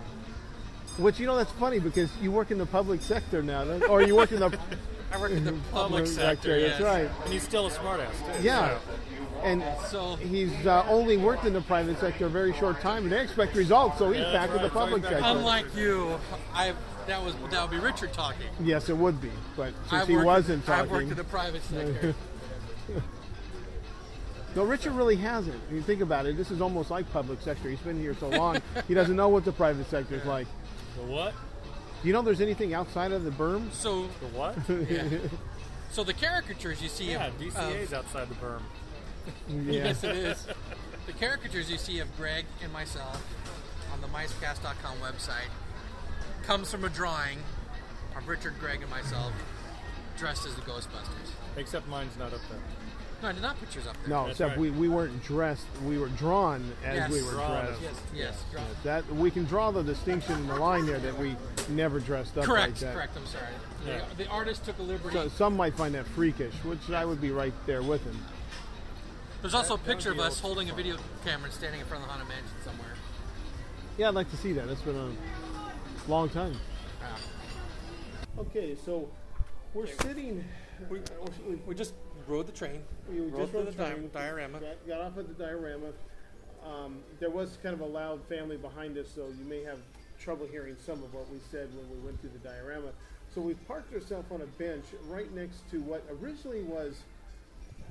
Which 0.98 1.20
you 1.20 1.26
know 1.26 1.38
that's 1.38 1.52
funny 1.54 1.80
because 1.80 2.10
you 2.22 2.32
work 2.32 2.52
in 2.52 2.58
the 2.58 2.66
public 2.66 3.02
sector 3.02 3.42
now, 3.42 3.64
or 3.88 4.02
you 4.02 4.16
work 4.16 4.32
in 4.32 4.40
the 4.40 4.58
I 5.14 5.18
work 5.20 5.32
in 5.32 5.44
the 5.46 5.52
public 5.52 5.72
Public 5.72 6.08
sector. 6.08 6.60
sector, 6.60 6.62
that's 6.70 6.82
right. 6.82 7.10
And 7.24 7.34
he's 7.34 7.44
still 7.44 7.68
a 7.68 7.70
smartass 7.70 8.12
too. 8.38 8.44
Yeah. 8.44 8.78
And 9.44 9.64
So 9.90 10.16
he's 10.18 10.54
uh, 10.68 10.86
only 10.88 11.18
worked 11.18 11.46
in 11.46 11.54
the 11.54 11.62
private 11.62 12.00
sector 12.00 12.26
a 12.28 12.30
very 12.30 12.54
short 12.54 12.80
time, 12.82 13.04
and 13.04 13.12
they 13.12 13.22
expect 13.22 13.56
results, 13.56 13.98
so 13.98 14.12
he's 14.12 14.22
Yeah, 14.22 14.32
back 14.34 14.50
that's 14.52 14.52
in 14.52 14.58
the 14.58 14.64
right. 14.64 14.74
So 14.74 14.80
public 14.80 15.04
sector. 15.04 15.20
unlike 15.24 15.76
you, 15.76 16.20
I 16.54 16.74
that 17.08 17.24
was 17.24 17.36
that 17.52 17.62
would 17.62 17.72
be 17.72 17.80
Richard 17.84 18.14
talking. 18.14 18.48
yes, 18.62 18.90
it 18.90 18.98
would 18.98 19.22
be, 19.22 19.32
but 19.56 19.74
since 19.90 19.94
I've 19.94 20.08
he 20.08 20.16
worked- 20.16 20.26
wasn't 20.26 20.66
talking, 20.66 20.84
I've 20.86 20.92
worked 20.92 21.10
in 21.12 21.16
the 21.18 21.24
private 21.24 21.64
sector. 21.64 22.16
no, 24.56 24.64
Richard 24.64 24.94
really 24.94 25.16
hasn't. 25.16 25.56
If 25.70 25.74
you 25.74 25.82
think 25.82 26.02
about 26.02 26.26
it, 26.26 26.36
this 26.38 26.52
is 26.52 26.62
almost 26.62 26.92
like 26.92 27.10
public 27.12 27.42
sector. 27.42 27.70
He's 27.70 27.80
been 27.80 28.00
here 28.00 28.16
so 28.20 28.30
long, 28.38 28.62
he 28.88 28.94
doesn't 28.94 29.16
know 29.16 29.30
what 29.30 29.46
the 29.46 29.52
private 29.52 29.90
sector 29.90 30.16
is 30.16 30.26
like. 30.26 30.48
The 30.98 31.04
what? 31.12 31.34
Do 32.02 32.08
you 32.08 32.14
know 32.14 32.22
there's 32.22 32.42
anything 32.42 32.74
outside 32.74 33.12
of 33.12 33.24
the 33.24 33.30
berm? 33.32 33.72
so 33.72 34.08
The 34.20 34.28
what? 34.38 34.58
yeah. 34.90 35.08
so 35.92 36.04
the 36.04 36.14
caricatures 36.14 36.82
you 36.82 36.90
see 36.90 37.12
yeah, 37.12 37.28
of, 37.28 37.38
DCA's 37.40 37.94
of 37.94 38.00
outside 38.00 38.28
the 38.30 38.36
berm. 38.36 38.62
Yeah. 39.48 39.84
yes 39.86 40.04
it 40.04 40.16
is. 40.16 40.48
The 41.06 41.14
caricatures 41.14 41.70
you 41.70 41.78
see 41.78 42.00
of 42.00 42.16
Greg 42.18 42.46
and 42.64 42.74
myself 42.74 43.24
on 43.94 44.02
the 44.02 44.08
micecast.com 44.08 44.98
website 44.98 45.50
comes 46.44 46.72
from 46.72 46.84
a 46.84 46.90
drawing 46.90 47.40
of 48.18 48.28
Richard, 48.28 48.54
Greg, 48.60 48.82
and 48.82 48.90
myself 48.90 49.32
dressed 50.18 50.46
as 50.46 50.56
the 50.56 50.62
Ghostbusters. 50.62 51.32
Except 51.58 51.88
mine's 51.88 52.18
not 52.18 52.34
up 52.34 52.42
there. 52.50 52.60
No, 53.22 53.28
I 53.30 53.32
did 53.34 53.42
not 53.44 53.60
put 53.60 53.74
yours 53.76 53.86
up 53.86 53.96
there. 54.02 54.10
No, 54.10 54.22
That's 54.26 54.40
except 54.40 54.50
right. 54.52 54.60
we, 54.60 54.72
we 54.72 54.90
weren't 54.90 55.24
dressed. 55.24 55.66
We 55.86 56.00
were 56.00 56.08
drawn 56.08 56.72
as 56.84 56.96
Yes. 56.96 57.12
we 57.12 57.22
were 57.24 57.32
Drawn 57.34 57.66
dressed. 57.66 57.82
Yes, 57.84 57.94
yes. 58.16 58.44
draw- 58.52 58.62
That 58.84 59.16
we 59.16 59.30
can 59.30 59.46
draw 59.46 59.70
the 59.70 59.84
distinction 59.84 60.34
in 60.36 60.48
the 60.48 60.56
line 60.56 60.88
there 60.88 60.98
that 61.00 61.18
we 61.20 61.36
never 61.70 62.00
dressed 62.00 62.36
up 62.38 62.46
Correct, 62.46 62.72
like 62.74 62.80
that. 62.80 62.94
correct. 62.96 63.16
I'm 63.16 63.26
sorry. 63.28 63.46
Yeah. 63.86 64.02
The, 64.18 64.24
the 64.24 64.30
artist 64.30 64.66
took 64.66 64.80
a 64.80 64.82
liberty. 64.82 65.14
So 65.16 65.30
some 65.30 65.56
might 65.56 65.76
find 65.76 65.94
that 65.94 66.08
freakish, 66.08 66.54
which 66.64 66.90
I 66.90 67.06
would 67.06 67.22
be 67.22 67.30
right 67.32 67.54
there 67.68 67.84
with 67.84 68.04
him. 68.04 68.18
There's 69.42 69.54
also 69.54 69.76
a 69.76 69.78
That- 69.78 69.86
that 69.86 69.92
picture 69.94 70.12
of 70.12 70.20
us 70.20 70.44
old 70.44 70.56
holding 70.58 70.70
a 70.72 70.74
video 70.74 70.98
camera 71.24 71.46
and 71.46 71.54
standing 71.54 71.80
in 71.82 71.86
front 71.86 72.04
of 72.04 72.08
the 72.10 72.14
Haunted 72.14 72.30
Mansion 72.30 72.56
somewhere. 72.64 72.94
Yeah, 74.00 74.08
I'd 74.08 74.16
like 74.16 74.32
to 74.32 74.38
see 74.38 74.54
that. 74.54 74.68
That's 74.68 74.82
been 74.82 74.96
a 74.96 75.10
long 76.08 76.30
time. 76.30 76.54
Okay, 78.40 78.76
so 78.86 79.10
we're 79.74 79.88
sitting. 79.88 80.44
We, 80.90 81.00
we 81.68 81.76
just 81.76 81.94
rode 82.28 82.48
the 82.48 82.52
train. 82.52 82.82
We 83.10 83.20
rode 83.20 83.38
just 83.38 83.54
rode 83.54 83.68
the 83.68 83.72
the 83.72 83.84
di- 83.84 84.08
diorama. 84.14 84.60
Got, 84.60 84.88
got 84.88 85.02
off 85.02 85.18
at 85.18 85.28
the 85.28 85.44
diorama. 85.44 85.88
Um, 86.66 87.00
there 87.20 87.30
was 87.30 87.58
kind 87.64 87.74
of 87.74 87.82
a 87.82 87.86
loud 87.86 88.22
family 88.28 88.58
behind 88.58 88.98
us, 88.98 89.08
so 89.14 89.28
you 89.28 89.46
may 89.46 89.64
have 89.64 89.80
trouble 90.20 90.48
hearing 90.48 90.76
some 90.86 91.04
of 91.04 91.14
what 91.14 91.30
we 91.32 91.40
said 91.50 91.70
when 91.76 91.90
we 91.90 92.06
went 92.06 92.20
through 92.22 92.32
the 92.32 92.48
diorama. 92.48 92.90
So 93.34 93.42
we 93.42 93.54
parked 93.54 93.94
ourselves 93.94 94.32
on 94.32 94.42
a 94.42 94.46
bench 94.46 94.86
right 95.08 95.34
next 95.34 95.70
to 95.72 95.80
what 95.82 96.04
originally 96.22 96.62
was, 96.64 97.02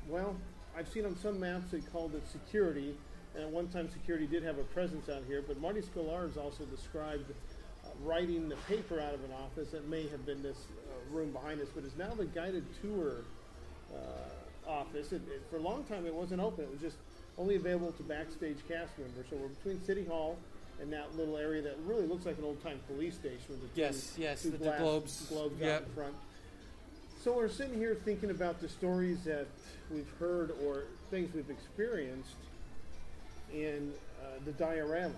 well, 0.09 0.37
I've 0.77 0.89
seen 0.89 1.05
on 1.07 1.17
some 1.17 1.41
maps 1.41 1.73
they 1.73 1.81
called 1.81 2.15
it 2.15 2.23
security, 2.31 2.95
and 3.35 3.45
at 3.45 3.51
one 3.51 3.69
time 3.69 3.91
security 3.91 4.27
did 4.27 4.45
have 4.45 4.59
a 4.59 4.65
presence 4.65 5.09
out 5.09 5.23
here, 5.27 5.43
but 5.47 5.61
Marty 5.61 5.81
Sklar 5.81 6.29
has 6.29 6.37
also 6.37 6.65
described 6.65 7.25
uh, 7.31 7.35
writing 8.05 8.49
the 8.49 8.57
paper 8.69 9.01
out 9.01 9.15
of 9.15 9.23
an 9.25 9.31
office 9.45 9.71
that 9.71 9.89
may 9.89 10.09
have 10.09 10.25
been 10.25 10.43
this 10.43 10.57
uh, 10.57 11.15
room 11.17 11.31
behind 11.33 11.61
us, 11.61 11.69
but 11.75 11.85
is 11.85 11.97
now 11.99 12.11
the 12.15 12.25
guided 12.27 12.65
tour 12.83 13.17
uh, 13.95 14.71
office. 14.71 15.13
It, 15.13 15.23
it, 15.29 15.43
for 15.51 15.57
a 15.57 15.61
long 15.63 15.85
time, 15.85 16.07
it 16.07 16.15
wasn't 16.15 16.41
open. 16.41 16.65
It 16.65 16.71
was 16.71 16.81
just 16.81 16.97
only 17.39 17.57
available 17.57 17.93
to 17.93 18.03
backstage 18.03 18.57
cast 18.69 18.99
members. 18.99 19.27
So 19.31 19.37
we're 19.37 19.49
between 19.49 19.83
City 19.85 20.05
Hall 20.05 20.37
and 20.81 20.93
that 20.93 21.17
little 21.17 21.37
area 21.37 21.61
that 21.63 21.77
really 21.85 22.07
looks 22.07 22.25
like 22.25 22.39
an 22.39 22.45
old 22.45 22.63
time 22.63 22.81
police 22.87 23.15
station 23.15 23.45
with 23.51 23.61
the 23.63 23.69
two, 23.69 23.81
Yes, 23.81 24.15
yes, 24.17 24.43
two 24.43 24.51
the- 24.51 24.59
the 24.59 24.65
glass 24.65 24.81
globes. 24.81 25.27
globes 25.29 25.63
out 25.63 25.83
in 25.83 25.89
front. 25.95 26.15
So 27.23 27.35
we're 27.37 27.51
sitting 27.51 27.77
here 27.77 27.95
thinking 28.03 28.31
about 28.31 28.61
the 28.63 28.69
stories 28.69 29.23
that 29.25 29.47
we've 29.91 30.09
heard 30.19 30.53
or 30.65 30.85
things 31.11 31.35
we've 31.35 31.51
experienced 31.51 32.31
in 33.53 33.93
uh, 34.23 34.27
the 34.47 34.53
diorama. 34.53 35.13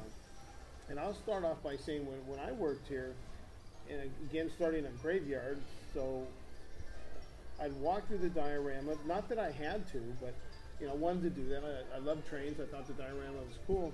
And 0.92 1.00
I'll 1.00 1.14
start 1.14 1.42
off 1.42 1.62
by 1.62 1.78
saying 1.78 2.04
when, 2.06 2.18
when 2.26 2.38
I 2.38 2.52
worked 2.52 2.86
here, 2.86 3.14
and 3.90 4.10
again 4.28 4.50
starting 4.54 4.84
on 4.84 4.92
graveyard, 5.00 5.56
so 5.94 6.26
I'd 7.58 7.72
walk 7.80 8.06
through 8.08 8.18
the 8.18 8.28
diorama. 8.28 8.96
Not 9.06 9.26
that 9.30 9.38
I 9.38 9.52
had 9.52 9.90
to, 9.92 10.02
but 10.20 10.34
you 10.78 10.86
know, 10.86 10.92
I 10.92 10.96
wanted 10.96 11.22
to 11.22 11.30
do 11.30 11.48
that. 11.48 11.62
I, 11.64 11.96
I 11.96 11.98
love 12.00 12.18
trains. 12.28 12.60
I 12.60 12.66
thought 12.66 12.86
the 12.86 12.92
diorama 12.92 13.38
was 13.38 13.56
cool. 13.66 13.90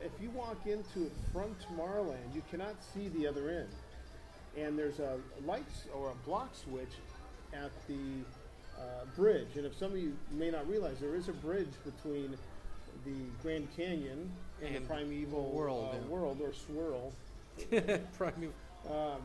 If 0.00 0.10
you 0.20 0.30
walk 0.30 0.66
into 0.66 1.08
front 1.32 1.54
Tomorrowland, 1.70 2.34
you 2.34 2.42
cannot 2.50 2.74
see 2.92 3.06
the 3.10 3.24
other 3.28 3.48
end, 3.48 3.68
and 4.56 4.76
there's 4.76 4.98
a 4.98 5.20
light 5.46 5.66
s- 5.70 5.86
or 5.94 6.10
a 6.10 6.26
block 6.26 6.50
switch 6.56 6.94
at 7.52 7.70
the 7.86 8.24
uh, 8.76 9.04
bridge. 9.14 9.54
And 9.54 9.64
if 9.64 9.78
some 9.78 9.92
of 9.92 9.98
you 9.98 10.16
may 10.32 10.50
not 10.50 10.68
realize, 10.68 10.98
there 10.98 11.14
is 11.14 11.28
a 11.28 11.32
bridge 11.32 11.70
between 11.84 12.36
the 13.04 13.22
Grand 13.40 13.68
Canyon 13.76 14.32
And 14.64 14.76
the 14.76 14.80
primeval 14.80 15.50
world, 15.50 15.90
uh, 15.92 15.96
yeah. 15.96 16.08
world 16.08 16.40
or 16.42 16.52
swirl. 16.52 17.12
Prime- 18.18 18.52
Um, 18.88 19.20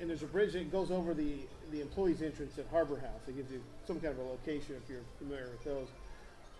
and 0.00 0.08
there's 0.10 0.22
a 0.22 0.26
bridge 0.26 0.52
that 0.54 0.70
goes 0.72 0.90
over 0.90 1.14
the, 1.14 1.34
the 1.70 1.80
employees' 1.80 2.22
entrance 2.22 2.58
at 2.58 2.66
Harbor 2.70 2.96
House. 2.98 3.20
It 3.28 3.36
gives 3.36 3.52
you 3.52 3.60
some 3.86 4.00
kind 4.00 4.12
of 4.12 4.18
a 4.18 4.28
location 4.28 4.74
if 4.82 4.88
you're 4.88 5.04
familiar 5.18 5.48
with 5.50 5.64
those. 5.64 5.88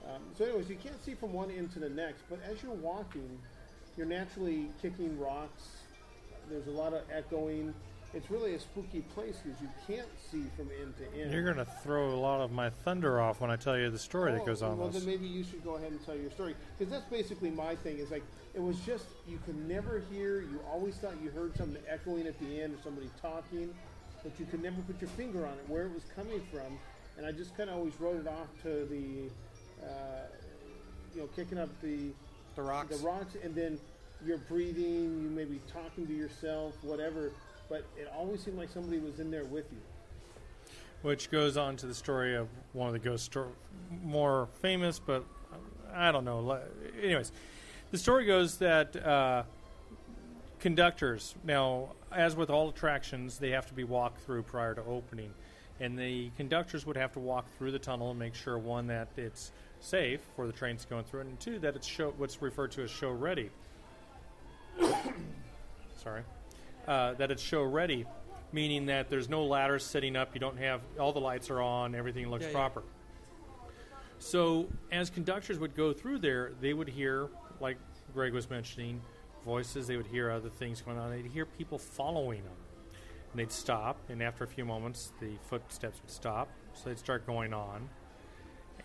Um, 0.06 0.20
so, 0.36 0.44
anyways, 0.44 0.68
you 0.68 0.76
can't 0.76 1.02
see 1.04 1.14
from 1.14 1.32
one 1.32 1.50
end 1.50 1.72
to 1.72 1.78
the 1.78 1.88
next, 1.88 2.22
but 2.28 2.38
as 2.48 2.62
you're 2.62 2.72
walking, 2.72 3.38
you're 3.96 4.06
naturally 4.06 4.68
kicking 4.80 5.18
rocks. 5.18 5.68
There's 6.50 6.66
a 6.66 6.70
lot 6.70 6.92
of 6.92 7.02
echoing. 7.12 7.74
It's 8.14 8.30
really 8.30 8.54
a 8.54 8.60
spooky 8.60 9.00
place 9.14 9.38
because 9.42 9.58
you 9.62 9.68
can't 9.86 10.08
see 10.30 10.42
from 10.56 10.68
end 10.80 10.94
to 10.98 11.18
end. 11.20 11.32
You're 11.32 11.44
going 11.44 11.56
to 11.56 11.64
throw 11.82 12.10
a 12.12 12.16
lot 12.20 12.42
of 12.42 12.52
my 12.52 12.68
thunder 12.68 13.20
off 13.20 13.40
when 13.40 13.50
I 13.50 13.56
tell 13.56 13.78
you 13.78 13.88
the 13.90 13.98
story 13.98 14.32
that 14.32 14.42
Oh, 14.42 14.46
goes 14.46 14.60
on 14.62 14.76
Well, 14.78 14.88
this. 14.88 15.02
then 15.02 15.06
maybe 15.10 15.26
you 15.26 15.42
should 15.42 15.64
go 15.64 15.76
ahead 15.76 15.92
and 15.92 16.04
tell 16.04 16.14
your 16.16 16.30
story 16.30 16.54
because 16.78 16.92
that's 16.92 17.08
basically 17.10 17.50
my 17.50 17.74
thing. 17.76 17.98
Is 17.98 18.10
like 18.10 18.22
it 18.54 18.60
was 18.60 18.78
just 18.80 19.06
you 19.26 19.38
could 19.46 19.56
never 19.66 20.02
hear. 20.12 20.42
You 20.42 20.60
always 20.70 20.94
thought 20.96 21.14
you 21.22 21.30
heard 21.30 21.56
something 21.56 21.82
echoing 21.88 22.26
at 22.26 22.38
the 22.38 22.60
end 22.60 22.74
or 22.74 22.82
somebody 22.84 23.08
talking, 23.22 23.72
but 24.22 24.32
you 24.38 24.44
could 24.44 24.62
never 24.62 24.76
put 24.82 25.00
your 25.00 25.10
finger 25.10 25.46
on 25.46 25.54
it 25.54 25.64
where 25.68 25.86
it 25.86 25.94
was 25.94 26.04
coming 26.14 26.42
from. 26.52 26.78
And 27.16 27.24
I 27.26 27.32
just 27.32 27.56
kind 27.56 27.70
of 27.70 27.76
always 27.76 27.98
wrote 27.98 28.16
it 28.20 28.28
off 28.28 28.48
to 28.62 28.86
the, 28.90 29.86
uh, 29.86 30.26
you 31.14 31.22
know, 31.22 31.28
kicking 31.34 31.56
up 31.58 31.70
the 31.80 32.10
the 32.56 32.62
rocks. 32.62 32.94
the 32.98 33.06
rocks, 33.06 33.36
and 33.42 33.54
then 33.54 33.78
you're 34.24 34.36
breathing. 34.38 35.22
You 35.22 35.30
may 35.30 35.44
be 35.44 35.60
talking 35.72 36.06
to 36.06 36.12
yourself, 36.12 36.74
whatever. 36.82 37.32
But 37.68 37.84
it 37.98 38.10
always 38.16 38.42
seemed 38.42 38.58
like 38.58 38.70
somebody 38.70 38.98
was 38.98 39.20
in 39.20 39.30
there 39.30 39.44
with 39.44 39.64
you. 39.72 39.78
Which 41.02 41.30
goes 41.30 41.56
on 41.56 41.76
to 41.78 41.86
the 41.86 41.94
story 41.94 42.36
of 42.36 42.48
one 42.72 42.86
of 42.86 42.92
the 42.92 42.98
ghost 42.98 43.24
sto- 43.24 43.52
more 44.02 44.48
famous, 44.60 44.98
but 44.98 45.24
I 45.92 46.12
don't 46.12 46.24
know. 46.24 46.60
Anyways, 47.02 47.32
the 47.90 47.98
story 47.98 48.24
goes 48.24 48.58
that 48.58 48.94
uh, 48.96 49.42
conductors, 50.60 51.34
now, 51.44 51.90
as 52.12 52.36
with 52.36 52.50
all 52.50 52.68
attractions, 52.68 53.38
they 53.38 53.50
have 53.50 53.66
to 53.66 53.74
be 53.74 53.84
walked 53.84 54.20
through 54.20 54.44
prior 54.44 54.74
to 54.74 54.82
opening. 54.84 55.32
And 55.80 55.98
the 55.98 56.30
conductors 56.36 56.86
would 56.86 56.96
have 56.96 57.12
to 57.14 57.18
walk 57.18 57.46
through 57.58 57.72
the 57.72 57.78
tunnel 57.78 58.10
and 58.10 58.18
make 58.18 58.34
sure, 58.34 58.56
one, 58.56 58.86
that 58.86 59.08
it's 59.16 59.50
safe 59.80 60.20
for 60.36 60.46
the 60.46 60.52
trains 60.52 60.86
going 60.88 61.04
through 61.04 61.20
it, 61.20 61.26
and 61.26 61.40
two, 61.40 61.58
that 61.58 61.74
it's 61.74 61.86
show, 61.86 62.14
what's 62.16 62.40
referred 62.40 62.70
to 62.72 62.82
as 62.84 62.90
show 62.90 63.10
ready. 63.10 63.50
Sorry. 66.02 66.22
Uh, 66.86 67.14
that 67.14 67.30
it's 67.30 67.42
show 67.42 67.62
ready, 67.62 68.04
meaning 68.52 68.86
that 68.86 69.08
there's 69.08 69.28
no 69.28 69.44
ladders 69.44 69.84
sitting 69.84 70.16
up, 70.16 70.30
you 70.34 70.40
don't 70.40 70.58
have 70.58 70.80
all 70.98 71.12
the 71.12 71.20
lights 71.20 71.48
are 71.48 71.60
on, 71.60 71.94
everything 71.94 72.28
looks 72.28 72.42
Yeah, 72.42 72.48
yeah. 72.50 72.54
proper. 72.56 72.82
So, 74.18 74.68
as 74.90 75.10
conductors 75.10 75.58
would 75.58 75.74
go 75.74 75.92
through 75.92 76.18
there, 76.18 76.52
they 76.60 76.72
would 76.74 76.88
hear, 76.88 77.28
like 77.60 77.76
Greg 78.12 78.32
was 78.32 78.48
mentioning, 78.50 79.00
voices, 79.44 79.86
they 79.86 79.96
would 79.96 80.06
hear 80.06 80.30
other 80.30 80.48
things 80.48 80.80
going 80.80 80.98
on, 80.98 81.10
they'd 81.10 81.26
hear 81.26 81.46
people 81.46 81.78
following 81.78 82.42
them. 82.44 82.52
And 83.32 83.40
they'd 83.40 83.52
stop, 83.52 83.96
and 84.08 84.22
after 84.22 84.44
a 84.44 84.46
few 84.48 84.64
moments, 84.64 85.12
the 85.20 85.32
footsteps 85.48 86.00
would 86.02 86.10
stop, 86.10 86.48
so 86.74 86.88
they'd 86.88 86.98
start 86.98 87.26
going 87.26 87.52
on. 87.54 87.88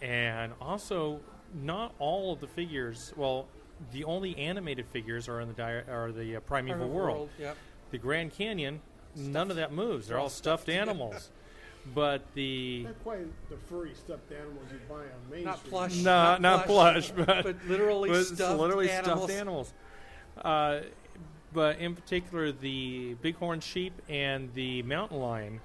And 0.02 0.54
also, 0.62 1.20
not 1.54 1.94
all 2.00 2.32
of 2.34 2.40
the 2.40 2.48
figures, 2.48 3.12
well, 3.18 3.48
the 3.92 4.04
only 4.06 4.36
animated 4.38 4.88
figures 4.88 5.28
are 5.28 5.42
in 5.42 5.48
the 5.48 5.54
di- 5.54 5.84
are 5.90 6.12
the 6.12 6.38
uh, 6.38 6.40
primeval 6.42 6.78
Primeval 6.88 6.90
world. 6.90 7.30
Yep. 7.40 7.58
The 7.92 7.98
Grand 7.98 8.34
Canyon, 8.34 8.82
none 9.16 9.50
of 9.50 9.58
that 9.58 9.72
moves. 9.72 10.08
They're 10.08 10.20
all 10.20 10.30
stuffed 10.30 10.70
animals. 10.70 11.30
But 11.96 12.24
the 12.34 12.84
Not 12.84 13.02
quite 13.02 13.50
the 13.50 13.56
furry 13.56 13.94
stuffed 13.94 14.30
animals 14.34 14.66
you 14.74 14.80
buy 14.90 14.96
on 14.96 15.32
Main 15.32 15.46
Not 15.46 15.60
Street. 15.60 15.70
plush. 15.70 15.96
no, 15.96 16.36
not, 16.38 16.66
plush, 16.66 17.12
but, 17.12 17.26
but 17.46 17.56
literally 17.66 18.10
but 18.10 18.26
stuffed 18.26 18.60
literally 18.60 18.90
animals. 18.92 19.20
stuffed 19.24 19.40
animals. 19.40 19.74
Uh, 20.42 20.80
but 21.54 21.80
in 21.80 21.96
particular, 21.96 22.52
the 22.52 23.14
bighorn 23.24 23.62
sheep 23.62 23.94
and 24.10 24.54
the 24.54 24.84
mountain 24.84 25.20
lion, 25.22 25.62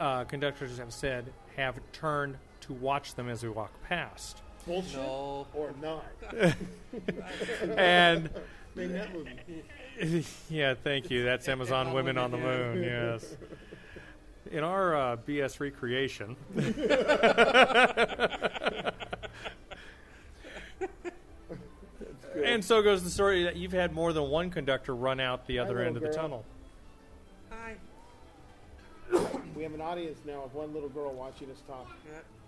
uh, 0.00 0.24
conductors 0.24 0.78
have 0.78 0.94
said, 0.94 1.30
have 1.56 1.78
turned 1.92 2.38
to 2.62 2.72
watch 2.72 3.14
them 3.14 3.28
as 3.28 3.42
we 3.42 3.50
walk 3.50 3.70
past. 3.82 4.40
Bullshit 4.66 4.94
No. 4.94 5.46
or 5.52 5.74
not. 5.82 6.06
And 7.76 8.30
Name 8.74 8.92
that 8.94 9.12
movie. 9.12 9.30
yeah, 10.50 10.74
thank 10.74 11.10
you. 11.10 11.24
That's 11.24 11.48
Amazon 11.48 11.92
Women 11.92 12.18
on 12.18 12.30
the 12.30 12.38
Moon. 12.38 12.82
Yes. 12.82 13.36
in 14.50 14.64
our 14.64 14.96
uh, 14.96 15.16
BS 15.16 15.60
recreation. 15.60 16.36
and 22.44 22.64
so 22.64 22.82
goes 22.82 23.04
the 23.04 23.10
story 23.10 23.44
that 23.44 23.56
you've 23.56 23.72
had 23.72 23.92
more 23.92 24.12
than 24.12 24.24
one 24.24 24.50
conductor 24.50 24.94
run 24.94 25.20
out 25.20 25.46
the 25.46 25.58
other 25.58 25.74
Hello, 25.76 25.86
end 25.86 25.96
of 25.96 26.02
the 26.02 26.08
girl. 26.08 26.16
tunnel. 26.16 26.44
Hi. 27.50 27.76
We 29.54 29.62
have 29.64 29.74
an 29.74 29.82
audience 29.82 30.18
now 30.26 30.42
of 30.42 30.54
one 30.54 30.72
little 30.72 30.88
girl 30.88 31.12
watching 31.12 31.50
us 31.50 31.58
talk. 31.68 31.86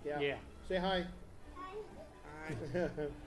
Yeah. 0.04 0.18
Yeah. 0.18 0.34
Say 0.68 0.78
hi. 0.78 1.04
Hi. 2.74 2.88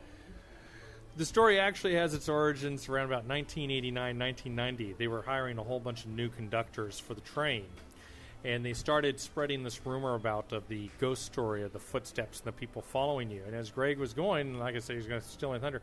The 1.18 1.26
story 1.26 1.59
actually 1.59 1.95
has 1.95 2.13
its 2.13 2.30
origins 2.30 2.88
around 2.88 3.07
about 3.07 3.26
1989, 3.26 4.20
1990. 4.20 4.93
They 4.99 5.07
were 5.07 5.24
hiring 5.24 5.57
a 5.57 5.63
whole 5.63 5.80
bunch 5.80 6.05
of 6.05 6.11
new 6.11 6.30
conductors 6.30 6.99
for 6.99 7.15
the 7.15 7.22
train. 7.22 7.65
And 8.45 8.63
they 8.63 8.74
started 8.74 9.20
spreading 9.20 9.63
this 9.63 9.84
rumor 9.84 10.13
about 10.13 10.53
of 10.53 10.68
the 10.68 10.91
ghost 10.99 11.26
story 11.26 11.63
of 11.63 11.74
the 11.74 11.80
footsteps 11.80 12.38
and 12.38 12.45
the 12.45 12.51
people 12.51 12.84
following 12.84 13.32
you. 13.32 13.41
And 13.47 13.55
as 13.55 13.72
Greg 13.72 13.97
was 13.97 14.13
going, 14.13 14.59
like 14.59 14.76
I 14.76 14.80
said, 14.80 14.95
he's 14.95 15.07
going 15.07 15.20
to 15.20 15.28
steal 15.28 15.49
my 15.49 15.57
thunder. 15.57 15.82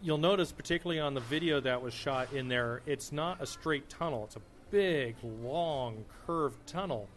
You'll 0.00 0.16
notice, 0.16 0.52
particularly 0.52 1.00
on 1.00 1.14
the 1.14 1.22
video 1.22 1.58
that 1.62 1.82
was 1.82 1.92
shot 1.92 2.32
in 2.32 2.46
there, 2.46 2.82
it's 2.86 3.10
not 3.10 3.42
a 3.42 3.46
straight 3.46 3.88
tunnel. 3.88 4.26
It's 4.26 4.36
a 4.36 4.42
big, 4.70 5.16
long, 5.42 6.04
curved 6.24 6.64
tunnel. 6.68 7.08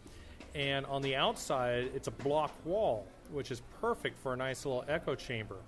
And 0.56 0.84
on 0.86 1.00
the 1.00 1.14
outside, 1.14 1.92
it's 1.94 2.08
a 2.08 2.10
block 2.10 2.52
wall, 2.64 3.06
which 3.30 3.52
is 3.52 3.62
perfect 3.80 4.18
for 4.18 4.34
a 4.34 4.36
nice 4.36 4.66
little 4.66 4.84
echo 4.88 5.14
chamber. 5.14 5.58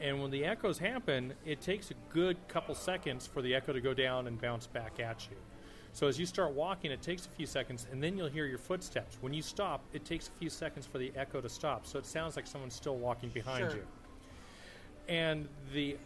And 0.00 0.20
when 0.22 0.30
the 0.30 0.44
echoes 0.44 0.78
happen, 0.78 1.34
it 1.44 1.60
takes 1.60 1.90
a 1.90 1.94
good 2.12 2.36
couple 2.48 2.74
seconds 2.74 3.26
for 3.26 3.42
the 3.42 3.54
echo 3.54 3.72
to 3.72 3.80
go 3.80 3.92
down 3.92 4.26
and 4.26 4.40
bounce 4.40 4.66
back 4.66 4.98
at 4.98 5.28
you. 5.30 5.36
So 5.92 6.06
as 6.06 6.18
you 6.18 6.24
start 6.24 6.52
walking, 6.52 6.90
it 6.90 7.02
takes 7.02 7.26
a 7.26 7.28
few 7.30 7.46
seconds, 7.46 7.86
and 7.90 8.02
then 8.02 8.16
you'll 8.16 8.28
hear 8.28 8.46
your 8.46 8.58
footsteps. 8.58 9.18
When 9.20 9.34
you 9.34 9.42
stop, 9.42 9.82
it 9.92 10.04
takes 10.04 10.28
a 10.28 10.30
few 10.38 10.48
seconds 10.48 10.86
for 10.86 10.98
the 10.98 11.12
echo 11.16 11.40
to 11.40 11.48
stop. 11.48 11.84
So 11.86 11.98
it 11.98 12.06
sounds 12.06 12.36
like 12.36 12.46
someone's 12.46 12.74
still 12.74 12.96
walking 12.96 13.28
behind 13.30 13.70
Sure. 13.70 13.80
you. 13.80 13.86
And 15.08 15.48
the 15.74 15.96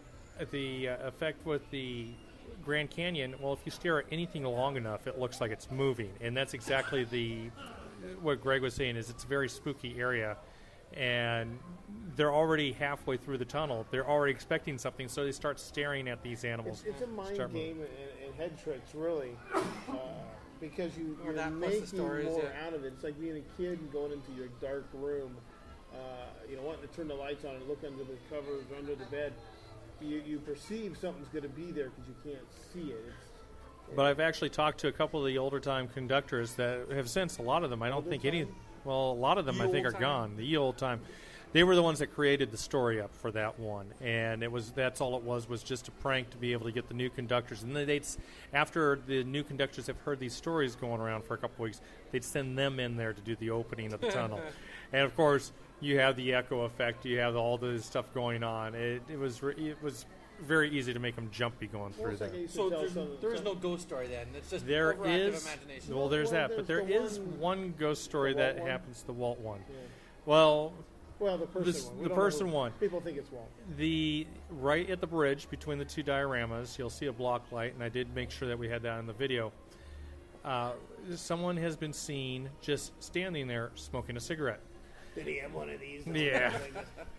the 0.51 0.89
uh, 0.89 1.07
effect 1.07 1.45
with 1.47 1.71
the 1.71 2.09
Grand 2.65 2.91
Canyon, 2.91 3.35
well, 3.41 3.53
if 3.53 3.61
you 3.65 3.71
stare 3.71 3.99
at 4.01 4.07
anything 4.11 4.43
long 4.43 4.77
enough, 4.77 5.07
it 5.07 5.19
looks 5.19 5.41
like 5.41 5.51
it's 5.53 5.71
moving, 5.71 6.11
and 6.21 6.37
that's 6.37 6.55
exactly 6.55 7.05
the 7.05 7.51
what 8.23 8.41
Greg 8.41 8.63
was 8.63 8.75
saying. 8.75 8.97
Is 8.97 9.11
it's 9.11 9.25
a 9.25 9.27
very 9.27 9.49
spooky 9.49 9.97
area, 10.01 10.37
and 10.97 11.59
they're 12.17 12.33
already 12.33 12.73
halfway 12.73 13.17
through 13.17 13.39
the 13.39 13.45
tunnel. 13.45 13.87
They're 13.91 14.09
already 14.09 14.33
expecting 14.33 14.79
something, 14.79 15.09
so 15.09 15.25
they 15.25 15.33
start 15.33 15.59
staring 15.59 16.09
at 16.09 16.23
these 16.23 16.45
animals. 16.45 16.83
It's, 16.87 17.01
it's 17.01 17.03
a 17.03 17.13
mind 17.13 17.35
Start 17.35 17.53
game 17.53 17.81
and, 17.81 18.27
and 18.27 18.35
head 18.37 18.63
tricks, 18.63 18.95
really, 18.95 19.37
uh, 19.55 19.97
because 20.61 20.97
you, 20.97 21.19
Or 21.23 21.27
you're 21.27 21.35
that 21.35 21.53
making 21.53 21.87
stories, 21.87 22.27
more 22.27 22.43
yeah. 22.43 22.67
out 22.67 22.75
of 22.75 22.85
it. 22.85 22.93
It's 22.95 23.05
like 23.05 23.21
being 23.21 23.37
a 23.37 23.61
kid 23.61 23.81
and 23.81 23.93
going 23.93 24.13
into 24.13 24.33
your 24.33 24.49
dark 24.61 24.87
room, 24.95 25.37
uh, 25.93 25.97
you 26.49 26.57
know, 26.57 26.63
wanting 26.63 26.89
to 26.89 26.95
turn 26.95 27.09
the 27.09 27.15
lights 27.15 27.45
on 27.45 27.57
and 27.57 27.69
look 27.69 27.83
under 27.85 28.05
the 28.05 28.17
covers 28.31 28.65
or 28.71 28.79
under 28.79 28.95
the 28.95 29.07
bed. 29.07 29.33
You, 30.01 30.23
you 30.27 30.39
perceive 30.39 30.97
something's 31.01 31.29
going 31.29 31.45
to 31.45 31.49
be 31.49 31.71
there 31.73 31.91
because 31.91 32.09
you 32.09 32.33
can't 32.33 32.47
see 32.73 32.93
it. 32.93 33.05
It's, 33.07 33.97
But 33.97 34.07
I've 34.07 34.21
actually 34.21 34.51
talked 34.51 34.79
to 34.81 34.89
a 34.89 34.93
couple 34.93 35.21
of 35.21 35.27
the 35.27 35.39
older 35.39 35.61
time 35.61 35.89
conductors 35.89 36.55
that 36.55 36.91
have 36.93 37.09
since 37.09 37.39
a 37.39 37.43
lot 37.43 37.65
of 37.65 37.71
them. 37.71 37.83
I 37.83 37.89
don't 37.89 37.97
Older 37.97 38.11
think 38.11 38.25
any. 38.25 38.47
Well, 38.85 39.13
a 39.13 39.15
lot 39.15 39.39
of 39.39 39.47
them 39.47 39.59
The 39.59 39.65
I 39.65 39.69
think 39.69 39.87
are 39.87 39.93
time? 39.93 40.01
gone. 40.01 40.37
The 40.37 40.57
old 40.57 40.77
time. 40.77 41.01
They 41.53 41.63
were 41.63 41.77
the 41.77 41.83
ones 41.85 42.01
that 42.01 42.09
created 42.09 42.51
the 42.51 42.57
story 42.57 43.01
up 43.01 43.15
for 43.15 43.31
that 43.31 43.61
one, 43.61 43.87
and 44.01 44.43
it 44.43 44.51
was 44.51 44.73
that's 44.73 45.01
all 45.01 45.17
it 45.17 45.23
was 45.23 45.49
was 45.49 45.63
just 45.63 45.87
a 45.87 45.93
prank 45.93 46.31
to 46.31 46.37
be 46.37 46.53
able 46.53 46.67
to 46.67 46.73
get 46.73 46.89
the 46.89 46.95
new 46.95 47.09
conductors. 47.09 47.63
And 47.63 47.77
then 47.77 47.87
they'd 47.87 48.05
after 48.53 48.99
the 49.07 49.23
new 49.23 49.45
conductors 49.45 49.87
have 49.87 50.01
heard 50.01 50.19
these 50.19 50.35
stories 50.35 50.75
going 50.75 51.01
around 51.01 51.23
for 51.25 51.35
a 51.35 51.39
couple 51.39 51.63
weeks, 51.63 51.81
they'd 52.11 52.25
send 52.25 52.59
them 52.59 52.81
in 52.81 52.97
there 52.97 53.13
to 53.13 53.21
do 53.21 53.37
the 53.37 53.51
opening 53.51 53.93
of 53.93 54.01
the 54.01 54.09
tunnel. 54.11 54.41
And 54.93 55.03
of 55.03 55.15
course, 55.15 55.53
you 55.81 56.01
have 56.01 56.17
the 56.17 56.35
echo 56.35 56.63
effect. 56.63 57.07
You 57.07 57.19
have 57.21 57.37
all 57.37 57.57
this 57.57 57.87
stuff 57.87 58.13
going 58.13 58.43
on. 58.43 58.75
It, 58.75 59.03
it 59.09 59.19
was 59.19 59.41
it 59.57 59.81
was 59.81 60.07
very 60.43 60.71
easy 60.71 60.93
to 60.93 60.99
make 60.99 61.15
them 61.17 61.29
jumpy 61.33 61.67
going 61.67 61.93
through 61.93 62.11
it's 62.13 62.21
there. 62.21 62.49
So 62.49 62.69
there's, 62.71 62.95
there 63.21 63.33
is 63.35 63.43
no 63.43 63.55
ghost 63.55 63.83
story 63.83 64.07
then. 64.09 64.27
It's 64.37 64.51
just 64.51 64.67
There 64.67 64.95
overactive 64.95 65.29
is 65.35 65.47
imagination. 65.47 65.97
well, 65.97 66.09
there's 66.09 66.33
Well, 66.33 66.49
that, 66.49 66.57
but 66.57 66.67
there's 66.67 66.87
there 66.87 67.01
the 67.01 67.05
is 67.07 67.19
one- 67.19 67.41
one 67.41 67.75
ghost 67.79 68.05
story 68.05 68.35
that 68.35 68.59
one? 68.59 68.67
happens. 68.69 69.03
The 69.03 69.13
Walt 69.13 69.39
one. 69.41 69.61
Yeah. 69.69 69.77
Well, 70.27 70.73
Well, 71.21 71.39
the 71.39 71.47
person 71.47 71.65
This- 71.73 71.85
one. 71.87 71.99
We 71.99 72.09
the 72.09 72.15
person 72.15 72.51
one. 72.51 72.73
People 72.81 73.01
think 73.01 73.17
it's 73.19 73.31
Walt. 73.31 73.49
the 73.77 74.27
right 74.51 74.89
at 74.91 75.01
the 75.01 75.07
bridge 75.07 75.49
between 75.49 75.79
the 75.79 75.85
two 75.85 76.03
dioramas, 76.03 76.77
you'll 76.77 76.91
see 76.91 77.07
a 77.07 77.13
block 77.13 77.51
light, 77.53 77.73
and 77.75 77.83
I 77.83 77.89
did 77.89 78.13
make 78.15 78.31
sure 78.33 78.49
that 78.49 78.59
we 78.59 78.69
had 78.69 78.83
that 78.83 78.99
in 78.99 79.07
the 79.07 79.13
video. 79.13 79.53
Uh, 80.45 80.73
someone 81.15 81.57
has 81.57 81.77
been 81.77 81.93
seen 81.93 82.51
just 82.61 82.93
standing 83.03 83.47
there 83.47 83.71
smoking 83.77 84.17
a 84.17 84.21
cigarette. 84.21 84.61
Did 85.15 85.27
he 85.29 85.39
have 85.39 85.55
one 85.55 85.71
of 85.71 85.79
these? 85.81 86.05
Yeah. 86.07 86.53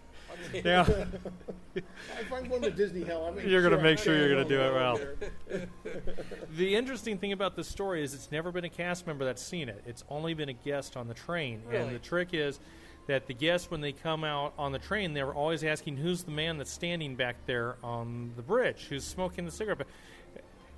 Okay. 0.49 0.61
Now, 0.63 0.81
if 1.75 2.33
I'm 2.33 2.47
going 2.47 2.61
to 2.63 2.71
Disney 2.71 3.03
Hell, 3.03 3.25
I'm 3.25 3.47
You're 3.47 3.61
gonna 3.61 3.81
make 3.81 3.99
sure 3.99 4.17
you're 4.17 4.29
gonna 4.29 4.43
gonna 4.43 4.49
do 4.49 4.61
it 4.61 4.73
well. 4.73 5.65
the 6.57 6.75
interesting 6.75 7.17
thing 7.17 7.31
about 7.31 7.55
this 7.55 7.67
story 7.67 8.03
is 8.03 8.13
it's 8.13 8.31
never 8.31 8.51
been 8.51 8.65
a 8.65 8.69
cast 8.69 9.07
member 9.07 9.25
that's 9.25 9.41
seen 9.41 9.69
it. 9.69 9.83
It's 9.85 10.03
only 10.09 10.33
been 10.33 10.49
a 10.49 10.53
guest 10.53 10.97
on 10.97 11.07
the 11.07 11.13
train, 11.13 11.61
Really? 11.67 11.83
and 11.83 11.95
the 11.95 11.99
trick 11.99 12.29
is 12.33 12.59
that 13.07 13.27
the 13.27 13.33
guests, 13.33 13.69
when 13.69 13.81
they 13.81 13.91
come 13.91 14.23
out 14.23 14.53
on 14.57 14.71
the 14.71 14.79
train, 14.79 15.13
they're 15.13 15.33
always 15.33 15.63
asking 15.63 15.97
who's 15.97 16.23
the 16.23 16.31
man 16.31 16.57
that's 16.57 16.71
standing 16.71 17.15
back 17.15 17.35
there 17.45 17.75
on 17.83 18.31
the 18.35 18.41
bridge, 18.41 18.87
who's 18.89 19.03
smoking 19.03 19.45
the 19.45 19.51
cigarette. 19.51 19.85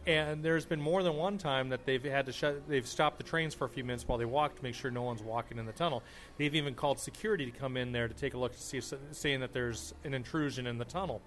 And 0.07 0.41
there's 0.41 0.65
been 0.65 0.81
more 0.81 1.03
than 1.03 1.15
one 1.15 1.37
time 1.37 1.67
that 1.69 1.85
they've 1.85 2.01
had 2.01 2.27
to 2.27 2.31
shut, 2.31 2.65
they've 2.69 2.87
stopped 2.87 3.17
the 3.17 3.25
trains 3.25 3.53
for 3.53 3.65
a 3.65 3.69
few 3.69 3.83
minutes 3.83 4.07
while 4.07 4.17
they 4.17 4.23
walk 4.23 4.55
to 4.55 4.63
make 4.63 4.73
sure 4.73 4.89
no 4.89 5.01
one's 5.01 5.21
walking 5.21 5.57
in 5.57 5.65
the 5.65 5.73
tunnel. 5.73 6.01
They've 6.37 6.55
even 6.55 6.75
called 6.75 6.97
security 6.97 7.45
to 7.45 7.51
come 7.51 7.75
in 7.75 7.91
there 7.91 8.07
to 8.07 8.13
take 8.13 8.33
a 8.33 8.37
look 8.37 8.53
to 8.53 8.61
see 8.61 8.77
if, 8.77 8.93
saying 9.11 9.41
that 9.41 9.51
there's 9.51 9.93
an 10.05 10.13
intrusion 10.13 10.65
in 10.65 10.77
the 10.77 10.85
tunnel. 10.85 11.21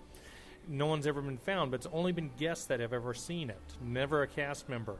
No 0.66 0.86
one's 0.86 1.06
ever 1.06 1.20
been 1.20 1.36
found, 1.36 1.70
but 1.70 1.80
it's 1.80 1.88
only 1.92 2.12
been 2.12 2.30
guests 2.38 2.64
that 2.66 2.80
have 2.80 2.94
ever 2.94 3.12
seen 3.12 3.50
it, 3.50 3.60
never 3.82 4.22
a 4.22 4.26
cast 4.26 4.66
member. 4.66 4.96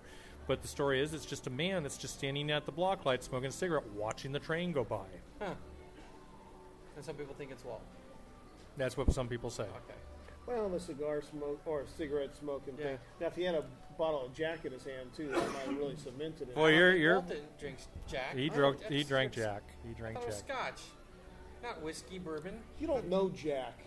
But 0.47 0.61
the 0.61 0.69
story 0.69 1.01
is 1.01 1.15
it's 1.15 1.25
just 1.25 1.47
a 1.47 1.51
man 1.51 1.83
that's 1.83 1.97
just 1.97 2.19
standing 2.19 2.51
at 2.51 2.67
the 2.67 2.73
block 2.73 3.07
light 3.07 3.25
smoking 3.25 3.49
a 3.49 3.53
cigarette, 3.53 3.87
watching 3.97 4.33
the 4.33 4.41
train 4.41 4.73
go 4.73 4.85
by. 4.85 5.07
Huh. 5.41 5.55
And 6.97 7.05
some 7.05 7.15
people 7.15 7.35
think 7.35 7.51
it's 7.51 7.65
Walt. 7.65 7.81
That's 8.77 8.97
what 8.97 9.11
some 9.13 9.27
people 9.27 9.49
say. 9.49 9.63
Okay. 9.63 9.99
Well, 10.51 10.69
the 10.69 10.81
cigar 10.81 11.23
smoke 11.23 11.61
or 11.65 11.85
cigarette 11.97 12.35
smoking 12.35 12.75
Yeah. 12.77 12.85
thing. 12.85 12.99
Now, 13.21 13.27
if 13.29 13.37
he 13.37 13.45
had 13.45 13.55
a 13.55 13.65
bottle 13.97 14.27
of 14.27 14.35
Jack 14.35 14.65
in 14.65 14.73
his 14.73 14.85
hand 14.85 15.13
too, 15.15 15.29
that 15.29 15.37
might 15.53 15.63
have 15.67 15.79
really 15.79 15.97
cemented 15.97 16.49
it. 16.49 16.57
Well, 16.57 16.71
you're- 16.71 16.91
Walt 16.91 16.99
you're- 17.29 17.37
didn't 17.41 17.59
drinks 17.59 17.89
Jack. 18.09 18.35
He 18.35 18.51
Oh, 18.51 18.55
drank. 18.55 18.83
He 18.85 19.05
drank 19.05 19.33
Jack. 19.33 19.63
He 19.87 19.93
drank 19.95 20.21
Jack. 20.21 20.33
Scotch, 20.33 20.83
not 21.63 21.81
whiskey, 21.83 22.19
bourbon. 22.19 22.61
you 22.81 22.87
don't 22.89 23.09
know 23.09 23.29
Jack. 23.29 23.79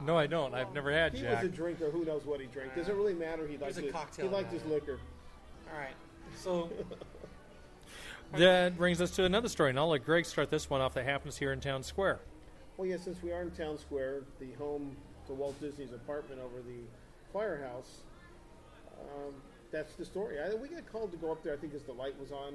No, 0.00 0.16
I 0.16 0.26
don't. 0.26 0.54
I've 0.54 0.72
never 0.72 0.90
had 0.90 1.12
He 1.12 1.20
Jack. 1.20 1.40
He 1.40 1.46
was 1.48 1.52
a 1.52 1.56
drinker. 1.56 1.90
Who 1.90 2.06
knows 2.06 2.24
what 2.24 2.40
he 2.40 2.46
drank? 2.46 2.74
Does 2.74 2.88
it 2.88 2.94
really 2.94 3.12
matter? 3.12 3.46
He 3.46 3.58
liked 3.58 3.76
a 3.76 3.82
his, 3.82 3.92
cocktail 3.92 4.28
He 4.28 4.32
liked 4.34 4.48
guy. 4.50 4.54
his 4.58 4.64
liquor. 4.64 4.98
All 5.70 5.78
right. 5.78 5.94
So 6.36 6.70
That 8.32 8.78
brings 8.78 9.00
us 9.02 9.10
to 9.16 9.24
another 9.24 9.48
story, 9.48 9.70
and 9.70 9.78
I'll 9.78 9.88
let 9.88 10.04
Greg 10.04 10.24
start 10.24 10.48
this 10.50 10.70
one 10.70 10.80
off. 10.80 10.94
That 10.94 11.04
happens 11.04 11.36
here 11.36 11.52
in 11.52 11.60
Town 11.60 11.82
Square. 11.82 12.20
Well, 12.76 12.86
yeah, 12.86 12.96
since 12.96 13.20
we 13.22 13.32
are 13.32 13.42
in 13.42 13.50
Town 13.50 13.76
Square, 13.76 14.22
the 14.38 14.52
home 14.52 14.96
to 15.30 15.34
Walt 15.34 15.58
Disney's 15.60 15.92
apartment 15.92 16.40
over 16.40 16.56
the 16.62 16.82
firehouse, 17.32 17.98
um, 19.00 19.32
that's 19.70 19.94
the 19.94 20.04
story. 20.04 20.36
I, 20.40 20.54
we 20.54 20.68
got 20.68 20.90
called 20.90 21.12
to 21.12 21.16
go 21.18 21.30
up 21.32 21.42
there. 21.42 21.54
I 21.54 21.56
think 21.56 21.72
as 21.74 21.82
the 21.84 21.92
light 21.92 22.18
was 22.20 22.32
on. 22.32 22.54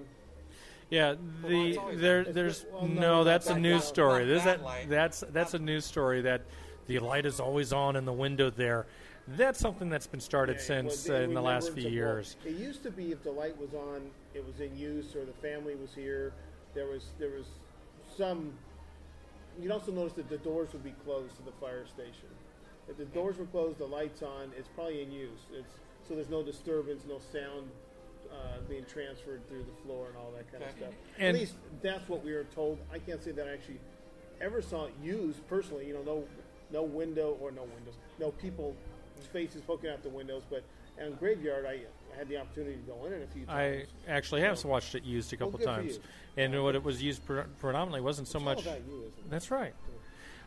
Yeah, 0.90 1.16
Well, 1.42 1.50
the 1.52 1.70
it's 1.70 1.78
always- 1.78 2.00
there 2.00 2.20
it's- 2.22 2.36
there's 2.36 2.66
well, 2.72 2.88
no, 2.88 3.02
no, 3.02 3.24
that's 3.24 3.48
a 3.48 3.58
news 3.58 3.82
light. 3.82 3.84
story. 3.88 4.26
Not 4.26 4.44
that 4.46 4.60
that 4.64 4.90
that's 4.90 5.20
that's 5.32 5.54
a 5.56 5.60
news 5.60 5.86
story 5.86 6.22
that 6.22 6.42
the 6.88 7.00
light 7.00 7.26
is 7.26 7.40
always 7.40 7.74
on 7.74 7.96
in 7.96 8.06
the 8.06 8.14
window 8.14 8.50
there. 8.52 8.86
That's 9.30 9.58
something 9.60 9.90
that's 9.90 10.06
been 10.06 10.20
started 10.20 10.58
Yeah, 10.58 10.64
since 10.64 11.08
well, 11.08 11.18
uh, 11.18 11.22
in 11.22 11.34
the 11.34 11.42
last 11.42 11.74
few 11.74 11.90
years. 11.90 12.36
Walt. 12.46 12.56
It 12.56 12.60
used 12.60 12.84
to 12.84 12.92
be 12.92 13.12
if 13.12 13.24
the 13.24 13.32
light 13.32 13.58
was 13.60 13.74
on, 13.74 14.12
it 14.36 14.46
was 14.46 14.60
in 14.60 14.78
use, 14.78 15.16
or 15.16 15.26
the 15.26 15.34
family 15.34 15.74
was 15.76 15.96
here. 15.96 16.32
There 16.76 16.86
was 16.86 17.06
there 17.18 17.32
was 17.32 17.48
some. 18.18 18.54
You'd 19.60 19.72
also 19.72 19.92
notice 19.94 20.14
that 20.14 20.30
the 20.30 20.38
doors 20.40 20.72
would 20.74 20.84
be 20.84 20.94
closed 21.06 21.36
to 21.38 21.42
the 21.44 21.54
fire 21.54 21.88
station. 21.88 22.28
If 22.90 22.98
the 22.98 23.06
doors 23.06 23.38
were 23.38 23.46
closed, 23.46 23.80
the 23.80 23.86
lights 23.86 24.22
on, 24.22 24.52
it's 24.58 24.68
probably 24.76 25.02
in 25.02 25.12
use. 25.12 25.40
It's 25.54 25.74
so 26.08 26.14
there's 26.14 26.30
no 26.30 26.44
disturbance, 26.44 27.04
no 27.10 27.20
sound 27.32 27.70
uh, 28.32 28.60
being 28.70 28.86
transferred 28.86 29.48
through 29.48 29.64
the 29.64 29.82
floor 29.84 30.08
and 30.10 30.18
all 30.18 30.32
that 30.36 30.52
kind 30.52 30.64
of 30.64 30.70
stuff. 30.78 30.94
And- 31.18 31.36
At 31.36 31.42
least 31.42 31.56
that's 31.82 32.08
what 32.08 32.24
we 32.24 32.34
were 32.34 32.44
told. 32.56 32.78
I 32.94 33.00
can't 33.00 33.24
say 33.24 33.32
that 33.32 33.48
I 33.48 33.54
actually 33.54 33.80
ever 34.42 34.62
saw 34.62 34.86
it 34.86 34.94
used 35.04 35.48
personally. 35.48 35.88
You 35.88 35.96
know, 35.96 36.04
no 36.04 36.24
no 36.72 36.84
window 36.84 37.38
or 37.42 37.52
no 37.52 37.64
windows, 37.64 37.96
no 38.20 38.32
people 38.32 38.76
faces 39.34 39.62
poking 39.62 39.90
out 39.90 40.04
the 40.04 40.10
windows. 40.10 40.44
But 40.50 40.64
on 41.04 41.14
Graveyard, 41.14 41.66
I, 41.66 41.80
I 42.14 42.18
had 42.18 42.28
the 42.30 42.38
opportunity 42.38 42.76
to 42.76 42.82
go 42.84 43.06
in 43.06 43.14
it 43.14 43.28
a 43.30 43.34
few 43.34 43.46
times. 43.46 43.88
I 44.08 44.12
actually 44.12 44.42
have 44.42 44.64
watched 44.64 44.94
it 44.96 45.04
used 45.04 45.34
a 45.34 45.38
Well, 45.38 45.48
couple 45.52 45.60
good 45.60 45.66
for 45.76 45.82
times, 45.82 45.94
you. 46.38 46.44
and 46.44 46.64
what 46.64 46.76
it 46.76 46.84
was 46.84 47.02
used 47.02 47.26
pre- 47.26 47.44
predominantly 47.60 48.02
wasn't 48.02 48.28
so 48.28 48.38
It's 48.40 48.46
much. 48.46 48.62
about 48.62 48.80
you, 48.88 48.98
isn't 49.08 49.20
it? 49.26 49.30
That's 49.30 49.50
right. 49.52 49.74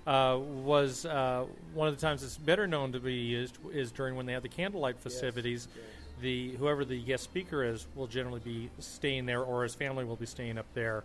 Uh, 0.08 0.38
was 0.64 1.04
uh, 1.04 1.44
one 1.74 1.86
of 1.86 1.94
the 1.94 2.00
times 2.00 2.22
it's 2.22 2.38
better 2.38 2.66
known 2.66 2.92
to 2.92 2.98
be 2.98 3.12
used 3.12 3.58
is 3.74 3.92
during 3.92 4.16
when 4.16 4.24
they 4.24 4.32
have 4.32 4.42
the 4.42 4.48
candlelight 4.48 4.98
festivities. 4.98 5.68
yes. 5.74 5.84
the 6.22 6.52
whoever 6.56 6.82
the 6.82 6.98
guest 7.02 7.24
speaker 7.24 7.62
is 7.62 7.86
will 7.94 8.06
generally 8.06 8.40
be 8.40 8.70
staying 8.78 9.26
there, 9.26 9.42
or 9.42 9.64
his 9.64 9.74
family 9.74 10.06
will 10.06 10.16
be 10.16 10.24
staying 10.24 10.56
up 10.56 10.64
there, 10.72 11.04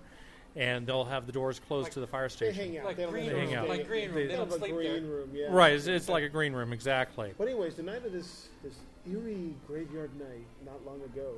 and 0.56 0.88
they'll 0.88 1.04
have 1.04 1.26
the 1.26 1.34
doors 1.34 1.60
closed 1.60 1.88
Like- 1.88 1.94
to 1.96 2.00
the 2.00 2.08
fire 2.08 2.30
station. 2.30 2.56
They 2.56 2.64
station. 2.64 2.72
hang 2.76 2.80
out. 2.80 2.86
Like 2.86 2.96
they 2.96 3.06
green 3.08 3.26
have 3.26 3.36
room, 3.36 3.50
to 3.52 3.64
like 3.66 3.88
green 3.90 4.06
room. 4.12 4.16
They, 4.16 4.28
They 4.28 4.36
don't 4.38 4.48
a 4.48 4.58
sleep 4.58 4.74
green 4.74 4.92
there. 4.94 5.02
room. 5.02 5.30
Yeah. 5.34 5.48
Right, 5.50 5.74
it's, 5.74 5.88
it's 5.88 6.08
like 6.08 6.24
a 6.24 6.30
green 6.30 6.54
room, 6.54 6.72
exactly. 6.72 7.34
But 7.38 7.50
anyways, 7.50 7.76
the 7.76 7.84
night 7.84 8.06
of 8.06 8.14
this 8.14 8.48
this 8.64 8.76
eerie 9.06 9.54
graveyard 9.68 10.12
night, 10.18 10.48
not 10.66 10.80
long 10.86 11.02
ago. 11.02 11.34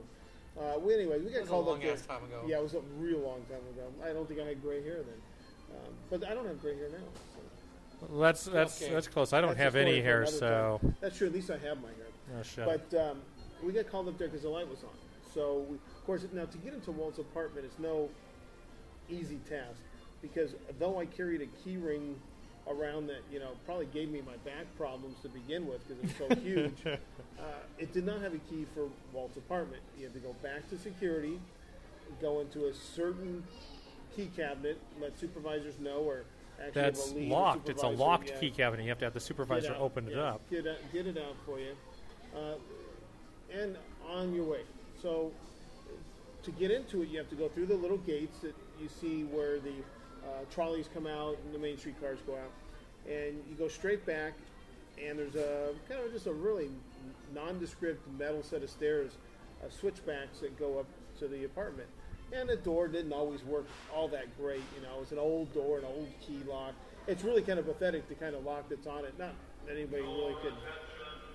Uh, 0.56 0.78
we, 0.78 0.94
anyways, 0.94 1.24
we 1.24 1.30
It 1.30 1.34
got 1.34 1.40
was 1.42 1.50
a 1.50 1.52
called 1.52 1.66
long 1.66 1.78
up 1.78 1.82
there. 1.82 1.94
ass 1.94 2.06
time 2.06 2.24
ago. 2.26 2.44
Yeah, 2.46 2.58
it 2.58 2.64
was 2.64 2.76
a 2.76 2.82
real 3.00 3.22
long 3.22 3.42
time 3.50 3.66
ago. 3.74 3.88
I 4.08 4.14
don't 4.14 4.28
think 4.28 4.40
I 4.40 4.46
had 4.46 4.62
gray 4.62 4.84
hair 4.84 4.98
then, 5.02 5.20
um, 5.82 5.92
but 6.12 6.30
I 6.30 6.36
don't 6.36 6.46
have 6.46 6.62
gray 6.62 6.76
hair 6.78 6.90
now. 6.90 7.04
Well, 8.10 8.22
that's 8.22 8.46
that's 8.46 8.82
Okay. 8.82 8.94
that's 8.94 9.08
close. 9.08 9.34
I 9.34 9.42
don't 9.42 9.50
That's 9.50 9.62
have 9.62 9.76
any 9.76 10.02
hair, 10.02 10.26
so 10.26 10.80
time. 10.82 10.96
That's 11.02 11.18
true. 11.18 11.28
At 11.28 11.34
least 11.34 11.50
I 11.52 11.58
have 11.58 11.82
my 11.82 11.90
hair. 11.90 12.44
oh. 12.66 12.66
But 12.66 13.00
um, 13.00 13.22
we 13.64 13.74
got 13.74 13.90
called 13.90 14.08
up 14.08 14.18
there 14.18 14.28
because 14.28 14.44
the 14.44 14.50
light 14.50 14.70
was 14.70 14.84
on. 14.84 14.90
So, 15.34 15.66
we, 15.70 15.76
of 15.76 16.06
course, 16.06 16.26
now 16.32 16.46
to 16.46 16.58
get 16.60 16.74
into 16.74 16.92
Walt's 16.92 17.20
apartment 17.20 17.66
is 17.66 17.78
no 17.78 18.10
easy 19.10 19.38
task 19.50 19.82
because 20.22 20.56
though 20.80 21.00
I 21.00 21.06
carried 21.06 21.42
a 21.42 21.48
key 21.64 21.78
ring 21.78 22.16
around 22.68 23.08
that, 23.08 23.22
you 23.32 23.40
know, 23.40 23.52
probably 23.66 23.86
gave 23.88 24.10
me 24.10 24.22
my 24.22 24.38
back 24.38 24.66
problems 24.78 25.18
to 25.22 25.30
begin 25.30 25.68
with 25.68 25.88
because 25.88 26.04
it 26.04 26.20
was 26.20 26.36
so 26.36 26.42
huge, 26.42 26.74
uh, 26.86 27.44
it 27.78 27.94
did 27.94 28.06
not 28.06 28.22
have 28.22 28.34
a 28.34 28.40
key 28.40 28.66
for 28.74 28.90
Walt's 29.14 29.38
apartment. 29.38 29.82
You 29.98 30.06
had 30.06 30.14
to 30.14 30.20
go 30.20 30.34
back 30.42 30.68
to 30.70 30.78
security, 30.78 31.40
go 32.22 32.40
into 32.40 32.66
a 32.66 32.74
certain 32.74 33.44
key 34.16 34.32
cabinet, 34.36 34.80
let 35.00 35.20
supervisors 35.20 35.80
know, 35.80 35.98
or 35.98 36.24
that's 36.74 37.14
locked. 37.14 37.70
It's 37.70 37.84
a 37.84 37.88
locked 37.88 38.30
yeah, 38.30 38.40
key 38.40 38.52
cabinet. 38.52 38.84
You 38.84 38.90
have 38.90 39.00
to 39.00 39.06
have 39.06 39.14
the 39.14 39.20
supervisor 39.20 39.74
out, 39.74 39.82
open 39.82 40.08
it 40.08 40.18
up. 40.18 40.42
Get, 40.50 40.68
out, 40.68 40.78
get 40.94 41.08
it 41.08 41.18
out 41.18 41.36
for 41.46 41.60
you. 41.60 41.76
Uh, 42.36 42.56
and 43.54 43.78
on 44.10 44.34
your 44.34 44.46
way. 44.46 44.62
So 45.02 45.32
to 46.44 46.52
get 46.52 46.72
into 46.72 47.02
it, 47.02 47.10
you 47.10 47.18
have 47.18 47.30
to 47.30 47.36
go 47.36 47.48
through 47.48 47.66
the 47.68 47.76
little 47.76 47.98
gates 47.98 48.40
that 48.40 48.56
you 48.80 48.88
see 48.88 49.24
where 49.24 49.60
the 49.60 49.74
uh, 50.24 50.44
trolleys 50.52 50.90
come 50.94 51.08
out 51.08 51.38
and 51.44 51.54
the 51.54 51.60
Main 51.60 51.78
Street 51.78 52.00
cars 52.00 52.20
go 52.26 52.34
out. 52.34 52.52
And 53.08 53.36
you 53.50 53.56
go 53.58 53.68
straight 53.68 54.06
back, 54.06 54.34
and 55.04 55.18
there's 55.20 55.36
a 55.36 55.74
kind 55.88 56.04
of 56.04 56.12
just 56.12 56.28
a 56.28 56.34
really 56.34 56.70
nondescript 57.34 58.02
metal 58.18 58.42
set 58.42 58.64
of 58.64 58.70
stairs, 58.70 59.12
uh, 59.64 59.70
switchbacks 59.70 60.40
that 60.40 60.58
go 60.58 60.80
up 60.80 60.88
to 61.20 61.28
the 61.28 61.46
apartment. 61.46 61.88
And 62.36 62.50
the 62.50 62.56
door 62.58 62.88
didn't 62.88 63.14
always 63.14 63.44
work 63.46 63.66
all 63.94 64.08
that 64.10 64.26
great. 64.38 64.62
You 64.76 64.82
know, 64.82 65.00
it's 65.02 65.12
an 65.12 65.20
old 65.20 65.54
door, 65.54 65.80
an 65.80 65.86
old 65.86 66.08
key 66.22 66.40
lock. 66.48 66.74
It's 67.08 67.24
really 67.24 67.42
kind 67.42 67.60
of 67.60 67.66
pathetic, 67.66 68.10
the 68.10 68.16
kind 68.16 68.36
of 68.36 68.44
lock 68.44 68.68
that's 68.70 68.88
on 68.88 69.06
it. 69.06 69.14
Not 69.18 69.34
anybody 69.72 70.02
really 70.04 70.36
could 70.42 70.54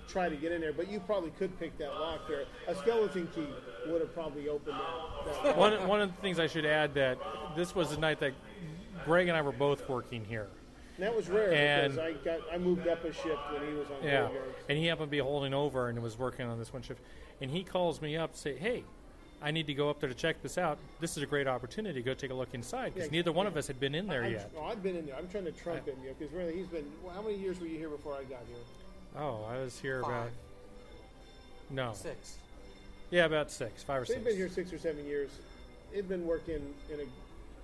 try 0.08 0.28
to 0.28 0.36
get 0.36 0.52
in 0.52 0.60
there, 0.60 0.72
but 0.72 0.90
you 0.90 1.00
probably 1.00 1.30
could 1.38 1.58
pick 1.58 1.76
that 1.78 1.94
lock 1.94 2.28
there. 2.28 2.44
A 2.68 2.74
skeleton 2.74 3.28
key 3.34 3.46
would 3.86 4.00
have 4.00 4.12
probably 4.12 4.48
opened 4.48 4.76
that. 4.76 5.42
that 5.44 5.56
one 5.56 5.86
one 5.88 6.00
of 6.02 6.14
the 6.14 6.20
things 6.20 6.38
I 6.38 6.48
should 6.48 6.66
add 6.66 6.94
that 6.94 7.16
this 7.56 7.74
was 7.74 7.90
the 7.90 7.96
night 7.96 8.20
that 8.20 8.32
Greg 9.04 9.28
and 9.28 9.36
I 9.36 9.42
were 9.42 9.52
both 9.52 9.88
working 9.88 10.24
here. 10.24 10.48
And 10.96 11.06
that 11.06 11.16
was 11.16 11.28
rare 11.30 11.52
And- 11.52 11.94
because 11.94 11.98
I 11.98 12.12
got 12.24 12.40
I 12.52 12.58
moved 12.58 12.86
up 12.88 13.02
a 13.04 13.12
shift 13.12 13.38
when 13.52 13.66
he 13.66 13.72
was 13.74 13.86
on 13.90 14.02
Yeah, 14.02 14.22
graveyards. 14.26 14.58
and 14.68 14.76
he 14.76 14.86
happened 14.86 15.06
to 15.06 15.10
be 15.10 15.18
holding 15.18 15.54
over 15.54 15.88
and 15.88 16.02
was 16.02 16.18
working 16.18 16.46
on 16.46 16.58
this 16.58 16.72
one 16.72 16.82
shift. 16.82 17.00
And 17.40 17.50
he 17.50 17.62
calls 17.64 18.02
me 18.02 18.16
up, 18.18 18.34
say, 18.36 18.56
"Hey, 18.56 18.84
I 19.42 19.50
need 19.50 19.66
to 19.68 19.74
go 19.74 19.88
up 19.88 20.00
there 20.00 20.08
to 20.08 20.14
check 20.14 20.42
this 20.42 20.58
out. 20.58 20.78
This 21.00 21.16
is 21.16 21.22
a 21.22 21.26
great 21.26 21.46
opportunity 21.46 22.00
to 22.00 22.04
go 22.04 22.12
take 22.14 22.30
a 22.30 22.34
look 22.34 22.52
inside 22.52 22.94
because 22.94 23.08
Yeah, 23.08 23.18
neither 23.18 23.32
one 23.32 23.46
yeah. 23.46 23.50
of 23.52 23.56
us 23.56 23.66
had 23.66 23.80
been 23.80 23.94
in 23.94 24.06
there 24.06 24.24
I'm, 24.24 24.32
yet." 24.32 24.50
Oh, 24.56 24.64
I've 24.64 24.82
been 24.82 24.96
in 24.96 25.06
there. 25.06 25.16
I'm 25.16 25.28
trying 25.28 25.44
to 25.46 25.52
trump 25.52 25.86
him, 25.86 25.96
because 26.18 26.32
really 26.34 26.54
he's 26.54 26.66
been. 26.66 26.84
Well, 27.02 27.14
how 27.14 27.22
many 27.22 27.36
years 27.36 27.58
were 27.58 27.66
you 27.66 27.78
here 27.78 27.88
before 27.88 28.14
I 28.14 28.24
got 28.24 28.40
here? 28.48 28.58
Oh, 29.16 29.44
I 29.50 29.58
was 29.58 29.78
here 29.80 30.00
about 30.00 30.28
no, 31.70 31.92
six. 31.94 32.36
yeah, 33.10 33.24
about 33.24 33.50
six, 33.50 33.82
five 33.82 34.02
or 34.02 34.04
So 34.04 34.12
six. 34.12 34.18
he'd 34.24 34.28
been 34.30 34.36
here 34.36 34.48
six 34.48 34.72
or 34.72 34.78
seven 34.78 35.04
years. 35.06 35.30
He'd 35.92 36.08
been 36.08 36.26
working 36.26 36.74
in 36.92 37.00
a, 37.00 37.04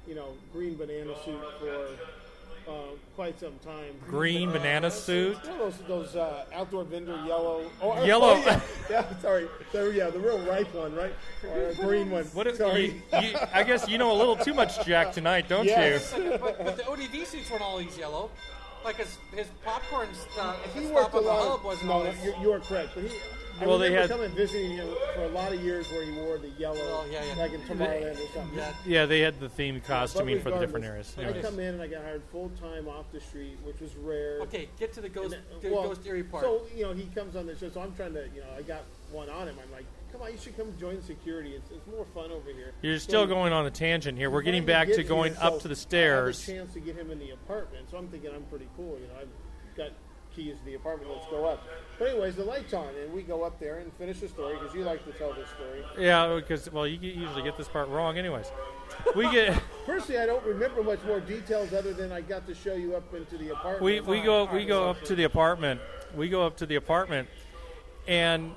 you 0.08 0.14
know, 0.14 0.28
green 0.52 0.76
banana 0.76 1.12
suit 1.24 1.40
for 1.60 1.88
uh, 2.68 2.72
quite 3.14 3.38
some 3.38 3.54
time. 3.64 3.94
Green 4.08 4.50
banana 4.50 4.90
suit. 4.90 5.38
You 5.44 5.50
know 5.50 5.58
those 5.58 5.78
those 5.88 6.16
uh, 6.16 6.44
outdoor 6.52 6.84
vendor 6.84 7.16
yellow. 7.26 7.70
Oh, 7.80 8.04
Yellow. 8.04 8.34
Oh, 8.34 8.42
yeah. 8.44 8.60
yeah, 8.90 9.18
sorry. 9.20 9.48
So 9.72 9.90
yeah, 9.90 10.10
the 10.10 10.18
real 10.18 10.38
ripe 10.40 10.72
one, 10.74 10.94
right? 10.94 11.14
Or 11.48 11.68
a 11.68 11.74
green 11.74 12.10
one. 12.10 12.24
What? 12.26 12.46
If, 12.46 12.56
sorry. 12.56 13.02
you, 13.12 13.20
you, 13.20 13.36
I 13.52 13.62
guess 13.62 13.88
you 13.88 13.98
know 13.98 14.12
a 14.12 14.18
little 14.18 14.36
too 14.36 14.54
much 14.54 14.84
Jack 14.84 15.12
tonight, 15.12 15.48
don't 15.48 15.64
Yes. 15.64 16.14
you? 16.16 16.36
but, 16.40 16.62
but 16.64 16.76
the 16.76 16.82
ODV 16.84 17.26
suits 17.26 17.50
weren't 17.50 17.62
always 17.62 17.96
yellow. 17.96 18.30
Like 18.84 18.96
his 18.96 19.18
his 19.34 19.48
popcorn 19.64 20.08
stuff, 20.32 20.56
if 20.64 20.74
he 20.74 20.86
the 20.86 20.92
worked 20.92 21.14
a 21.14 21.18
the 21.18 21.22
lot. 21.22 21.58
Of, 21.58 21.64
wasn't 21.64 21.88
no, 21.88 22.12
you're, 22.22 22.36
you 22.40 22.52
are 22.52 22.60
correct. 22.60 22.90
But 22.94 23.04
he, 23.04 23.18
I 23.58 23.66
Well, 23.66 23.78
they 23.78 23.88
remember 23.88 24.00
had- 24.14 24.20
coming 24.20 24.36
visiting 24.36 24.70
him 24.72 24.88
for 25.14 25.22
a 25.24 25.28
lot 25.28 25.52
of 25.52 25.62
years 25.62 25.90
where 25.90 26.04
he 26.04 26.12
wore 26.12 26.36
the 26.36 26.48
yellow, 26.50 26.76
Oh, 26.78 27.06
yeah, 27.10 27.24
yeah. 27.24 27.34
like 27.42 27.52
in 27.52 27.60
Tomorrowland 27.62 28.14
or 28.22 28.28
something. 28.34 28.58
Yeah. 28.58 28.72
Yeah, 28.84 29.06
they 29.06 29.20
had 29.20 29.40
the 29.40 29.48
themed 29.48 29.80
But 29.80 29.84
costuming 29.88 30.40
for 30.40 30.50
the 30.50 30.58
different 30.58 30.84
regardless, 30.84 31.16
areas. 31.16 31.18
I 31.18 31.22
Anyways. 31.38 31.44
come 31.50 31.60
in 31.60 31.74
and 31.74 31.82
I 31.82 31.86
got 31.86 32.02
hired 32.02 32.22
full 32.30 32.50
time 32.60 32.86
off 32.86 33.06
the 33.12 33.20
street, 33.20 33.56
which 33.64 33.80
was 33.80 33.94
rare. 33.96 34.40
Okay, 34.42 34.68
get 34.78 34.92
to 34.94 35.00
the 35.00 35.08
ghost, 35.08 35.30
then- 35.30 35.40
uh, 35.54 35.58
the 35.60 35.70
well, 35.70 35.84
ghost 35.88 36.06
eerie 36.06 36.22
part. 36.22 36.44
So 36.44 36.62
you 36.74 36.82
know 36.84 36.92
he 36.92 37.06
comes 37.14 37.34
on 37.34 37.46
the 37.46 37.56
show, 37.56 37.70
so 37.70 37.80
I'm 37.80 37.94
trying 37.94 38.12
to 38.14 38.24
you 38.34 38.40
know 38.42 38.48
I 38.56 38.62
got 38.62 38.82
one 39.10 39.30
on 39.30 39.48
him. 39.48 39.56
I'm 39.64 39.72
like, 39.72 39.86
come 40.12 40.20
on, 40.20 40.32
you 40.32 40.38
should 40.38 40.56
come 40.56 40.76
join 40.78 41.00
security. 41.02 41.54
It's, 41.54 41.70
it's 41.70 41.86
more 41.86 42.04
fun 42.12 42.30
over 42.30 42.50
here. 42.52 42.72
You're 42.82 42.98
So 42.98 43.04
still 43.08 43.22
he- 43.22 43.28
going 43.28 43.52
on 43.54 43.64
a 43.64 43.70
tangent 43.70 44.18
here. 44.18 44.28
We're 44.28 44.42
getting 44.42 44.66
back 44.66 44.88
to 44.88 44.96
gets 44.96 45.08
going 45.08 45.32
here, 45.34 45.42
up 45.42 45.54
so 45.54 45.58
to 45.60 45.68
the 45.68 45.72
I 45.72 45.78
stairs. 45.78 46.42
a 46.48 46.52
chance 46.52 46.74
to 46.74 46.80
get 46.80 46.96
him 46.96 47.10
in 47.10 47.18
the 47.18 47.30
apartment, 47.30 47.88
so 47.90 47.96
I'm 47.96 48.08
thinking 48.08 48.30
I'm 48.34 48.44
pretty 48.44 48.68
cool. 48.76 48.98
You 49.00 49.06
know, 49.06 49.14
I've 49.22 49.76
got 49.76 49.90
keys 50.36 50.58
to 50.58 50.64
the 50.64 50.74
apartment. 50.74 51.10
Let's 51.10 51.26
go 51.28 51.46
up. 51.46 51.64
But 51.98 52.08
anyways, 52.08 52.36
the 52.36 52.44
lights 52.44 52.74
on, 52.74 52.88
and 53.02 53.12
we 53.12 53.22
go 53.22 53.42
up 53.42 53.58
there 53.58 53.78
and 53.78 53.90
finish 53.94 54.20
the 54.20 54.28
story 54.28 54.56
because 54.58 54.74
you 54.74 54.84
like 54.84 55.04
to 55.06 55.12
tell 55.12 55.32
this 55.32 55.48
story. 55.48 55.82
Yeah, 55.98 56.36
because 56.36 56.70
well, 56.70 56.86
you 56.86 56.98
usually 57.00 57.42
get 57.42 57.56
this 57.56 57.68
part 57.68 57.88
wrong, 57.88 58.18
anyways. 58.18 58.46
We 59.16 59.30
get 59.30 59.58
Personally, 59.86 60.20
I 60.20 60.26
don't 60.26 60.44
remember 60.44 60.82
much 60.82 61.02
more 61.04 61.20
details 61.20 61.72
other 61.72 61.94
than 61.94 62.12
I 62.12 62.20
got 62.20 62.46
to 62.46 62.54
show 62.54 62.74
you 62.74 62.94
up 62.94 63.12
into 63.14 63.38
the 63.38 63.50
apartment. 63.50 63.82
we, 63.82 64.00
we 64.00 64.20
go 64.20 64.44
we 64.52 64.66
go 64.66 64.90
up 64.90 65.02
to 65.04 65.14
the 65.14 65.24
apartment. 65.24 65.80
We 66.14 66.28
go 66.28 66.46
up 66.46 66.58
to 66.58 66.66
the 66.66 66.76
apartment, 66.76 67.28
and 68.06 68.52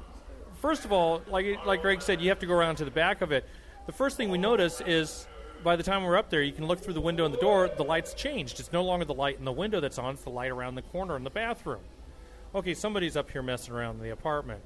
first 0.62 0.84
of 0.84 0.92
all, 0.92 1.22
like 1.28 1.66
like 1.66 1.82
Greg 1.82 2.02
said, 2.02 2.22
you 2.22 2.30
have 2.30 2.40
to 2.40 2.46
go 2.46 2.54
around 2.54 2.76
to 2.78 2.86
the 2.86 2.92
back 2.92 3.22
of 3.22 3.32
it. 3.32 3.48
The 3.86 3.94
first 3.94 4.18
thing 4.18 4.30
we 4.30 4.38
notice 4.38 4.82
is 4.86 5.28
by 5.64 5.76
the 5.76 5.84
time 5.84 6.04
we're 6.04 6.18
up 6.18 6.30
there, 6.30 6.42
you 6.42 6.52
can 6.52 6.68
look 6.68 6.80
through 6.80 6.94
the 6.94 7.02
window 7.02 7.26
in 7.26 7.32
the 7.32 7.38
door. 7.38 7.70
The 7.70 7.84
light's 7.84 8.14
changed. 8.14 8.60
It's 8.60 8.72
no 8.72 8.84
longer 8.84 9.06
the 9.06 9.14
light 9.14 9.38
in 9.40 9.46
the 9.46 9.52
window 9.52 9.80
that's 9.80 9.98
on. 9.98 10.14
It's 10.14 10.24
the 10.24 10.30
light 10.30 10.52
around 10.52 10.76
the 10.76 10.82
corner 10.82 11.16
in 11.16 11.24
the 11.24 11.30
bathroom. 11.30 11.82
Okay, 12.56 12.74
somebody's 12.74 13.16
up 13.16 13.30
here 13.30 13.42
messing 13.42 13.74
around 13.74 13.98
in 13.98 14.04
the 14.04 14.10
apartment. 14.12 14.62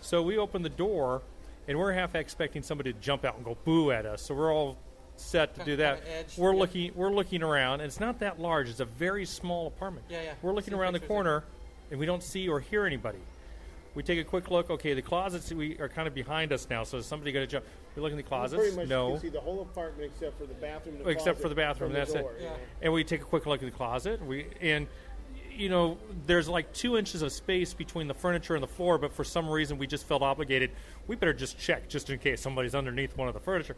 So 0.00 0.22
we 0.22 0.36
open 0.36 0.62
the 0.62 0.68
door, 0.68 1.22
and 1.68 1.78
we're 1.78 1.92
half 1.92 2.14
expecting 2.14 2.62
somebody 2.62 2.92
to 2.92 2.98
jump 2.98 3.24
out 3.24 3.36
and 3.36 3.44
go 3.44 3.56
boo 3.64 3.90
at 3.90 4.04
us. 4.04 4.22
So 4.22 4.34
we're 4.34 4.52
all 4.52 4.76
set 5.16 5.54
to 5.54 5.64
do 5.64 5.76
that. 5.76 6.04
Kinda 6.04 6.24
We're 6.36 6.52
yeah. 6.52 6.58
looking 6.58 6.92
we're 6.94 7.12
looking 7.12 7.42
around, 7.42 7.80
and 7.80 7.84
it's 7.84 8.00
not 8.00 8.18
that 8.20 8.40
large. 8.40 8.68
It's 8.68 8.80
a 8.80 8.84
very 8.84 9.24
small 9.24 9.66
apartment. 9.66 10.06
Yeah, 10.08 10.22
yeah. 10.22 10.34
We're 10.42 10.52
looking 10.52 10.72
Seen 10.72 10.80
around 10.80 10.94
the 10.94 11.00
corner, 11.00 11.44
and 11.90 12.00
we 12.00 12.06
don't 12.06 12.22
see 12.22 12.48
or 12.48 12.60
hear 12.60 12.84
anybody. 12.84 13.18
We 13.94 14.02
take 14.02 14.18
a 14.18 14.24
quick 14.24 14.50
look. 14.50 14.70
Okay, 14.70 14.94
the 14.94 15.02
closets 15.02 15.52
we 15.52 15.78
are 15.78 15.88
kind 15.88 16.08
of 16.08 16.14
behind 16.14 16.52
us 16.52 16.66
now. 16.70 16.82
So 16.84 16.96
is 16.98 17.06
somebody 17.06 17.30
going 17.32 17.46
to 17.46 17.50
jump? 17.50 17.64
We 17.94 18.00
look 18.02 18.10
in 18.10 18.16
the 18.16 18.22
Pretty 18.22 18.48
closets. 18.48 18.74
much 18.76 18.84
you 18.84 18.88
No. 18.88 19.10
can 19.12 19.20
see 19.20 19.28
the 19.28 19.40
whole 19.40 19.60
apartment 19.62 20.10
except 20.14 20.38
for 20.38 20.46
the 20.46 20.54
bathroom. 20.54 20.98
The 21.02 21.08
Except 21.10 21.40
for 21.40 21.48
the 21.50 21.54
bathroom, 21.54 21.90
from 21.90 21.94
the 21.94 21.98
that's 22.06 22.14
it. 22.14 22.26
Yeah. 22.40 22.54
and 22.80 22.92
we 22.92 23.04
take 23.04 23.20
a 23.20 23.24
quick 23.24 23.44
look 23.46 23.62
at 23.62 23.66
the 23.70 23.76
closet. 23.76 24.24
We 24.24 24.46
and 24.62 24.86
you 25.54 25.68
know 25.68 25.98
there's 26.26 26.48
like 26.48 26.72
two 26.72 26.96
inches 26.96 27.20
of 27.20 27.30
space 27.32 27.74
between 27.74 28.08
the 28.08 28.14
furniture 28.14 28.54
and 28.54 28.62
the 28.62 28.66
floor, 28.68 28.96
but 28.96 29.12
for 29.12 29.24
some 29.24 29.46
reason 29.50 29.76
we 29.76 29.86
just 29.86 30.06
felt 30.06 30.22
obligated. 30.22 30.70
We 31.06 31.16
better 31.16 31.34
just 31.34 31.58
check 31.58 31.88
just 31.90 32.08
in 32.08 32.18
case 32.18 32.40
somebody's 32.40 32.74
underneath 32.74 33.14
one 33.18 33.28
of 33.28 33.34
the 33.34 33.40
furniture. 33.40 33.76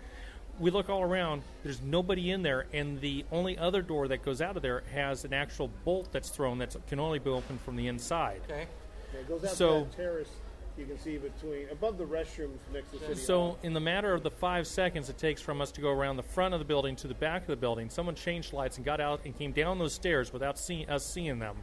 We 0.61 0.71
look 0.71 0.89
all 0.89 1.03
around. 1.03 1.43
There's 1.65 1.83
nobody 1.83 2.31
in 2.31 2.43
there, 2.43 2.67
and 2.73 3.01
the 3.01 3.25
only 3.33 3.59
other 3.59 3.83
door 3.83 4.07
that 4.07 4.25
goes 4.25 4.41
out 4.41 4.55
of 4.57 4.62
there 4.62 4.85
has 4.93 5.25
an 5.25 5.33
actual 5.35 5.69
bolt 5.85 6.12
that's 6.12 6.29
thrown 6.29 6.59
that 6.59 6.77
can 6.87 7.01
only 7.01 7.19
be 7.19 7.31
opened 7.31 7.61
from 7.62 7.75
the 7.75 7.89
inside. 7.89 8.41
okay. 8.49 8.67
Yeah, 9.15 9.21
it 9.21 9.29
goes 9.29 9.45
out 9.45 9.51
So- 9.53 9.81
to 9.85 9.85
that 9.91 9.97
terrace 9.97 10.31
you 10.77 10.87
can 10.87 10.99
see 10.99 11.19
between 11.19 11.69
above 11.71 11.99
the 11.99 12.05
restrooms 12.05 12.59
next 12.73 12.91
to 12.91 12.99
City 12.99 13.15
So, 13.15 13.39
Hall. 13.39 13.59
in 13.62 13.75
the 13.75 13.81
matter 13.81 14.12
of 14.12 14.25
the 14.25 14.31
five 14.33 14.67
seconds 14.67 15.09
it 15.09 15.17
takes 15.17 15.41
from 15.41 15.61
us 15.61 15.71
to 15.71 15.81
go 15.81 15.89
around 15.91 16.17
the 16.17 16.25
front 16.25 16.53
of 16.53 16.59
the 16.59 16.65
building 16.67 16.97
to 16.97 17.07
the 17.07 17.15
back 17.15 17.43
of 17.43 17.47
the 17.47 17.55
building, 17.57 17.89
someone 17.91 18.17
changed 18.17 18.53
lights 18.53 18.77
and 18.77 18.85
got 18.85 19.01
out 19.01 19.21
and 19.25 19.39
came 19.39 19.53
down 19.53 19.79
those 19.79 19.93
stairs 19.93 20.33
without 20.33 20.59
seeing 20.59 20.91
us 20.91 21.07
seeing 21.07 21.39
them. 21.39 21.59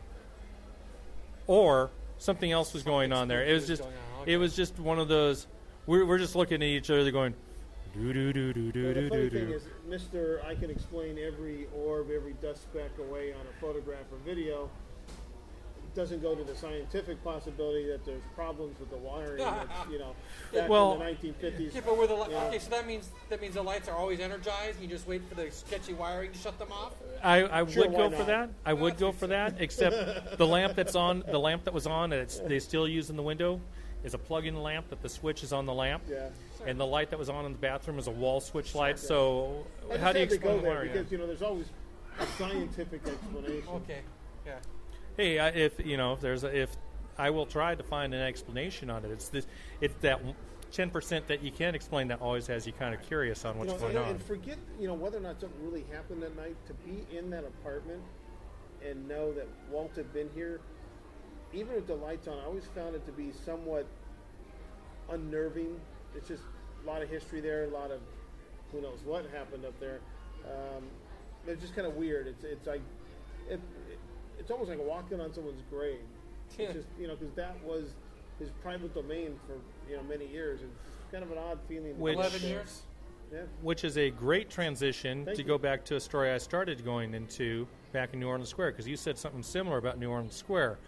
Or 1.46 1.90
something 2.20 2.50
else 2.54 2.74
was 2.74 2.84
going 2.84 3.12
on 3.12 3.28
there. 3.28 3.44
It 3.44 3.54
was 3.54 3.68
just, 3.68 3.84
it 4.26 4.38
was 4.38 4.56
just 4.56 4.80
one 4.80 4.98
of 5.00 5.10
those. 5.10 5.46
We're, 5.88 6.06
we're 6.06 6.20
just 6.20 6.36
looking 6.36 6.62
at 6.62 6.68
each 6.68 6.90
other, 6.90 7.12
going, 7.12 7.34
do 7.94 8.14
do 8.14 8.32
do 8.32 8.54
do 8.54 8.72
do 8.72 8.84
Well, 8.86 8.94
the 8.94 9.02
do 9.02 9.10
funny 9.10 9.30
do 9.30 9.38
thing 9.40 9.48
do. 9.50 9.54
is, 9.56 9.64
Mister, 9.90 10.42
I 10.46 10.56
can 10.56 10.70
explain 10.70 11.18
every 11.20 11.68
orb, 11.76 12.10
every 12.12 12.34
dust 12.42 12.64
speck 12.64 12.92
away 12.98 13.34
on 13.34 13.42
a 13.42 13.60
photograph 13.60 14.06
or 14.10 14.18
video. 14.20 14.70
It 15.92 15.96
doesn't 15.96 16.22
go 16.22 16.36
to 16.36 16.44
the 16.46 16.56
scientific 16.56 17.22
possibility 17.22 17.86
that 17.88 18.06
there's 18.06 18.22
problems 18.34 18.80
with 18.80 18.90
the 18.92 18.96
wiring. 18.98 19.40
That's, 19.40 19.90
you 19.92 20.00
know, 20.00 20.16
back 20.54 20.70
Well- 20.70 20.94
in 20.94 21.00
the 21.00 21.06
1950s. 21.34 21.76
Yeah, 21.76 21.82
but 21.86 21.98
were 21.98 22.08
the 22.08 22.16
li- 22.16 22.28
Yeah. 22.32 22.44
okay? 22.46 22.60
So 22.60 22.70
that 22.70 22.88
means 22.88 23.10
that 23.30 23.42
means 23.42 23.56
the 23.56 23.62
lights 23.62 23.90
are 23.90 23.96
always 23.98 24.22
energized. 24.22 24.80
And 24.80 24.84
you 24.84 24.88
just 24.88 25.06
wait 25.06 25.22
for 25.28 25.36
the 25.36 25.52
sketchy 25.52 25.94
wiring 25.94 26.32
to 26.32 26.38
shut 26.38 26.58
them 26.60 26.72
off. 26.72 26.94
I, 27.22 27.44
I 27.44 27.66
Sure, 27.70 27.84
would 27.84 27.92
why 27.92 27.98
go 27.98 28.10
for 28.12 28.18
not? 28.20 28.28
that. 28.28 28.50
I 28.66 28.72
would 28.74 28.98
go 28.98 29.12
for 29.12 29.28
that, 29.28 29.56
except 29.60 30.38
the 30.38 30.48
lamp 30.48 30.76
that's 30.76 30.96
on, 30.96 31.24
the 31.30 31.38
lamp 31.40 31.66
that 31.66 31.74
was 31.74 31.86
on, 31.88 32.14
and 32.14 32.22
it's, 32.22 32.40
they 32.40 32.60
still 32.60 32.88
use 32.88 33.10
in 33.10 33.18
the 33.18 33.24
window, 33.24 33.60
is 34.06 34.14
a 34.14 34.18
plug-in 34.18 34.56
lamp 34.64 34.88
that 34.92 35.02
the 35.02 35.10
switch 35.10 35.44
is 35.44 35.52
on 35.52 35.66
the 35.66 35.74
lamp, 35.74 36.04
Yeah. 36.10 36.30
and 36.66 36.80
the 36.80 36.88
light 36.88 37.10
that 37.10 37.20
was 37.20 37.28
on 37.30 37.46
in 37.46 37.52
the 37.52 37.58
bathroom 37.58 38.00
is 38.00 38.08
a 38.08 38.12
wall 38.12 38.40
switch 38.40 38.74
light. 38.76 38.98
So 38.98 39.66
I 39.90 39.94
just 39.96 40.02
how 40.04 40.14
do 40.14 40.20
you 40.20 40.26
had 40.26 40.30
to 40.32 40.38
go 40.38 40.54
explain 40.56 40.64
there 40.64 40.76
why? 40.84 40.88
because 40.88 41.12
you 41.12 41.18
know 41.18 41.28
there's 41.28 41.42
always 41.42 41.66
a 42.18 42.26
scientific 42.38 43.02
explanation. 43.06 43.68
Okay. 43.76 44.00
Yeah. 44.46 44.54
Hey, 45.18 45.40
I, 45.40 45.50
if 45.50 45.86
you 45.86 45.98
know, 45.98 46.14
if 46.14 46.22
there's 46.22 46.44
a, 46.44 46.56
if 46.56 46.76
I 47.18 47.30
will 47.30 47.46
try 47.46 47.76
to 47.76 47.84
find 47.84 48.14
an 48.14 48.22
explanation 48.22 48.90
on 48.90 49.06
it. 49.06 49.12
It's 49.12 49.30
this, 49.30 49.46
it's 49.82 49.94
that 50.02 50.22
ten 50.72 50.90
percent 50.90 51.28
that 51.28 51.44
you 51.44 51.52
can't 51.52 51.76
explain 51.76 52.08
that 52.08 52.22
always 52.22 52.48
has 52.48 52.66
you 52.66 52.74
kind 52.74 52.96
of 52.96 53.02
curious 53.04 53.46
on 53.46 53.56
You 53.56 53.60
what's 53.60 53.74
know, 53.74 53.80
going 53.80 53.98
and, 53.98 54.06
on. 54.06 54.12
and 54.12 54.24
forget 54.24 54.58
you 54.80 54.88
know 54.88 54.94
whether 54.94 55.18
or 55.18 55.22
not 55.22 55.40
something 55.40 55.64
really 55.64 55.86
happened 55.92 56.24
that 56.24 56.36
night. 56.36 56.56
To 56.68 56.74
be 56.74 57.06
in 57.16 57.30
that 57.32 57.44
apartment 57.44 58.02
and 58.86 59.08
know 59.08 59.32
that 59.34 59.48
Walt 59.70 59.96
had 59.96 60.12
been 60.14 60.30
here, 60.34 60.62
even 61.54 61.76
with 61.76 61.88
the 61.88 61.96
lights 61.96 62.28
on, 62.28 62.40
I 62.40 62.46
always 62.46 62.66
found 62.74 62.96
it 62.96 63.06
to 63.06 63.12
be 63.12 63.32
somewhat 63.46 63.86
unnerving. 65.10 65.80
It's 66.16 66.28
just 66.28 66.44
a 66.84 66.88
lot 66.88 67.02
of 67.02 67.10
history 67.10 67.42
there, 67.42 67.66
a 67.66 67.68
lot 67.68 67.92
of 67.92 68.00
who 68.72 68.82
knows 68.82 69.00
what 69.04 69.26
happened 69.32 69.66
up 69.66 69.78
there. 69.80 70.00
Um, 70.46 70.84
it's 71.46 71.62
just 71.62 71.76
kind 71.76 71.86
of 71.86 71.96
weird. 71.96 72.28
It's 72.28 72.44
it's 72.44 72.66
like 72.66 72.82
it, 73.50 73.60
it, 73.92 74.00
it's 74.40 74.52
almost 74.52 74.70
like 74.70 74.80
walking 74.86 75.20
on 75.22 75.34
someone's 75.34 75.62
grave. 75.70 76.00
Yeah. 76.58 76.66
It's 76.68 76.74
just 76.76 76.88
you 77.00 77.08
know 77.08 77.16
because 77.16 77.34
that 77.36 77.56
was 77.64 77.94
his 78.40 78.50
private 78.62 78.94
domain 78.94 79.40
for 79.48 79.54
you 79.90 79.98
know 79.98 80.04
many 80.04 80.28
years. 80.28 80.62
It's 80.62 81.12
kind 81.12 81.24
of 81.24 81.32
an 81.32 81.38
odd 81.38 81.60
feeling. 81.68 81.98
Which- 82.00 82.16
Eleven 82.16 82.42
years. 82.42 82.82
Yeah. 83.34 83.44
which 83.62 83.86
is 83.86 83.98
a 83.98 84.10
great 84.10 84.50
transition 84.50 85.24
Thank 85.24 85.38
to 85.38 85.44
you. 85.44 85.48
go 85.48 85.58
back 85.58 85.86
to 85.86 85.96
a 85.96 86.02
story 86.02 86.32
I 86.32 86.38
started 86.38 86.84
going 86.84 87.14
into 87.14 87.66
back 87.94 88.14
in 88.14 88.20
New 88.20 88.28
Orleans 88.28 88.50
Square 88.50 88.72
because 88.72 88.86
you 88.86 88.98
said 88.98 89.18
something 89.18 89.42
similar 89.42 89.78
about 89.78 89.98
New 89.98 90.10
Orleans 90.10 90.36
Square, 90.36 90.80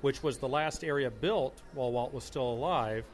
which 0.00 0.22
was 0.22 0.38
the 0.38 0.48
last 0.48 0.84
area 0.84 1.10
built 1.10 1.60
while 1.74 1.92
Walt 1.92 2.14
was 2.14 2.24
still 2.24 2.48
alive. 2.50 3.04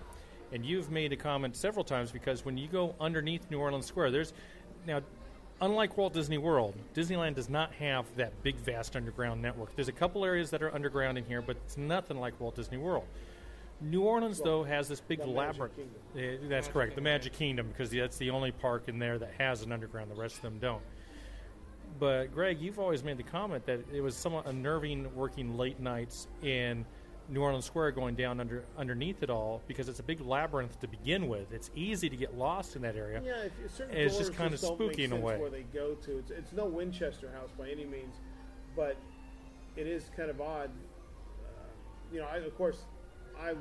And 0.52 0.64
you've 0.64 0.92
made 0.92 1.12
a 1.12 1.16
comment 1.16 1.56
several 1.56 1.84
times 1.84 2.12
because 2.12 2.44
when 2.44 2.56
you 2.56 2.68
go 2.68 2.94
underneath 3.00 3.50
New 3.50 3.58
Orleans 3.58 3.84
Square, 3.84 4.12
there's 4.12 4.32
now, 4.86 5.00
unlike 5.60 5.96
Walt 5.96 6.12
Disney 6.12 6.38
World, 6.38 6.74
Disneyland 6.94 7.34
does 7.34 7.48
not 7.48 7.72
have 7.74 8.06
that 8.16 8.42
big, 8.42 8.56
vast 8.56 8.96
underground 8.96 9.42
network. 9.42 9.74
There's 9.74 9.88
a 9.88 9.92
couple 9.92 10.24
areas 10.24 10.50
that 10.50 10.62
are 10.62 10.74
underground 10.74 11.18
in 11.18 11.24
here, 11.24 11.42
but 11.42 11.56
it's 11.64 11.76
nothing 11.76 12.18
like 12.18 12.38
Walt 12.40 12.56
Disney 12.56 12.78
World. 12.78 13.04
New 13.80 14.02
Orleans, 14.02 14.40
though, 14.40 14.64
has 14.64 14.88
this 14.88 15.00
big 15.00 15.24
labyrinth. 15.24 15.78
Eh, 16.16 16.36
that's 16.42 16.50
Magic 16.50 16.72
correct, 16.72 16.94
the 16.96 17.00
Magic 17.00 17.32
Kingdom, 17.32 17.68
because 17.68 17.90
that's 17.90 18.16
the 18.18 18.30
only 18.30 18.50
park 18.50 18.88
in 18.88 18.98
there 18.98 19.18
that 19.18 19.32
has 19.38 19.62
an 19.62 19.70
underground. 19.70 20.10
The 20.10 20.16
rest 20.16 20.36
of 20.36 20.42
them 20.42 20.58
don't. 20.58 20.82
But 21.98 22.34
Greg, 22.34 22.60
you've 22.60 22.78
always 22.78 23.04
made 23.04 23.16
the 23.16 23.22
comment 23.22 23.64
that 23.66 23.80
it 23.92 24.00
was 24.00 24.16
somewhat 24.16 24.46
unnerving 24.46 25.14
working 25.14 25.56
late 25.56 25.80
nights 25.80 26.26
in 26.42 26.84
New 27.28 27.42
Orleans 27.42 27.64
Square, 27.64 27.92
going 27.92 28.14
down 28.14 28.40
under 28.40 28.64
underneath 28.76 29.22
it 29.22 29.30
all, 29.30 29.62
because 29.66 29.88
it's 29.88 30.00
a 30.00 30.02
big 30.02 30.20
labyrinth 30.20 30.80
to 30.80 30.88
begin 30.88 31.28
with. 31.28 31.52
It's 31.52 31.70
easy 31.74 32.08
to 32.08 32.16
get 32.16 32.36
lost 32.36 32.74
in 32.76 32.82
that 32.82 32.96
area. 32.96 33.20
Yeah, 33.24 33.42
if, 33.42 33.52
if 33.64 33.74
certain 33.74 33.94
And 33.94 34.04
it's 34.04 34.16
just 34.16 34.36
doors 34.36 34.38
kinda 34.38 34.58
spooky 34.58 35.04
in 35.04 35.12
a 35.12 35.16
way. 35.16 35.38
Where 35.38 35.50
they 35.50 35.64
go 35.74 35.94
to, 35.94 36.18
it's, 36.18 36.30
it's 36.30 36.52
no 36.52 36.64
Winchester 36.64 37.30
House 37.32 37.50
by 37.58 37.68
any 37.68 37.84
means, 37.84 38.16
but 38.74 38.96
it 39.76 39.86
is 39.86 40.10
kind 40.16 40.30
of 40.30 40.40
odd. 40.40 40.70
Uh, 41.44 41.50
you 42.12 42.20
know, 42.20 42.26
I, 42.26 42.38
of 42.38 42.56
course, 42.56 42.84
I 43.40 43.54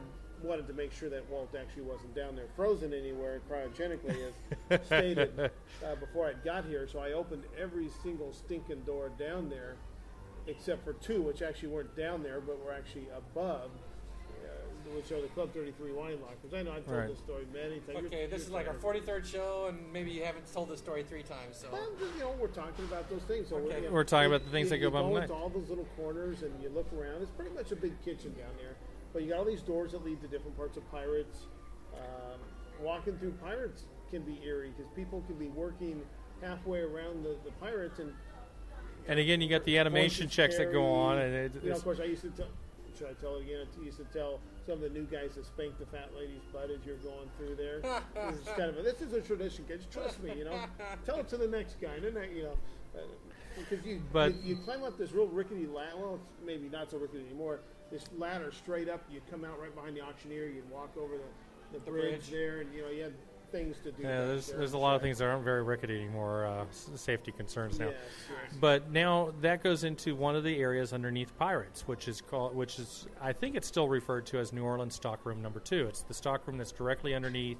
wanted 0.43 0.67
to 0.67 0.73
make 0.73 0.93
sure 0.93 1.09
that 1.09 1.29
Walt 1.29 1.53
actually 1.59 1.83
wasn't 1.83 2.15
down 2.15 2.35
there 2.35 2.47
frozen 2.55 2.93
anywhere 2.93 3.41
cryogenically, 3.49 4.31
as 4.69 4.79
stated 4.85 5.31
uh, 5.39 5.95
before 5.95 6.27
I 6.27 6.33
got 6.45 6.65
here. 6.65 6.87
So 6.87 6.99
I 6.99 7.13
opened 7.13 7.43
every 7.59 7.89
single 8.03 8.33
stinking 8.33 8.81
door 8.81 9.11
down 9.19 9.49
there, 9.49 9.75
except 10.47 10.83
for 10.83 10.93
two, 10.93 11.21
which 11.21 11.41
actually 11.41 11.69
weren't 11.69 11.95
down 11.95 12.23
there, 12.23 12.39
but 12.41 12.63
were 12.63 12.73
actually 12.73 13.07
above. 13.15 13.69
Uh, 14.43 14.49
which 14.95 15.11
are 15.11 15.21
the 15.21 15.27
Club 15.29 15.51
33 15.53 15.91
wine 15.91 16.17
lockers. 16.21 16.53
I 16.53 16.61
know 16.63 16.71
I've 16.71 16.85
told 16.85 16.97
Right. 16.97 17.09
this 17.09 17.19
story 17.19 17.45
many 17.51 17.79
times. 17.81 18.05
Okay, 18.07 18.21
You're- 18.21 18.27
this 18.27 18.43
is 18.43 18.47
you're 18.49 18.57
like 18.57 18.67
our 18.67 18.73
tired. 18.73 18.81
43rd 19.03 19.25
show, 19.25 19.65
and 19.67 19.91
maybe 19.91 20.11
you 20.11 20.23
haven't 20.23 20.51
told 20.53 20.69
the 20.69 20.77
story 20.77 21.03
three 21.03 21.23
times. 21.23 21.57
So 21.57 21.67
Well, 21.71 21.89
you 22.15 22.19
know, 22.21 22.31
we're 22.39 22.47
talking 22.47 22.85
about 22.85 23.09
those 23.09 23.23
things. 23.23 23.49
So 23.49 23.57
Okay. 23.57 23.81
you 23.81 23.87
know, 23.87 23.91
We're 23.91 24.05
talking 24.05 24.29
you- 24.29 24.35
about 24.35 24.45
the 24.45 24.51
things 24.51 24.65
you, 24.67 24.69
that 24.71 24.77
go 24.77 24.85
you 24.87 24.91
by 24.91 25.01
go 25.01 25.09
night. 25.13 25.23
into 25.23 25.33
all 25.35 25.49
those 25.49 25.67
little 25.69 25.87
corners, 25.97 26.43
and 26.43 26.61
you 26.63 26.69
look 26.69 26.87
around. 26.93 27.21
It's 27.21 27.31
pretty 27.31 27.53
much 27.53 27.71
a 27.73 27.75
big 27.75 27.99
kitchen 28.05 28.33
down 28.37 28.55
there, 28.57 28.75
but 29.11 29.23
you 29.23 29.29
got 29.29 29.39
all 29.39 29.45
these 29.45 29.61
doors 29.61 29.91
that 29.91 30.05
lead 30.05 30.21
to 30.21 30.27
different 30.27 30.55
parts 30.55 30.77
of 30.77 30.89
Pirates. 30.89 31.47
Um, 31.93 32.39
walking 32.81 33.17
through 33.17 33.33
Pirates 33.33 33.87
can 34.09 34.21
be 34.21 34.39
eerie 34.45 34.69
because 34.69 34.89
people 34.95 35.21
can 35.27 35.35
be 35.35 35.49
working 35.49 36.05
halfway 36.41 36.79
around 36.81 37.23
the, 37.25 37.35
the 37.43 37.51
Pirates, 37.59 37.99
and 37.99 38.13
And 39.07 39.19
again, 39.19 39.41
you 39.41 39.49
got 39.49 39.63
the 39.63 39.77
animation 39.77 40.25
voices 40.25 40.35
checks 40.35 40.57
that 40.57 40.71
go 40.71 40.85
on, 40.85 41.17
and 41.19 41.33
it, 41.33 41.51
you 41.55 41.61
know, 41.61 41.69
it's, 41.69 41.79
of 41.79 41.83
course, 41.85 41.99
I 41.99 42.05
used 42.05 42.23
to 42.23 42.29
tell. 42.31 42.47
Should 42.97 43.07
I 43.09 43.13
tell 43.21 43.35
it 43.35 43.43
again? 43.43 43.65
I 43.79 43.85
used 43.85 43.97
to 43.99 44.05
tell 44.05 44.39
some 44.65 44.75
of 44.75 44.81
the 44.81 44.89
new 44.89 45.03
guys 45.05 45.35
to 45.35 45.43
spank 45.43 45.77
the 45.77 45.85
fat 45.85 46.09
lady's 46.17 46.41
butt 46.51 46.71
as 46.71 46.83
you're 46.85 46.95
going 46.97 47.29
through 47.37 47.55
there. 47.55 47.79
this 47.79 48.39
is 48.41 48.47
kind 48.57 48.69
of 48.69 48.77
a, 48.79 48.81
this 48.81 49.01
is 49.01 49.13
a 49.13 49.21
tradition, 49.21 49.65
kids. 49.67 49.85
Trust 49.91 50.21
me, 50.23 50.33
you 50.35 50.45
know. 50.45 50.59
Tell 51.05 51.19
it 51.19 51.27
to 51.29 51.37
the 51.37 51.47
next 51.47 51.79
guy, 51.79 51.93
and 51.93 52.03
then 52.03 52.13
that, 52.15 52.31
you 52.35 52.43
know, 52.43 52.57
uh, 52.95 53.01
because 53.69 53.85
you, 53.85 54.01
But- 54.11 54.33
you 54.43 54.55
you 54.55 54.63
climb 54.63 54.83
up 54.83 54.97
this 54.97 55.11
real 55.11 55.27
rickety 55.27 55.67
ladder. 55.67 55.95
Well, 55.97 56.15
it's 56.15 56.45
maybe 56.45 56.69
not 56.69 56.89
so 56.89 56.97
rickety 56.97 57.23
anymore. 57.29 57.59
This 57.91 58.03
ladder 58.17 58.51
straight 58.51 58.89
up. 58.89 59.03
You'd 59.11 59.29
come 59.29 59.45
out 59.45 59.61
right 59.61 59.73
behind 59.73 59.95
the 59.95 60.01
auctioneer. 60.01 60.47
You'd 60.47 60.69
walk 60.69 60.89
over 60.99 61.13
the, 61.17 61.77
the, 61.79 61.85
The 61.85 61.91
bridge, 61.91 62.03
bridge. 62.21 62.29
there, 62.31 62.59
and 62.61 62.73
you 62.73 62.81
know 62.81 62.89
you 62.89 63.03
had 63.03 63.13
things 63.51 63.77
to 63.83 63.91
do. 63.91 64.03
yeah, 64.03 64.25
there's 64.25 64.47
there. 64.47 64.59
there's 64.59 64.73
a 64.73 64.77
lot 64.77 64.95
of 64.95 65.01
things 65.01 65.17
that 65.17 65.25
aren't 65.25 65.43
very 65.43 65.63
rickety 65.63 65.95
anymore. 65.95 66.45
Uh, 66.45 66.65
safety 66.71 67.31
concerns 67.31 67.79
now. 67.79 67.87
Yes. 67.87 67.95
But 68.59 68.91
now 68.91 69.33
that 69.41 69.63
goes 69.63 69.83
into 69.83 70.15
one 70.15 70.35
of 70.35 70.43
the 70.43 70.57
areas 70.59 70.93
underneath 70.93 71.37
Pirates, 71.37 71.87
which 71.87 72.07
is 72.07 72.21
called, 72.21 72.55
which 72.55 72.79
is, 72.79 73.07
I 73.21 73.33
think 73.33 73.55
it's 73.55 73.67
still 73.67 73.87
referred 73.87 74.25
to 74.27 74.39
as 74.39 74.53
New 74.53 74.63
Orleans 74.63 74.95
Stockroom 74.95 75.41
Number 75.41 75.59
Two. 75.59 75.87
It's 75.87 76.01
the 76.01 76.13
stockroom 76.13 76.57
that's 76.57 76.71
directly 76.71 77.13
underneath 77.13 77.57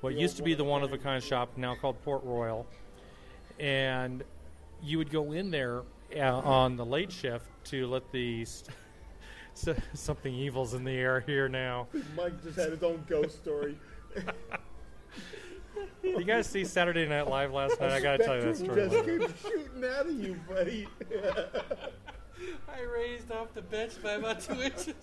what 0.00 0.14
The 0.14 0.20
used 0.20 0.36
to 0.38 0.42
be 0.42 0.54
the 0.54 0.64
one 0.64 0.82
of 0.82 0.90
a 0.90 0.92
one-of-a-kind, 0.92 1.22
shop, 1.22 1.56
now 1.56 1.74
called 1.74 2.02
Port 2.02 2.22
Royal. 2.24 2.66
And 3.58 4.24
you 4.82 4.98
would 4.98 5.10
go 5.10 5.32
in 5.32 5.50
there 5.50 5.82
uh, 6.16 6.20
on 6.20 6.76
the 6.76 6.84
late 6.84 7.12
shift 7.12 7.46
to 7.66 7.86
let 7.86 8.10
the 8.10 8.44
st- 8.44 8.76
something 9.94 10.34
evil's 10.34 10.74
in 10.74 10.84
the 10.84 10.92
air 10.92 11.20
here 11.20 11.48
now. 11.48 11.86
Mike 12.16 12.42
just 12.42 12.58
had 12.58 12.70
his 12.72 12.82
own 12.82 13.04
ghost 13.08 13.38
story. 13.38 13.76
You 16.02 16.24
guys 16.24 16.46
see 16.46 16.64
Saturday 16.64 17.06
Night 17.06 17.28
Live 17.28 17.52
last 17.52 17.80
night? 17.80 17.92
I 17.92 18.00
gotta 18.00 18.24
tell 18.24 18.36
you 18.36 18.42
that 18.42 18.56
story. 18.56 18.82
just 18.82 18.94
later. 18.94 19.18
keeps 19.20 19.42
shooting 19.42 19.84
out 19.84 20.06
of 20.06 20.12
you, 20.20 20.36
buddy. 20.48 20.88
I 22.68 22.80
raised 22.82 23.30
off 23.30 23.54
the 23.54 23.62
bench 23.62 23.92
by 24.02 24.12
about 24.12 24.40
two 24.40 24.60
inches. 24.60 24.94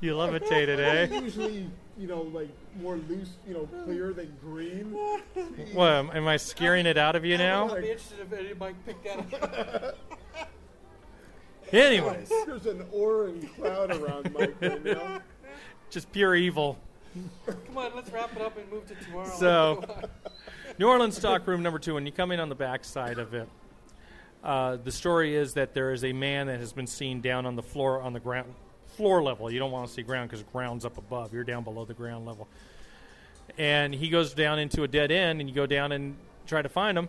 You 0.00 0.16
levitated, 0.16 0.78
eh? 0.80 1.06
Usually, 1.20 1.70
you 1.98 2.06
know, 2.06 2.22
like 2.22 2.50
more 2.80 2.96
loose, 3.08 3.30
you 3.48 3.54
know, 3.54 3.68
clear 3.84 4.12
than 4.12 4.36
green. 4.42 4.92
What? 5.72 5.92
am- 5.92 6.10
Am 6.12 6.28
I 6.28 6.36
scaring 6.36 6.84
it 6.86 6.98
out 6.98 7.16
of 7.16 7.24
you 7.24 7.38
now? 7.38 7.68
I'd 7.74 7.82
be 7.82 7.90
interested 7.90 8.18
if 8.20 8.32
anybody 8.38 8.74
picked 8.84 9.04
that 9.04 9.84
up. 9.84 9.96
Anyways, 11.72 12.28
There's 12.46 12.66
an 12.66 12.84
orange 12.92 13.52
cloud 13.54 13.90
around 13.90 14.32
Mike 14.34 14.54
right 14.60 14.84
now. 14.84 15.20
just 15.90 16.12
pure 16.12 16.34
evil. 16.36 16.78
Come 17.46 17.78
on, 17.78 17.92
let's 17.94 18.10
wrap 18.10 18.34
it 18.34 18.42
up 18.42 18.56
and 18.58 18.70
move 18.70 18.86
to 18.88 18.94
tomorrow. 18.96 19.28
So- 19.38 19.84
New 20.78 20.88
Orleans 20.88 21.16
stockroom 21.16 21.62
number 21.62 21.78
two. 21.78 21.94
When 21.94 22.04
you 22.06 22.12
come 22.12 22.32
in 22.32 22.40
on 22.40 22.48
the 22.48 22.54
back 22.56 22.84
side 22.84 23.18
of 23.18 23.32
it, 23.34 23.48
uh, 24.42 24.76
the 24.76 24.90
story 24.90 25.36
is 25.36 25.54
that 25.54 25.72
there 25.74 25.92
is 25.92 26.04
a 26.04 26.12
man 26.12 26.48
that 26.48 26.58
has 26.58 26.72
been 26.72 26.86
seen 26.88 27.20
down 27.20 27.46
on 27.46 27.54
the 27.54 27.62
floor 27.62 28.00
on 28.02 28.12
the 28.12 28.20
ground 28.20 28.52
floor 28.96 29.22
level. 29.22 29.50
You 29.50 29.58
don't 29.58 29.70
want 29.70 29.86
to 29.88 29.92
see 29.92 30.02
ground 30.02 30.30
because 30.30 30.42
ground's 30.52 30.84
up 30.84 30.98
above. 30.98 31.32
You're 31.32 31.44
down 31.44 31.62
below 31.64 31.84
the 31.84 31.94
ground 31.94 32.26
level, 32.26 32.48
and 33.58 33.94
he 33.94 34.08
goes 34.08 34.34
down 34.34 34.58
into 34.58 34.82
a 34.82 34.88
dead 34.88 35.10
end, 35.12 35.40
and 35.40 35.48
you 35.48 35.54
go 35.54 35.66
down 35.66 35.92
and 35.92 36.16
try 36.46 36.62
to 36.62 36.68
find 36.68 36.98
him. 36.98 37.08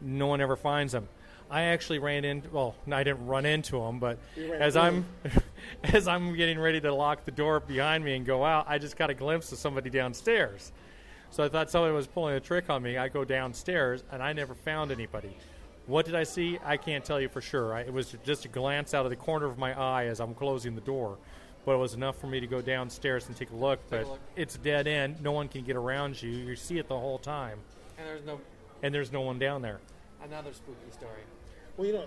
No 0.00 0.26
one 0.26 0.40
ever 0.40 0.56
finds 0.56 0.94
him. 0.94 1.08
I 1.54 1.62
actually 1.66 2.00
ran 2.00 2.24
into 2.24 2.48
well, 2.50 2.74
I 2.90 3.04
didn't 3.04 3.26
run 3.28 3.46
into 3.46 3.80
him, 3.80 4.00
but 4.00 4.18
as 4.58 4.76
I'm 4.76 5.06
as 5.84 6.08
I'm 6.08 6.34
getting 6.34 6.58
ready 6.58 6.80
to 6.80 6.92
lock 6.92 7.24
the 7.24 7.30
door 7.30 7.60
behind 7.60 8.04
me 8.04 8.16
and 8.16 8.26
go 8.26 8.44
out, 8.44 8.66
I 8.68 8.78
just 8.78 8.96
got 8.96 9.08
a 9.08 9.14
glimpse 9.14 9.52
of 9.52 9.58
somebody 9.58 9.88
downstairs. 9.88 10.72
So 11.30 11.44
I 11.44 11.48
thought 11.48 11.70
somebody 11.70 11.94
was 11.94 12.08
pulling 12.08 12.34
a 12.34 12.40
trick 12.40 12.70
on 12.70 12.82
me. 12.82 12.96
I 12.98 13.06
go 13.08 13.24
downstairs 13.24 14.02
and 14.10 14.20
I 14.20 14.32
never 14.32 14.54
found 14.54 14.90
anybody. 14.90 15.36
What 15.86 16.06
did 16.06 16.16
I 16.16 16.24
see? 16.24 16.58
I 16.64 16.76
can't 16.76 17.04
tell 17.04 17.20
you 17.20 17.28
for 17.28 17.40
sure. 17.40 17.72
I, 17.72 17.82
it 17.82 17.92
was 17.92 18.16
just 18.24 18.46
a 18.46 18.48
glance 18.48 18.92
out 18.92 19.06
of 19.06 19.10
the 19.10 19.16
corner 19.16 19.46
of 19.46 19.56
my 19.56 19.78
eye 19.78 20.06
as 20.06 20.18
I'm 20.18 20.34
closing 20.34 20.74
the 20.74 20.80
door. 20.80 21.18
But 21.64 21.74
it 21.74 21.78
was 21.78 21.94
enough 21.94 22.18
for 22.18 22.26
me 22.26 22.40
to 22.40 22.48
go 22.48 22.62
downstairs 22.62 23.28
and 23.28 23.36
take 23.36 23.52
a 23.52 23.54
look. 23.56 23.78
Take 23.88 24.00
a 24.00 24.02
but 24.02 24.10
look. 24.10 24.20
it's 24.34 24.56
dead 24.58 24.88
end. 24.88 25.22
No 25.22 25.30
one 25.30 25.46
can 25.46 25.62
get 25.62 25.76
around 25.76 26.20
you. 26.20 26.30
You 26.30 26.56
see 26.56 26.78
it 26.78 26.88
the 26.88 26.98
whole 26.98 27.18
time. 27.18 27.60
and 27.96 28.08
there's 28.08 28.24
no 28.24 28.40
And 28.82 28.92
there's 28.92 29.12
no 29.12 29.20
one 29.20 29.38
down 29.38 29.62
there. 29.62 29.78
another 30.24 30.52
spooky 30.52 30.90
story. 30.90 31.20
Well, 31.76 31.86
you 31.86 31.92
know, 31.94 32.06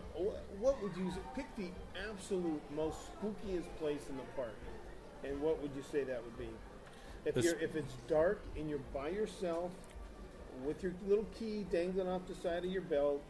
what 0.60 0.82
would 0.82 0.96
you 0.96 1.12
say? 1.12 1.20
Pick 1.36 1.54
the 1.58 1.70
absolute 2.10 2.62
most 2.76 2.98
spookiest 3.20 3.66
place 3.80 4.02
in 4.10 4.16
the 4.16 4.24
park, 4.36 4.56
and 5.24 5.42
what 5.42 5.62
would 5.62 5.72
you 5.76 5.84
say 5.92 6.04
that 6.06 6.24
would 6.24 6.38
be? 6.38 6.50
If 7.26 7.36
This- 7.36 7.46
you're 7.46 7.60
if 7.60 7.76
it's 7.76 7.94
dark 8.08 8.40
and 8.56 8.70
you're 8.70 8.80
by 8.94 9.10
yourself, 9.10 9.72
with 10.64 10.82
your 10.82 10.94
little 11.08 11.26
key 11.38 11.66
dangling 11.70 12.08
off 12.08 12.26
the 12.28 12.36
side 12.36 12.64
of 12.64 12.72
your 12.72 12.82
belt, 12.82 13.22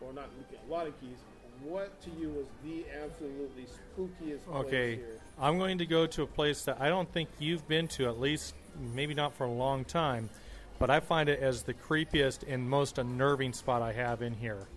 or 0.00 0.12
not 0.12 0.30
a 0.66 0.70
lot 0.70 0.86
of 0.86 0.98
keys, 1.00 1.18
what 1.62 2.00
to 2.02 2.10
you 2.10 2.30
was 2.30 2.46
the 2.62 2.84
absolutely 3.02 3.64
spookiest 3.64 4.44
place 4.44 4.66
Okay, 4.66 4.96
here? 4.96 5.20
I'm 5.38 5.58
going 5.58 5.78
to 5.78 5.86
go 5.86 6.06
to 6.06 6.22
a 6.22 6.26
place 6.26 6.64
that 6.64 6.80
I 6.80 6.88
don't 6.88 7.10
think 7.12 7.28
you've 7.38 7.66
been 7.66 7.88
to, 7.88 8.06
at 8.06 8.20
least 8.20 8.54
maybe 8.78 9.14
not 9.14 9.34
for 9.34 9.44
a 9.44 9.50
long 9.52 9.84
time, 9.84 10.30
but 10.78 10.90
I 10.90 11.00
find 11.00 11.28
it 11.28 11.40
as 11.40 11.62
the 11.62 11.74
creepiest 11.74 12.44
and 12.46 12.68
most 12.68 12.98
unnerving 12.98 13.52
spot 13.52 13.82
I 13.82 13.92
have 13.92 14.22
in 14.22 14.34
here. 14.34 14.68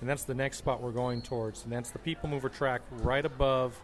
And 0.00 0.08
that's 0.08 0.24
the 0.24 0.34
next 0.34 0.58
spot 0.58 0.82
we're 0.82 0.90
going 0.92 1.22
towards, 1.22 1.64
and 1.64 1.72
that's 1.72 1.90
the 1.90 1.98
People 1.98 2.28
Mover 2.28 2.48
track 2.48 2.82
right 3.02 3.24
above 3.24 3.80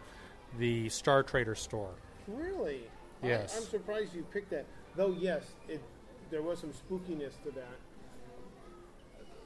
the 0.59 0.87
Star 0.89 1.23
Trader 1.23 1.55
store. 1.55 1.89
Really? 2.27 2.81
Yes. 3.23 3.57
I'm 3.57 3.63
surprised 3.63 4.13
you 4.13 4.23
picked 4.31 4.51
that. 4.51 4.65
Though, 4.95 5.15
yes, 5.19 5.43
it 5.67 5.81
there 6.29 6.41
was 6.41 6.59
some 6.59 6.71
spookiness 6.71 7.33
to 7.43 7.51
that. 7.55 7.77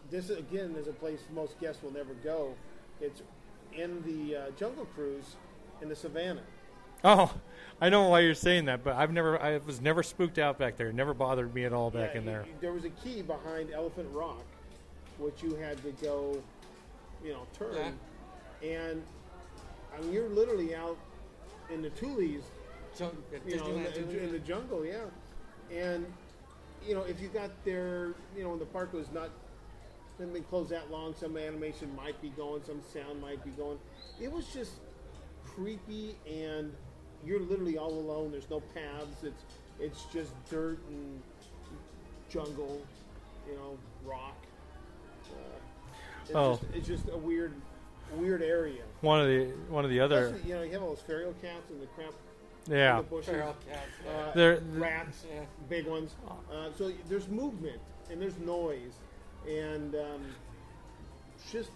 This 0.10 0.30
again 0.30 0.76
is 0.78 0.88
a 0.88 0.94
place 0.94 1.20
most 1.34 1.60
guests 1.60 1.84
will 1.84 1.92
never 1.94 2.14
go. 2.16 2.54
It's 3.02 3.22
in 3.74 4.02
the 4.04 4.36
uh, 4.36 4.50
Jungle 4.58 4.86
Cruise 4.96 5.36
in 5.82 5.90
the 5.90 5.96
savannah. 5.96 6.44
Oh, 7.04 7.34
I 7.80 7.90
know 7.90 8.10
why 8.10 8.22
you're 8.22 8.34
saying 8.34 8.66
that, 8.66 8.84
but 8.84 8.96
I've 8.96 9.12
never, 9.14 9.40
I 9.42 9.58
was 9.60 9.80
never 9.82 10.02
spooked 10.02 10.40
out 10.40 10.58
back 10.58 10.78
there. 10.78 10.88
It 10.90 10.96
never 10.96 11.14
bothered 11.14 11.54
me 11.54 11.64
at 11.66 11.72
all 11.74 11.92
back 11.92 12.12
Yeah, 12.14 12.20
in 12.20 12.26
there. 12.26 12.46
you- 12.48 12.54
there 12.60 12.74
was 12.74 12.86
a 12.86 12.90
key 12.90 13.22
behind 13.22 13.72
Elephant 13.72 14.08
Rock, 14.14 14.44
which 15.20 15.44
you 15.44 15.56
had 15.56 15.82
to 15.84 15.92
go, 16.04 16.42
you 17.24 17.34
know, 17.34 17.46
turn. 17.58 17.76
And 18.64 19.04
I 19.96 20.02
mean, 20.02 20.14
you're 20.14 20.30
literally 20.30 20.76
out 20.76 20.98
in 21.74 21.82
the 21.82 21.90
Tules 21.92 22.44
So, 22.94 23.12
you 23.46 23.58
know, 23.58 23.66
in 23.68 23.84
the, 23.84 24.24
in 24.24 24.32
the 24.32 24.40
jungle, 24.40 24.86
yeah. 24.86 25.06
And 25.72 26.06
you 26.86 26.94
know, 26.96 27.02
if 27.04 27.20
you 27.22 27.28
got 27.30 27.52
there, 27.66 28.14
you 28.36 28.44
know, 28.44 28.50
when 28.52 28.60
the 28.60 28.66
park 28.66 28.94
was 28.94 29.12
not 29.12 29.30
hadn't 30.18 30.34
been 30.34 30.44
closed 30.44 30.70
that 30.72 30.90
long, 30.90 31.14
some 31.14 31.38
animation 31.38 31.96
might 31.96 32.20
be 32.22 32.30
going, 32.30 32.64
some 32.64 32.82
sound 32.94 33.22
might 33.22 33.44
be 33.44 33.52
going. 33.52 33.78
It 34.20 34.32
was 34.32 34.48
just 34.54 34.74
creepy, 35.46 36.16
and 36.28 36.74
you're 37.26 37.40
literally 37.42 37.78
all 37.78 37.94
alone. 37.94 38.32
There's 38.32 38.50
no 38.50 38.62
paths. 38.74 39.24
It's 39.24 39.44
it's 39.80 40.06
just 40.14 40.32
dirt 40.50 40.80
and 40.90 41.22
jungle, 42.30 42.82
you 43.48 43.56
know, 43.56 43.78
rock. 44.06 44.38
Uh, 45.32 45.60
it's, 46.28 46.36
Oh. 46.36 46.58
just, 46.58 46.64
it's 46.76 46.88
just 46.88 47.10
a 47.10 47.18
weird, 47.18 47.54
weird 48.16 48.42
area. 48.42 48.84
One 49.02 49.20
of 49.20 49.28
the, 49.28 49.46
one 49.70 49.84
of 49.86 49.92
the 49.92 50.00
other, 50.00 50.28
Especially, 50.28 50.50
you 50.50 50.56
know, 50.56 50.64
you 50.64 50.72
have 50.74 50.82
all 50.84 50.90
those 50.90 51.02
feral 51.02 51.34
cats 51.42 51.70
and 51.70 51.82
the 51.82 51.88
crap 51.88 52.14
yeah. 52.70 52.98
the 52.98 53.04
bushes. 53.04 53.30
Feral 53.30 53.56
cats. 53.70 53.82
Uh, 54.08 54.32
There- 54.34 54.60
rats, 54.74 55.26
Yeah. 55.34 55.42
big 55.70 55.88
ones. 55.88 56.16
Uh, 56.52 56.70
so 56.78 56.92
there's 57.10 57.28
movement 57.28 57.80
and 58.12 58.22
there's 58.22 58.38
noise, 58.40 58.94
and 59.48 59.96
um, 59.96 60.22
it's 61.36 61.52
just 61.52 61.70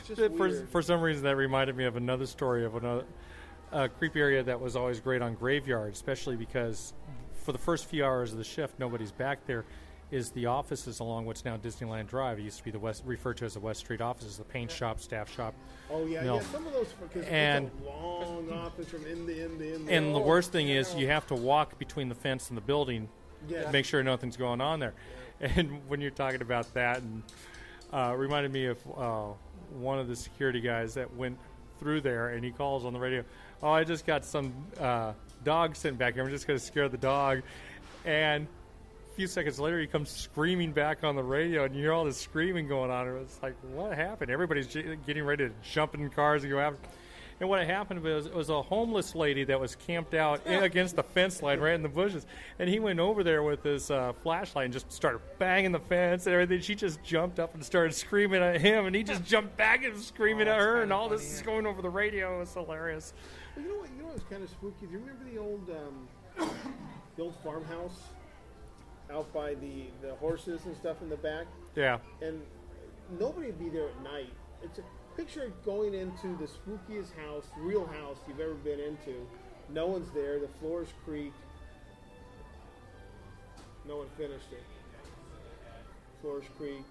it's 0.00 0.08
just 0.08 0.36
for, 0.36 0.66
for 0.66 0.82
some 0.82 1.00
reason 1.00 1.22
that 1.24 1.36
reminded 1.36 1.76
me 1.76 1.84
of 1.84 1.96
another 1.96 2.26
story 2.26 2.64
of 2.64 2.74
another 2.74 3.04
uh, 3.72 3.86
creepy 3.98 4.20
area 4.20 4.42
that 4.42 4.60
was 4.60 4.74
always 4.76 4.98
great 5.00 5.22
on 5.22 5.34
graveyard, 5.34 5.92
especially 5.92 6.34
because 6.36 6.92
for 7.44 7.52
the 7.52 7.58
first 7.58 7.86
few 7.86 8.04
hours 8.04 8.32
of 8.32 8.38
the 8.38 8.44
shift, 8.44 8.78
nobody's 8.78 9.12
back 9.12 9.46
there. 9.46 9.64
Is 10.10 10.30
the 10.30 10.46
offices 10.46 11.00
along 11.00 11.26
what's 11.26 11.44
now 11.44 11.58
Disneyland 11.58 12.06
Drive? 12.06 12.38
It 12.38 12.42
used 12.42 12.56
to 12.58 12.64
be 12.64 12.70
the 12.70 12.78
West, 12.78 13.02
referred 13.04 13.36
to 13.38 13.44
as 13.44 13.54
the 13.54 13.60
West 13.60 13.80
Street 13.80 14.00
offices, 14.00 14.38
the 14.38 14.44
paint 14.44 14.70
shop, 14.70 15.00
staff 15.00 15.30
shop, 15.30 15.54
oh 15.90 16.06
yeah, 16.06 16.22
no. 16.24 16.36
yeah. 16.36 16.40
Some 16.44 16.66
of 16.66 16.72
those 16.72 16.88
because 16.94 17.26
And- 17.28 17.66
it's 17.66 17.86
a 17.86 17.90
long 17.90 18.50
office 18.64 18.88
from 18.88 19.04
end 19.04 19.26
to 19.26 19.42
end 19.44 19.58
to 19.58 19.74
end. 19.74 19.88
and 19.90 20.14
the 20.14 20.18
worst 20.20 20.50
thing 20.50 20.70
is 20.70 20.94
you 20.94 21.08
have 21.08 21.26
to 21.26 21.34
walk 21.34 21.78
between 21.78 22.08
the 22.08 22.14
fence 22.14 22.48
and 22.48 22.56
the 22.56 22.62
building 22.62 23.08
Yeah. 23.48 23.64
to 23.64 23.70
make 23.72 23.84
sure 23.84 24.02
nothing's 24.02 24.36
going 24.38 24.60
on 24.60 24.80
there. 24.80 24.94
And 25.40 25.86
when 25.88 26.00
you're 26.00 26.10
talking 26.10 26.42
about 26.42 26.72
that, 26.74 26.96
and 27.00 27.22
uh, 27.92 28.12
reminded 28.16 28.50
me 28.52 28.66
of 28.66 28.78
uh, 28.96 29.26
one 29.78 30.00
of 30.00 30.08
the 30.08 30.16
security 30.16 30.60
guys 30.60 30.94
that 30.94 31.14
went 31.14 31.38
through 31.78 32.00
there, 32.00 32.30
and 32.30 32.44
he 32.44 32.50
calls 32.50 32.84
on 32.84 32.92
the 32.92 32.98
radio, 32.98 33.22
"Oh, 33.62 33.70
I 33.70 33.84
just 33.84 34.04
got 34.04 34.24
some 34.24 34.52
uh, 34.80 35.12
dog 35.44 35.76
sent 35.76 35.96
back 35.96 36.14
here. 36.14 36.24
I'm 36.24 36.30
just 36.30 36.48
going 36.48 36.58
to 36.58 36.64
scare 36.64 36.88
the 36.88 36.96
dog." 36.98 37.42
And 38.04 38.48
a 38.48 38.57
few 39.18 39.26
seconds 39.26 39.58
later, 39.58 39.80
he 39.80 39.88
comes 39.88 40.10
screaming 40.10 40.70
back 40.70 41.02
on 41.02 41.16
the 41.16 41.22
radio, 41.24 41.64
and 41.64 41.74
you 41.74 41.82
hear 41.82 41.92
all 41.92 42.04
this 42.04 42.16
screaming 42.16 42.68
going 42.68 42.88
on. 42.88 43.08
It 43.08 43.18
was 43.18 43.36
like, 43.42 43.56
"What 43.74 43.92
happened?" 43.96 44.30
Everybody's 44.30 44.68
getting 44.68 45.24
ready 45.24 45.48
to 45.48 45.54
jump 45.60 45.94
in 45.94 46.08
cars 46.08 46.44
and 46.44 46.52
go 46.52 46.60
after. 46.60 46.78
And 47.40 47.48
what 47.48 47.64
happened 47.66 48.00
was 48.00 48.26
it 48.26 48.34
was 48.34 48.48
a 48.48 48.62
homeless 48.62 49.16
lady 49.16 49.42
that 49.44 49.58
was 49.58 49.74
camped 49.74 50.14
out 50.14 50.46
in- 50.46 50.62
against 50.70 50.94
the 50.94 51.02
fence 51.02 51.42
line 51.42 51.58
right 51.58 51.74
in 51.74 51.82
the 51.82 51.88
bushes. 51.88 52.26
And 52.60 52.68
he 52.70 52.78
went 52.78 53.00
over 53.00 53.24
there 53.24 53.42
with 53.42 53.64
his 53.64 53.90
uh, 53.90 54.12
flashlight 54.22 54.66
and 54.66 54.72
just 54.72 54.92
started 54.92 55.20
banging 55.40 55.72
the 55.72 55.80
fence 55.80 56.26
and 56.26 56.34
everything. 56.34 56.60
She 56.60 56.76
just 56.76 57.02
jumped 57.02 57.40
up 57.40 57.54
and 57.56 57.64
started 57.64 57.94
screaming 57.94 58.40
at 58.40 58.60
him, 58.60 58.86
and 58.86 58.94
he 58.94 59.02
just 59.02 59.24
jumped 59.34 59.56
back 59.56 59.82
and 59.82 59.94
was 59.94 60.06
screaming 60.06 60.46
Oh, 60.46 60.52
at 60.52 60.60
her. 60.60 60.82
And 60.82 60.92
all 60.92 61.08
this 61.08 61.22
funny, 61.22 61.34
is 61.34 61.42
going 61.42 61.66
over 61.66 61.82
the 61.82 61.90
radio. 61.90 62.36
It 62.36 62.38
was 62.38 62.54
hilarious. 62.54 63.12
Well, 63.56 63.64
you 63.64 63.72
know 63.72 63.80
what? 63.80 63.90
You 63.96 64.02
know 64.02 64.08
what's 64.10 64.22
kind 64.30 64.44
of 64.44 64.48
spooky? 64.50 64.86
Do 64.86 64.92
you 64.92 64.98
remember 65.00 65.24
the 65.28 65.38
old 65.38 65.68
um, 66.38 66.48
the 67.16 67.22
old 67.24 67.34
farmhouse 67.42 67.98
out 69.12 69.32
by 69.32 69.54
the 69.54 69.84
the 70.02 70.14
horses 70.16 70.66
and 70.66 70.76
stuff 70.76 70.96
in 71.02 71.08
the 71.08 71.16
back? 71.16 71.46
Yeah. 71.74 71.98
and 72.22 72.40
nobody 73.18 73.46
would 73.46 73.58
be 73.58 73.68
there 73.68 73.88
at 73.88 74.02
night. 74.02 74.32
It's 74.62 74.78
a 74.78 74.82
picture 75.16 75.52
going 75.64 75.94
into 75.94 76.36
the 76.38 76.46
spookiest 76.46 77.14
house, 77.24 77.46
real 77.58 77.86
house 77.86 78.16
you've 78.26 78.40
ever 78.40 78.54
been 78.54 78.80
into. 78.80 79.26
No 79.70 79.86
one's 79.86 80.10
there. 80.12 80.38
The 80.40 80.48
floors 80.60 80.88
creak. 81.04 81.32
No 83.86 83.98
one 83.98 84.06
finished 84.16 84.50
it. 84.52 84.62
Floors 86.20 86.44
creak. 86.58 86.82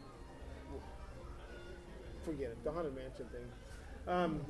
Forget 2.26 2.50
it. 2.52 2.64
The 2.64 2.72
haunted 2.72 2.96
mansion 2.96 3.26
thing. 3.32 4.14
Um, 4.14 4.42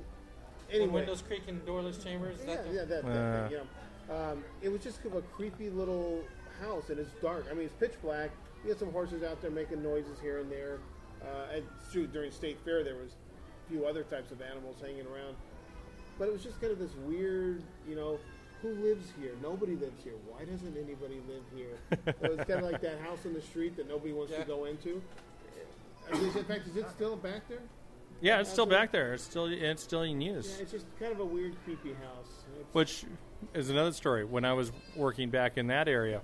anyway, 0.72 0.92
windows 0.92 1.22
creaking, 1.26 1.62
doorless 1.66 1.98
chambers. 2.04 2.38
yeah, 2.48 2.56
that 2.56 2.66
yeah, 2.74 2.84
that, 2.86 3.06
that 3.06 3.12
Uh. 3.12 3.50
thing, 3.50 3.58
yeah. 3.58 4.30
Um, 4.32 4.44
it 4.62 4.70
was 4.70 4.82
just 4.82 5.04
kind 5.04 5.16
of 5.16 5.24
a 5.24 5.28
creepy 5.36 5.70
little 5.70 6.22
house, 6.62 6.90
and 6.90 7.00
it's 7.00 7.12
dark. 7.22 7.46
I 7.50 7.54
mean, 7.54 7.66
it's 7.66 7.74
pitch 7.76 7.94
black. 8.02 8.30
You 8.64 8.70
had 8.70 8.80
some 8.80 8.92
horses 8.92 9.24
out 9.24 9.42
there 9.42 9.52
making 9.52 9.82
noises 9.84 10.20
here 10.22 10.40
and 10.40 10.52
there. 10.52 10.80
Uh, 11.22 11.54
and 11.56 11.64
it's 11.82 11.92
true, 11.92 12.08
during 12.08 12.32
State 12.32 12.58
Fair, 12.64 12.84
there 12.84 12.96
was 12.96 13.12
a 13.12 13.72
few 13.72 13.86
other 13.86 14.04
types 14.04 14.32
of 14.32 14.42
animals 14.42 14.78
hanging 14.82 15.06
around. 15.08 15.36
But 16.20 16.28
it 16.28 16.34
was 16.34 16.44
just 16.44 16.60
kind 16.60 16.72
of 16.72 16.80
this 16.80 16.94
weird, 17.06 17.62
you 17.88 17.96
know, 17.96 18.20
who 18.62 18.70
lives 18.70 19.12
here? 19.20 19.34
Nobody 19.42 19.76
lives 19.76 20.04
here. 20.04 20.14
Why 20.28 20.44
doesn't 20.46 20.76
anybody 20.76 21.22
live 21.28 21.44
here? 21.56 21.78
it 22.08 22.38
was 22.38 22.46
kind 22.48 22.64
of 22.66 22.72
like 22.72 22.82
that 22.82 23.00
house 23.02 23.26
in 23.26 23.34
the 23.34 23.42
street 23.42 23.76
that 23.78 23.88
nobody 23.88 24.14
wants 24.14 24.32
Yeah. 24.32 24.40
to 24.40 24.46
go 24.46 24.66
into. 24.66 25.02
Is- 26.12 26.36
In 26.36 26.44
fact, 26.46 26.68
is 26.68 26.76
it 26.78 26.90
still 26.90 27.16
back 27.18 27.48
there? 27.50 27.60
Yeah, 28.22 28.40
it's 28.40 28.50
still 28.52 28.66
back 28.66 28.92
there. 28.92 29.14
It's 29.14 29.24
still 29.24 29.46
it's 29.46 29.84
still 29.84 30.02
in 30.02 30.20
Yeah, 30.20 30.32
use. 30.34 30.60
it's 30.60 30.72
just 30.72 30.86
kind 31.00 31.12
of 31.12 31.20
a 31.20 31.26
weird, 31.26 31.56
creepy 31.66 31.94
house. 31.94 32.46
It's, 32.60 32.74
Which 32.74 33.06
is 33.54 33.70
another 33.70 33.92
story. 33.94 34.26
When 34.26 34.46
I 34.46 34.54
was 34.54 34.72
working 34.96 35.30
back 35.30 35.58
in 35.58 35.68
that 35.68 35.88
area, 35.88 36.22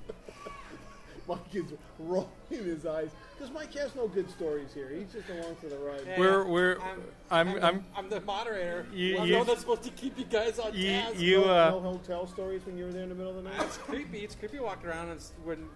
Mike 1.28 1.40
is 1.54 1.64
rolling 2.00 2.28
his 2.50 2.86
eyes 2.86 3.10
because 3.38 3.54
Mike 3.54 3.74
has 3.76 3.96
no 3.96 4.08
good 4.08 4.30
stories 4.30 4.74
here. 4.74 4.90
He's 4.90 5.12
just 5.14 5.30
along 5.30 5.56
for 5.56 5.68
the 5.68 5.78
ride. 5.78 6.02
Yeah, 6.06 6.20
We're- 6.20 6.46
we're- 6.46 6.76
I'm, 6.82 7.02
I'm- 7.32 7.48
I'm, 7.58 7.64
I'm- 7.64 7.86
I'm 7.96 8.10
the 8.10 8.20
moderator. 8.22 8.86
You- 8.94 9.18
I'm 9.20 9.26
you- 9.28 9.32
the 9.34 9.38
one 9.40 9.48
that's 9.48 9.62
supposed 9.62 9.84
to 9.84 9.90
keep 9.92 10.18
you 10.20 10.26
guys 10.26 10.60
on 10.60 10.74
You- 10.74 10.88
task. 10.90 11.20
you- 11.20 11.42
no, 11.42 11.50
uh, 11.50 11.70
no 11.72 11.80
hotel 11.80 12.28
stories 12.28 12.66
when 12.66 12.78
you 12.78 12.86
were 12.86 12.92
there 12.92 13.04
in 13.04 13.10
the 13.10 13.16
middle 13.16 13.38
of 13.38 13.44
the 13.44 13.50
night. 13.50 13.62
It's 13.62 13.78
creepy. 13.78 14.20
It's 14.20 14.36
creepy 14.36 14.60
walking 14.60 14.90
around 14.90 15.10
and 15.10 15.22
when 15.46 15.70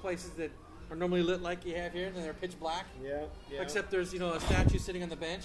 places 0.00 0.30
that 0.32 0.50
are 0.90 0.96
normally 0.96 1.22
lit 1.22 1.42
like 1.42 1.64
you 1.66 1.74
have 1.76 1.92
here, 1.92 2.06
and 2.08 2.16
they're 2.16 2.32
pitch 2.34 2.58
black. 2.58 2.86
Yeah, 3.02 3.24
yeah. 3.50 3.60
Except 3.62 3.90
there's 3.90 4.12
you 4.12 4.18
know 4.18 4.32
a 4.32 4.40
statue 4.40 4.78
sitting 4.78 5.02
on 5.02 5.08
the 5.10 5.16
bench 5.16 5.44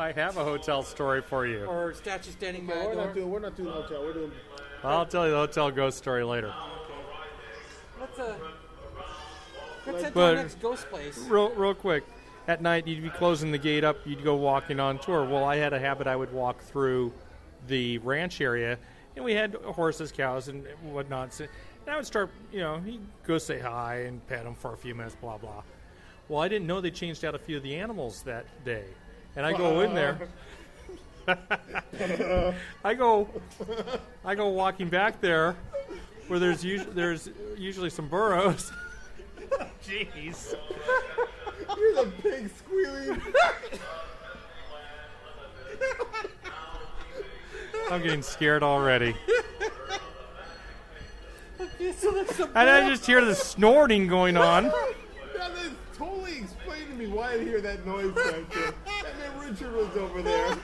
I 0.00 0.12
have 0.12 0.38
a 0.38 0.44
hotel 0.44 0.82
story 0.82 1.20
for 1.20 1.46
you. 1.46 1.64
or 1.66 1.92
statue 1.92 2.30
standing 2.30 2.66
by 2.66 2.72
Okay, 2.72 2.86
we're 2.86 2.94
door. 2.94 3.04
not 3.04 3.14
doing. 3.14 3.30
We're 3.30 3.38
not 3.40 3.56
doing 3.56 3.70
hotel. 3.72 4.02
We're 4.02 4.12
doing. 4.14 4.32
I'll 4.82 5.04
tell 5.06 5.26
you 5.26 5.32
the 5.32 5.36
hotel 5.36 5.70
ghost 5.70 5.98
story 5.98 6.24
later. 6.24 6.52
Let's 8.00 8.18
uh, 8.18 8.34
let's 9.86 10.02
head 10.02 10.08
to 10.08 10.14
But- 10.14 10.36
our 10.36 10.42
next 10.42 10.60
ghost 10.60 10.88
place. 10.88 11.18
Real, 11.28 11.50
real 11.50 11.74
quick. 11.74 12.04
At 12.48 12.62
night, 12.62 12.86
you'd 12.88 13.02
be 13.02 13.10
closing 13.10 13.52
the 13.52 13.58
gate 13.58 13.84
up. 13.84 13.98
You'd 14.06 14.24
go 14.24 14.34
walking 14.34 14.80
on 14.80 14.98
tour. 14.98 15.24
Well, 15.26 15.44
I 15.44 15.56
had 15.56 15.72
a 15.74 15.78
habit. 15.78 16.06
I 16.06 16.16
would 16.16 16.32
walk 16.32 16.60
through 16.62 17.12
the 17.68 17.98
ranch 17.98 18.40
area, 18.40 18.78
and 19.14 19.24
we 19.24 19.34
had 19.34 19.54
horses, 19.54 20.10
cows, 20.10 20.48
and 20.48 20.66
whatnot. 20.82 21.34
So, 21.34 21.44
and 21.44 21.94
I 21.94 21.96
would 21.96 22.06
start, 22.06 22.30
you 22.50 22.60
know, 22.60 22.78
he'd 22.80 23.02
go 23.24 23.36
say 23.36 23.58
hi 23.60 23.96
and 24.06 24.26
pet 24.26 24.44
them 24.44 24.54
for 24.54 24.72
a 24.72 24.76
few 24.76 24.94
minutes, 24.94 25.14
blah 25.20 25.36
blah. 25.36 25.62
Well, 26.28 26.40
I 26.40 26.48
didn't 26.48 26.66
know 26.66 26.80
they 26.80 26.90
changed 26.90 27.24
out 27.24 27.34
a 27.34 27.38
few 27.38 27.58
of 27.58 27.62
the 27.62 27.76
animals 27.76 28.22
that 28.22 28.46
day, 28.64 28.84
and 29.36 29.46
I 29.46 29.52
go 29.52 29.80
in 29.80 29.94
there. 29.94 30.18
I 32.84 32.94
go, 32.94 33.28
I 34.24 34.34
go 34.34 34.48
walking 34.48 34.88
back 34.88 35.20
there, 35.20 35.54
where 36.28 36.38
there's 36.38 36.64
usually 36.64 36.92
there's 36.92 37.30
usually 37.56 37.90
some 37.90 38.08
burros. 38.08 38.72
Jeez. 39.84 40.54
You're 41.76 42.04
the 42.04 42.10
pig 42.22 42.50
squealing. 42.56 43.22
I'm 47.90 48.02
getting 48.02 48.22
scared 48.22 48.62
already. 48.62 49.16
Yeah, 51.78 51.92
so 51.96 52.12
that's 52.12 52.36
the 52.36 52.44
And 52.54 52.70
I 52.70 52.88
just 52.88 53.04
hear 53.04 53.24
the 53.24 53.34
snorting 53.34 54.06
going 54.06 54.36
on. 54.36 54.64
Now 54.64 54.70
that 55.36 55.70
totally 56.00 56.38
explain 56.38 56.88
to 56.88 56.94
me 56.94 57.06
why 57.08 57.34
I 57.34 57.44
hear 57.44 57.60
that 57.60 57.84
noise 57.84 58.14
back 58.14 58.50
there. 58.54 58.72
That 59.02 59.18
man 59.18 59.38
Richard 59.38 59.74
was 59.74 59.94
over 59.98 60.22
there. 60.22 60.56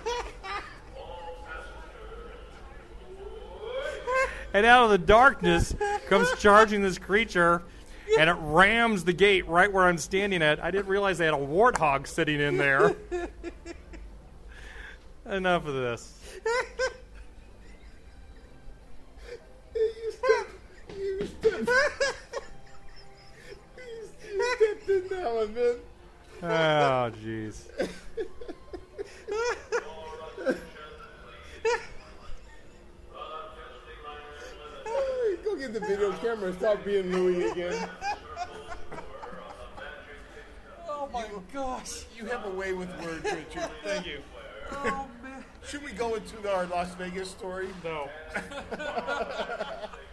And 4.54 4.64
out 4.64 4.84
of 4.84 4.90
the 4.90 4.96
darkness 4.96 5.74
comes 6.08 6.30
charging 6.38 6.80
this 6.80 6.96
creature, 6.96 7.62
and 8.18 8.30
it 8.30 8.36
rams 8.40 9.04
the 9.04 9.12
gate 9.12 9.46
right 9.46 9.70
where 9.70 9.84
I'm 9.84 9.98
standing 9.98 10.40
at. 10.40 10.64
I 10.64 10.70
didn't 10.70 10.86
realize 10.86 11.18
they 11.18 11.26
had 11.26 11.34
a 11.34 11.36
warthog 11.36 12.06
sitting 12.06 12.40
in 12.40 12.56
there. 12.56 12.96
Enough 15.26 15.66
of 15.66 15.74
this. 15.74 16.18
you 19.74 20.12
stepped, 20.12 20.96
you 20.96 21.26
stepped, 21.26 21.50
you, 21.52 21.60
you 21.60 22.45
stepped 24.56 24.88
in 24.88 25.08
that 25.08 25.34
one, 25.34 25.54
man. 25.54 25.76
Oh, 26.42 27.10
jeez. 27.24 27.62
Go 35.44 35.56
get 35.56 35.72
the 35.72 35.80
video 35.80 36.12
camera 36.12 36.48
and 36.48 36.58
stop 36.58 36.84
being 36.84 37.12
Louis 37.12 37.50
again. 37.50 37.88
Oh 40.88 41.08
my 41.12 41.26
gosh. 41.52 42.04
You 42.16 42.26
have 42.26 42.44
a 42.46 42.50
way 42.50 42.72
with 42.72 42.88
words, 43.00 43.24
Richard. 43.24 43.70
Thank 43.84 44.06
you. 44.06 44.20
Oh 44.72 45.06
man. 45.22 45.44
Should 45.66 45.84
we 45.84 45.92
go 45.92 46.14
into 46.14 46.52
our 46.52 46.66
Las 46.66 46.94
Vegas 46.96 47.30
story? 47.30 47.68
No. 47.84 48.08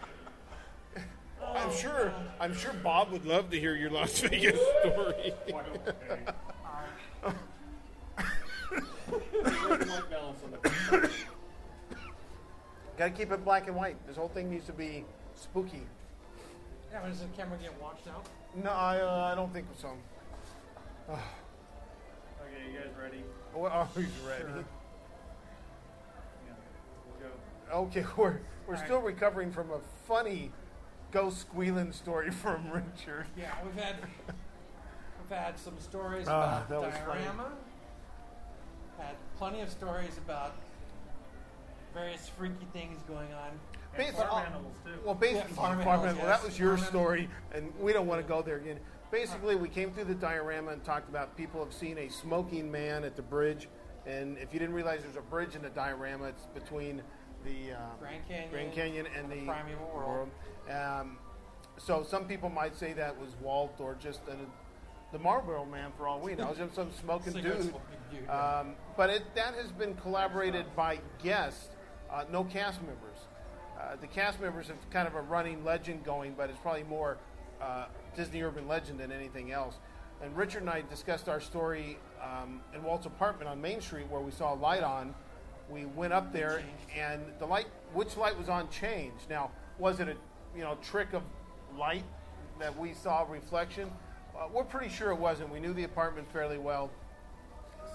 I'm 1.54 1.72
sure. 1.72 2.12
I'm 2.40 2.54
sure 2.54 2.72
Bob 2.82 3.10
would 3.12 3.26
love 3.26 3.50
to 3.50 3.58
hear 3.60 3.74
your 3.74 3.90
Las 3.90 4.18
Vegas 4.28 4.58
story. 4.80 5.32
Got 12.96 13.06
to 13.06 13.10
keep 13.10 13.32
it 13.32 13.44
black 13.44 13.66
and 13.66 13.76
white. 13.76 13.96
This 14.06 14.16
whole 14.16 14.28
thing 14.28 14.50
needs 14.50 14.66
to 14.66 14.72
be 14.72 15.04
spooky. 15.34 15.82
Yeah, 16.92 17.00
but 17.02 17.08
does 17.08 17.20
the 17.20 17.26
camera 17.36 17.58
get 17.60 17.72
washed 17.82 18.06
out? 18.06 18.24
No, 18.62 18.70
I, 18.70 19.00
uh, 19.00 19.30
I 19.32 19.34
don't 19.34 19.52
think 19.52 19.66
so. 19.80 19.90
Okay, 22.46 22.72
you 22.72 22.78
guys 22.78 22.90
ready? 23.00 23.24
Oh, 23.56 23.64
oh, 23.64 23.88
he's 23.96 24.06
ready. 24.26 24.44
Go. 27.20 27.26
Okay, 27.74 28.04
we're 28.16 28.38
we're 28.68 28.76
still 28.76 29.00
recovering 29.00 29.50
from 29.50 29.70
a 29.70 29.80
funny 30.06 30.52
ghost 31.14 31.40
squealing 31.40 31.92
story 31.92 32.30
from 32.42 32.70
Richard. 32.70 33.26
Yeah, 33.38 33.52
we've 33.64 33.82
had 33.82 33.96
we've 34.02 35.38
had 35.38 35.58
some 35.58 35.78
stories 35.78 36.26
Ah, 36.28 36.64
about 36.66 36.92
funny. 36.92 37.20
diorama. 37.22 37.52
Had 38.98 39.16
plenty 39.38 39.60
of 39.60 39.70
stories 39.70 40.18
about 40.18 40.54
various 41.94 42.28
freaky 42.28 42.66
things 42.72 42.98
going 43.08 43.32
on. 43.32 43.50
Farm 44.12 44.44
animals, 44.46 44.76
too. 44.84 44.90
Well, 45.04 45.14
basically, 45.14 45.50
Yeah, 45.50 45.54
farm 45.56 45.82
farm 45.84 46.00
animals, 46.00 46.08
animal, 46.18 46.26
that 46.26 46.42
was 46.44 46.58
your 46.58 46.76
Farm 46.76 46.88
story, 46.88 47.28
and 47.52 47.72
we 47.78 47.92
don't 47.92 48.08
want 48.08 48.20
to 48.20 48.26
go 48.26 48.42
there 48.42 48.56
again. 48.56 48.80
Basically, 49.12 49.54
we 49.54 49.68
came 49.68 49.92
through 49.92 50.04
the 50.06 50.16
diorama 50.16 50.72
and 50.72 50.82
talked 50.82 51.08
about 51.08 51.36
people 51.36 51.62
have 51.64 51.72
seen 51.72 51.98
a 51.98 52.08
smoking 52.08 52.72
man 52.72 53.04
at 53.04 53.14
the 53.14 53.22
bridge, 53.22 53.68
and 54.04 54.36
if 54.38 54.52
you 54.52 54.58
didn't 54.58 54.74
realize 54.74 55.02
there's 55.02 55.14
a 55.14 55.20
bridge 55.20 55.54
in 55.54 55.62
the 55.62 55.68
diorama, 55.70 56.24
it's 56.26 56.46
between 56.46 57.02
the 57.44 57.74
uh, 57.74 57.78
Grand 58.00 58.26
Canyon, 58.26 58.50
Grand 58.50 58.72
Canyon 58.72 59.06
and 59.16 59.30
the, 59.30 59.44
primeval 59.44 59.92
world. 59.94 60.28
Um, 60.70 61.18
so 61.78 62.04
some 62.08 62.24
people 62.26 62.48
might 62.48 62.76
say 62.76 62.92
that 62.94 63.18
was 63.18 63.30
Walt 63.42 63.74
or 63.78 63.96
just 64.00 64.20
a, 64.28 64.36
the 65.12 65.18
Marlboro 65.18 65.64
Man 65.64 65.92
for 65.96 66.06
all 66.06 66.20
we 66.20 66.34
know, 66.34 66.54
just 66.56 66.74
some 66.74 66.90
smoking 67.00 67.32
Cigarette 67.32 67.58
dude. 67.58 67.70
smoking 67.70 67.96
dude. 68.10 68.30
Um, 68.30 68.74
but 68.96 69.10
it, 69.10 69.22
that 69.34 69.54
has 69.54 69.72
been 69.72 69.94
collaborated 69.96 70.66
by 70.76 71.00
guests, 71.22 71.68
uh, 72.10 72.24
no 72.30 72.44
cast 72.44 72.80
members. 72.82 73.18
Uh, 73.78 73.96
the 74.00 74.06
cast 74.06 74.40
members 74.40 74.68
have 74.68 74.76
kind 74.90 75.08
of 75.08 75.14
a 75.14 75.20
running 75.22 75.64
legend 75.64 76.04
going, 76.04 76.34
but 76.36 76.48
it's 76.48 76.58
probably 76.60 76.84
more 76.84 77.18
uh, 77.60 77.86
Disney 78.16 78.42
urban 78.42 78.68
legend 78.68 79.00
than 79.00 79.10
anything 79.10 79.50
else. 79.50 79.76
And 80.22 80.34
Richard 80.36 80.62
and 80.62 80.70
I 80.70 80.82
discussed 80.88 81.28
our 81.28 81.40
story 81.40 81.98
um, 82.22 82.60
in 82.74 82.82
Walt's 82.82 83.06
apartment 83.06 83.50
on 83.50 83.60
Main 83.60 83.80
Street 83.80 84.08
where 84.08 84.20
we 84.20 84.30
saw 84.30 84.54
a 84.54 84.56
light 84.56 84.82
on. 84.82 85.14
We 85.68 85.86
went 85.86 86.12
up 86.12 86.32
there, 86.32 86.62
and 86.96 87.22
the 87.38 87.46
light, 87.46 87.66
which 87.94 88.16
light 88.16 88.38
was 88.38 88.48
on, 88.48 88.68
changed. 88.70 89.28
Now, 89.30 89.50
was 89.78 89.98
it 89.98 90.08
a 90.08 90.16
you 90.56 90.62
know 90.62 90.76
trick 90.82 91.12
of 91.12 91.22
light 91.78 92.04
that 92.58 92.76
we 92.78 92.92
saw 92.92 93.26
reflection? 93.28 93.90
Uh, 94.36 94.46
we're 94.52 94.64
pretty 94.64 94.92
sure 94.92 95.10
it 95.10 95.18
wasn't. 95.18 95.50
We 95.50 95.60
knew 95.60 95.72
the 95.72 95.84
apartment 95.84 96.30
fairly 96.32 96.58
well, 96.58 96.90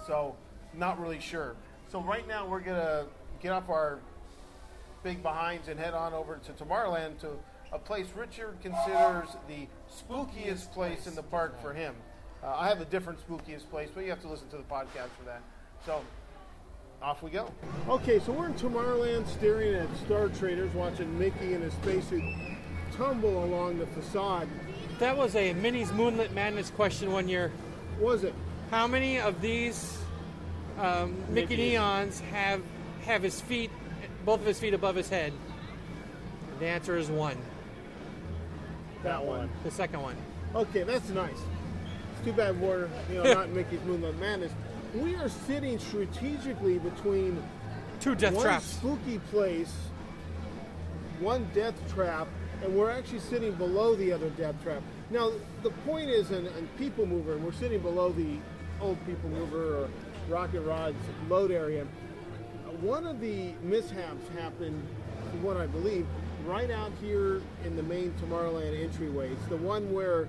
so 0.08 0.36
not 0.74 1.00
really 1.00 1.20
sure. 1.20 1.56
So 1.92 2.02
right 2.02 2.28
now 2.28 2.46
we're 2.46 2.60
gonna 2.62 3.06
get 3.42 3.52
off 3.52 3.70
our 3.70 4.00
big 5.04 5.24
behinds 5.24 5.68
and 5.68 5.80
head 5.80 5.94
on 5.94 6.14
over 6.14 6.40
to 6.46 6.52
Tomorrowland 6.54 7.20
to 7.20 7.32
a 7.72 7.80
place 7.80 8.08
Richard 8.16 8.58
considers 8.62 9.30
the 9.48 9.68
spookiest 9.92 10.72
place 10.72 11.08
in 11.08 11.16
the 11.16 11.24
park 11.24 11.62
for 11.62 11.74
him. 11.74 11.96
Uh, 12.44 12.56
I 12.58 12.68
have 12.68 12.82
a 12.82 12.86
different 12.86 13.20
spookiest 13.28 13.70
place, 13.70 13.90
but 13.94 14.04
you 14.04 14.10
have 14.10 14.22
to 14.22 14.30
listen 14.30 14.50
to 14.50 14.58
the 14.58 14.64
podcast 14.64 15.10
for 15.18 15.26
that. 15.26 15.42
So 15.86 16.02
off 17.02 17.24
we 17.24 17.30
go. 17.30 17.52
Okay, 17.88 18.20
so 18.20 18.32
we're 18.32 18.48
in 18.48 18.54
Tomorrowland 18.56 19.28
staring 19.28 19.74
at 19.74 19.88
Star 19.98 20.28
Traders, 20.30 20.74
watching 20.74 21.18
Mickey 21.18 21.54
and 21.54 21.64
his 21.64 21.74
spacesuit 21.74 22.24
tumble 22.96 23.44
along 23.46 23.80
the 23.80 23.88
facade. 23.88 24.48
That 25.00 25.18
was 25.18 25.36
a 25.36 25.54
Minnie's 25.54 25.94
Moonlit 25.94 26.34
Madness 26.34 26.70
question 26.72 27.12
one 27.12 27.30
year. 27.30 27.52
Was 28.00 28.24
it? 28.24 28.34
How 28.70 28.86
many 28.86 29.20
of 29.20 29.42
these 29.42 29.98
um, 30.78 31.16
Mickey 31.30 31.58
Mickeys. 31.58 31.74
Neons 31.74 32.20
have 32.32 32.62
have 33.06 33.24
his 33.24 33.40
feet, 33.40 33.72
both 34.26 34.42
of 34.42 34.46
his 34.46 34.60
feet 34.60 34.74
above 34.74 34.96
his 34.96 35.10
head? 35.10 35.34
The 36.60 36.66
answer 36.66 36.98
is 36.98 37.10
one. 37.10 37.38
That 39.04 39.24
one. 39.24 39.50
The 39.64 39.72
second 39.72 40.02
one. 40.02 40.18
Okay, 40.54 40.84
that's 40.84 41.10
nice. 41.10 41.32
It's 41.32 42.26
too 42.26 42.34
bad 42.34 42.60
we're, 42.60 42.90
you 43.10 43.24
know, 43.24 43.34
not 43.34 43.50
Mickey's 43.50 43.82
Moonlight 43.86 44.20
Madness. 44.20 44.52
We 44.94 45.16
are 45.16 45.30
sitting 45.30 45.78
strategically 45.78 46.80
between 46.80 47.42
Two 48.00 48.16
death 48.16 48.34
one 48.34 48.44
traps. 48.44 48.66
spooky 48.66 49.20
place, 49.32 49.74
one 51.20 51.48
death 51.54 51.76
trap, 51.94 52.28
and 52.64 52.76
we're 52.76 52.90
actually 52.90 53.20
sitting 53.20 53.54
below 53.54 53.96
the 53.96 54.12
other 54.12 54.30
death 54.32 54.56
trap. 54.64 54.82
Now, 55.12 55.32
the 55.64 55.70
point 55.86 56.10
is, 56.10 56.32
in, 56.32 56.48
in 56.48 56.68
People 56.78 57.06
Mover, 57.06 57.34
and 57.34 57.44
we're 57.44 57.52
sitting 57.52 57.80
below 57.82 58.12
the 58.12 58.38
old 58.82 58.98
People 59.06 59.30
Mover 59.30 59.84
or 59.84 59.90
Rocket 60.28 60.62
Rod's 60.62 60.98
load 61.28 61.52
area. 61.52 61.86
One 62.82 63.06
of 63.06 63.20
the 63.20 63.54
mishaps 63.62 64.28
happened, 64.38 64.88
from 65.30 65.44
what 65.44 65.58
I 65.58 65.68
believe, 65.68 66.08
right 66.46 66.72
out 66.72 66.92
here 67.02 67.42
in 67.66 67.76
the 67.76 67.84
main 67.84 68.14
Tomorrowland 68.14 68.82
entryway. 68.82 69.32
It's 69.32 69.46
the 69.48 69.58
one 69.58 69.92
where 69.92 70.28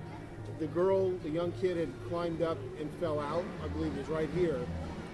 the 0.61 0.67
girl, 0.67 1.09
the 1.23 1.29
young 1.29 1.51
kid, 1.53 1.75
had 1.75 1.89
climbed 2.07 2.43
up 2.43 2.57
and 2.79 2.89
fell 2.99 3.19
out. 3.19 3.43
I 3.65 3.67
believe 3.69 3.97
is 3.97 4.07
right 4.07 4.29
here. 4.35 4.59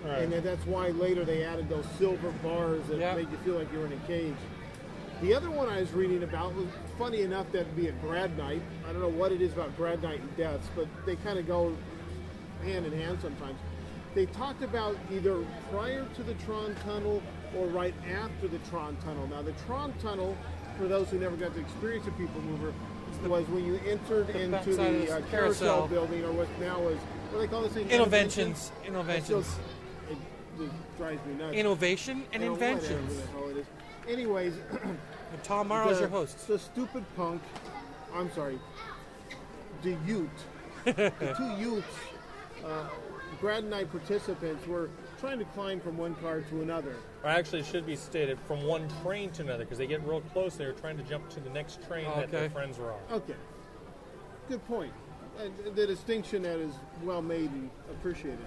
Right. 0.04 0.20
And 0.20 0.32
then 0.32 0.44
that's 0.44 0.66
why 0.68 0.90
later 0.90 1.24
they 1.24 1.44
added 1.44 1.70
those 1.70 1.86
silver 1.98 2.32
bars 2.44 2.86
that 2.88 3.00
Yep. 3.00 3.16
made 3.16 3.32
you 3.32 3.38
feel 3.38 3.56
like 3.56 3.72
you 3.72 3.80
were 3.80 3.86
in 3.86 3.94
a 3.94 4.08
cage. 4.08 4.36
The 5.22 5.34
other 5.34 5.50
one 5.50 5.70
I 5.70 5.80
was 5.80 5.92
reading 5.94 6.22
about 6.22 6.54
was 6.54 6.68
funny 7.00 7.22
enough 7.22 7.50
that'd 7.54 7.76
be 7.78 7.88
a 7.88 7.94
grad 7.94 8.38
night. 8.38 8.62
I 8.88 8.92
don't 8.92 9.02
know 9.02 9.08
what 9.08 9.32
it 9.32 9.42
is 9.42 9.54
about 9.54 9.76
grad 9.78 10.04
night 10.04 10.20
and 10.20 10.38
deaths, 10.38 10.68
but 10.76 10.86
they 11.06 11.16
kind 11.16 11.40
of 11.40 11.48
go 11.48 11.74
hand 12.64 12.86
in 12.86 12.92
hand 12.92 13.20
sometimes. 13.22 13.58
They 14.16 14.26
talked 14.28 14.64
about 14.64 14.98
either 15.12 15.44
prior 15.72 16.06
to 16.16 16.24
the 16.24 16.34
Tron 16.46 16.76
Tunnel 16.84 17.24
or 17.56 17.68
right 17.68 17.94
after 18.22 18.50
the 18.50 18.60
Tron 18.70 18.98
Tunnel. 19.04 19.28
Now, 19.28 19.42
the 19.42 19.54
Tron 19.66 19.94
Tunnel, 20.02 20.38
for 20.78 20.88
those 20.88 21.08
who 21.10 21.20
never 21.20 21.38
got 21.38 21.54
to 21.56 21.62
experience 21.62 22.06
a 22.06 22.12
People 22.12 22.42
Mover, 22.42 22.74
was 23.24 23.48
when 23.50 23.66
you 23.66 23.80
entered 23.88 24.30
into 24.30 24.50
backside 24.50 24.96
of 24.96 25.08
the 25.08 25.12
uh, 25.12 25.22
carousel. 25.30 25.30
carousel 25.32 25.88
building, 25.88 26.24
or 26.24 26.32
what 26.32 26.48
now 26.60 26.88
is 26.88 26.98
what 27.32 27.42
do 27.42 27.48
they 27.48 27.48
call 27.48 27.62
this 27.62 27.74
thing? 27.74 27.88
Innoventions. 27.90 28.72
Innoventions. 28.86 29.24
still, 29.24 29.40
it, 30.10 30.18
it 30.62 30.98
drives 30.98 31.26
me 31.26 31.34
nuts. 31.36 31.56
Innovation 31.56 32.24
and 32.34 32.42
You 32.42 32.50
know, 32.50 32.54
inventions. 32.56 33.22
the 33.22 33.28
hell 33.28 33.50
it 33.50 33.58
is. 33.58 33.66
Anyways, 34.08 34.54
Tom 35.44 35.68
Morrow 35.68 35.90
is 35.90 36.00
your 36.00 36.08
host. 36.10 36.48
The 36.48 36.58
stupid 36.58 37.04
punk. 37.16 37.42
I'm 38.14 38.32
sorry. 38.32 38.60
The 39.84 39.98
Ute. 40.06 40.30
the 40.86 41.12
two 41.38 41.62
Utes, 41.62 41.88
uh, 42.66 42.86
grad 43.42 43.66
night 43.66 43.92
participants, 43.92 44.66
were 44.66 44.90
trying 45.20 45.40
to 45.40 45.46
climb 45.46 45.82
from 45.82 45.98
one 45.98 46.16
car 46.16 46.42
to 46.42 46.62
another. 46.62 46.96
Or 47.24 47.30
actually, 47.30 47.60
it 47.62 47.66
should 47.66 47.86
be 47.86 47.96
stated 47.96 48.38
from 48.48 48.64
one 48.64 48.88
train 49.04 49.32
to 49.32 49.42
another 49.42 49.64
because 49.64 49.78
they 49.80 49.88
get 49.88 50.04
real 50.04 50.22
close. 50.22 50.56
They're 50.56 50.72
trying 50.74 50.98
to 50.98 51.04
jump 51.04 51.30
to 51.32 51.40
the 51.40 51.50
next 51.50 51.86
train 51.88 52.06
that 52.16 52.30
their 52.32 52.44
Okay. 52.44 52.54
friends 52.54 52.78
are 52.80 52.92
on. 52.92 53.00
Okay. 53.12 53.36
Good 54.50 54.66
point. 54.68 54.94
And 55.40 55.76
the 55.76 55.86
distinction 55.86 56.44
that 56.44 56.58
is 56.60 56.74
well 57.04 57.22
made 57.22 57.50
and 57.52 57.70
appreciated. 57.92 58.40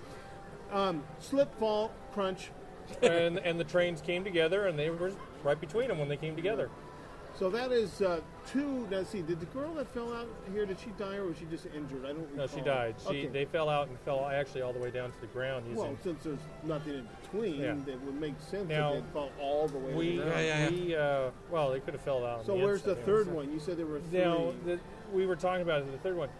um, 0.72 1.02
slip, 1.20 1.56
fall, 1.58 1.90
crunch. 2.12 2.50
and 3.02 3.38
and 3.38 3.58
the 3.58 3.64
trains 3.64 4.00
came 4.00 4.22
together, 4.24 4.66
and 4.66 4.78
they 4.78 4.90
were 4.90 5.12
right 5.42 5.60
between 5.60 5.88
them 5.88 5.98
when 5.98 6.08
they 6.08 6.16
came 6.16 6.36
together. 6.36 6.70
So 7.38 7.50
that 7.50 7.70
is 7.70 8.00
uh, 8.00 8.20
two. 8.50 8.86
Now, 8.90 9.02
see, 9.04 9.20
did 9.20 9.40
the 9.40 9.46
girl 9.46 9.74
that 9.74 9.92
fell 9.92 10.10
out 10.14 10.26
here 10.52 10.64
did 10.64 10.78
she 10.80 10.90
die 10.98 11.16
or 11.16 11.26
was 11.26 11.36
she 11.36 11.44
just 11.46 11.66
injured? 11.66 12.04
I 12.04 12.08
don't. 12.08 12.20
Recall. 12.20 12.36
No, 12.36 12.46
she 12.46 12.60
died. 12.62 12.94
She 13.02 13.08
Okay. 13.08 13.26
they 13.26 13.44
fell 13.44 13.68
out 13.68 13.88
and 13.88 13.98
fell 14.00 14.26
actually 14.26 14.62
all 14.62 14.72
the 14.72 14.78
way 14.78 14.90
down 14.90 15.12
to 15.12 15.20
the 15.20 15.26
ground 15.28 15.66
using. 15.68 15.82
well, 15.84 15.96
since 16.02 16.22
there's 16.24 16.38
nothing 16.64 16.94
in 16.94 17.08
between, 17.22 17.60
Yeah. 17.60 17.74
it 17.86 18.00
would 18.02 18.18
make 18.18 18.34
sense 18.40 18.68
Now, 18.68 18.94
that 18.94 19.02
they'd 19.02 19.12
fall 19.12 19.30
all 19.38 19.68
the 19.68 19.78
way. 19.78 19.90
to 19.90 19.96
we 19.98 20.16
the 20.16 20.22
ground. 20.22 20.46
Yeah, 20.46 20.68
yeah, 20.68 20.70
we 20.70 20.96
uh, 20.96 21.30
well 21.50 21.70
they 21.70 21.80
could 21.80 21.92
have 21.92 22.02
fell 22.02 22.24
out. 22.24 22.46
So 22.46 22.56
the 22.56 22.64
where's 22.64 22.82
the 22.82 22.94
third 22.96 23.30
one? 23.30 23.52
You 23.52 23.60
said 23.60 23.76
there 23.76 23.86
were 23.86 24.00
three. 24.00 24.20
Now 24.20 24.54
the, 24.64 24.80
we 25.12 25.26
were 25.26 25.36
talking 25.36 25.62
about 25.62 25.90
the 25.90 25.98
third 25.98 26.16
one. 26.16 26.30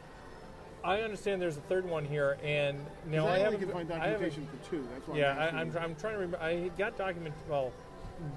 I 0.82 1.00
understand 1.02 1.42
there's 1.42 1.56
a 1.56 1.62
third 1.62 1.84
one 1.84 2.04
here, 2.04 2.38
and 2.44 2.78
now 3.10 3.26
I, 3.26 3.34
I, 3.34 3.38
haven't. 3.40 3.58
can 3.60 3.68
find 3.70 3.90
I 3.92 3.96
haven't- 3.96 4.12
documentation 4.30 4.46
for 4.46 4.70
two. 4.70 4.86
That's 4.94 5.08
why. 5.08 5.18
Yeah, 5.18 5.32
I'm, 5.32 5.56
I, 5.56 5.60
I'm. 5.60 5.76
I'm 5.76 5.94
trying 5.96 6.14
to 6.14 6.20
remember. 6.20 6.38
I 6.40 6.70
got 6.78 6.96
document. 6.96 7.34
Well, 7.50 7.72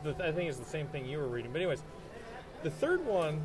the, 0.03 0.10
I 0.26 0.32
think 0.34 0.49
it's 0.49 0.57
the 0.57 0.66
same 0.66 0.88
thing 0.88 1.05
you 1.05 1.20
were 1.20 1.28
reading. 1.28 1.51
But 1.51 1.62
anyways, 1.62 1.84
the 2.64 2.70
third 2.70 3.05
one, 3.05 3.41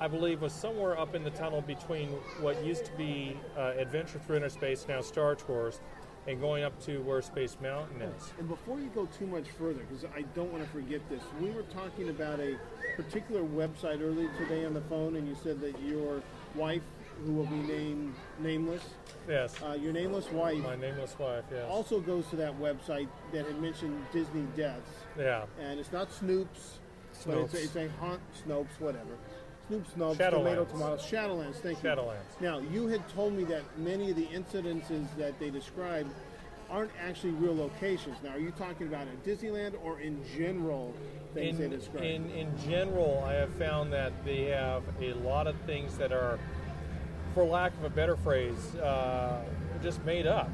I 0.00 0.08
believe, 0.08 0.42
was 0.42 0.52
somewhere 0.52 0.98
up 0.98 1.14
in 1.14 1.22
the 1.24 1.30
tunnel 1.30 1.60
between 1.60 2.08
what 2.40 2.62
used 2.64 2.84
to 2.86 2.92
be 2.92 3.36
uh, 3.56 3.72
Adventure 3.78 4.18
Through 4.18 4.36
Inner 4.36 4.48
Space, 4.48 4.86
now 4.88 5.00
Star 5.00 5.34
Tours, 5.34 5.80
and 6.26 6.40
going 6.40 6.64
up 6.64 6.78
to 6.84 7.02
where 7.02 7.20
Space 7.20 7.56
Mountain 7.60 8.00
is. 8.02 8.32
And 8.38 8.48
before 8.48 8.80
you 8.80 8.90
go 8.94 9.06
too 9.18 9.26
much 9.26 9.48
further, 9.58 9.80
because 9.80 10.04
I 10.16 10.22
don't 10.34 10.50
want 10.50 10.64
to 10.64 10.70
forget 10.70 11.06
this, 11.10 11.22
we 11.40 11.50
were 11.50 11.62
talking 11.64 12.08
about 12.08 12.40
a 12.40 12.56
particular 12.96 13.42
website 13.42 14.00
earlier 14.00 14.30
today 14.38 14.64
on 14.64 14.74
the 14.74 14.80
phone, 14.82 15.16
and 15.16 15.28
you 15.28 15.36
said 15.42 15.60
that 15.60 15.78
your 15.82 16.22
wife, 16.54 16.82
who 17.24 17.32
will 17.32 17.46
be 17.46 17.56
named 17.56 18.14
nameless, 18.40 18.82
Yes, 19.28 19.54
uh, 19.62 19.72
your 19.72 19.92
nameless 19.92 20.30
wife, 20.30 20.62
my 20.62 20.76
nameless 20.76 21.18
wife. 21.18 21.44
Yes. 21.50 21.64
also 21.68 22.00
goes 22.00 22.26
to 22.28 22.36
that 22.36 22.58
website 22.60 23.08
that 23.32 23.46
had 23.46 23.60
mentioned 23.60 24.02
Disney 24.12 24.46
deaths, 24.56 24.90
yeah. 25.18 25.44
and 25.60 25.78
it's 25.78 25.92
not 25.92 26.12
Snoop's, 26.12 26.80
but 27.26 27.38
it's 27.38 27.54
Snopes. 27.54 27.64
it's 27.64 27.76
a 27.76 27.88
haunt 28.00 28.20
Snopes, 28.46 28.80
whatever. 28.80 29.16
Snoop 29.68 29.86
Snopes, 29.96 30.16
Shadowlands. 30.16 30.30
Tomato 30.30 30.64
Tomato, 30.66 30.96
Shadowlands. 30.96 31.54
Thank 31.56 31.82
you. 31.82 31.88
Shadowlands. 31.88 32.40
Now, 32.40 32.58
you 32.58 32.86
had 32.86 33.08
told 33.08 33.32
me 33.32 33.44
that 33.44 33.62
many 33.78 34.10
of 34.10 34.16
the 34.16 34.26
incidences 34.26 35.06
that 35.16 35.38
they 35.38 35.48
described 35.50 36.12
aren't 36.70 36.90
actually 37.00 37.32
real 37.32 37.56
locations. 37.56 38.16
Now, 38.22 38.30
are 38.30 38.38
you 38.38 38.50
talking 38.50 38.88
about 38.88 39.06
in 39.06 39.16
Disneyland 39.18 39.74
or 39.82 40.00
in 40.00 40.22
general 40.36 40.94
things 41.32 41.58
in, 41.60 41.70
they 41.70 41.76
describe? 41.76 42.04
in 42.04 42.30
in 42.30 42.52
general, 42.68 43.22
I 43.26 43.34
have 43.34 43.54
found 43.54 43.92
that 43.92 44.12
they 44.24 44.44
have 44.46 44.82
a 45.00 45.14
lot 45.14 45.46
of 45.46 45.56
things 45.66 45.96
that 45.98 46.12
are, 46.12 46.38
for 47.32 47.44
lack 47.44 47.72
of 47.78 47.84
a 47.84 47.90
better 47.90 48.16
phrase, 48.16 48.74
uh, 48.76 49.42
just 49.82 50.04
made 50.04 50.26
up. 50.26 50.50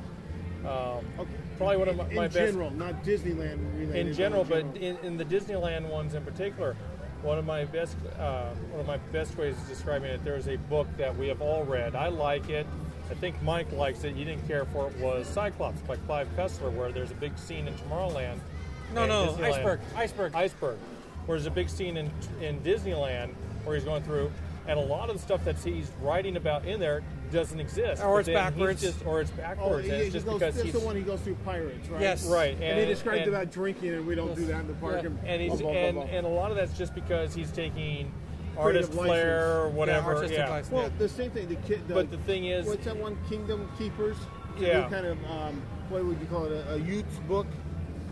Um, 0.65 1.05
Okay. 1.19 1.31
Probably 1.61 1.77
one 1.77 1.89
of 1.89 1.97
my, 1.99 2.09
in, 2.09 2.17
my 2.17 2.25
in 2.25 2.31
best 2.31 2.53
general, 2.53 2.71
not 2.71 3.05
Disneyland 3.05 3.59
related. 3.79 4.07
in 4.07 4.15
general, 4.15 4.45
but 4.45 4.73
general. 4.73 4.99
in, 5.05 5.07
in 5.07 5.17
the 5.19 5.27
Disneyland 5.27 5.91
ones 5.91 6.15
in 6.15 6.25
particular, 6.25 6.75
one 7.21 7.37
of 7.37 7.45
my 7.45 7.67
best 7.67 7.97
uh, 8.19 8.49
one 8.71 8.81
of 8.81 8.87
my 8.87 8.97
best 9.13 9.37
ways 9.37 9.59
of 9.59 9.69
describing 9.69 10.11
it. 10.11 10.25
There's 10.25 10.49
a 10.49 10.57
book 10.57 10.87
that 10.97 11.15
we 11.15 11.29
have 11.29 11.43
all 11.43 11.65
read. 11.65 11.95
I 11.95 12.09
like 12.09 12.49
it. 12.49 12.67
I 13.11 13.15
think 13.15 13.43
Mike 13.43 13.71
likes 13.73 14.05
it. 14.05 14.17
You 14.17 14.25
didn't 14.25 14.49
care 14.49 14.65
for 14.65 14.89
it. 14.89 14.97
Was 15.01 15.27
Cyclops 15.27 15.83
by 15.83 15.97
Clive 15.97 16.35
Cussler, 16.35 16.73
where 16.73 16.93
there's 16.93 17.11
a 17.11 17.15
big 17.17 17.37
scene 17.37 17.69
in 17.69 17.75
Tomorrowland. 17.75 18.39
No, 18.95 19.05
no, 19.05 19.27
Disneyland- 19.27 19.53
iceberg, 19.53 19.81
iceberg. 19.95 20.35
Iceberg. 20.35 20.79
Where 21.27 21.37
there's 21.37 21.47
a 21.47 21.51
big 21.51 21.69
scene 21.69 21.99
in 21.99 22.11
in 22.41 22.61
Disneyland 22.61 23.35
where 23.65 23.77
he's 23.77 23.85
going 23.85 24.03
through, 24.03 24.33
and 24.71 24.79
a 24.79 24.83
lot 24.83 25.11
of 25.11 25.17
the 25.17 25.23
stuff 25.23 25.45
that 25.45 25.59
he's 25.59 25.91
writing 26.01 26.37
about 26.37 26.65
in 26.65 26.79
there 26.79 27.03
doesn't 27.33 27.59
exist. 27.59 28.03
Or 28.05 28.21
it's 28.21 28.29
backwards. 28.29 28.81
just, 28.81 29.05
or 29.05 29.21
it's 29.21 29.33
Oh, 29.33 29.37
backwards. 29.41 29.87
yeah, 29.89 29.95
and 29.95 30.01
he 30.03 30.07
it's 30.07 30.15
just 30.15 30.27
goes, 30.27 30.39
because 30.39 30.55
that's 30.55 30.65
he's 30.65 30.73
the 30.73 30.81
one 30.81 30.95
he 30.95 31.03
goes 31.03 31.21
through 31.21 31.35
pirates, 31.45 31.89
right? 31.89 32.01
Yes. 32.01 32.25
right. 32.27 32.57
And, 32.61 32.79
he 32.79 32.87
described 32.87 33.23
and- 33.23 33.29
about 33.35 33.51
drinking, 33.51 33.95
and 33.95 34.07
we 34.07 34.15
don't 34.15 34.35
do 34.37 34.47
that 34.47 34.61
in 34.61 34.67
the 34.69 34.75
park. 34.75 35.03
yeah, 35.03 35.09
And, 35.09 35.19
and 35.27 35.43
he's 35.43 35.51
blah, 35.51 35.59
blah, 35.61 35.71
blah, 35.73 35.81
and, 35.81 35.95
blah. 35.97 36.05
and 36.05 36.27
a 36.27 36.29
lot 36.31 36.51
of 36.53 36.57
that's 36.57 36.77
just 36.79 36.95
because 36.95 37.35
he's 37.35 37.51
taking 37.51 38.13
artist 38.57 38.93
flair 38.93 39.61
or 39.63 39.69
whatever. 39.71 40.25
Yeah, 40.25 40.31
yeah. 40.31 40.51
license. 40.51 40.73
Well, 40.73 40.91
the 40.99 41.09
same 41.09 41.31
thing. 41.33 41.49
The 41.49 41.57
kid. 41.57 41.87
The, 41.89 41.95
But 41.95 42.11
the 42.13 42.19
thing 42.19 42.45
is- 42.47 42.67
what's 42.67 42.85
that 42.85 42.97
one? 42.97 43.19
Kingdom 43.29 43.69
Keepers. 43.77 44.17
Yeah. 44.59 44.89
kind 44.89 45.07
of 45.07 45.19
um, 45.31 45.63
what 45.89 46.05
would 46.05 46.21
you 46.21 46.27
call 46.27 46.45
it? 46.45 46.53
A, 46.53 46.75
a 46.75 46.77
youth's 46.79 47.19
book, 47.21 47.47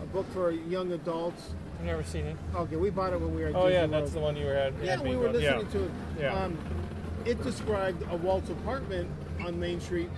a 0.01 0.05
book 0.07 0.25
for 0.33 0.51
young 0.51 0.91
adults. 0.91 1.53
I've 1.79 1.85
never 1.85 2.03
seen 2.03 2.25
it. 2.25 2.35
Okay, 2.55 2.75
we 2.75 2.89
bought 2.89 3.13
it 3.13 3.21
when 3.21 3.33
we 3.33 3.41
were. 3.41 3.49
at 3.49 3.55
Oh 3.55 3.67
yeah, 3.67 3.81
Disney 3.81 3.99
that's 3.99 4.11
the 4.11 4.19
one 4.19 4.35
you 4.35 4.45
had. 4.47 4.73
Yeah, 4.83 5.01
we 5.01 5.15
were 5.15 5.31
listening 5.31 5.65
yeah. 5.65 5.71
to 5.71 5.83
it. 5.85 5.91
Yeah. 6.19 6.43
Um, 6.43 6.57
it 7.25 7.41
described 7.41 8.03
a 8.11 8.17
Walt's 8.17 8.49
apartment 8.49 9.09
on 9.45 9.57
Main 9.59 9.79
Street 9.79 10.09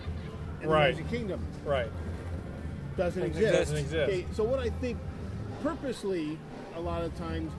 in 0.62 0.70
Right. 0.70 0.95
the 0.95 1.01
Magic 1.03 1.20
Kingdom. 1.20 1.45
Right. 1.64 1.91
Doesn't 2.97 3.22
Doesn't 3.22 3.43
exist. 3.43 3.53
Doesn't 3.53 3.78
exist. 3.78 4.09
Okay, 4.09 4.26
so 4.34 4.43
what 4.43 4.59
I 4.59 4.70
think, 4.70 4.97
purposely, 5.62 6.39
a 6.76 6.80
lot 6.80 7.03
of 7.03 7.16
times, 7.16 7.51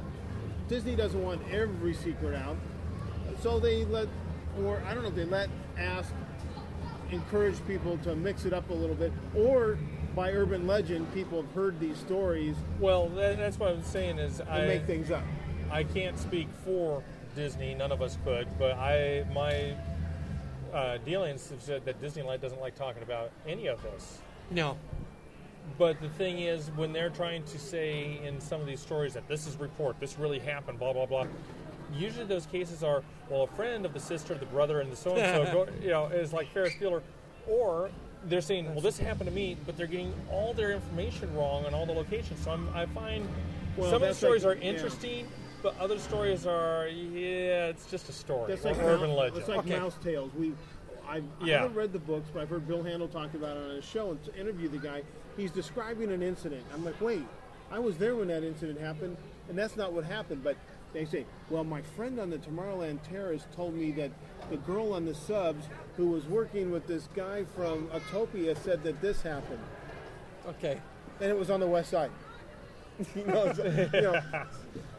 Disney 0.69 0.97
doesn't 0.97 1.23
want 1.23 1.41
every 1.53 1.95
secret 1.95 2.35
out, 2.35 2.57
so 3.41 3.61
they 3.61 3.85
let, 3.85 4.09
or 4.65 4.83
I 4.87 4.95
don't 4.95 5.05
know 5.05 5.11
if 5.11 5.15
they 5.15 5.25
let, 5.25 5.49
ask, 5.79 6.13
encourage 7.11 7.65
people 7.67 7.99
to 7.99 8.17
mix 8.17 8.47
it 8.47 8.53
up 8.53 8.69
a 8.71 8.75
little 8.75 8.97
bit, 8.97 9.13
or 9.37 9.79
by 10.15 10.31
urban 10.33 10.67
legend, 10.67 11.13
people 11.15 11.43
have 11.43 11.53
heard 11.53 11.79
these 11.81 11.97
stories 11.97 12.57
Well, 12.81 13.09
that, 13.11 13.39
that's 13.39 13.59
what 13.59 13.71
I'm 13.71 13.83
saying 13.83 14.19
is 14.19 14.41
and 14.41 14.49
I 14.49 14.67
make 14.67 14.87
things 14.87 15.11
up. 15.11 15.23
I 15.71 15.85
can't 15.85 16.19
speak 16.19 16.49
for 16.65 17.03
Disney. 17.35 17.75
None 17.75 17.93
of 17.93 18.03
us 18.03 18.19
could, 18.25 18.47
but 18.59 18.73
I 18.73 19.25
my 19.33 19.75
uh, 20.73 20.99
dealings 20.99 21.49
have 21.51 21.63
said 21.63 21.85
that 21.85 22.01
Disneyland 22.01 22.41
doesn't 22.41 22.61
like 22.61 22.75
talking 22.75 23.03
about 23.03 23.31
any 23.47 23.67
of 23.67 23.83
this. 23.83 24.19
No. 24.51 24.77
But 25.79 26.01
the 26.01 26.09
thing 26.11 26.41
is, 26.41 26.71
when 26.77 26.93
they're 26.93 27.11
trying 27.11 27.45
to 27.45 27.59
say 27.59 28.21
in 28.25 28.41
some 28.41 28.61
of 28.61 28.67
these 28.67 28.81
stories 28.81 29.15
that 29.15 29.29
this 29.29 29.47
is 29.47 29.57
report, 29.57 29.99
this 30.01 30.19
really 30.19 30.39
happened, 30.39 30.79
blah 30.79 30.93
blah 30.93 31.07
blah. 31.07 31.27
Usually 31.95 32.25
those 32.25 32.47
cases 32.47 32.83
are 32.83 33.03
well, 33.31 33.43
a 33.43 33.47
friend 33.47 33.87
of 33.87 33.95
the 33.95 34.01
sister, 34.01 34.35
the 34.35 34.47
brother, 34.47 34.81
and 34.81 34.91
the 34.93 34.97
so 34.97 35.15
and 35.17 35.49
so, 35.49 35.69
you 35.81 35.89
know, 35.89 36.07
is 36.07 36.33
like 36.33 36.53
Ferris 36.53 36.75
Bueller, 36.75 37.03
or 37.47 37.91
they're 38.27 38.41
saying, 38.41 38.67
well, 38.73 38.81
this 38.81 38.99
happened 38.99 39.29
to 39.29 39.35
me, 39.35 39.57
but 39.67 39.77
they're 39.77 39.87
getting 39.87 40.13
all 40.31 40.53
their 40.55 40.73
information 40.73 41.35
wrong 41.35 41.65
on 41.67 41.75
all 41.75 41.87
the 41.87 41.93
locations. 41.93 42.41
So 42.45 42.51
I'm, 42.53 42.69
I 42.75 42.87
find 42.87 43.27
Well, 43.77 43.91
some 43.91 44.03
of 44.03 44.09
the 44.09 44.15
stories 44.15 44.45
like- 44.45 44.59
are 44.59 44.61
yeah. 44.61 44.71
interesting, 44.71 45.27
but 45.63 45.79
other 45.81 45.99
stories 45.99 46.47
are, 46.47 46.87
yeah, 46.89 47.67
it's 47.67 47.91
just 47.91 48.09
a 48.09 48.13
story, 48.13 48.49
That's 48.53 48.65
like 48.65 48.79
urban 48.79 49.11
Mou- 49.11 49.17
legend. 49.17 49.39
It's 49.39 49.49
like 49.49 49.59
Okay. 49.61 49.79
Mouse 49.79 49.97
Tales. 50.03 50.31
We, 50.39 50.53
I've, 51.09 51.25
I 51.41 51.45
Yeah. 51.47 51.59
haven't 51.61 51.75
read 51.77 51.93
the 51.93 51.99
books, 51.99 52.29
but 52.33 52.43
I've 52.43 52.49
heard 52.49 52.67
Bill 52.67 52.83
Handel 52.83 53.09
talk 53.09 53.35
about 53.35 53.57
it 53.57 53.63
on 53.71 53.77
his 53.77 53.85
show 53.85 54.11
and 54.13 54.25
to 54.25 54.35
interview 54.37 54.69
the 54.69 54.79
guy. 54.79 55.03
He's 55.37 55.51
describing 55.51 56.13
an 56.13 56.23
incident. 56.23 56.63
I'm 56.75 56.85
like, 56.85 57.01
wait, 57.01 57.23
I 57.71 57.79
was 57.79 57.97
there 57.97 58.15
when 58.17 58.29
that 58.29 58.45
incident 58.45 58.79
happened, 58.81 59.17
and 59.49 59.59
that's 59.59 59.77
not 59.77 59.93
what 59.93 60.05
happened. 60.05 60.45
But 60.45 60.57
they 60.93 61.05
say, 61.07 61.25
well, 61.51 61.65
my 61.65 61.81
friend 61.83 62.21
on 62.21 62.29
the 62.31 62.39
Tomorrowland 62.39 63.03
Terrace 63.03 63.47
told 63.57 63.75
me 63.75 63.91
that 63.93 64.11
the 64.51 64.59
girl 64.59 64.93
on 64.93 65.07
the 65.07 65.15
subs 65.15 65.65
who 65.97 66.07
was 66.09 66.25
working 66.27 66.71
with 66.71 66.87
this 66.87 67.09
guy 67.15 67.45
from 67.57 67.89
Utopia 67.93 68.55
said 68.57 68.83
that 68.85 69.01
this 69.01 69.23
happened, 69.23 69.61
Okay. 70.49 70.81
and 71.21 71.31
it 71.31 71.39
was 71.39 71.51
on 71.51 71.61
the 71.61 71.67
west 71.67 71.91
side. 71.91 72.11
you 73.17 73.25
know, 73.27 73.53
so- 73.53 73.65
you 73.65 74.01
know. 74.03 74.21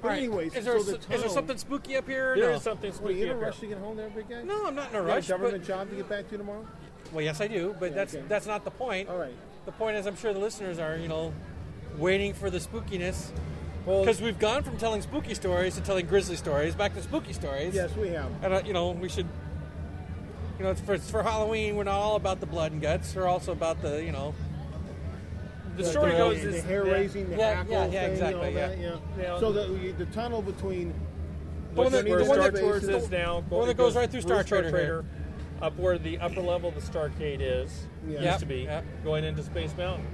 But 0.02 0.08
All 0.08 0.10
right. 0.10 0.18
anyways, 0.20 0.54
is 0.56 0.66
there, 0.66 0.78
so 0.80 0.84
the 0.98 1.14
is 1.14 1.22
there 1.22 1.30
something 1.30 1.58
spooky 1.58 1.96
up 1.96 2.08
here? 2.08 2.36
There 2.36 2.50
no. 2.50 2.56
is 2.58 2.62
something 2.64 2.92
What, 2.94 3.12
are 3.12 3.14
you 3.14 3.26
in 3.26 3.32
a 3.32 3.36
rush 3.38 3.60
to 3.62 3.68
get 3.68 3.78
home 3.78 3.96
there, 3.96 4.10
big 4.10 4.28
guy? 4.28 4.44
No, 4.44 4.66
I'm 4.68 4.76
not 4.76 4.90
in 4.90 4.96
a 4.98 5.02
You 5.02 5.08
got 5.08 5.14
a 5.14 5.16
rush. 5.16 5.28
but- 5.52 5.64
job 5.64 5.90
to 5.90 5.96
get 5.96 6.10
back 6.10 6.30
to 6.30 6.38
tomorrow? 6.38 6.66
well, 7.14 7.24
yes, 7.24 7.40
I 7.42 7.48
do, 7.48 7.76
but 7.80 7.90
Yeah, 7.92 7.96
that's 7.96 8.16
okay. 8.16 8.24
that's 8.28 8.46
not 8.46 8.66
the 8.66 8.72
point. 8.72 9.08
All 9.10 9.18
right. 9.18 9.34
The 9.66 9.72
point 9.72 9.96
is, 9.96 10.06
I'm 10.08 10.16
sure 10.18 10.34
the 10.34 10.40
listeners 10.40 10.78
are, 10.80 10.98
you 10.98 11.08
know, 11.08 11.32
waiting 11.98 12.34
for 12.34 12.50
the 12.50 12.58
spookiness. 12.58 13.30
Well, 13.86 14.02
Because 14.02 14.22
we've 14.22 14.40
gone 14.40 14.64
from 14.64 14.78
telling 14.78 15.02
spooky 15.02 15.34
stories 15.36 15.76
to 15.76 15.82
telling 15.82 16.06
grisly 16.08 16.36
stories, 16.36 16.76
back 16.76 16.94
to 16.96 17.02
spooky 17.02 17.32
stories. 17.34 17.74
Yes, 17.74 17.96
we 17.96 18.10
have. 18.10 18.30
And, 18.44 18.54
uh, 18.54 18.62
you 18.66 18.74
know, 18.74 18.92
we 18.92 19.08
should, 19.10 19.28
you 20.58 20.64
know, 20.66 20.72
it's 20.72 20.82
for, 20.82 20.94
it's 20.94 21.10
for 21.10 21.24
Halloween. 21.24 21.76
We're 21.76 21.84
not 21.84 21.96
all 22.00 22.16
about 22.16 22.40
the 22.40 22.46
blood 22.46 22.72
and 22.72 22.82
guts. 22.82 23.16
We're 23.16 23.28
also 23.28 23.52
about 23.52 23.82
the, 23.82 24.04
you 24.04 24.12
know, 24.12 24.34
the 25.78 25.84
story 25.84 26.12
the, 26.12 26.18
goes 26.18 26.42
the 26.44 26.50
is 26.50 26.64
hair 26.64 26.84
raising, 26.84 27.30
the 27.30 27.38
Yeah, 27.38 27.64
yeah, 27.68 27.86
yeah, 27.86 27.90
thing, 28.04 28.12
exactly, 28.12 28.46
all 28.48 28.52
yeah. 28.52 28.68
that, 28.68 28.78
yeah. 28.80 28.96
Yeah. 29.20 29.40
So 29.40 29.52
the 29.52 29.92
the 29.98 30.06
tunnel 30.08 30.42
between 30.42 30.94
The 31.74 31.82
one 31.82 31.86
Which 31.92 31.94
that- 31.94 32.06
is 32.06 32.10
where 32.12 32.24
the 32.24 32.30
one 32.30 32.40
that- 32.54 32.60
Tours 32.60 32.84
is 32.88 33.10
now. 33.10 33.44
the 33.50 33.56
one 33.56 33.68
that 33.68 33.78
goes 33.78 33.96
right 33.96 34.10
through 34.10 34.22
Star 34.22 34.44
Trader 34.44 34.70
here. 34.70 35.06
up 35.62 35.76
where 35.80 35.98
the 35.98 36.20
upper 36.20 36.42
level 36.42 36.70
of 36.70 36.76
the 36.76 36.82
Starcade 36.82 37.40
is, 37.42 37.88
Yeah. 38.06 38.12
used 38.14 38.24
Yep, 38.24 38.40
to 38.42 38.46
be, 38.46 38.56
yep. 38.64 38.84
going 39.04 39.24
into 39.24 39.42
Space 39.42 39.76
Mountain. 39.76 40.06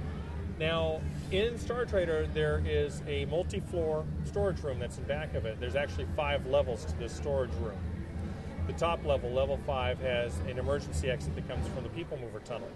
Now, 0.58 1.00
in 1.30 1.58
Star 1.58 1.84
Trader, 1.84 2.26
there 2.32 2.62
is 2.64 3.02
a 3.06 3.24
multi-floor 3.26 4.04
storage 4.24 4.60
room 4.62 4.78
that's 4.78 4.96
in 4.98 5.04
back 5.04 5.34
of 5.34 5.44
it. 5.46 5.58
There's 5.60 5.76
actually 5.76 6.06
five 6.16 6.46
levels 6.46 6.84
to 6.86 6.96
this 6.98 7.12
storage 7.12 7.52
room. 7.60 7.76
The 8.70 8.78
top 8.78 9.04
level, 9.04 9.32
level 9.32 9.58
five, 9.66 9.98
has 9.98 10.38
an 10.48 10.56
emergency 10.56 11.10
exit 11.10 11.34
that 11.34 11.48
comes 11.48 11.66
from 11.70 11.82
the 11.82 11.88
People 11.88 12.16
Mover 12.18 12.38
tunnel. 12.38 12.68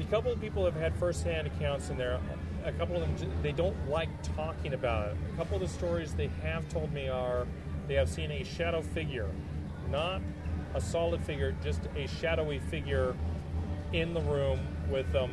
A 0.00 0.04
couple 0.06 0.32
of 0.32 0.40
people 0.40 0.64
have 0.64 0.74
had 0.74 0.96
first-hand 0.96 1.46
accounts 1.46 1.90
in 1.90 1.96
there. 1.96 2.18
A 2.64 2.72
couple 2.72 3.00
of 3.00 3.02
them, 3.02 3.30
they 3.40 3.52
don't 3.52 3.76
like 3.88 4.08
talking 4.34 4.74
about 4.74 5.10
it. 5.10 5.16
A 5.32 5.36
couple 5.36 5.54
of 5.54 5.62
the 5.62 5.68
stories 5.68 6.12
they 6.12 6.26
have 6.42 6.68
told 6.70 6.92
me 6.92 7.08
are 7.08 7.46
they 7.86 7.94
have 7.94 8.08
seen 8.08 8.32
a 8.32 8.42
shadow 8.42 8.82
figure, 8.82 9.30
not 9.92 10.20
a 10.74 10.80
solid 10.80 11.22
figure, 11.22 11.54
just 11.62 11.82
a 11.94 12.08
shadowy 12.08 12.58
figure 12.58 13.14
in 13.92 14.12
the 14.12 14.22
room 14.22 14.58
with 14.90 15.10
them. 15.12 15.30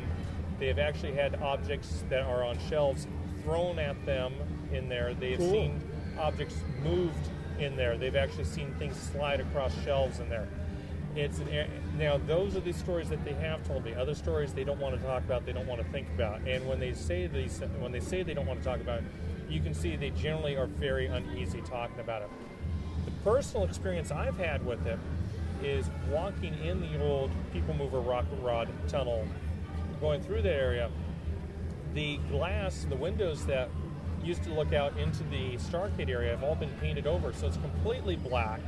They 0.60 0.68
have 0.68 0.78
actually 0.78 1.14
had 1.14 1.42
objects 1.42 2.04
that 2.10 2.22
are 2.22 2.44
on 2.44 2.56
shelves 2.68 3.08
thrown 3.42 3.80
at 3.80 4.06
them 4.06 4.34
in 4.72 4.88
there. 4.88 5.14
They 5.14 5.30
have 5.30 5.40
Cool. 5.40 5.50
seen 5.50 5.82
objects 6.16 6.54
moved 6.84 7.28
in 7.58 7.76
there. 7.76 7.96
They've 7.96 8.16
actually 8.16 8.44
seen 8.44 8.74
things 8.78 8.96
slide 8.96 9.40
across 9.40 9.72
shelves 9.84 10.20
in 10.20 10.28
there. 10.28 10.48
It's 11.16 11.40
now 11.96 12.18
those 12.26 12.56
are 12.56 12.60
the 12.60 12.72
stories 12.72 13.08
that 13.10 13.24
they 13.24 13.34
have 13.34 13.66
told 13.66 13.84
me. 13.84 13.94
Other 13.94 14.14
stories 14.14 14.52
they 14.52 14.64
don't 14.64 14.80
want 14.80 14.98
to 14.98 15.06
talk 15.06 15.22
about, 15.22 15.46
they 15.46 15.52
don't 15.52 15.66
want 15.66 15.80
to 15.80 15.86
think 15.90 16.08
about. 16.08 16.40
And 16.46 16.66
when 16.66 16.80
they 16.80 16.92
say 16.92 17.28
these, 17.28 17.60
when 17.78 17.92
they 17.92 18.00
say 18.00 18.22
they 18.24 18.34
don't 18.34 18.46
want 18.46 18.58
to 18.60 18.64
talk 18.64 18.80
about 18.80 18.98
it, 18.98 19.04
you 19.48 19.60
can 19.60 19.74
see 19.74 19.94
they 19.94 20.10
generally 20.10 20.56
are 20.56 20.66
very 20.66 21.06
uneasy 21.06 21.60
talking 21.60 22.00
about 22.00 22.22
it. 22.22 22.30
The 23.04 23.12
personal 23.30 23.64
experience 23.64 24.10
I've 24.10 24.36
had 24.36 24.66
with 24.66 24.84
it 24.86 24.98
is 25.62 25.88
walking 26.10 26.54
in 26.64 26.80
the 26.80 27.00
old 27.00 27.30
People 27.52 27.74
Mover 27.74 28.00
Rocket 28.00 28.36
Rod 28.42 28.68
tunnel, 28.88 29.24
going 30.00 30.20
through 30.20 30.42
that 30.42 30.52
area. 30.52 30.90
The 31.94 32.18
glass, 32.28 32.86
the 32.88 32.96
windows 32.96 33.46
that 33.46 33.68
used 34.24 34.42
to 34.44 34.52
look 34.52 34.72
out 34.72 34.96
into 34.98 35.22
the 35.24 35.56
Starcade 35.56 36.08
area 36.08 36.30
have 36.30 36.42
all 36.42 36.54
been 36.54 36.72
painted 36.80 37.06
over, 37.06 37.32
so 37.32 37.46
it's 37.46 37.56
completely 37.58 38.16
black. 38.16 38.60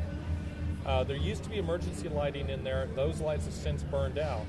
Uh, 0.84 1.02
there 1.02 1.16
used 1.16 1.42
to 1.44 1.50
be 1.50 1.58
emergency 1.58 2.08
lighting 2.08 2.48
in 2.48 2.62
there; 2.62 2.88
those 2.94 3.20
lights 3.20 3.46
have 3.46 3.54
since 3.54 3.82
burned 3.82 4.18
out. 4.18 4.44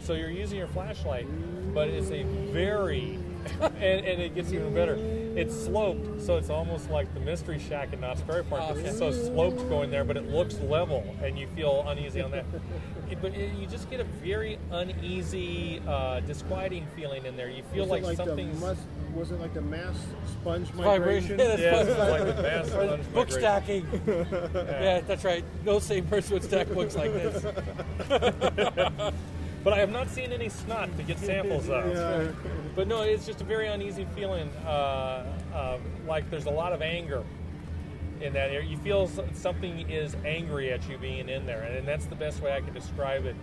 So 0.00 0.14
you're 0.14 0.30
using 0.30 0.58
your 0.58 0.66
flashlight, 0.68 1.26
but 1.72 1.88
it's 1.88 2.10
a 2.10 2.24
very, 2.52 3.18
and, 3.60 4.04
and 4.04 4.20
it 4.20 4.34
gets 4.34 4.52
even 4.52 4.74
better. 4.74 4.96
It's 5.36 5.54
sloped, 5.54 6.20
so 6.20 6.36
it's 6.36 6.50
almost 6.50 6.90
like 6.90 7.12
the 7.14 7.20
Mystery 7.20 7.58
Shack 7.58 7.92
in 7.92 8.00
Knott's 8.00 8.20
Berry 8.22 8.44
Park. 8.44 8.62
Oh, 8.66 8.76
It's 8.76 8.98
so 8.98 9.10
sloped 9.12 9.68
going 9.68 9.90
there, 9.90 10.04
but 10.04 10.16
it 10.16 10.28
looks 10.28 10.58
level, 10.60 11.16
and 11.22 11.38
you 11.38 11.46
feel 11.56 11.84
uneasy 11.88 12.20
on 12.20 12.32
that. 12.32 12.44
It- 13.14 13.22
but 13.22 13.34
it, 13.34 13.52
you 13.54 13.66
just 13.66 13.88
get 13.90 14.00
a 14.00 14.04
very 14.04 14.58
uneasy, 14.72 15.80
uh, 15.86 16.20
disquieting 16.20 16.86
feeling 16.96 17.24
in 17.26 17.36
there. 17.36 17.48
You 17.48 17.62
feel 17.72 17.82
Was 17.84 17.90
like, 17.90 18.02
it 18.02 18.06
like 18.06 18.16
something's. 18.16 18.60
the 18.60 18.66
must, 18.66 18.80
was 19.14 19.30
it 19.30 19.40
like 19.40 19.54
the 19.54 19.60
mass 19.60 19.94
sponge 20.40 20.72
migration? 20.74 21.38
Yeah, 21.38 21.56
that's 21.56 21.88
yeah, 21.88 22.04
like 22.08 22.36
the 22.36 22.42
mass 22.42 22.66
Or 22.66 22.70
sponge 22.86 23.12
book 23.12 23.28
migration. 23.30 23.40
stacking. 23.40 23.86
yeah, 24.56 25.00
that's 25.00 25.24
right. 25.24 25.44
No 25.64 25.78
same 25.78 26.06
person 26.06 26.34
would 26.34 26.42
stack 26.44 26.68
books 26.68 26.96
like 26.96 27.12
this. 27.12 27.42
But 29.62 29.72
I 29.72 29.78
have 29.78 29.90
not 29.90 30.10
seen 30.10 30.30
any 30.30 30.50
snot 30.50 30.94
to 30.98 31.02
get 31.04 31.18
samples 31.18 31.70
of. 31.70 31.90
Yeah. 31.94 32.28
But 32.76 32.86
no, 32.86 33.00
it's 33.00 33.24
just 33.24 33.40
a 33.40 33.44
very 33.44 33.66
uneasy 33.68 34.06
feeling. 34.14 34.50
Uh, 34.66 35.24
uh, 35.54 35.78
like 36.06 36.28
there's 36.30 36.44
a 36.44 36.50
lot 36.50 36.72
of 36.74 36.82
anger 36.82 37.22
in 38.20 38.32
that 38.34 38.50
area. 38.50 38.68
You 38.68 38.78
feel 38.78 39.08
something 39.34 39.90
is 39.90 40.16
angry 40.24 40.72
at 40.72 40.88
you 40.88 40.98
being 40.98 41.28
in 41.28 41.46
there, 41.46 41.62
and 41.62 41.86
that's 41.86 42.06
the 42.06 42.14
best 42.14 42.42
way 42.42 42.52
I 42.52 42.60
can 42.60 42.72
describe 42.74 43.24
it. 43.26 43.36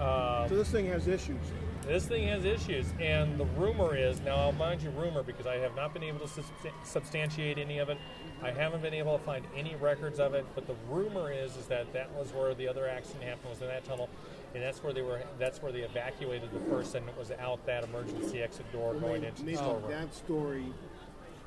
Uh, 0.00 0.48
So 0.48 0.56
this 0.56 0.70
thing 0.70 0.86
has 0.86 1.06
issues. 1.08 1.40
this 1.86 2.06
thing 2.06 2.28
has 2.28 2.44
issues, 2.44 2.86
and 3.00 3.38
the 3.38 3.44
rumor 3.56 3.96
is 3.96 4.20
now. 4.20 4.36
I'll 4.36 4.52
mind 4.52 4.82
you, 4.82 4.90
rumor 4.90 5.22
because 5.22 5.46
I 5.46 5.56
have 5.56 5.74
not 5.74 5.92
been 5.92 6.02
able 6.02 6.20
to 6.20 6.26
substan- 6.26 6.72
substantiate 6.84 7.58
any 7.58 7.78
of 7.78 7.88
it. 7.88 7.98
I 8.42 8.50
haven't 8.52 8.82
been 8.82 8.94
able 8.94 9.18
to 9.18 9.24
find 9.24 9.44
any 9.56 9.74
records 9.76 10.20
of 10.20 10.34
it, 10.34 10.46
but 10.54 10.66
the 10.66 10.74
rumor 10.88 11.32
is 11.32 11.56
is 11.56 11.66
that 11.66 11.92
that 11.94 12.12
was 12.14 12.32
where 12.32 12.54
the 12.54 12.68
other 12.68 12.86
accident 12.88 13.24
happened 13.24 13.50
was 13.50 13.60
in 13.62 13.66
that 13.68 13.84
tunnel, 13.84 14.08
and 14.54 14.62
that's 14.62 14.82
where 14.84 14.92
they 14.92 15.02
were. 15.02 15.20
That's 15.38 15.60
where 15.62 15.72
they 15.72 15.80
evacuated 15.80 16.50
the 16.52 16.60
person 16.70 17.04
that 17.06 17.18
was 17.18 17.32
out 17.32 17.64
that 17.66 17.82
emergency 17.84 18.40
exit 18.42 18.70
door 18.72 18.94
going 18.94 19.24
into 19.24 19.42
the 19.42 19.56
storeroom. 19.56 19.90
that 19.90 20.14
story. 20.14 20.66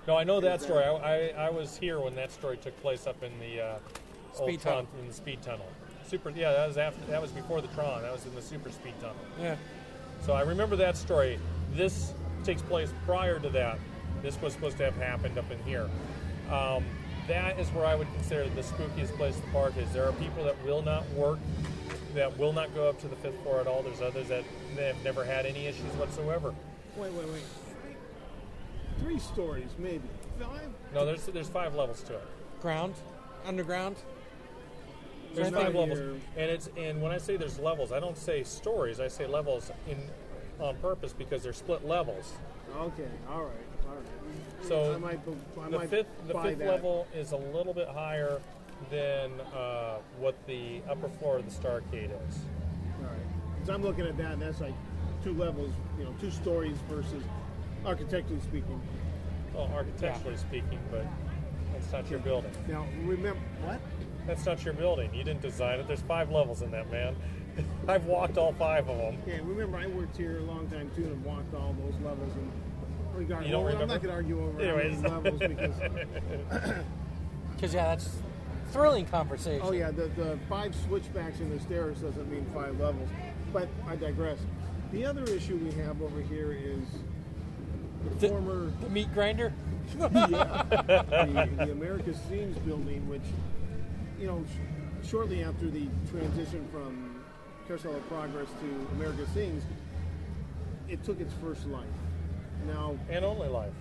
No, 0.08 0.18
I 0.18 0.24
know 0.24 0.40
that 0.42 0.62
story. 0.62 0.84
I, 0.84 0.90
I, 0.90 1.46
I 1.46 1.50
was 1.50 1.78
here 1.78 2.00
when 2.00 2.16
that 2.16 2.32
story 2.32 2.58
took 2.58 2.80
place 2.82 3.06
up 3.06 3.22
in 3.24 3.32
the 3.40 3.62
uh, 3.62 3.78
old 4.40 4.50
Speed 4.50 4.62
Tron, 4.62 4.74
tunnel. 4.86 4.90
in 5.00 5.08
the 5.08 5.14
speed 5.14 5.42
tunnel. 5.42 5.68
Super. 6.08 6.32
Yeah, 6.32 6.52
that 6.54 6.68
was 6.68 6.78
after. 6.78 7.06
That 7.06 7.22
was 7.22 7.32
before 7.32 7.62
the 7.62 7.68
Tron. 7.70 8.02
That 8.02 8.12
was 8.12 8.26
in 8.26 8.34
the 8.34 8.42
super 8.42 8.72
speed 8.72 8.94
tunnel. 9.00 9.16
Yeah. 9.40 9.56
So 10.26 10.34
I 10.34 10.42
remember 10.42 10.76
that 10.78 10.98
story. 10.98 11.40
This 11.74 12.14
takes 12.44 12.62
place 12.62 12.92
prior 13.06 13.40
to 13.40 13.50
that. 13.50 13.80
This 14.22 14.40
was 14.42 14.54
supposed 14.54 14.78
to 14.78 14.84
have 14.86 14.96
happened 14.96 15.38
up 15.38 15.50
in 15.52 15.60
here. 15.64 15.90
Um, 16.52 16.84
that 17.28 17.60
is 17.60 17.68
where 17.70 17.86
I 17.86 17.96
would 17.96 18.12
consider 18.16 18.48
the 18.50 18.62
spookiest 18.62 19.16
place 19.18 19.36
to 19.36 19.48
park 19.52 19.78
is. 19.78 19.92
There 19.94 20.08
are 20.08 20.12
people 20.14 20.44
that 20.44 20.62
will 20.66 20.82
not 20.82 21.10
work, 21.12 21.40
that 22.14 22.38
will 22.38 22.54
not 22.54 22.74
go 22.76 22.90
up 22.90 23.00
to 23.02 23.08
the 23.08 23.16
fifth 23.18 23.42
floor 23.44 23.62
at 23.62 23.68
all. 23.68 23.84
There's 23.84 24.02
others 24.02 24.28
that 24.28 24.44
have 24.78 25.04
never 25.04 25.24
had 25.24 25.46
any 25.46 25.68
issues 25.68 25.94
whatsoever. 25.94 26.54
Wait, 26.98 27.12
wait, 27.14 27.28
wait. 27.30 27.44
Three 29.02 29.20
stories, 29.20 29.70
maybe. 29.78 30.02
Five? 30.40 30.70
No, 30.94 31.06
there's 31.06 31.26
there's 31.26 31.50
five 31.50 31.76
levels 31.76 32.02
to 32.04 32.14
it. 32.16 32.28
Ground, 32.62 32.94
underground. 33.46 33.96
There's 35.34 35.50
There's 35.50 35.64
five 35.64 35.74
not 35.74 35.88
levels, 35.88 36.20
and 36.38 36.52
it's 36.52 36.70
and 36.78 37.02
when 37.02 37.12
I 37.12 37.18
say 37.18 37.38
there's 37.38 37.58
levels, 37.60 37.92
I 37.92 38.00
don't 38.00 38.18
say 38.18 38.44
stories. 38.44 39.00
I 39.00 39.08
say 39.08 39.26
levels 39.28 39.72
in 39.88 39.98
on 40.60 40.76
purpose 40.78 41.14
because 41.14 41.42
they're 41.44 41.54
split 41.54 41.86
levels. 41.86 42.34
Okay, 42.78 43.08
all 43.30 43.44
right, 43.44 43.52
all 43.88 43.96
right. 43.96 44.66
So 44.68 44.94
I 44.94 44.98
might, 44.98 45.26
bu- 45.26 45.36
I 45.62 45.70
the 45.70 45.78
might 45.80 45.90
fifth 45.90 46.08
the 46.28 46.34
buy 46.34 46.50
fifth 46.50 46.60
that. 46.60 46.68
level 46.68 47.08
is 47.16 47.32
a 47.32 47.38
little 47.38 47.74
bit 47.74 47.88
higher 47.88 48.40
than 48.92 49.32
uh, 49.56 49.98
what 50.20 50.36
the 50.48 50.82
upper 50.90 51.10
floor 51.10 51.38
of 51.38 51.46
the 51.46 51.52
Starcade 51.68 52.12
is. 52.28 52.38
All 53.00 53.06
right, 53.08 53.20
because 53.56 53.70
I'm 53.70 53.82
looking 53.84 54.06
at 54.06 54.18
that, 54.18 54.34
and 54.34 54.42
that's 54.42 54.60
like 54.62 54.74
two 55.24 55.34
levels, 55.34 55.72
you 55.98 56.04
know, 56.04 56.14
two 56.20 56.32
stories 56.32 56.76
versus 56.90 57.24
architecturally 57.86 58.42
speaking. 58.42 58.82
Well, 59.54 59.70
architecturally 59.74 60.38
speaking, 60.38 60.80
but 60.90 61.06
that's 61.74 61.92
not 61.92 62.10
your 62.10 62.20
building. 62.20 62.52
Now, 62.68 62.86
remember 63.04 63.40
what? 63.64 63.80
That's 64.28 64.46
not 64.46 64.64
your 64.64 64.74
building. 64.74 65.14
You 65.14 65.24
didn't 65.24 65.42
design 65.42 65.80
it. 65.80 65.88
There's 65.88 66.02
five 66.02 66.32
levels 66.32 66.62
in 66.62 66.72
that, 66.72 66.92
man. 66.92 67.16
I've 67.88 68.06
walked 68.06 68.38
all 68.38 68.54
five 68.54 68.88
of 68.88 68.98
them. 68.98 69.18
Okay, 69.28 69.42
remember 69.42 69.78
I 69.78 69.88
worked 69.88 70.16
here 70.16 70.40
a 70.40 70.44
long 70.44 70.70
time 70.70 70.90
too, 70.96 71.04
and 71.04 71.24
walked 71.26 71.54
all 71.54 71.76
those 71.84 72.00
levels. 72.02 72.32
And 72.36 72.52
regard, 73.14 73.46
You 73.46 73.52
don't 73.52 73.66
well, 73.66 73.74
I'm 73.82 73.88
not 73.88 74.02
going 74.02 74.08
to 74.08 74.14
argue 74.14 74.42
over 74.42 74.52
how 74.54 74.76
many 74.78 74.90
Anyways. 74.90 75.04
levels 75.04 75.40
because 75.40 75.76
Because 77.56 77.74
yeah, 77.74 77.84
that's 77.96 78.10
thrilling 78.72 79.06
conversation. 79.06 79.62
oh 79.64 79.74
yeah, 79.74 79.92
the, 79.92 80.08
the 80.16 80.40
five 80.48 80.74
switchbacks 80.88 81.40
in 81.42 81.50
the 81.50 81.60
stairs 81.60 81.98
doesn't 82.00 82.32
mean 82.32 82.46
five 82.54 82.80
levels. 82.80 83.10
But 83.52 83.68
I 83.86 83.98
digress. 83.98 84.40
The 84.94 85.06
other 85.06 85.24
issue 85.26 85.58
we 85.58 85.72
have 85.84 86.02
over 86.02 86.22
here 86.22 86.54
is 86.54 86.84
the 88.04 88.28
former 88.28 88.72
The 88.82 88.90
meat 88.90 89.14
grinder. 89.14 89.54
yeah, 90.00 90.64
the, 90.70 91.50
the 91.66 91.72
America 91.72 92.14
Sings 92.30 92.58
building, 92.60 93.08
which, 93.10 93.22
you 94.20 94.28
know, 94.28 94.44
sh- 94.48 95.08
shortly 95.10 95.44
after 95.44 95.70
the 95.70 95.88
transition 96.10 96.66
from 96.72 97.22
Carousel 97.68 97.96
of 97.96 98.08
Progress 98.08 98.48
to 98.48 98.88
America 98.96 99.26
Sings, 99.34 99.64
it 100.88 101.04
took 101.04 101.20
its 101.20 101.34
first 101.44 101.66
life. 101.68 101.86
Now, 102.68 102.96
And 103.10 103.26
only 103.26 103.50
life. 103.50 103.74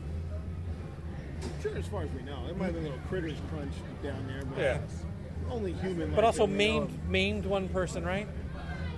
sure, 1.62 1.76
as 1.76 1.86
far 1.86 2.02
as 2.02 2.10
we 2.10 2.22
know, 2.22 2.44
it 2.48 2.56
might 2.56 2.66
have 2.66 2.74
been 2.74 2.86
a 2.86 2.88
little 2.88 3.04
critters 3.08 3.38
crunch 3.50 3.72
down 4.02 4.26
there, 4.26 4.42
but 4.44 4.58
Yeah. 4.58 4.78
only 5.50 5.72
human. 5.74 6.12
But 6.14 6.24
also 6.24 6.44
we 6.44 6.50
know 6.52 6.56
maimed 6.58 7.08
maimed 7.08 7.46
one 7.46 7.68
person, 7.68 8.04
right? 8.04 8.26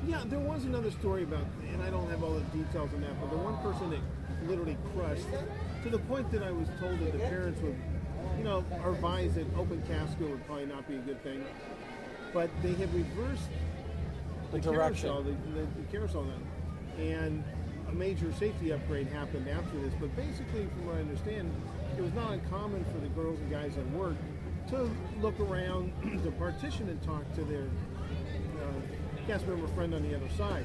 Yeah, 0.07 0.23
there 0.27 0.39
was 0.41 0.65
another 0.65 0.91
story 0.91 1.23
about, 1.25 1.45
and 1.73 1.83
I 1.83 1.91
don't 1.91 2.09
have 2.11 2.23
all 2.25 2.33
the 2.35 2.41
details 2.57 2.91
on 2.95 3.01
that, 3.03 3.21
but 3.21 3.31
the 3.31 3.37
one 3.37 3.57
person 3.59 3.91
that 3.91 4.01
literally 4.49 4.77
crushed 4.95 5.27
to 5.83 5.91
the 5.91 5.99
point 5.99 6.31
that 6.33 6.43
I 6.43 6.51
was 6.51 6.69
told 6.81 6.99
that 7.01 7.13
the 7.13 7.19
parents 7.19 7.61
would, 7.63 7.77
you 8.39 8.45
know, 8.45 8.65
are 8.83 8.93
advised 8.93 9.35
that 9.37 9.47
open 9.57 9.83
casket 9.89 10.29
would 10.29 10.45
probably 10.47 10.67
not 10.67 10.87
be 10.89 10.97
a 10.97 11.01
good 11.01 11.23
thing. 11.23 11.45
But 12.33 12.51
they 12.63 12.73
had 12.75 12.93
reversed 12.95 13.49
The 14.51 14.59
the, 14.59 14.71
carousel, 14.73 15.23
the, 15.23 15.33
the, 15.55 15.67
the 15.67 15.83
carousel, 15.91 16.25
then, 16.25 17.13
and 17.13 17.45
a 17.89 17.93
major 17.93 18.33
safety 18.33 18.73
upgrade 18.73 19.07
happened 19.09 19.49
after 19.49 19.79
this. 19.81 19.93
But 20.01 20.15
basically, 20.17 20.67
from 20.67 20.87
what 20.87 20.97
I 20.97 21.01
understand, 21.01 21.53
it 21.97 22.01
was 22.01 22.13
not 22.15 22.33
uncommon 22.33 22.85
for 22.93 22.99
the 23.01 23.09
girls 23.09 23.39
and 23.41 23.51
guys 23.51 23.77
at 23.77 23.91
work 23.91 24.17
to 24.71 24.89
look 25.21 25.39
around 25.41 25.93
the 26.25 26.31
partition 26.33 26.89
and 26.89 27.03
talk 27.03 27.31
to 27.35 27.45
their 27.45 27.65
uh, 27.65 29.27
cast 29.27 29.47
member 29.47 29.67
friend 29.69 29.95
on 29.95 30.03
the 30.09 30.15
other 30.15 30.29
side. 30.39 30.65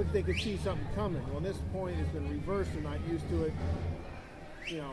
But 0.00 0.14
they 0.14 0.22
could 0.22 0.40
see 0.40 0.56
something 0.64 0.86
coming. 0.94 1.22
Well, 1.30 1.40
this 1.42 1.58
point 1.74 1.94
has 1.96 2.08
been 2.08 2.26
reversed. 2.30 2.70
They're 2.72 2.82
not 2.82 3.06
used 3.06 3.28
to 3.28 3.44
it. 3.44 3.52
You 4.66 4.78
know, 4.78 4.92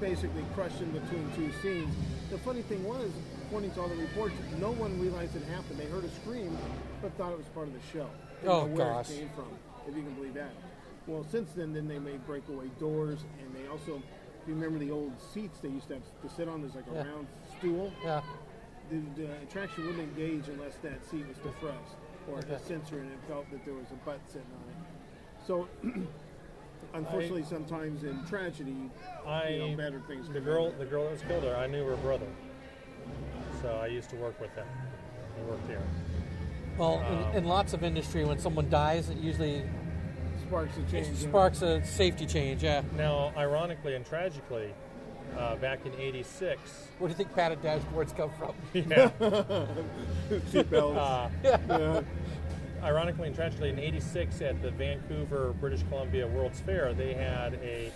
basically 0.00 0.44
crushed 0.54 0.82
in 0.82 0.90
between 0.90 1.30
two 1.34 1.50
scenes. 1.62 1.94
The 2.28 2.36
funny 2.36 2.60
thing 2.60 2.84
was, 2.84 3.08
according 3.46 3.70
to 3.70 3.80
all 3.80 3.88
the 3.88 3.94
reports, 3.94 4.34
no 4.60 4.72
one 4.72 5.00
realized 5.00 5.34
it 5.34 5.44
happened. 5.44 5.78
They 5.80 5.86
heard 5.86 6.04
a 6.04 6.10
scream, 6.10 6.54
but 7.00 7.16
thought 7.16 7.32
it 7.32 7.38
was 7.38 7.46
part 7.54 7.68
of 7.68 7.72
the 7.72 7.80
show. 7.90 8.06
They 8.42 8.48
Oh, 8.48 8.66
where 8.66 8.92
gosh. 8.92 9.08
it 9.12 9.20
came 9.20 9.30
from, 9.34 9.48
if 9.88 9.96
you 9.96 10.02
can 10.02 10.12
believe 10.12 10.34
that. 10.34 10.50
Well, 11.06 11.24
since 11.30 11.50
then, 11.52 11.72
then 11.72 11.88
they 11.88 11.98
made 11.98 12.26
breakaway 12.26 12.68
doors, 12.78 13.20
and 13.40 13.48
they 13.56 13.66
also, 13.68 13.96
if 14.42 14.46
you 14.48 14.52
remember 14.56 14.78
the 14.78 14.90
old 14.90 15.12
seats 15.32 15.58
they 15.60 15.70
used 15.70 15.88
to 15.88 15.94
have 15.94 16.02
to 16.20 16.28
sit 16.28 16.48
on, 16.50 16.60
there's 16.60 16.74
like 16.74 16.84
a 16.90 16.94
Yeah. 16.96 17.06
round 17.08 17.26
stool 17.56 17.90
Yeah. 18.04 18.20
the, 18.90 19.00
the 19.22 19.32
attraction 19.48 19.86
wouldn't 19.86 20.02
engage 20.02 20.48
unless 20.48 20.76
that 20.82 21.02
seat 21.08 21.26
was 21.26 21.38
depressed 21.38 21.96
or 22.30 22.38
Okay. 22.38 22.54
a 22.54 22.58
sensor 22.58 22.98
and 22.98 23.10
it 23.12 23.18
felt 23.28 23.50
that 23.50 23.64
there 23.64 23.74
was 23.74 23.86
a 23.90 23.94
butt 24.06 24.20
sitting 24.26 24.46
on 24.54 24.70
it. 24.70 24.76
So, 25.46 25.68
unfortunately, 26.94 27.44
sometimes 27.44 28.02
in 28.04 28.24
tragedy, 28.26 28.90
I 29.26 29.48
you 29.48 29.58
know, 29.70 29.76
better 29.76 30.00
things. 30.08 30.28
the 30.28 30.40
girl 30.40 30.64
happen. 30.66 30.78
the 30.78 30.86
girl 30.86 31.04
that 31.04 31.12
was 31.12 31.22
killed 31.22 31.42
there, 31.44 31.56
I 31.56 31.66
knew 31.66 31.84
her 31.86 31.96
brother. 31.96 32.26
So 33.62 33.68
I 33.76 33.86
used 33.86 34.10
to 34.10 34.16
work 34.16 34.40
with 34.40 34.54
him. 34.54 34.66
He 35.36 35.42
worked 35.50 35.66
here. 35.68 35.82
Well, 36.78 36.98
Um, 37.06 37.30
in, 37.32 37.38
in 37.38 37.44
lots 37.44 37.72
of 37.72 37.84
industry, 37.84 38.24
when 38.24 38.38
someone 38.38 38.68
dies, 38.68 39.08
it 39.08 39.18
usually 39.18 39.62
sparks 40.46 40.76
a 40.76 40.82
change. 40.90 41.08
yeah. 41.08 41.28
sparks 41.28 41.62
a 41.62 41.84
safety 41.84 42.26
change. 42.26 42.62
Yeah. 42.62 42.82
Now, 42.96 43.32
ironically 43.36 43.94
and 43.94 44.04
tragically, 44.04 44.74
uh, 45.38 45.56
back 45.56 45.84
in 45.86 45.92
'86. 45.94 46.88
Where 46.98 47.08
do 47.08 47.12
you 47.12 47.16
think 47.16 47.34
padded 47.34 47.62
dashboards 47.62 48.16
come 48.16 48.30
from? 48.38 48.54
Yeah. 48.74 49.10
Seatbelts. 50.50 50.96
Uh, 50.96 51.28
yeah. 51.44 52.02
ironically 52.82 53.28
and 53.28 53.36
tragically, 53.36 53.70
in 53.70 53.78
'86 53.78 54.40
at 54.42 54.62
the 54.62 54.70
Vancouver, 54.70 55.54
British 55.60 55.82
Columbia 55.88 56.26
World's 56.26 56.60
Fair, 56.60 56.92
they 56.94 57.14
had 57.14 57.54
a 57.54 57.90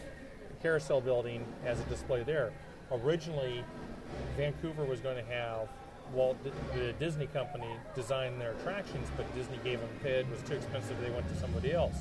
carousel 0.62 1.00
building 1.00 1.44
as 1.64 1.80
a 1.80 1.84
display 1.84 2.22
there. 2.22 2.52
Originally, 2.90 3.64
Vancouver 4.36 4.84
was 4.84 5.00
going 5.00 5.16
to 5.16 5.30
have 5.30 5.68
Walt, 6.12 6.36
the 6.74 6.92
Disney 6.94 7.26
company, 7.26 7.68
design 7.94 8.38
their 8.38 8.52
attractions, 8.52 9.08
but 9.16 9.32
Disney 9.34 9.58
gave 9.62 9.80
them 9.80 9.88
a 10.00 10.02
bid. 10.04 10.26
It 10.26 10.30
was 10.30 10.42
too 10.42 10.54
expensive. 10.54 10.98
They 11.00 11.10
went 11.10 11.28
to 11.28 11.36
somebody 11.36 11.72
else. 11.72 11.96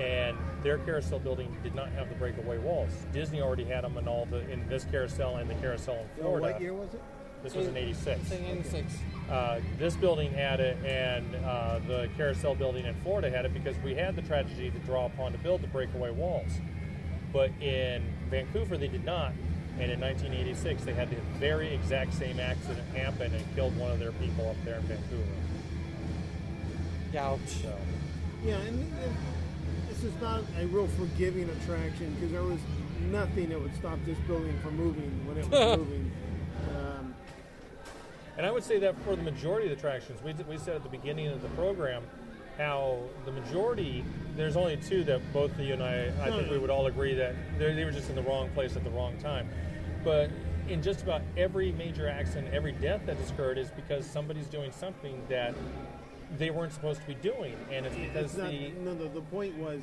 And 0.00 0.36
their 0.62 0.78
carousel 0.78 1.18
building 1.18 1.54
did 1.62 1.74
not 1.74 1.88
have 1.90 2.08
the 2.08 2.14
breakaway 2.14 2.58
walls. 2.58 2.90
Disney 3.12 3.40
already 3.40 3.64
had 3.64 3.84
them 3.84 3.96
in 3.98 4.08
all 4.08 4.26
the 4.26 4.48
in 4.50 4.66
this 4.68 4.84
carousel 4.84 5.36
and 5.36 5.48
the 5.50 5.54
carousel 5.54 5.94
in 5.94 6.22
Florida. 6.22 6.52
what 6.52 6.60
year 6.60 6.72
was 6.74 6.94
it? 6.94 7.02
This 7.42 7.54
was 7.56 7.66
in 7.66 7.76
'86 7.76 8.28
Saying 8.28 8.58
86. 8.60 8.94
uh, 9.28 9.60
this 9.76 9.96
building 9.96 10.32
had 10.32 10.60
it, 10.60 10.76
and 10.84 11.26
uh, 11.44 11.80
the 11.88 12.08
carousel 12.16 12.54
building 12.54 12.86
in 12.86 12.94
Florida 13.02 13.30
had 13.30 13.44
it 13.44 13.52
because 13.52 13.76
we 13.84 13.94
had 13.94 14.14
the 14.14 14.22
tragedy 14.22 14.70
to 14.70 14.78
draw 14.80 15.06
upon 15.06 15.32
to 15.32 15.38
build 15.38 15.60
the 15.60 15.66
breakaway 15.66 16.10
walls. 16.12 16.52
But 17.32 17.50
in 17.60 18.02
Vancouver, 18.30 18.76
they 18.78 18.88
did 18.88 19.04
not. 19.04 19.32
And 19.80 19.90
in 19.90 19.98
1986, 20.00 20.84
they 20.84 20.92
had 20.92 21.10
the 21.10 21.16
very 21.40 21.74
exact 21.74 22.14
same 22.14 22.38
accident 22.38 22.86
happen 22.94 23.34
and 23.34 23.54
killed 23.56 23.76
one 23.76 23.90
of 23.90 23.98
their 23.98 24.12
people 24.12 24.48
up 24.50 24.56
there 24.64 24.76
in 24.76 24.82
Vancouver. 24.82 25.22
Ouch. 27.16 27.40
So, 27.62 27.74
Yeah, 28.44 28.56
and, 28.56 28.78
and 28.78 29.16
this 30.02 30.12
is 30.12 30.20
not 30.20 30.42
a 30.58 30.66
real 30.66 30.88
forgiving 30.88 31.48
attraction 31.48 32.12
because 32.14 32.32
there 32.32 32.42
was 32.42 32.58
nothing 33.10 33.48
that 33.50 33.60
would 33.60 33.74
stop 33.76 33.98
this 34.04 34.18
building 34.26 34.58
from 34.60 34.76
moving 34.76 35.26
when 35.26 35.36
it 35.36 35.48
was 35.48 35.78
moving. 35.78 36.10
Um, 36.76 37.14
and 38.36 38.44
I 38.44 38.50
would 38.50 38.64
say 38.64 38.80
that 38.80 39.00
for 39.04 39.14
the 39.14 39.22
majority 39.22 39.70
of 39.70 39.70
the 39.70 39.76
attractions, 39.76 40.20
we, 40.22 40.32
we 40.48 40.58
said 40.58 40.74
at 40.74 40.82
the 40.82 40.88
beginning 40.88 41.28
of 41.28 41.40
the 41.40 41.48
program 41.50 42.02
how 42.58 42.98
the 43.24 43.32
majority, 43.32 44.04
there's 44.36 44.56
only 44.56 44.76
two 44.76 45.04
that 45.04 45.20
both 45.32 45.56
you 45.58 45.72
and 45.72 45.82
I, 45.82 46.12
I 46.20 46.30
think 46.30 46.50
we 46.50 46.58
would 46.58 46.70
all 46.70 46.86
agree 46.86 47.14
that 47.14 47.34
they 47.58 47.72
they 47.72 47.84
were 47.84 47.92
just 47.92 48.10
in 48.10 48.16
the 48.16 48.22
wrong 48.22 48.50
place 48.50 48.76
at 48.76 48.82
the 48.82 48.90
wrong 48.90 49.16
time. 49.18 49.48
But 50.02 50.30
in 50.68 50.82
just 50.82 51.02
about 51.02 51.22
every 51.36 51.72
major 51.72 52.08
accident, 52.08 52.52
every 52.52 52.72
death 52.72 53.02
that 53.06 53.16
has 53.16 53.30
occurred 53.30 53.56
is 53.56 53.70
because 53.70 54.04
somebody's 54.04 54.46
doing 54.46 54.72
something 54.72 55.22
that 55.28 55.54
they 56.38 56.50
weren't 56.50 56.72
supposed 56.72 57.00
to 57.00 57.06
be 57.06 57.14
doing, 57.14 57.54
and 57.70 57.86
it's 57.86 57.96
because 57.96 58.24
it's 58.24 58.36
not, 58.36 58.50
the 58.50 58.70
no, 58.84 58.94
no, 58.94 59.08
the 59.08 59.20
point 59.22 59.56
was 59.56 59.80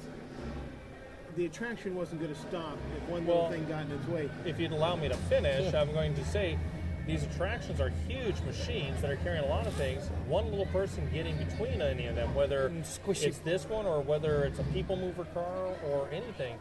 the 1.36 1.46
attraction 1.46 1.96
wasn't 1.96 2.20
going 2.22 2.34
to 2.34 2.40
stop 2.42 2.78
if 2.98 3.10
one 3.10 3.26
Well- 3.26 3.44
little 3.44 3.52
thing 3.52 3.66
got 3.68 3.86
in 3.86 3.92
its 3.92 4.08
way. 4.08 4.30
if 4.46 4.60
you'd 4.60 4.72
allow 4.72 4.96
me 4.96 5.08
to 5.10 5.16
finish, 5.16 5.74
I'm 5.74 5.92
going 5.94 6.14
to 6.16 6.26
say 6.26 6.58
these 7.06 7.24
attractions 7.24 7.80
are 7.80 7.90
huge 8.08 8.40
machines 8.42 9.00
that 9.02 9.10
are 9.12 9.16
carrying 9.18 9.44
a 9.44 9.48
lot 9.48 9.66
of 9.68 9.74
things. 9.74 10.08
One 10.28 10.50
little 10.50 10.66
person 10.68 11.08
getting 11.14 11.38
between 11.38 11.82
any 11.82 12.08
of 12.08 12.16
them, 12.16 12.34
whether 12.36 12.70
Mm, 12.70 12.82
squishy. 12.84 13.28
it's 13.28 13.40
this 13.40 13.66
one 13.68 13.86
or 13.86 14.02
whether 14.02 14.44
it's 14.44 14.60
a 14.60 14.64
people 14.66 14.96
mover 14.96 15.26
car 15.26 15.76
or 15.88 16.08
anything, 16.12 16.58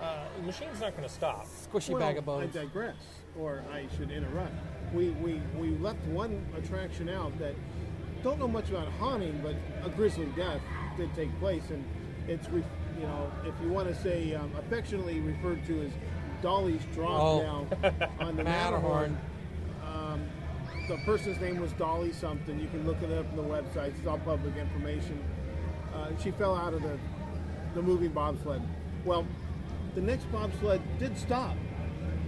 uh, 0.00 0.24
the 0.38 0.42
machine's 0.42 0.80
not 0.80 0.94
going 0.96 1.08
to 1.08 1.14
stop. 1.14 1.46
Squishy 1.46 1.90
well, 1.90 2.00
bag 2.00 2.18
of 2.18 2.26
bones. 2.26 2.56
I 2.56 2.60
bones. 2.60 2.72
digress, 2.72 2.96
or 3.38 3.62
I 3.72 3.86
should 3.96 4.10
interrupt. 4.10 4.52
We, 4.92 5.10
we, 5.10 5.40
we 5.58 5.70
left 5.78 6.02
one 6.08 6.44
attraction 6.58 7.08
out 7.08 7.38
that 7.38 7.54
don't 8.26 8.40
know 8.40 8.48
much 8.48 8.68
about 8.70 8.88
haunting, 8.98 9.40
but 9.40 9.54
a 9.84 9.88
grisly 9.90 10.26
death 10.36 10.60
did 10.96 11.14
take 11.14 11.30
place, 11.38 11.62
and 11.70 11.84
it's 12.26 12.48
re, 12.48 12.60
you 12.98 13.06
know 13.06 13.30
if 13.44 13.54
you 13.62 13.68
want 13.68 13.86
to 13.86 13.94
say 13.94 14.34
um, 14.34 14.50
affectionately 14.58 15.20
referred 15.20 15.64
to 15.64 15.82
as 15.82 15.92
Dolly's 16.42 16.82
drop 16.92 17.20
Oh. 17.22 17.40
down 17.40 17.68
on 18.20 18.36
the 18.36 18.42
Matterhorn. 18.42 19.16
Matterhorn. 19.16 19.18
Um, 19.86 20.26
the 20.88 20.96
person's 21.04 21.40
name 21.40 21.60
was 21.60 21.72
Dolly 21.74 22.12
something. 22.12 22.58
You 22.58 22.66
can 22.68 22.84
look 22.84 23.00
it 23.00 23.12
up 23.16 23.26
on 23.30 23.36
the 23.36 23.42
website. 23.44 23.96
It's 23.96 24.06
all 24.08 24.18
public 24.18 24.56
information. 24.56 25.22
Uh, 25.94 26.08
she 26.20 26.32
fell 26.32 26.56
out 26.56 26.74
of 26.74 26.82
the 26.82 26.98
the 27.76 27.82
moving 27.82 28.10
bobsled. 28.10 28.60
Well, 29.04 29.24
the 29.94 30.00
next 30.00 30.24
bobsled 30.32 30.80
did 30.98 31.16
stop 31.16 31.54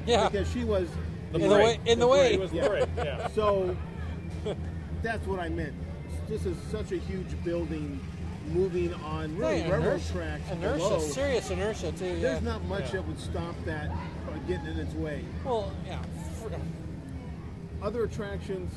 Yeah. 0.06 0.28
because 0.28 0.48
she 0.52 0.62
was 0.62 0.88
The 1.32 1.40
In 1.40 1.48
the 1.48 1.56
way- 1.56 1.80
in 1.86 1.98
the 1.98 2.06
way. 2.06 2.34
It 2.34 2.40
was 2.40 2.52
Yeah. 2.52 2.84
yeah. 2.96 3.26
so 3.28 3.76
that's 5.02 5.26
what 5.26 5.40
I 5.40 5.48
meant. 5.48 5.74
This 6.28 6.44
is 6.46 6.56
such 6.70 6.92
a 6.92 6.98
huge 6.98 7.42
building 7.44 7.98
moving 8.52 8.92
on 8.94 9.36
really 9.36 9.62
railroad 9.62 9.82
inertia, 9.84 10.12
tracks 10.12 10.50
inertia, 10.50 10.78
below. 10.78 10.98
serious 11.00 11.50
inertia 11.50 11.92
too. 11.92 12.06
Yeah. 12.06 12.14
There's 12.20 12.42
not 12.42 12.64
much 12.64 12.86
Yeah. 12.86 12.92
that 12.92 13.06
would 13.06 13.18
stop 13.18 13.54
that 13.64 13.90
getting 14.46 14.66
in 14.66 14.78
its 14.78 14.94
way. 14.94 15.24
Well, 15.44 15.72
yeah. 15.86 16.02
Other 17.82 18.04
attractions, 18.04 18.72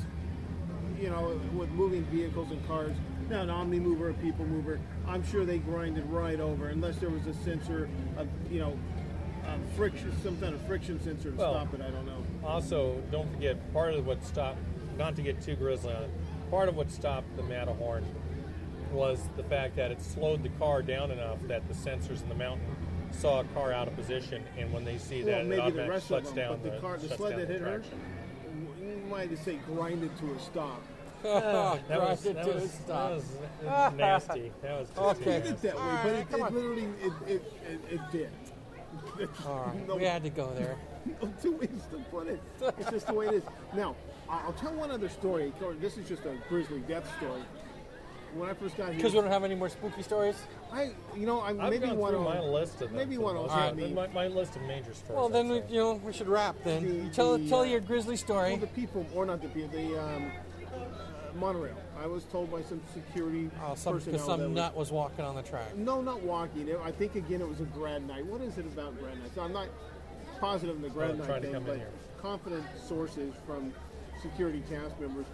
you 1.00 1.08
know, 1.10 1.40
with 1.54 1.70
moving 1.70 2.04
vehicles 2.04 2.50
and 2.50 2.66
cars. 2.68 2.94
Now, 3.30 3.42
an 3.42 3.50
omni 3.50 3.80
mover, 3.80 4.10
a 4.10 4.14
people 4.14 4.44
mover, 4.44 4.78
I'm 5.06 5.24
sure 5.26 5.44
they 5.44 5.58
grinded 5.58 6.04
right 6.10 6.38
over 6.40 6.68
unless 6.68 6.96
there 6.98 7.08
was 7.10 7.26
a 7.26 7.34
sensor, 7.34 7.88
of, 8.16 8.28
you 8.50 8.60
know, 8.60 8.76
a 9.46 9.76
friction, 9.76 10.12
some 10.22 10.36
kind 10.38 10.54
of 10.54 10.60
friction 10.66 11.00
sensor 11.02 11.30
to 11.30 11.36
Well, 11.36 11.54
stop 11.54 11.74
it. 11.74 11.80
I 11.80 11.90
don't 11.90 12.06
know. 12.06 12.22
Also, 12.44 13.02
don't 13.10 13.32
forget 13.32 13.56
part 13.72 13.94
of 13.94 14.06
what 14.06 14.22
stopped, 14.24 14.58
not 14.98 15.16
to 15.16 15.22
get 15.22 15.40
too 15.40 15.56
grisly 15.56 15.92
on 15.92 16.02
it, 16.04 16.10
part 16.52 16.68
of 16.68 16.76
what 16.76 16.90
stopped 16.90 17.34
the 17.38 17.42
Matterhorn 17.44 18.04
was 18.92 19.18
the 19.38 19.42
fact 19.44 19.74
that 19.74 19.90
it 19.90 20.02
slowed 20.02 20.42
the 20.42 20.50
car 20.50 20.82
down 20.82 21.10
enough 21.10 21.38
that 21.48 21.66
the 21.66 21.72
sensors 21.72 22.22
in 22.22 22.28
the 22.28 22.34
mountain 22.34 22.76
saw 23.10 23.40
a 23.40 23.44
car 23.54 23.72
out 23.72 23.88
of 23.88 23.96
position, 23.96 24.44
and 24.58 24.70
when 24.70 24.84
they 24.84 24.98
see 24.98 25.22
Well, 25.22 25.32
that, 25.32 25.46
it 25.46 25.48
the 25.48 25.60
automatically 25.62 25.88
rest 25.88 26.10
of 26.10 26.24
them, 26.26 26.34
down 26.34 26.60
but 26.62 26.74
the 26.74 26.78
car, 26.78 26.98
the 26.98 27.08
sled 27.16 27.38
that 27.38 27.48
the 27.48 27.52
hit 27.54 27.62
her, 27.62 27.78
traction. 27.78 28.00
you 28.82 29.02
might 29.10 29.30
just 29.30 29.44
say 29.46 29.56
grinded 29.66 30.10
to 30.18 30.30
a 30.32 30.38
stop. 30.40 30.82
Oh, 31.24 31.80
That 31.88 32.00
was, 32.00 32.20
grinded 32.22 32.36
that 32.36 32.44
to 32.44 32.52
was, 32.54 32.64
a 32.64 32.86
that 32.86 33.10
was 33.70 33.94
nasty. 33.96 34.52
That 34.60 34.80
was 34.80 34.88
just 34.90 35.00
Okay. 35.00 35.36
Look 35.38 35.46
at 35.46 35.62
that 35.62 35.74
way, 35.74 35.80
but 35.80 36.04
right, 36.04 36.14
it, 36.14 36.32
it 36.32 36.52
literally 36.54 36.88
it, 37.00 37.12
it, 37.26 37.52
it, 37.70 37.80
it 37.94 38.00
did. 38.12 38.30
All 39.46 39.64
right, 39.68 39.88
no, 39.88 39.96
we 39.96 40.04
had 40.04 40.22
to 40.22 40.30
go 40.30 40.52
there. 40.54 40.76
no 41.22 41.32
two 41.40 41.52
ways 41.52 41.70
to 41.92 41.98
put 42.10 42.26
it. 42.26 42.42
It's 42.78 42.90
just 42.90 43.06
the 43.06 43.14
way 43.14 43.28
it 43.28 43.34
is. 43.34 43.42
Now, 43.74 43.96
I- 43.96 44.11
I'll 44.32 44.52
tell 44.54 44.72
one 44.72 44.90
other 44.90 45.08
story. 45.10 45.52
This 45.80 45.98
is 45.98 46.08
just 46.08 46.24
a 46.24 46.34
grisly 46.48 46.80
death 46.80 47.06
story. 47.18 47.42
When 48.34 48.48
I 48.48 48.54
first 48.54 48.78
got 48.78 48.86
here, 48.88 48.96
Because 48.96 49.12
we 49.12 49.20
don't 49.20 49.30
have 49.30 49.44
any 49.44 49.54
more 49.54 49.68
spooky 49.68 50.02
stories. 50.02 50.36
I, 50.72 50.92
you 51.14 51.26
know, 51.26 51.40
I 51.40 51.50
I've 51.50 51.56
maybe 51.70 51.86
gone 51.88 51.98
one 51.98 52.12
through 52.14 52.24
my 52.24 52.40
list 52.40 52.80
of 52.80 52.88
them. 52.88 52.94
maybe 52.96 53.16
for 53.16 53.20
the 53.20 53.24
one 53.26 53.34
will 53.34 53.42
most 53.42 53.52
hit 53.52 53.60
part. 53.60 53.76
me. 53.76 53.92
My, 53.92 54.06
my 54.06 54.26
list 54.28 54.56
of 54.56 54.62
major 54.62 54.94
stories. 54.94 55.10
Well, 55.16 55.28
then 55.28 55.48
we, 55.50 55.56
you 55.68 55.78
know, 55.80 55.94
we 56.02 56.14
should 56.14 56.28
wrap. 56.28 56.56
Then 56.64 57.04
The- 57.08 57.10
tell 57.14 57.36
the, 57.36 57.46
tell 57.46 57.60
uh, 57.60 57.64
your 57.64 57.80
grisly 57.80 58.16
story. 58.16 58.52
Well, 58.52 58.60
the 58.60 58.66
people, 58.68 59.04
or 59.14 59.26
not 59.26 59.42
the 59.42 59.48
people, 59.48 59.68
the 59.78 60.00
um, 60.02 60.32
uh, 60.74 60.78
monorail. 61.38 61.76
I 62.02 62.06
was 62.06 62.24
told 62.24 62.50
by 62.50 62.62
some 62.62 62.80
security 62.94 63.50
Oh, 63.62 63.74
some 63.74 63.94
personnel 63.94 64.12
because 64.12 64.26
some 64.26 64.40
that 64.40 64.48
was- 64.48 64.56
nut 64.56 64.76
was 64.76 64.90
walking 64.92 65.26
on 65.26 65.34
the 65.36 65.42
track. 65.42 65.76
No, 65.76 66.00
not 66.00 66.22
walking. 66.22 66.68
It- 66.68 66.80
I 66.82 66.90
think 66.90 67.16
again 67.16 67.42
it 67.42 67.48
was 67.48 67.60
a 67.60 67.64
grad 67.64 68.06
night. 68.08 68.24
What 68.24 68.40
is 68.40 68.56
it 68.56 68.64
about 68.64 68.98
grad 68.98 69.18
nights? 69.20 69.36
I'm 69.36 69.52
not 69.52 69.68
positive 70.40 70.76
in 70.76 70.80
the 70.82 70.88
grad 70.88 71.18
night 71.18 71.26
trying 71.26 71.42
to 71.42 71.48
thing, 71.48 71.52
come 71.54 71.62
in 71.64 71.68
but 71.68 71.76
here. 71.76 71.90
confident 72.22 72.64
sources 72.88 73.34
from 73.46 73.74
security 74.22 74.62
task 74.70 74.98
members, 75.00 75.26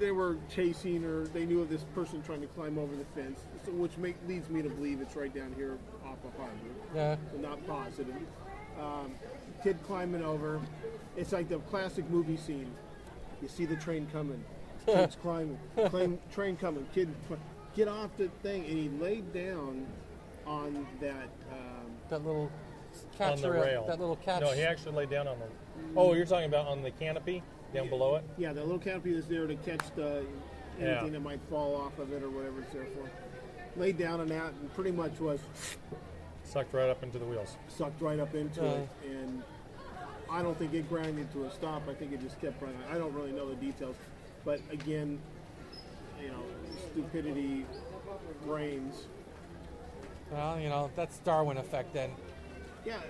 they 0.00 0.10
were 0.10 0.36
chasing 0.52 1.04
or 1.04 1.26
they 1.28 1.44
knew 1.44 1.60
of 1.60 1.68
this 1.68 1.84
person 1.94 2.22
trying 2.22 2.40
to 2.40 2.46
climb 2.48 2.78
over 2.78 2.96
the 2.96 3.04
fence, 3.14 3.40
so, 3.64 3.70
which 3.72 3.96
make, 3.98 4.16
leads 4.26 4.48
me 4.48 4.62
to 4.62 4.70
believe 4.70 5.00
it's 5.00 5.14
right 5.14 5.32
down 5.32 5.52
here 5.56 5.78
off 6.06 6.16
of 6.24 6.34
Harbor. 6.36 6.56
Yeah. 6.94 7.16
So 7.30 7.38
not 7.38 7.64
positive. 7.66 8.16
Um, 8.80 9.12
kid 9.62 9.76
climbing 9.86 10.24
over. 10.24 10.60
It's 11.16 11.32
like 11.32 11.48
the 11.48 11.58
classic 11.58 12.08
movie 12.10 12.38
scene. 12.38 12.70
You 13.42 13.48
see 13.48 13.66
the 13.66 13.76
train 13.76 14.08
coming. 14.10 14.42
Kid's 14.86 15.16
climbing. 15.22 15.58
Train, 15.90 16.18
train 16.32 16.56
coming. 16.56 16.86
Kid, 16.94 17.14
get 17.76 17.88
off 17.88 18.10
the 18.16 18.28
thing. 18.42 18.64
And 18.64 18.78
he 18.78 18.88
laid 19.02 19.32
down 19.34 19.86
on 20.46 20.86
that. 21.00 21.28
Um, 21.52 21.90
That 22.08 22.24
little 22.24 22.50
catch 23.18 23.32
on 23.32 23.42
the 23.42 23.50
rail, 23.50 23.62
rail. 23.62 23.86
That 23.86 24.00
little 24.00 24.16
catch. 24.16 24.40
No, 24.40 24.52
he 24.52 24.62
actually 24.62 24.94
laid 24.94 25.10
down 25.10 25.28
on 25.28 25.38
the. 25.38 25.46
Oh, 25.96 26.14
you're 26.14 26.26
talking 26.26 26.46
about 26.48 26.66
on 26.66 26.82
the 26.82 26.90
canopy 26.90 27.42
down 27.72 27.88
below 27.88 28.16
it. 28.16 28.24
yeah, 28.38 28.52
the 28.52 28.60
little 28.62 28.78
canopy 28.78 29.14
is 29.14 29.26
there 29.26 29.46
to 29.46 29.54
catch 29.56 29.84
the 29.96 30.24
anything 30.78 31.04
Yeah. 31.06 31.08
that 31.10 31.20
might 31.22 31.40
fall 31.50 31.76
off 31.76 31.98
of 31.98 32.12
it 32.12 32.22
or 32.22 32.30
whatever 32.30 32.60
it's 32.62 32.72
there 32.72 32.86
for. 32.86 33.08
Laid 33.80 33.98
down 33.98 34.20
on 34.20 34.28
that 34.28 34.52
and 34.52 34.72
pretty 34.74 34.90
much 34.92 35.18
was 35.20 35.40
Sucked 36.44 36.72
right 36.74 36.88
up 36.90 37.02
into 37.02 37.18
the 37.18 37.24
wheels. 37.24 37.56
sucked 37.68 38.00
right 38.00 38.18
up 38.18 38.34
into 38.34 38.60
Yeah. 38.62 38.70
it, 38.72 38.88
uh. 39.04 39.08
and 39.10 39.42
I 40.30 40.42
don't 40.42 40.58
think 40.58 40.74
it 40.74 40.88
grinded 40.88 41.30
to 41.32 41.44
a 41.44 41.50
stop. 41.50 41.82
I 41.88 41.94
think 41.94 42.12
it 42.12 42.20
just 42.20 42.40
kept 42.40 42.60
running. 42.62 42.78
I 42.92 42.98
don't 42.98 43.12
really 43.14 43.32
know 43.32 43.48
the 43.48 43.56
details, 43.56 43.96
but 44.44 44.60
again, 44.70 45.20
you 46.20 46.28
know, 46.28 46.42
stupidity 46.92 47.66
reigns. 48.46 49.06
Well, 50.30 50.60
you 50.60 50.68
know, 50.68 50.90
that's 50.96 51.18
Darwin 51.18 51.56
effect 51.56 51.92
then. 51.94 52.10
Yeah, 52.84 53.00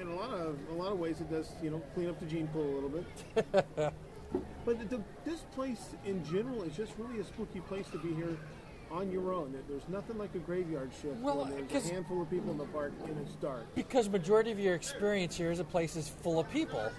in 0.00 0.08
a 0.08 0.14
lot 0.14 0.30
of 0.32 0.56
a 0.70 0.74
lot 0.74 0.92
of 0.92 0.98
ways, 0.98 1.20
it 1.20 1.30
does 1.30 1.50
you 1.62 1.70
know 1.70 1.82
clean 1.94 2.08
up 2.08 2.18
the 2.18 2.26
gene 2.26 2.48
pool 2.48 2.62
a 2.64 2.74
little 2.74 2.88
bit. 2.88 3.92
but 4.64 4.88
the, 4.90 5.00
this 5.24 5.40
place 5.54 5.94
in 6.04 6.24
general 6.24 6.62
is 6.62 6.76
just 6.76 6.92
really 6.98 7.20
a 7.20 7.24
spooky 7.24 7.60
place 7.60 7.86
to 7.90 7.98
be 7.98 8.14
here 8.14 8.36
on 8.90 9.10
your 9.10 9.32
own. 9.32 9.54
There's 9.68 9.88
nothing 9.88 10.18
like 10.18 10.34
a 10.34 10.38
graveyard 10.38 10.90
shift 11.00 11.16
Well, 11.20 11.38
when 11.44 11.50
there's 11.50 11.70
'cause- 11.70 11.90
a 11.90 11.94
handful 11.94 12.22
of 12.22 12.30
people 12.30 12.50
in 12.50 12.58
the 12.58 12.64
park 12.66 12.92
and 13.06 13.18
it's 13.20 13.34
dark. 13.36 13.64
Because 13.74 14.08
majority 14.08 14.50
of 14.52 14.58
your 14.58 14.74
experience 14.74 15.36
here 15.36 15.50
is 15.50 15.60
a 15.60 15.64
place 15.64 15.96
is 15.96 16.08
full 16.08 16.38
of 16.38 16.50
people. 16.50 16.90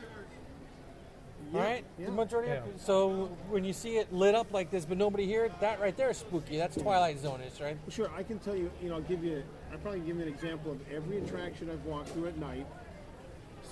Yeah, 1.53 1.61
right? 1.61 1.85
yeah. 1.99 2.05
The 2.07 2.11
majority. 2.13 2.49
Yeah. 2.49 2.63
Of, 2.63 2.81
so 2.81 3.25
when 3.49 3.63
you 3.63 3.73
see 3.73 3.97
it 3.97 4.11
lit 4.11 4.33
up 4.33 4.51
like 4.51 4.71
this, 4.71 4.85
but 4.85 4.97
nobody 4.97 5.27
here, 5.27 5.51
that 5.61 5.79
right 5.79 5.95
there 5.95 6.09
is 6.09 6.17
spooky. 6.17 6.57
That's 6.57 6.75
Twilight 6.75 7.19
Zone-ish, 7.19 7.61
right? 7.61 7.77
Sure, 7.89 8.09
I 8.17 8.23
can 8.23 8.39
tell 8.39 8.55
you. 8.55 8.71
You 8.81 8.89
know, 8.89 8.95
I'll 8.95 9.01
give 9.01 9.23
you. 9.23 9.43
I 9.71 9.75
probably 9.75 9.99
give 9.99 10.15
you 10.17 10.23
an 10.23 10.29
example 10.29 10.71
of 10.71 10.79
every 10.91 11.19
attraction 11.19 11.69
I've 11.69 11.85
walked 11.85 12.09
through 12.09 12.27
at 12.27 12.37
night. 12.37 12.65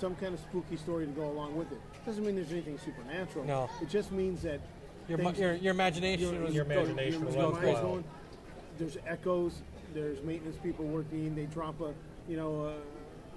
Some 0.02 0.16
kind 0.16 0.34
of 0.34 0.40
spooky 0.40 0.76
story 0.76 1.06
to 1.06 1.12
go 1.12 1.30
along 1.30 1.54
with 1.56 1.70
it. 1.70 1.78
Doesn't 2.04 2.26
mean 2.26 2.34
there's 2.34 2.50
anything 2.50 2.76
supernatural. 2.76 3.44
No. 3.44 3.70
It 3.80 3.88
just 3.88 4.10
means 4.10 4.42
that 4.42 4.58
Your 5.08 5.16
things- 5.16 5.38
your, 5.38 5.54
your 5.54 5.70
imagination 5.70 6.42
was 6.42 6.52
your 6.52 6.64
imagination 6.64 7.12
your- 7.12 7.22
runs 7.22 7.36
your 7.36 7.52
mind's 7.52 7.64
wild. 7.66 7.82
going- 7.84 8.04
There's 8.78 8.98
echoes. 9.06 9.62
There's 9.94 10.20
maintenance 10.24 10.56
people 10.60 10.86
working. 10.86 11.36
They 11.36 11.44
drop 11.46 11.80
a, 11.80 11.94
you 12.28 12.36
know, 12.36 12.74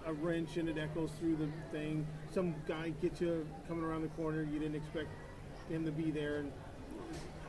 a, 0.08 0.10
a 0.10 0.14
wrench 0.14 0.58
and 0.58 0.68
it 0.68 0.80
echoes 0.80 1.12
through 1.20 1.36
the 1.36 1.48
thing. 1.72 2.04
Some 2.34 2.56
guy 2.68 2.94
gets 3.00 3.22
you 3.22 3.46
coming 3.68 3.84
around 3.84 4.02
the 4.02 4.08
corner. 4.20 4.42
You 4.42 4.58
didn't 4.58 4.78
expect 4.78 5.10
him 5.70 5.86
to 5.86 5.92
be 5.92 6.10
there. 6.10 6.38
And 6.38 6.52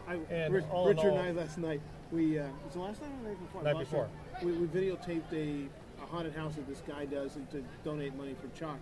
I, 0.07 0.19
And 0.31 0.53
Rich- 0.53 0.65
all 0.71 0.89
in 0.89 0.97
Richard 0.99 1.15
and 1.15 1.21
I 1.23 1.31
last 1.31 1.57
night. 1.57 1.81
We 2.13 2.39
uh, 2.39 2.49
was 2.67 2.75
the 2.75 2.81
last 2.81 3.01
night 3.01 3.13
or 3.13 3.23
the 3.23 3.29
night 3.31 3.41
before? 3.41 3.63
Night 3.63 3.79
before. 3.79 4.09
night. 4.35 4.45
We, 4.45 4.53
we 4.53 4.67
videotaped 4.67 5.33
a, 5.33 6.03
a 6.03 6.07
haunted 6.07 6.35
house 6.35 6.57
that 6.57 6.69
this 6.69 6.83
guy 6.87 7.07
does 7.07 7.37
and 7.37 7.51
to 7.53 7.65
donate 7.83 8.15
money 8.15 8.35
for 8.39 8.49
CHOC. 8.49 8.77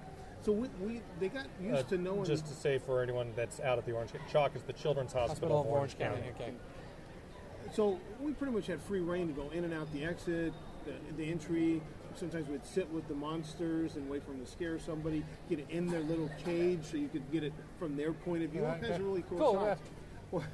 So 0.44 0.52
we, 0.52 0.68
we 0.80 1.00
they 1.20 1.28
got 1.28 1.46
used 1.60 1.86
Uh, 1.86 1.88
to 1.88 1.98
knowing. 1.98 2.24
just 2.24 2.46
to 2.46 2.52
say 2.54 2.78
for 2.78 3.02
anyone 3.02 3.32
that's 3.34 3.60
out 3.60 3.78
at 3.78 3.86
the 3.86 3.92
Orange 3.92 4.10
CHOC 4.30 4.54
is 4.56 4.62
the 4.62 4.74
Children's 4.74 5.12
Hospital, 5.14 5.28
Hospital 5.56 5.60
of 5.60 5.66
Orange 5.66 5.98
County. 5.98 6.22
Okay. 6.38 6.52
So 7.72 7.98
we 8.20 8.32
pretty 8.32 8.52
much 8.52 8.66
had 8.66 8.80
free 8.82 9.00
reign 9.00 9.26
to 9.28 9.32
go 9.32 9.48
in 9.50 9.64
and 9.64 9.72
out 9.72 9.90
the 9.94 10.04
exit, 10.04 10.52
the, 10.84 10.92
the 11.16 11.30
entry. 11.30 11.80
Sometimes 12.14 12.46
we'd 12.48 12.64
sit 12.64 12.88
with 12.92 13.08
the 13.08 13.14
monsters 13.14 13.96
and 13.96 14.08
wait 14.08 14.22
for 14.22 14.30
them 14.32 14.44
to 14.44 14.50
scare 14.50 14.78
somebody, 14.78 15.24
get 15.48 15.58
it 15.60 15.66
in 15.70 15.86
their 15.86 16.02
little 16.02 16.30
cage 16.44 16.80
so 16.84 16.96
you 16.98 17.08
could 17.08 17.28
get 17.32 17.42
it 17.42 17.52
from 17.78 17.96
their 17.96 18.12
point 18.12 18.44
of 18.44 18.50
view. 18.50 18.64
All 18.66 18.72
kinds 18.74 18.90
of 18.90 19.00
really 19.00 19.24
cool, 19.28 19.38
Cool, 19.38 19.54
shots. 19.54 19.80
Well, 20.30 20.44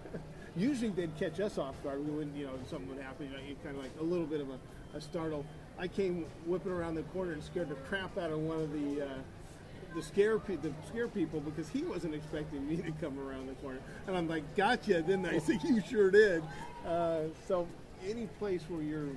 usually 0.56 0.90
they'd 0.90 1.16
catch 1.18 1.40
us 1.40 1.56
off 1.58 1.82
guard. 1.82 2.04
We 2.06 2.12
wouldn't, 2.12 2.36
you 2.36 2.46
know, 2.46 2.52
something 2.68 2.88
would 2.90 3.02
happen. 3.02 3.26
You 3.26 3.32
know, 3.32 3.42
you 3.42 3.56
kind 3.64 3.74
of 3.76 3.82
like 3.82 3.90
a 3.98 4.04
little 4.04 4.26
bit 4.26 4.40
of 4.40 4.48
a, 4.50 4.96
a 4.96 5.00
startle. 5.00 5.44
I 5.80 5.88
came 5.88 6.26
whipping 6.46 6.72
around 6.72 6.94
the 6.94 7.02
corner 7.04 7.32
and 7.32 7.42
scared 7.42 7.70
the 7.70 7.74
crap 7.74 8.18
out 8.18 8.30
of 8.30 8.38
one 8.38 8.60
of 8.60 8.72
the. 8.72 9.06
Uh, 9.06 9.08
the 9.92 10.02
scare 10.02 10.38
pe- 10.38 10.54
the 10.54 10.70
scare 10.86 11.08
people 11.08 11.40
because 11.40 11.68
he 11.68 11.82
wasn't 11.82 12.14
expecting 12.14 12.68
me 12.68 12.76
to 12.76 12.92
come 13.00 13.18
around 13.18 13.48
the 13.48 13.54
corner, 13.54 13.80
and 14.06 14.16
I'm 14.16 14.28
like, 14.28 14.44
"Gotcha!" 14.54 15.02
Didn't 15.02 15.26
I? 15.26 15.38
Say 15.40 15.58
you 15.64 15.82
sure 15.82 16.12
did. 16.12 16.44
Uh, 16.86 17.22
so 17.48 17.66
any 18.08 18.26
place 18.38 18.62
where 18.68 18.82
you're 18.82 19.08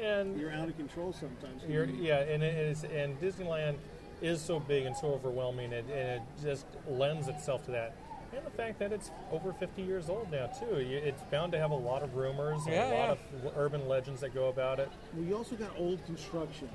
And 0.00 0.38
you're 0.40 0.50
out 0.50 0.68
of 0.68 0.76
control 0.76 1.12
sometimes. 1.12 1.62
Yeah, 1.68 2.20
and 2.20 2.42
it 2.42 2.54
is, 2.54 2.84
and 2.84 3.20
Disneyland 3.20 3.76
is 4.22 4.40
so 4.40 4.60
big 4.60 4.86
and 4.86 4.96
so 4.96 5.08
overwhelming, 5.08 5.72
and, 5.72 5.88
and 5.90 6.08
it 6.08 6.22
just 6.42 6.66
lends 6.88 7.28
itself 7.28 7.64
to 7.66 7.70
that. 7.72 7.94
And 8.36 8.44
the 8.44 8.50
fact 8.50 8.78
that 8.80 8.92
it's 8.92 9.10
over 9.30 9.52
50 9.52 9.82
years 9.82 10.08
old 10.08 10.30
now 10.32 10.46
too, 10.46 10.74
it's 10.76 11.22
bound 11.30 11.52
to 11.52 11.58
have 11.58 11.70
a 11.70 11.76
lot 11.76 12.02
of 12.02 12.14
rumors 12.16 12.62
and 12.64 12.74
Yeah, 12.74 12.88
a 12.88 12.94
lot 13.08 13.18
yeah. 13.42 13.48
of 13.50 13.56
urban 13.56 13.88
legends 13.88 14.20
that 14.22 14.34
go 14.34 14.48
about 14.48 14.80
it. 14.80 14.90
We 15.16 15.32
also 15.32 15.54
got 15.56 15.70
old 15.78 16.04
construction, 16.06 16.68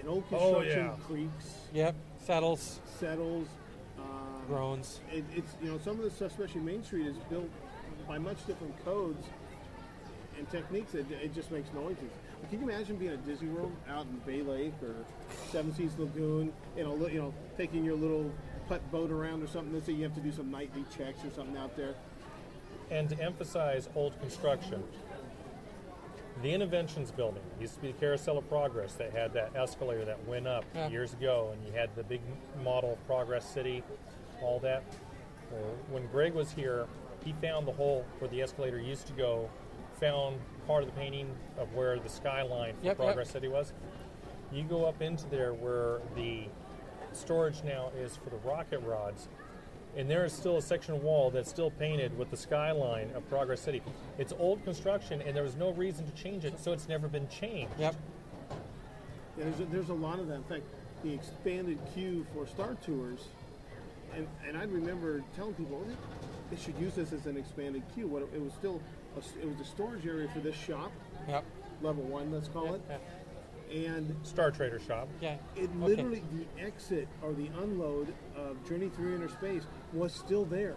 and 0.00 0.08
old 0.08 0.24
Oh, 0.32 0.54
construction 0.54 0.84
yeah. 0.86 0.96
creaks, 1.06 1.54
Yep. 1.72 1.94
Settles, 2.24 2.80
settles. 2.98 3.46
Um, 3.98 4.42
groans. 4.48 5.00
it, 5.12 5.24
it's 5.34 5.54
you 5.62 5.70
know 5.70 5.78
some 5.78 5.96
of 5.98 6.02
the 6.04 6.10
stuff, 6.10 6.32
especially 6.32 6.60
Main 6.60 6.82
Street, 6.82 7.06
is 7.06 7.16
built 7.30 7.48
by 8.08 8.18
much 8.18 8.44
different 8.46 8.74
codes 8.84 9.26
and 10.38 10.48
techniques. 10.50 10.94
It, 10.94 11.06
it 11.10 11.34
just 11.34 11.50
makes 11.52 11.72
noises. 11.72 12.10
Can 12.50 12.60
you 12.60 12.68
imagine 12.70 12.96
being 12.96 13.12
at 13.12 13.24
Disney 13.26 13.48
World 13.48 13.72
out 13.88 14.06
in 14.06 14.16
Bay 14.26 14.42
Lake 14.42 14.74
or 14.82 14.94
Seven 15.50 15.74
Seas 15.74 15.92
Lagoon, 15.98 16.52
you 16.76 16.84
know, 16.84 17.08
you 17.08 17.20
know, 17.20 17.34
taking 17.56 17.84
your 17.84 17.96
little 17.96 18.30
putt 18.68 18.90
boat 18.90 19.10
around 19.10 19.42
or 19.42 19.46
something? 19.46 19.72
Let's 19.72 19.86
say 19.86 19.92
you 19.92 20.04
have 20.04 20.14
to 20.14 20.20
do 20.20 20.32
some 20.32 20.50
nightly 20.50 20.84
checks 20.96 21.24
or 21.24 21.30
something 21.34 21.56
out 21.56 21.76
there. 21.76 21.94
And 22.90 23.08
to 23.10 23.20
emphasize 23.20 23.88
old 23.94 24.18
construction, 24.20 24.82
the 26.42 26.48
Innoventions 26.52 27.14
building 27.14 27.42
used 27.60 27.74
to 27.76 27.80
be 27.80 27.86
the 27.92 27.98
Carousel 27.98 28.38
of 28.38 28.48
Progress 28.48 28.94
that 28.94 29.12
had 29.12 29.32
that 29.34 29.56
escalator 29.56 30.04
that 30.04 30.24
went 30.26 30.46
up 30.46 30.64
Yeah. 30.74 30.88
years 30.88 31.12
ago, 31.14 31.50
and 31.52 31.66
you 31.66 31.72
had 31.72 31.94
the 31.96 32.04
big 32.04 32.20
model 32.62 32.92
of 32.92 33.06
Progress 33.06 33.44
City, 33.46 33.82
all 34.42 34.58
that. 34.60 34.82
Well, 35.50 35.62
when 35.90 36.06
Greg 36.08 36.34
was 36.34 36.50
here, 36.52 36.86
he 37.24 37.32
found 37.40 37.66
the 37.66 37.72
hole 37.72 38.04
where 38.18 38.28
the 38.28 38.42
escalator 38.42 38.78
used 38.78 39.06
to 39.06 39.12
go, 39.14 39.48
found 39.98 40.38
part 40.66 40.82
of 40.82 40.90
the 40.90 40.94
painting 41.00 41.34
of 41.58 41.72
where 41.74 41.98
the 41.98 42.08
skyline 42.08 42.74
for 42.76 42.84
Yep, 42.84 42.84
yep. 42.84 42.96
Progress 42.98 43.30
City 43.30 43.48
was. 43.48 43.72
You 44.52 44.62
go 44.64 44.84
up 44.84 45.00
into 45.00 45.26
there 45.28 45.54
where 45.54 46.00
the 46.14 46.44
storage 47.16 47.62
now 47.64 47.90
is 47.98 48.16
for 48.16 48.30
the 48.30 48.36
rocket 48.48 48.78
rods, 48.80 49.28
and 49.96 50.08
there 50.10 50.24
is 50.24 50.32
still 50.32 50.58
a 50.58 50.62
section 50.62 50.94
of 50.94 51.02
wall 51.02 51.30
that's 51.30 51.48
still 51.50 51.70
painted 51.70 52.16
with 52.18 52.30
the 52.30 52.36
skyline 52.36 53.10
of 53.14 53.28
Progress 53.28 53.60
City. 53.60 53.82
It's 54.18 54.32
old 54.38 54.62
construction, 54.64 55.22
and 55.22 55.34
there 55.34 55.42
was 55.42 55.56
no 55.56 55.72
reason 55.72 56.04
to 56.06 56.12
change 56.12 56.44
it, 56.44 56.60
so 56.60 56.72
it's 56.72 56.88
never 56.88 57.08
been 57.08 57.28
changed. 57.28 57.72
Yep. 57.78 57.96
Yeah, 59.38 59.44
there's 59.44 59.60
a, 59.60 59.64
there's 59.66 59.88
a 59.88 59.94
lot 59.94 60.18
of 60.18 60.28
that. 60.28 60.34
In 60.36 60.44
fact, 60.44 60.62
the 61.02 61.12
expanded 61.12 61.78
queue 61.94 62.26
for 62.34 62.46
Star 62.46 62.76
Tours, 62.84 63.24
and, 64.14 64.26
and 64.46 64.56
I 64.56 64.62
remember 64.64 65.22
telling 65.34 65.54
people 65.54 65.84
"Oh, 65.86 65.96
they 66.50 66.56
should 66.56 66.78
use 66.78 66.94
this 66.94 67.12
as 67.12 67.26
an 67.26 67.36
expanded 67.36 67.82
queue. 67.94 68.06
What 68.06 68.22
it, 68.22 68.28
it 68.34 68.42
was 68.42 68.52
still 68.54 68.80
a, 69.14 69.18
s- 69.18 69.32
it 69.40 69.46
was 69.48 69.60
a 69.60 69.64
storage 69.68 70.06
area 70.06 70.28
for 70.32 70.40
this 70.40 70.56
shop, 70.56 70.90
Yep. 71.28 71.44
level 71.82 72.02
one, 72.04 72.30
let's 72.32 72.48
call 72.48 72.74
it, 72.74 72.80
Yeah. 72.88 72.96
And 73.74 74.14
Star 74.22 74.50
Trader 74.50 74.80
shop. 74.80 75.08
Yeah. 75.20 75.36
it 75.56 75.64
Okay. 75.64 75.68
literally 75.78 76.22
the 76.32 76.62
exit 76.62 77.08
or 77.22 77.32
the 77.32 77.48
unload 77.62 78.12
of 78.36 78.66
Journey 78.68 78.88
Through 78.90 79.16
Inner 79.16 79.28
Space 79.28 79.62
was 79.92 80.12
still 80.12 80.44
there. 80.44 80.74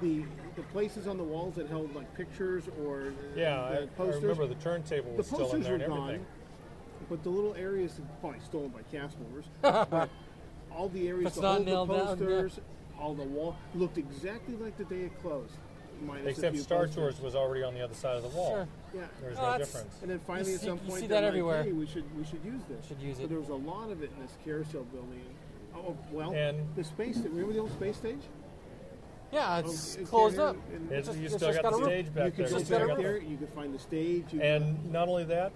The 0.00 0.24
the 0.56 0.62
places 0.64 1.06
on 1.06 1.16
the 1.16 1.24
walls 1.24 1.54
that 1.54 1.68
held 1.68 1.94
like 1.94 2.12
pictures 2.16 2.64
or 2.84 3.12
Yeah, 3.36 3.56
the 3.56 3.78
I, 3.80 3.82
I 3.82 3.86
posters, 3.86 4.22
remember 4.22 4.46
the 4.46 4.54
turntable 4.56 5.10
the 5.12 5.16
was 5.18 5.26
still 5.26 5.38
in 5.40 5.44
posters 5.46 5.64
there 5.66 5.74
and 5.76 5.86
gone, 5.86 6.26
but 7.08 7.22
the 7.22 7.30
little 7.30 7.54
areas 7.54 8.00
probably 8.20 8.40
stolen 8.40 8.68
by 8.70 8.80
cast 8.90 9.16
members. 9.20 9.44
but 9.62 10.08
all 10.72 10.88
the 10.88 11.06
areas, 11.08 11.28
It's 11.28 11.36
the, 11.36 11.42
the 11.42 11.58
nailed 11.60 11.88
down, 11.88 11.98
yeah. 11.98 12.04
posters, 12.06 12.60
all 12.98 13.14
the 13.14 13.22
wall 13.22 13.56
looked 13.74 13.96
exactly 13.98 14.56
like 14.56 14.76
the 14.76 14.84
day 14.84 15.02
it 15.02 15.22
closed. 15.22 15.54
Minus 16.04 16.26
a 16.26 16.28
Except 16.30 16.54
few 16.54 16.62
Star. 16.62 16.86
Tours 16.86 17.20
was 17.20 17.34
already 17.34 17.62
on 17.64 17.74
the 17.74 17.80
other 17.82 17.94
side 17.94 18.16
of 18.16 18.22
the 18.22 18.28
wall. 18.30 18.50
Sure. 18.54 18.68
Yeah. 18.94 19.00
There's 19.20 19.38
Oh, 19.38 19.52
no 19.52 19.58
difference. 19.58 19.94
And 20.02 20.10
then 20.10 20.18
finally, 20.20 20.50
You 20.50 20.54
at 20.56 20.60
see- 20.60 20.66
some 20.66 20.78
you 20.84 20.88
point, 20.90 21.00
see 21.00 21.06
they're 21.06 21.20
that 21.20 21.26
like, 21.26 21.28
everywhere. 21.28 21.62
Hey, 21.64 21.72
we 21.72 21.86
should 21.86 22.04
we 22.18 22.24
should 22.24 22.44
use 22.44 22.62
this. 22.68 22.86
Should 22.86 23.00
use 23.00 23.16
So 23.18 23.24
it. 23.24 23.28
there 23.30 23.40
was 23.40 23.48
a 23.48 23.54
lot 23.54 23.90
of 23.90 24.02
it 24.02 24.10
in 24.16 24.22
this 24.22 24.36
carousel 24.44 24.84
building. 24.84 25.22
Oh 25.74 25.96
well, 26.12 26.32
And- 26.32 26.58
the 26.76 26.84
space. 26.84 27.16
Remember 27.18 27.52
the 27.52 27.58
old 27.60 27.72
space 27.72 27.96
stage? 27.96 28.20
Yeah, 29.32 29.56
Oh, 29.64 29.68
it's 29.68 29.96
it's 29.96 30.08
closed 30.10 30.38
up. 30.38 30.56
and- 30.72 30.92
It's, 30.92 31.08
just- 31.08 31.18
you 31.18 31.24
it's 31.26 31.34
still 31.34 31.48
just 31.50 31.62
got 31.62 31.72
got 31.72 31.78
the 31.80 31.84
a 31.84 31.88
stage 31.88 32.04
You 32.06 32.10
back 32.12 32.24
could 32.36 32.44
there. 32.44 32.48
sit 32.48 32.58
just 32.60 32.70
got 32.70 32.82
a 32.82 32.86
back 32.86 32.96
there. 32.98 33.18
You 33.18 33.36
could 33.36 33.48
find 33.50 33.74
the 33.74 33.78
stage. 33.80 34.32
You 34.32 34.40
And 34.40 34.92
not 34.92 35.08
only 35.08 35.24
that, 35.24 35.52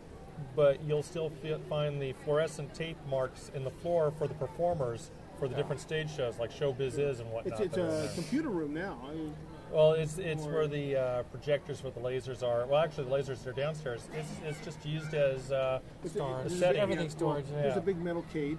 but 0.56 0.82
you'll 0.82 1.02
still 1.04 1.30
fi- 1.30 1.58
find 1.68 2.00
the 2.02 2.12
fluorescent 2.24 2.74
tape 2.74 2.96
marks 3.08 3.50
in 3.54 3.62
the 3.64 3.70
floor 3.70 4.10
for 4.18 4.26
the 4.26 4.34
performers 4.34 5.10
for 5.38 5.46
the 5.46 5.54
different 5.54 5.80
stage 5.80 6.10
shows, 6.10 6.36
like 6.40 6.50
Showbiz 6.50 6.98
is 6.98 7.20
and 7.20 7.30
whatnot. 7.30 7.60
it's 7.60 7.66
it's 7.66 7.74
that 7.76 7.84
are 7.84 8.00
in 8.04 8.04
a 8.06 8.14
computer 8.14 8.48
room 8.48 8.74
now. 8.74 8.98
I 9.08 9.14
mean, 9.14 9.34
Well, 9.72 9.92
it's 9.92 10.18
it's 10.18 10.44
where 10.44 10.66
the 10.66 10.96
uh, 10.96 11.22
projectors 11.24 11.82
with 11.82 11.94
the 11.94 12.00
lasers 12.00 12.42
are. 12.42 12.66
Well, 12.66 12.82
actually, 12.82 13.04
the 13.04 13.10
lasers 13.10 13.46
are 13.46 13.52
downstairs. 13.52 14.08
It's, 14.14 14.28
it's 14.44 14.64
just 14.64 14.84
used 14.86 15.12
as 15.14 15.52
uh, 15.52 15.80
it's 16.02 16.14
Storage. 16.14 16.40
there's 16.48 16.52
a 16.54 16.56
Setting. 16.58 16.74
big- 16.74 16.82
Everything's 16.82 17.12
storage, 17.12 17.44
well, 17.52 17.62
There's 17.62 17.76
a 17.76 17.80
big 17.82 17.98
metal 18.02 18.24
cage. 18.32 18.58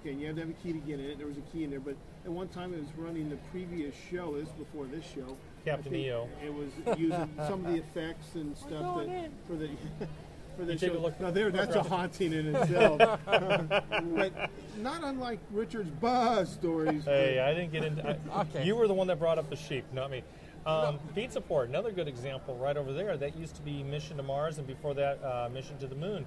Okay, 0.00 0.10
and 0.10 0.20
you 0.20 0.26
have 0.26 0.36
to 0.36 0.42
have 0.42 0.50
a 0.50 0.54
key 0.54 0.72
to 0.72 0.78
get 0.80 0.98
in 1.00 1.06
it. 1.06 1.18
There 1.18 1.26
was 1.28 1.38
a 1.38 1.42
key 1.52 1.64
in 1.64 1.70
there, 1.70 1.80
but 1.80 1.94
at 2.24 2.30
one 2.30 2.48
time 2.48 2.74
it 2.74 2.80
was 2.80 2.88
running 2.96 3.30
the 3.30 3.36
previous 3.52 3.94
show. 4.10 4.34
This 4.36 4.48
was 4.48 4.66
before 4.66 4.86
this 4.86 5.04
show. 5.04 5.36
Captain 5.64 5.94
EO. 5.94 6.28
It 6.44 6.52
was 6.52 6.98
using 6.98 7.30
some 7.48 7.64
of 7.64 7.72
the 7.72 7.78
effects 7.78 8.34
and 8.34 8.54
stuff 8.56 8.96
that 8.98 9.06
in. 9.08 9.30
for 9.46 9.54
the 9.56 9.70
for 10.56 10.64
the 10.64 10.72
You 10.72 10.78
show. 10.78 11.12
now 11.20 11.30
there, 11.30 11.50
that's 11.50 11.74
a 11.76 11.82
haunting 11.82 12.32
in 12.32 12.54
itself. 12.56 12.98
but 13.26 14.50
not 14.78 15.02
unlike 15.04 15.40
Richard's 15.52 15.90
Buzz 15.90 16.52
stories. 16.52 17.04
Hey, 17.04 17.40
I 17.40 17.52
didn't 17.54 17.72
get 17.72 17.84
into. 17.84 18.08
I, 18.32 18.40
Okay. 18.42 18.64
You 18.64 18.76
were 18.76 18.86
the 18.88 18.94
one 18.94 19.06
that 19.08 19.18
brought 19.18 19.38
up 19.38 19.48
the 19.50 19.56
sheep, 19.56 19.84
not 19.92 20.10
me. 20.10 20.22
Um, 20.66 20.98
Pizza 21.14 21.40
Port, 21.40 21.68
another 21.68 21.90
good 21.92 22.08
example 22.08 22.56
right 22.56 22.76
over 22.76 22.92
there. 22.92 23.16
That 23.16 23.36
used 23.36 23.54
to 23.56 23.62
be 23.62 23.82
Mission 23.82 24.16
to 24.16 24.22
Mars, 24.22 24.58
and 24.58 24.66
before 24.66 24.94
that, 24.94 25.22
uh, 25.22 25.48
Mission 25.52 25.76
to 25.78 25.86
the 25.86 25.94
Moon. 25.94 26.24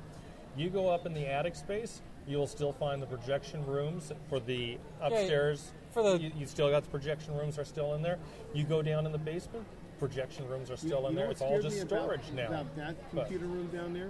You 0.55 0.69
go 0.69 0.89
up 0.89 1.05
in 1.05 1.13
the 1.13 1.25
attic 1.27 1.55
space, 1.55 2.01
you'll 2.27 2.47
still 2.47 2.71
find 2.73 3.01
the 3.01 3.05
projection 3.07 3.65
rooms 3.65 4.11
for 4.29 4.39
the 4.39 4.77
upstairs. 5.01 5.71
for 5.91 6.03
the- 6.03 6.19
you, 6.19 6.31
you 6.37 6.45
still 6.45 6.69
got 6.69 6.83
the 6.83 6.89
projection 6.89 7.35
rooms 7.35 7.57
are 7.57 7.65
still 7.65 7.93
in 7.95 8.01
there. 8.03 8.19
You 8.53 8.63
go 8.63 8.81
down 8.83 9.05
in 9.07 9.11
the 9.11 9.17
basement, 9.17 9.65
projection 9.99 10.47
rooms 10.47 10.69
are 10.71 10.77
still 10.77 11.01
you 11.01 11.07
in 11.07 11.15
know 11.15 11.21
there. 11.21 11.31
It's 11.31 11.41
all 11.41 11.61
just 11.61 11.75
me 11.75 11.81
about- 11.81 11.99
storage 12.03 12.31
now. 12.33 12.47
About 12.47 12.75
that 12.75 12.95
But- 13.13 13.21
computer 13.27 13.45
room 13.45 13.67
down 13.67 13.93
there 13.93 14.09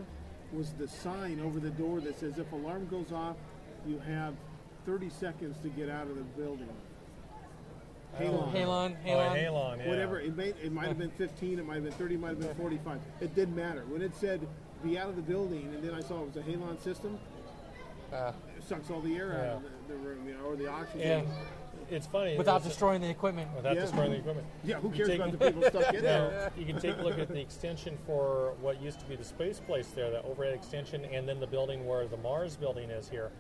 was 0.54 0.72
the 0.74 0.88
sign 0.88 1.40
over 1.40 1.60
the 1.60 1.70
door 1.72 2.00
that 2.02 2.18
says 2.20 2.38
if 2.38 2.52
alarm 2.52 2.88
goes 2.88 3.12
off, 3.12 3.36
you 3.86 4.00
have 4.00 4.34
30 4.86 5.10
seconds 5.10 5.58
to 5.64 5.70
get 5.70 5.90
out 5.90 6.08
of 6.08 6.16
the 6.16 6.24
building. 6.42 6.70
Halon. 8.18 8.52
Halon, 8.54 8.96
Oh, 9.06 9.08
Halon. 9.10 9.36
Halon, 9.36 9.78
yeah. 9.80 9.88
Whatever. 9.90 10.20
It 10.22 10.36
may 10.36 10.48
it 10.64 10.72
might 10.72 10.88
have 10.88 10.98
been 10.98 11.12
15. 11.12 11.60
It 11.60 11.66
might 11.66 11.76
have 11.76 11.84
been 11.84 11.94
30. 11.94 12.16
It 12.16 12.20
might 12.22 12.30
have 12.30 12.40
been 12.40 12.56
45. 12.56 13.00
It 13.20 13.36
didn't 13.36 13.56
matter. 13.56 13.84
When 13.90 14.02
it 14.02 14.16
said 14.16 14.48
be 14.84 14.98
out 14.98 15.10
of 15.10 15.16
the 15.16 15.22
building, 15.22 15.72
and 15.76 15.84
then 15.84 15.94
I 15.94 16.02
saw 16.02 16.22
it 16.22 16.28
was 16.28 16.38
a 16.38 16.42
Halon 16.42 16.80
system, 16.80 17.20
Uh, 18.14 18.32
it 18.58 18.64
sucks 18.64 18.90
all 18.90 19.02
the 19.02 19.18
air 19.18 19.34
out 19.34 19.58
of 19.58 19.64
the, 19.64 19.94
the 19.94 20.00
room, 20.00 20.26
you 20.28 20.34
know, 20.36 20.46
or 20.46 20.56
the 20.56 20.66
oxygen. 20.68 21.02
and 21.02 21.28
It's 21.90 22.08
funny. 22.08 22.38
without 22.38 22.58
it's- 22.58 22.70
destroying 22.72 23.02
the 23.02 23.10
equipment. 23.10 23.50
without 23.56 23.76
Yeah. 23.76 23.82
destroying 23.82 24.12
the 24.12 24.18
equipment. 24.18 24.48
Yeah, 24.64 24.76
who 24.80 24.90
You 24.90 24.96
cares 24.96 25.08
take- 25.10 25.20
about 25.20 25.32
the 25.40 25.46
people 25.52 25.62
stuck 25.64 25.94
in 25.94 26.04
there? 26.04 26.30
Now, 26.56 26.60
you 26.62 26.66
can 26.66 26.80
take 26.82 26.98
a 26.98 27.02
look 27.02 27.18
at 27.20 27.28
the 27.30 27.40
extension 27.40 27.98
for 28.06 28.54
what 28.62 28.82
used 28.82 29.00
to 29.00 29.06
be 29.06 29.16
the 29.16 29.24
space 29.24 29.60
place 29.60 29.88
there, 29.90 30.10
that 30.12 30.26
overhead 30.26 30.54
extension, 30.54 31.06
and 31.06 31.28
then 31.28 31.40
the 31.40 31.48
building 31.48 31.88
where 31.88 32.08
the 32.08 32.18
Mars 32.18 32.56
building 32.56 32.90
is 32.90 33.10
here. 33.10 33.32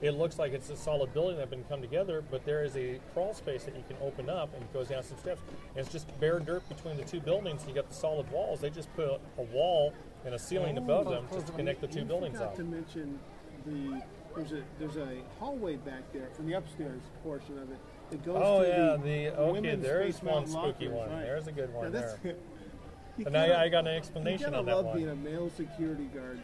It 0.00 0.12
looks 0.12 0.38
like 0.38 0.52
it's 0.52 0.70
a 0.70 0.76
solid 0.76 1.12
building 1.12 1.36
that 1.38 1.42
has 1.42 1.50
been 1.50 1.64
come 1.64 1.80
together, 1.80 2.22
but 2.30 2.44
there 2.44 2.62
is 2.64 2.76
a 2.76 3.00
crawl 3.12 3.34
space 3.34 3.64
that 3.64 3.74
you 3.74 3.82
can 3.88 3.96
open 4.00 4.30
up 4.30 4.54
and 4.54 4.62
it 4.62 4.72
goes 4.72 4.88
down 4.88 5.02
some 5.02 5.18
steps. 5.18 5.40
And 5.74 5.78
it's 5.84 5.90
just 5.90 6.06
bare 6.20 6.38
dirt 6.38 6.68
between 6.68 6.96
the 6.96 7.02
two 7.04 7.18
buildings. 7.20 7.64
You 7.66 7.74
got 7.74 7.88
the 7.88 7.94
solid 7.96 8.30
walls. 8.30 8.60
They 8.60 8.70
just 8.70 8.94
put 8.94 9.20
a 9.38 9.42
wall 9.52 9.92
and 10.24 10.36
a 10.36 10.38
ceiling 10.38 10.78
oh, 10.78 10.82
above 10.82 11.06
them 11.08 11.26
just 11.32 11.46
to 11.48 11.52
connect 11.52 11.80
the 11.80 11.88
two 11.88 12.00
you 12.00 12.04
buildings 12.04 12.34
forgot 12.38 12.50
up. 12.50 12.56
to 12.56 12.62
mention 12.64 13.18
the 13.66 14.00
there's 14.38 14.52
a 14.52 14.62
there's 14.78 14.96
a 14.96 15.16
hallway 15.38 15.76
back 15.76 16.12
there 16.12 16.28
from 16.34 16.46
the 16.46 16.54
upstairs 16.54 17.00
portion 17.22 17.58
of 17.58 17.70
it. 17.70 17.78
that 18.10 18.24
goes 18.24 18.40
Oh 18.42 18.62
to 18.62 18.68
yeah, 18.68 18.96
the, 18.96 19.30
the 19.30 19.38
okay. 19.40 19.74
There's 19.76 20.22
one 20.22 20.46
spooky 20.46 20.88
lockers, 20.88 20.90
one. 20.90 21.10
right. 21.10 21.22
There's 21.24 21.46
a 21.46 21.52
good 21.52 21.72
one 21.74 21.92
that's, 21.92 22.14
there. 22.14 22.34
you 23.18 23.24
And 23.26 23.34
gotta- 23.34 23.58
I, 23.58 23.64
I 23.64 23.68
got 23.68 23.86
an 23.86 23.92
you 23.92 23.98
explanation 23.98 24.44
gotta 24.46 24.58
on 24.58 24.66
that 24.66 24.76
love 24.76 24.84
one. 24.86 24.96
being 24.96 25.08
a 25.08 25.16
male 25.16 25.50
security 25.56 26.04
guard. 26.14 26.40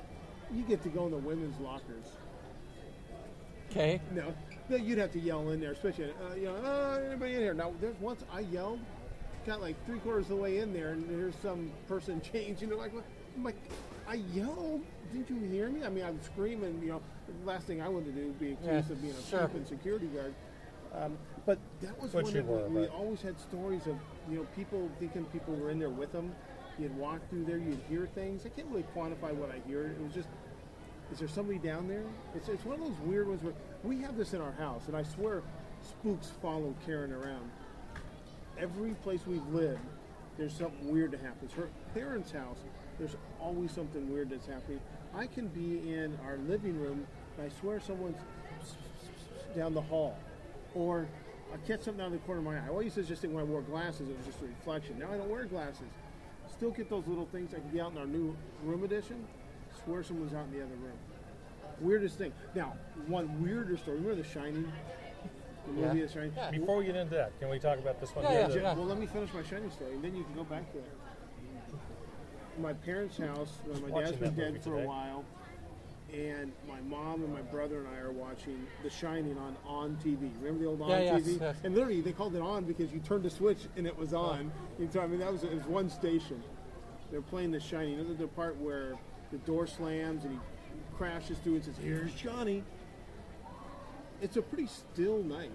You 0.53 0.63
get 0.63 0.83
to 0.83 0.89
go 0.89 1.07
in 1.07 1.13
the 1.13 1.19
women's 1.19 1.59
lockers. 1.61 2.05
Okay. 3.71 4.01
No, 4.13 4.33
no, 4.69 4.77
you'd 4.77 4.99
have 4.99 5.11
to 5.13 5.19
yell 5.19 5.51
in 5.51 5.61
there, 5.61 5.73
especially 5.73 6.05
uh, 6.31 6.35
you 6.35 6.45
know, 6.45 6.57
oh, 6.65 7.03
anybody 7.11 7.35
in 7.35 7.41
here? 7.41 7.55
Now, 7.55 7.73
there's 7.81 7.99
once 8.01 8.23
I 8.33 8.41
yelled, 8.41 8.79
got 9.47 9.61
like 9.61 9.75
three 9.87 9.99
quarters 10.01 10.25
of 10.25 10.29
the 10.31 10.37
way 10.37 10.59
in 10.59 10.73
there, 10.73 10.91
and 10.91 11.09
there's 11.09 11.35
some 11.43 11.71
person 11.89 12.21
changing. 12.33 12.69
They're 12.69 12.79
like, 12.79 12.95
what? 12.95 13.05
I'm 13.37 13.43
like, 13.43 13.57
I 14.07 14.15
yelled. 14.33 14.83
Didn't 15.13 15.31
you 15.31 15.49
hear 15.49 15.69
me? 15.69 15.85
I 15.85 15.89
mean, 15.89 16.05
I'm 16.05 16.21
screaming. 16.23 16.81
You 16.83 16.89
know, 16.93 17.01
the 17.41 17.47
last 17.47 17.67
thing 17.67 17.81
I 17.81 17.89
wanted 17.89 18.15
to 18.15 18.21
do 18.21 18.27
would 18.27 18.41
be 18.41 18.53
accused 18.53 18.89
Yeah, 18.89 18.93
of 18.93 19.03
being 19.03 19.15
a 19.15 19.23
sure. 19.23 19.49
stupid 19.49 19.69
security 19.69 20.07
guard. 20.07 20.35
Um, 20.95 21.19
but 21.47 21.59
that 21.83 22.01
was 22.01 22.13
Which 22.13 22.27
one 22.27 22.37
of 22.37 22.47
that 22.47 22.71
we, 22.71 22.81
we 22.83 22.87
always 22.89 23.21
had 23.21 23.39
stories 23.41 23.87
of 23.87 23.97
you 24.31 24.37
know 24.39 24.47
people 24.55 24.89
thinking 25.01 25.25
people 25.27 25.55
were 25.55 25.71
in 25.71 25.79
there 25.79 25.91
with 25.91 26.13
them. 26.13 26.35
You'd 26.79 26.97
walk 26.97 27.21
through 27.31 27.45
there, 27.45 27.59
you'd 27.59 27.81
hear 27.89 28.07
things. 28.15 28.45
I 28.47 28.49
can't 28.49 28.69
really 28.69 28.85
quantify 28.97 29.33
what 29.35 29.51
I 29.51 29.61
hear. 29.69 29.87
It 29.87 30.01
was 30.03 30.13
just 30.15 30.29
is 31.13 31.19
there 31.19 31.29
somebody 31.29 31.59
down 31.59 31.87
there? 31.87 32.05
It's, 32.35 32.49
it's 32.49 32.65
one 32.65 32.81
of 32.81 32.87
those 32.87 32.99
weird 33.05 33.29
ones 33.29 33.43
where 33.43 33.53
we 33.83 34.01
have 34.03 34.17
this 34.17 34.33
in 34.35 34.41
our 34.41 34.53
house, 34.53 34.83
and 34.87 34.97
I 34.97 35.03
swear 35.03 35.43
spooks 35.83 36.31
follow 36.41 36.75
Karen 36.87 37.13
around. 37.13 37.51
Every 38.59 38.95
place 39.03 39.21
we've 39.27 39.47
lived, 39.49 39.81
there's 40.39 40.55
something 40.55 40.91
weird 40.91 41.11
that 41.11 41.21
happens. 41.21 41.53
Her 41.53 41.69
parents' 41.93 42.31
house, 42.33 42.57
there's 42.99 43.17
always 43.41 43.71
something 43.73 44.13
weird 44.13 44.31
that's 44.31 44.47
happening. 44.47 44.81
I 45.15 45.27
can 45.27 45.49
be 45.49 45.93
in 45.93 46.19
our 46.25 46.37
living 46.49 46.79
room, 46.81 47.07
and 47.37 47.47
I 47.47 47.61
swear 47.61 47.81
someone's 47.81 48.19
down 49.57 49.75
the 49.75 49.83
hall. 49.83 50.17
Or 50.75 51.07
I 51.53 51.57
catch 51.69 51.83
something 51.83 52.01
out 52.01 52.09
of 52.09 52.13
the 52.13 52.19
corner 52.19 52.41
of 52.41 52.45
my 52.47 52.57
eye. 52.57 52.65
I 52.67 52.69
always 52.69 52.87
used 52.87 52.97
to 52.97 53.03
just 53.05 53.23
think 53.23 53.33
when 53.33 53.45
I 53.45 53.47
wore 53.47 53.63
glasses, 53.63 54.09
it 54.09 54.17
was 54.17 54.27
just 54.27 54.41
a 54.43 54.47
reflection. 54.47 54.99
Now 54.99 55.13
I 55.13 55.17
don't 55.17 55.31
wear 55.31 55.45
glasses. 55.45 55.87
Still 56.51 56.71
get 56.71 56.91
those 56.91 57.07
little 57.07 57.27
things. 57.27 57.53
I 57.55 57.61
can 57.61 57.69
be 57.69 57.81
out 57.81 57.93
in 57.93 57.99
our 57.99 58.07
new 58.07 58.37
room 58.65 58.85
edition. 58.85 59.25
Swear 59.85 60.03
someone's 60.03 60.35
out 60.35 60.47
in 60.47 60.59
the 60.59 60.65
other 60.65 60.75
room. 60.77 60.99
Weirdest 61.81 62.19
thing. 62.19 62.33
Now, 62.55 62.75
one 63.07 63.43
weirder 63.43 63.77
story. 63.77 63.99
Remember 63.99 64.23
The 64.23 64.29
Shining? 64.29 64.71
The 65.67 65.73
movie 65.73 65.99
Yeah. 65.99 66.07
The 66.07 66.13
Shining? 66.13 66.33
Yeah. 66.37 66.51
Before 66.51 66.77
we 66.77 66.85
get 66.87 66.97
into 66.97 67.15
that, 67.15 67.39
can 67.41 67.51
we 67.51 67.59
talk 67.59 67.79
about 67.79 68.01
this 68.01 68.15
one? 68.15 68.25
Yeah, 68.25 68.49
yeah, 68.49 68.55
yeah. 68.55 68.75
Well, 68.75 68.87
let 68.87 68.99
me 68.99 69.07
finish 69.07 69.33
my 69.35 69.43
Shining 69.43 69.71
story, 69.71 69.95
and 69.95 70.03
then 70.05 70.15
you 70.15 70.23
can 70.25 70.35
go 70.35 70.45
back 70.45 70.71
to 70.73 70.79
it. 70.79 70.85
My 72.59 72.73
parents' 72.73 73.19
house, 73.19 73.53
when 73.67 73.91
my 73.91 74.01
dad's 74.01 74.17
been 74.17 74.35
dead 74.35 74.59
for 74.63 74.71
today. 74.71 74.85
a 74.85 74.87
while, 74.87 75.25
and 76.13 76.53
my 76.69 76.81
mom 76.83 77.25
and 77.25 77.33
my 77.33 77.43
brother 77.43 77.79
and 77.81 77.89
I 77.89 77.99
are 77.99 78.13
watching 78.13 78.65
The 78.85 78.91
Shining 78.91 79.37
on 79.39 79.57
on 79.67 79.97
TV. 80.05 80.31
Remember 80.41 80.61
the 80.63 80.67
old 80.69 80.83
on 80.83 80.91
Yeah, 80.91 81.01
yes, 81.01 81.23
TV? 81.23 81.41
yes. 81.41 81.57
And 81.65 81.75
literally, 81.75 82.01
they 82.01 82.13
called 82.13 82.37
it 82.37 82.43
on 82.43 82.65
because 82.65 82.93
you 82.93 83.01
turned 83.01 83.25
the 83.25 83.31
switch 83.31 83.59
and 83.77 83.87
it 83.87 83.97
was 83.97 84.15
on. 84.15 84.53
You 84.79 84.89
know, 84.95 85.01
I 85.01 85.07
mean, 85.09 85.19
that 85.21 85.33
was 85.33 85.43
it 85.43 85.53
was 85.55 85.65
one 85.67 85.91
station. 85.91 86.43
They're 87.11 87.23
playing 87.23 87.51
The 87.51 87.61
Shining. 87.61 87.99
You 87.99 88.05
know 88.05 88.15
the 88.15 88.29
part 88.29 88.57
where 88.59 88.95
the 89.33 89.39
door 89.39 89.67
slams 89.67 90.25
and 90.25 90.35
he 90.35 90.39
crashes 90.97 91.39
through 91.39 91.57
and 91.57 91.65
says, 91.65 91.77
"Here's 91.83 92.15
Johnny." 92.15 92.63
It's 94.23 94.37
a 94.37 94.43
pretty 94.43 94.69
still 94.69 95.23
night. 95.25 95.51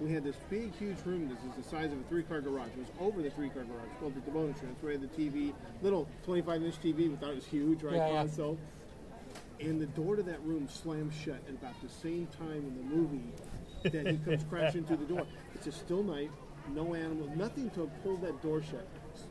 We 0.00 0.12
had 0.12 0.24
this 0.24 0.36
big, 0.48 0.74
huge 0.76 0.96
room. 1.04 1.28
This 1.28 1.38
is 1.38 1.62
the 1.62 1.70
size 1.70 1.92
of 1.92 2.00
a 2.00 2.02
three-car 2.08 2.40
garage. 2.40 2.68
It 2.68 2.78
was 2.78 2.88
over 2.98 3.20
the 3.20 3.30
three-car 3.30 3.64
garage. 3.64 3.88
Called 4.00 4.14
the 4.14 4.30
bonus 4.30 4.62
room. 4.62 4.72
It's 4.72 4.82
where 4.82 4.96
the 4.96 5.06
TV, 5.08 5.52
little 5.82 6.08
25-inch 6.26 6.80
TV. 6.80 7.10
We 7.10 7.16
thought 7.16 7.30
it 7.30 7.36
was 7.36 7.44
huge, 7.46 7.82
right? 7.82 7.96
Yeah, 7.96 8.08
yeah. 8.08 8.20
Console. 8.22 8.58
And 9.60 9.78
the 9.78 9.86
door 9.86 10.16
to 10.16 10.22
that 10.22 10.42
room 10.42 10.68
slams 10.68 11.14
shut 11.14 11.40
at 11.46 11.54
about 11.54 11.74
the 11.82 11.88
same 11.90 12.26
time 12.38 12.64
in 12.66 12.76
the 12.78 12.96
movie 12.96 13.32
that 13.82 14.06
he 14.10 14.16
comes 14.18 14.42
crashing 14.50 14.84
through 14.84 14.96
the 14.96 15.04
door. 15.04 15.26
It's 15.54 15.66
a 15.66 15.72
still 15.72 16.02
night, 16.02 16.30
no 16.74 16.94
animal, 16.94 17.30
nothing 17.36 17.68
to 17.70 17.90
pull 18.02 18.16
that 18.18 18.40
door 18.42 18.62
shut. 18.62 18.88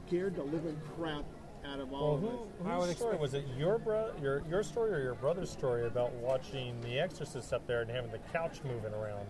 Scared 0.07 0.35
the 0.35 0.43
living 0.43 0.79
crap 0.95 1.23
out 1.65 1.79
of 1.79 1.91
all 1.91 2.15
Well, 2.15 2.15
of 2.15 2.21
who, 2.21 2.27
us. 2.29 2.67
I 2.67 2.75
whose 2.75 2.87
would 2.89 2.97
story 2.97 3.17
was 3.17 3.33
it? 3.33 3.45
Your 3.57 3.79
bro, 3.79 4.11
your 4.21 4.43
your 4.47 4.61
story, 4.61 4.93
or 4.93 5.01
your 5.01 5.15
brother's 5.15 5.49
story 5.49 5.87
about 5.87 6.13
watching 6.13 6.79
The 6.81 6.99
Exorcist 6.99 7.51
up 7.51 7.65
there 7.65 7.81
and 7.81 7.89
having 7.89 8.11
the 8.11 8.19
couch 8.31 8.59
moving 8.63 8.93
around? 8.93 9.25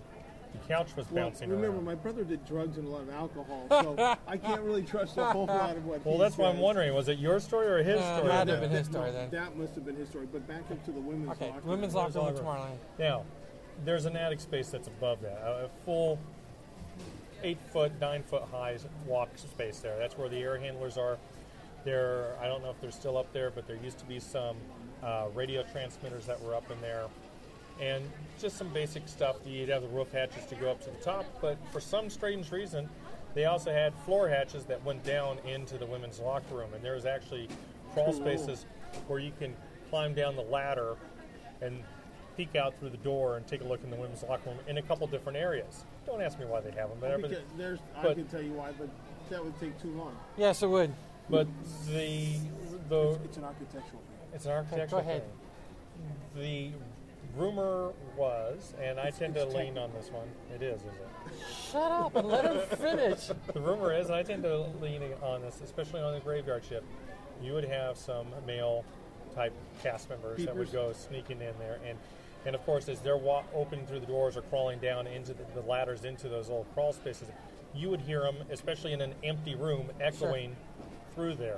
The 0.54 0.60
couch 0.68 0.96
was 0.96 1.10
Well, 1.12 1.26
bouncing 1.26 1.50
remember, 1.50 1.76
around. 1.78 1.86
my 1.86 1.96
brother 1.96 2.24
did 2.24 2.44
drugs 2.46 2.78
and 2.78 2.88
a 2.88 2.90
lot 2.92 3.02
of 3.02 3.10
alcohol, 3.12 3.68
so 3.70 4.18
I 4.28 4.38
can't 4.38 4.62
really 4.62 4.82
trust 4.84 5.18
a 5.18 5.26
whole 5.26 5.46
lot 5.46 5.76
of 5.78 5.86
what 5.86 6.04
well, 6.06 6.16
he 6.16 6.22
that's 6.22 6.38
why 6.38 6.48
I'm 6.50 6.60
wondering: 6.60 6.94
was 6.94 7.08
it 7.08 7.20
your 7.20 7.40
story 7.40 7.68
or 7.68 7.84
his 7.84 8.00
Uh, 8.02 8.18
story? 8.18 8.32
had 8.32 8.48
to 8.48 8.54
That- 8.54 8.62
have 8.62 8.70
been 8.70 8.78
his 8.78 8.88
story 8.88 9.08
no, 9.08 9.14
then. 9.14 9.30
That 9.30 9.56
must 9.56 9.76
have 9.76 9.86
been 9.86 9.96
his 9.96 10.10
story. 10.10 10.28
But 10.32 10.48
back 10.48 10.64
up 10.72 10.84
to 10.86 10.92
the 10.92 11.00
women's 11.02 11.32
Okay. 11.34 11.50
locker. 11.52 11.62
Women's 11.68 11.94
locker 11.96 12.14
room 12.14 12.24
locker. 12.26 12.38
tomorrow 12.38 12.64
night. 12.64 12.80
Now, 12.98 13.26
there's 13.86 14.06
an 14.06 14.16
attic 14.18 14.40
space 14.40 14.70
that's 14.70 14.88
above 14.88 15.22
that, 15.22 15.40
a 15.44 15.66
a 15.66 15.70
full 15.86 16.18
eight 17.44 17.60
foot, 17.72 17.92
nine 18.02 18.24
foot 18.24 18.44
high 18.52 18.78
walk 19.06 19.30
space 19.38 19.80
there. 19.80 19.98
That's 19.98 20.18
where 20.18 20.30
the 20.30 20.38
air 20.42 20.58
handlers 20.58 20.98
are. 20.98 21.18
There, 21.86 22.36
I 22.42 22.48
don't 22.48 22.62
know 22.62 22.72
if 22.72 22.82
they're 22.82 22.92
still 22.92 23.18
up 23.18 23.32
there, 23.32 23.50
but 23.52 23.66
there 23.68 23.78
used 23.78 24.00
to 24.00 24.06
be 24.06 24.20
some 24.20 24.58
uh, 25.02 25.28
radio 25.34 25.64
transmitters 25.64 26.26
that 26.26 26.42
were 26.42 26.54
up 26.56 26.70
in 26.70 26.82
there, 26.82 27.06
and 27.80 28.04
just 28.40 28.58
some 28.58 28.70
basic 28.70 29.08
stuff. 29.08 29.38
You'd 29.46 29.70
have 29.70 29.82
the 29.82 29.88
roof 29.90 30.12
hatches 30.12 30.46
to 30.48 30.56
go 30.56 30.70
up 30.72 30.82
to 30.84 30.90
the 30.92 30.98
top, 30.98 31.26
but 31.42 31.58
for 31.72 31.80
some 31.80 32.10
strange 32.10 32.52
reason, 32.52 32.90
they 33.36 33.46
also 33.46 33.72
had 33.72 33.94
floor 34.06 34.28
hatches 34.28 34.66
that 34.66 34.84
went 34.84 35.04
down 35.04 35.38
into 35.46 35.78
the 35.78 35.86
women's 35.86 36.20
locker 36.20 36.56
room, 36.56 36.74
and 36.74 36.84
there 36.84 36.96
was 36.96 37.06
actually 37.06 37.48
crawl 37.94 38.12
Cool. 38.12 38.22
spaces 38.22 38.66
where 39.08 39.20
you 39.20 39.32
can 39.40 39.56
climb 39.90 40.14
down 40.14 40.36
the 40.36 40.42
ladder 40.44 40.96
and 41.62 41.84
peek 42.38 42.56
out 42.56 42.74
through 42.80 42.90
the 42.90 42.98
door 42.98 43.38
and 43.38 43.46
take 43.48 43.62
a 43.62 43.64
look 43.66 43.84
in 43.84 43.90
the 43.90 43.96
women's 43.98 44.24
locker 44.24 44.50
room 44.50 44.60
in 44.68 44.78
a 44.78 44.82
couple 44.82 45.06
different 45.08 45.38
areas. 45.38 45.84
Don't 46.06 46.22
ask 46.22 46.40
me 46.40 46.46
why 46.46 46.62
they 46.62 46.72
have 46.72 46.90
them, 46.90 46.98
but, 47.02 47.22
Because 47.22 47.38
there's, 47.58 47.80
I 47.98 48.14
can 48.14 48.26
tell 48.28 48.42
you 48.42 48.54
why, 48.54 48.72
but 48.78 48.90
that 49.30 49.44
would 49.44 49.60
take 49.60 49.80
too 49.82 49.92
long. 49.92 50.16
Yes, 50.38 50.64
it 50.64 50.68
would. 50.70 50.94
but 51.30 51.48
the 51.88 52.34
the 52.88 53.20
It's 53.26 53.38
an 53.38 53.44
architectural 53.44 54.02
thing. 54.02 54.30
it's 54.34 54.46
an 54.46 54.52
architectural 54.52 55.02
Go 55.02 55.08
ahead. 55.08 55.24
thing. 56.36 56.72
The 56.74 56.78
rumor 57.36 57.92
was, 58.18 58.74
and 58.82 59.00
I 59.00 59.10
tend 59.12 59.36
to 59.36 59.46
lean 59.46 59.78
on 59.78 59.92
this 59.94 60.10
one. 60.12 60.28
It 60.54 60.62
is, 60.62 60.82
is 60.82 60.88
it? 60.88 61.08
Shut 61.72 61.92
up 61.92 62.16
and 62.16 62.28
let 62.28 62.46
him 62.46 62.60
finish. 62.78 63.30
The 63.54 63.60
rumor 63.60 63.94
is, 63.94 64.08
and 64.08 64.16
I 64.16 64.24
tend 64.24 64.44
to 64.44 64.66
lean 64.82 65.02
on 65.22 65.42
this, 65.42 65.62
especially 65.64 66.02
on 66.02 66.14
the 66.14 66.20
graveyard 66.20 66.64
shift. 66.68 66.86
You 67.42 67.54
would 67.54 67.66
have 67.66 67.98
some 67.98 68.28
male 68.46 68.84
type 69.36 69.54
cast 69.84 70.10
members 70.10 70.44
that 70.46 70.56
would 70.56 70.72
go 70.72 70.92
sneaking 70.94 71.42
in 71.42 71.54
there, 71.60 71.80
and 71.88 71.98
and 72.46 72.56
of 72.56 72.66
course, 72.66 72.88
as 72.88 73.00
they're 73.02 73.18
wa- 73.18 73.44
opening 73.54 73.86
through 73.86 74.00
the 74.00 74.06
doors 74.06 74.38
or 74.38 74.42
crawling 74.44 74.80
down 74.80 75.08
into 75.08 75.34
the, 75.34 75.44
the 75.56 75.62
ladders 75.68 76.06
into 76.06 76.30
those 76.30 76.48
little 76.48 76.66
crawl 76.74 76.94
spaces, 76.94 77.28
you 77.76 77.90
would 77.90 78.00
hear 78.00 78.22
them, 78.22 78.38
especially 78.50 78.94
in 78.94 79.02
an 79.02 79.14
empty 79.26 79.56
room, 79.56 79.90
echoing 80.00 80.56
through 81.16 81.36
there. 81.36 81.58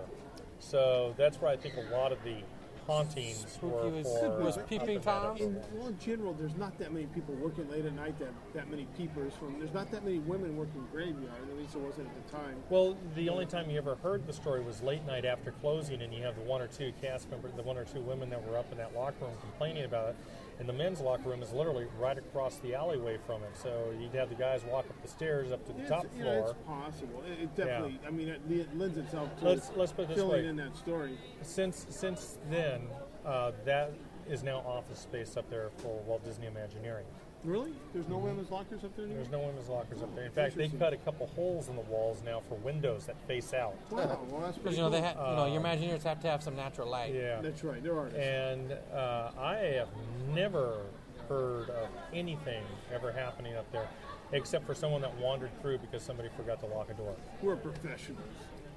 So 0.59 1.13
that's 1.17 1.39
where 1.39 1.51
I 1.51 1.55
think 1.55 1.75
a 1.77 1.93
lot 1.95 2.11
of 2.11 2.17
the 2.23 2.37
hauntings 2.87 3.57
were 3.61 3.89
was- 3.89 4.05
for. 4.07 4.39
was 4.39 4.57
peeping 4.67 4.89
in 4.89 4.95
that 4.95 5.03
Toms? 5.03 5.41
area. 5.41 5.53
In, 5.53 5.77
well, 5.77 5.87
in 5.87 5.99
general, 5.99 6.33
there's 6.33 6.55
not 6.55 6.77
that 6.79 6.91
many 6.93 7.05
people 7.07 7.35
working 7.35 7.69
late 7.69 7.85
at 7.85 7.93
night. 7.93 8.17
That 8.19 8.33
that 8.53 8.69
many 8.69 8.87
peepers 8.97 9.33
from. 9.33 9.59
There's 9.59 9.73
not 9.73 9.91
that 9.91 10.03
many 10.03 10.19
women 10.19 10.57
working 10.57 10.85
graveyard. 10.91 11.31
At 11.49 11.57
least 11.57 11.73
there 11.73 11.81
wasn't 11.81 12.07
at 12.07 12.27
the 12.27 12.37
time. 12.37 12.55
Well, 12.69 12.97
the 13.15 13.29
only 13.29 13.45
time 13.45 13.69
you 13.69 13.77
ever 13.77 13.95
heard 13.95 14.25
the 14.27 14.33
story 14.33 14.61
was 14.61 14.81
late 14.81 15.05
night 15.05 15.25
after 15.25 15.51
closing, 15.51 16.01
and 16.01 16.13
you 16.13 16.23
have 16.23 16.35
the 16.35 16.41
one 16.41 16.61
or 16.61 16.67
two 16.67 16.91
cast 17.01 17.29
members, 17.29 17.51
the 17.55 17.63
one 17.63 17.77
or 17.77 17.85
two 17.85 18.01
women 18.01 18.29
that 18.29 18.47
were 18.47 18.57
up 18.57 18.71
in 18.71 18.77
that 18.77 18.95
locker 18.95 19.25
room 19.25 19.33
complaining 19.41 19.85
about 19.85 20.09
it. 20.09 20.15
And 20.61 20.69
the 20.69 20.73
men's 20.73 21.01
locker 21.01 21.27
room 21.27 21.41
is 21.41 21.51
literally 21.53 21.87
right 21.97 22.19
across 22.19 22.57
the 22.57 22.75
alleyway 22.75 23.17
from 23.25 23.41
it, 23.41 23.49
so 23.57 23.91
you'd 23.99 24.13
have 24.13 24.29
the 24.29 24.35
guys 24.35 24.63
walk 24.63 24.85
up 24.91 25.01
the 25.01 25.07
stairs 25.07 25.51
up 25.51 25.65
to 25.65 25.73
the 25.73 25.79
It's, 25.79 25.89
top 25.89 26.03
know, 26.03 26.21
floor. 26.21 26.49
it's 26.51 26.67
possible. 26.67 27.23
It, 27.25 27.43
it 27.45 27.55
definitely. 27.55 27.99
I 28.07 28.11
mean, 28.11 28.29
it, 28.29 28.41
it 28.47 28.77
lends 28.77 28.95
itself 28.95 29.35
to 29.39 29.45
Let's- 29.49 29.71
let's 29.75 29.91
put 29.91 30.07
filling 30.13 30.43
way. 30.43 30.47
in 30.47 30.55
that 30.57 30.77
story. 30.77 31.17
Since 31.41 31.87
since 31.89 32.37
then, 32.51 32.83
uh, 33.25 33.53
that 33.65 33.91
is 34.29 34.43
now 34.43 34.59
office 34.59 34.99
space 34.99 35.35
up 35.35 35.49
there 35.49 35.71
for 35.77 35.99
Walt 36.05 36.23
Disney 36.23 36.45
Imagineering. 36.45 37.05
Really? 37.43 37.73
There's 37.93 38.07
no 38.07 38.17
women's 38.17 38.51
lockers 38.51 38.83
up 38.83 38.95
there 38.95 39.05
anymore? 39.05 39.23
There's 39.23 39.31
no 39.31 39.39
women's 39.39 39.67
lockers 39.67 40.01
up 40.03 40.13
there. 40.15 40.25
In 40.25 40.31
fact, 40.31 40.55
they 40.55 40.65
Interesting. 40.65 40.79
cut 40.79 40.93
a 40.93 40.97
couple 40.97 41.25
holes 41.27 41.69
in 41.69 41.75
the 41.75 41.81
walls 41.81 42.21
now 42.23 42.39
for 42.47 42.55
windows 42.55 43.05
that 43.07 43.15
face 43.27 43.53
out. 43.53 43.75
Wow, 43.89 44.19
well, 44.29 44.41
that's 44.41 44.57
Because 44.57 44.61
pretty 44.61 44.75
you 44.77 44.81
know 44.83 44.89
they 44.89 44.99
cool. 44.99 45.07
ha- 45.23 45.29
you 45.31 45.35
know 45.37 45.45
your 45.53 45.61
Imagineers 45.61 46.03
have 46.03 46.19
to 46.21 46.27
have 46.29 46.43
some 46.43 46.55
natural 46.55 46.87
light. 46.89 47.13
Yeah. 47.15 47.41
That's 47.41 47.63
right, 47.63 47.81
they're 47.83 47.97
artists. 47.97 48.19
And 48.19 48.73
uh, 48.93 49.31
I 49.39 49.55
have 49.55 49.89
never 50.35 50.81
heard 51.27 51.69
of 51.71 51.87
anything 52.13 52.63
ever 52.93 53.11
happening 53.11 53.55
up 53.55 53.71
there, 53.71 53.87
except 54.33 54.65
for 54.67 54.75
someone 54.75 55.01
that 55.01 55.15
wandered 55.17 55.49
through 55.61 55.79
because 55.79 56.03
somebody 56.03 56.29
forgot 56.37 56.59
to 56.59 56.67
lock 56.67 56.89
a 56.91 56.93
door. 56.93 57.15
We're 57.41 57.55
professionals. 57.55 58.21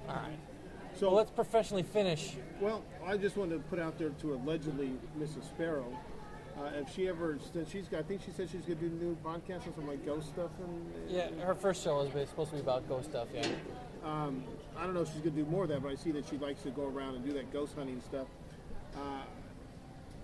All 0.09 0.15
right. 0.15 0.39
So, 0.99 1.07
Well, 1.07 1.17
let's 1.17 1.29
professionally 1.31 1.83
finish. 1.83 2.35
well, 2.61 2.81
I 3.05 3.17
just 3.17 3.35
wanted 3.37 3.55
to 3.55 3.59
put 3.69 3.79
out 3.79 3.99
there 3.99 4.09
to 4.21 4.33
allegedly 4.33 4.91
Mrs. 5.19 5.43
Sparrow. 5.43 5.85
Uh, 6.57 6.69
if 6.75 6.93
she 6.95 7.07
ever, 7.09 7.37
since 7.53 7.69
she's 7.69 7.87
got, 7.89 7.99
I 7.99 8.03
think 8.03 8.21
she 8.23 8.31
said 8.31 8.49
she's 8.49 8.61
going 8.65 8.79
to 8.79 8.87
do 8.89 8.95
new 8.95 9.17
podcasts 9.23 9.65
and 9.65 9.75
some 9.75 9.87
like 9.87 10.05
ghost 10.05 10.29
stuff. 10.29 10.51
And 10.63 11.09
Yeah, 11.09 11.27
her 11.45 11.53
first 11.53 11.83
show 11.83 11.99
is 12.01 12.09
ba- 12.09 12.25
supposed 12.27 12.51
to 12.51 12.55
be 12.55 12.61
about 12.61 12.87
ghost 12.87 13.09
stuff. 13.09 13.27
Yeah. 13.33 13.45
um, 14.05 14.43
I 14.77 14.83
don't 14.85 14.93
know 14.93 15.01
if 15.01 15.09
she's 15.11 15.21
going 15.21 15.35
to 15.35 15.43
do 15.43 15.49
more 15.49 15.63
of 15.63 15.69
that, 15.69 15.83
but 15.83 15.91
I 15.91 15.95
see 15.95 16.11
that 16.11 16.25
she 16.29 16.37
likes 16.37 16.61
to 16.63 16.69
go 16.69 16.83
around 16.85 17.15
and 17.15 17.25
do 17.25 17.33
that 17.33 17.51
ghost 17.51 17.75
hunting 17.75 18.01
stuff. 18.01 18.27
Uh, 18.95 19.23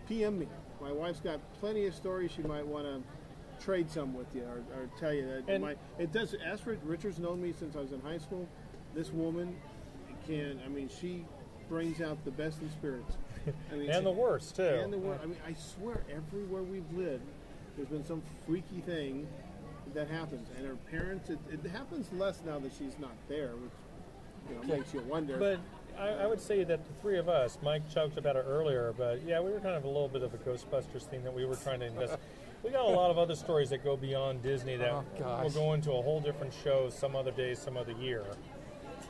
PM 0.08 0.40
me. 0.40 0.48
My 0.80 0.92
wife's 0.92 1.20
got 1.20 1.40
plenty 1.60 1.86
of 1.86 1.94
stories 1.94 2.32
she 2.32 2.42
might 2.44 2.66
want 2.66 2.86
to 2.86 3.64
trade 3.64 3.92
some 3.92 4.14
with 4.14 4.34
you 4.34 4.44
or, 4.44 4.64
or 4.80 4.90
tell 5.00 5.14
you 5.14 5.28
that. 5.28 5.44
And- 5.54 5.64
my, 5.64 5.76
it 6.00 6.14
does. 6.14 6.34
Astrid 6.46 6.80
Richards 6.86 7.20
known 7.20 7.42
me 7.42 7.54
since 7.58 7.76
I 7.76 7.80
was 7.80 7.92
in 7.92 8.00
high 8.02 8.18
school. 8.20 8.48
This 8.96 9.12
woman 9.12 9.56
can. 10.26 10.62
I 10.66 10.70
mean, 10.70 10.90
she 10.90 11.26
brings 11.72 12.02
out 12.02 12.24
the 12.26 12.32
best 12.32 12.62
in 12.62 12.70
spirits. 12.70 13.16
I 13.72 13.76
mean, 13.76 13.90
And 13.92 14.06
the 14.06 14.12
worst, 14.12 14.58
too. 14.58 14.64
and 14.64 14.92
the 14.92 14.98
wor- 14.98 15.18
I 15.24 15.26
mean, 15.26 15.38
I 15.48 15.54
swear, 15.54 16.04
everywhere 16.14 16.62
we've 16.64 16.92
lived, 16.94 17.24
there's 17.78 17.88
been 17.88 18.04
some 18.06 18.22
freaky 18.46 18.82
thing 18.86 19.26
that 19.94 20.10
happens, 20.10 20.50
and 20.58 20.68
her 20.68 20.76
parents. 20.92 21.30
It, 21.30 21.40
it 21.52 21.66
happens 21.72 22.12
less 22.14 22.42
now 22.46 22.60
that 22.60 22.72
she's 22.78 23.00
not 23.00 23.14
there, 23.30 23.52
which 23.56 23.72
you 24.50 24.56
know 24.56 24.62
Yeah. 24.68 24.76
makes 24.80 24.94
you 24.94 25.00
wonder. 25.02 25.38
But 25.38 25.60
I, 25.98 26.10
I 26.10 26.28
would 26.28 26.42
say 26.42 26.66
that 26.66 26.86
the 26.86 26.94
three 27.02 27.18
of 27.18 27.30
us, 27.30 27.58
Mike 27.64 27.90
joked 27.90 28.18
about 28.18 28.36
it 28.36 28.46
earlier, 28.48 28.94
but 28.98 29.22
yeah, 29.26 29.40
we 29.40 29.52
were 29.52 29.60
kind 29.62 29.76
of 29.76 29.86
a 29.86 29.88
little 29.88 30.10
bit 30.10 30.24
of 30.24 30.34
a 30.34 30.38
Ghostbusters 30.40 31.04
thing 31.04 31.24
that 31.24 31.34
we 31.34 31.46
were 31.46 31.56
trying 31.56 31.80
to 31.80 31.86
invest. 31.88 32.18
we 32.64 32.70
got 32.70 32.86
a 32.86 32.90
lot 32.90 33.10
of 33.12 33.18
other 33.18 33.36
stories 33.36 33.70
that 33.70 33.84
go 33.84 33.96
beyond 33.96 34.42
Disney 34.44 34.76
that 34.76 34.92
Oh, 34.92 35.04
gosh. 35.18 35.44
will 35.46 35.52
go 35.52 35.74
into 35.74 35.92
a 35.94 36.02
whole 36.02 36.20
different 36.20 36.54
show 36.64 36.90
some 36.90 37.16
other 37.16 37.32
day, 37.32 37.54
some 37.56 37.78
other 37.78 37.94
year. 37.94 38.24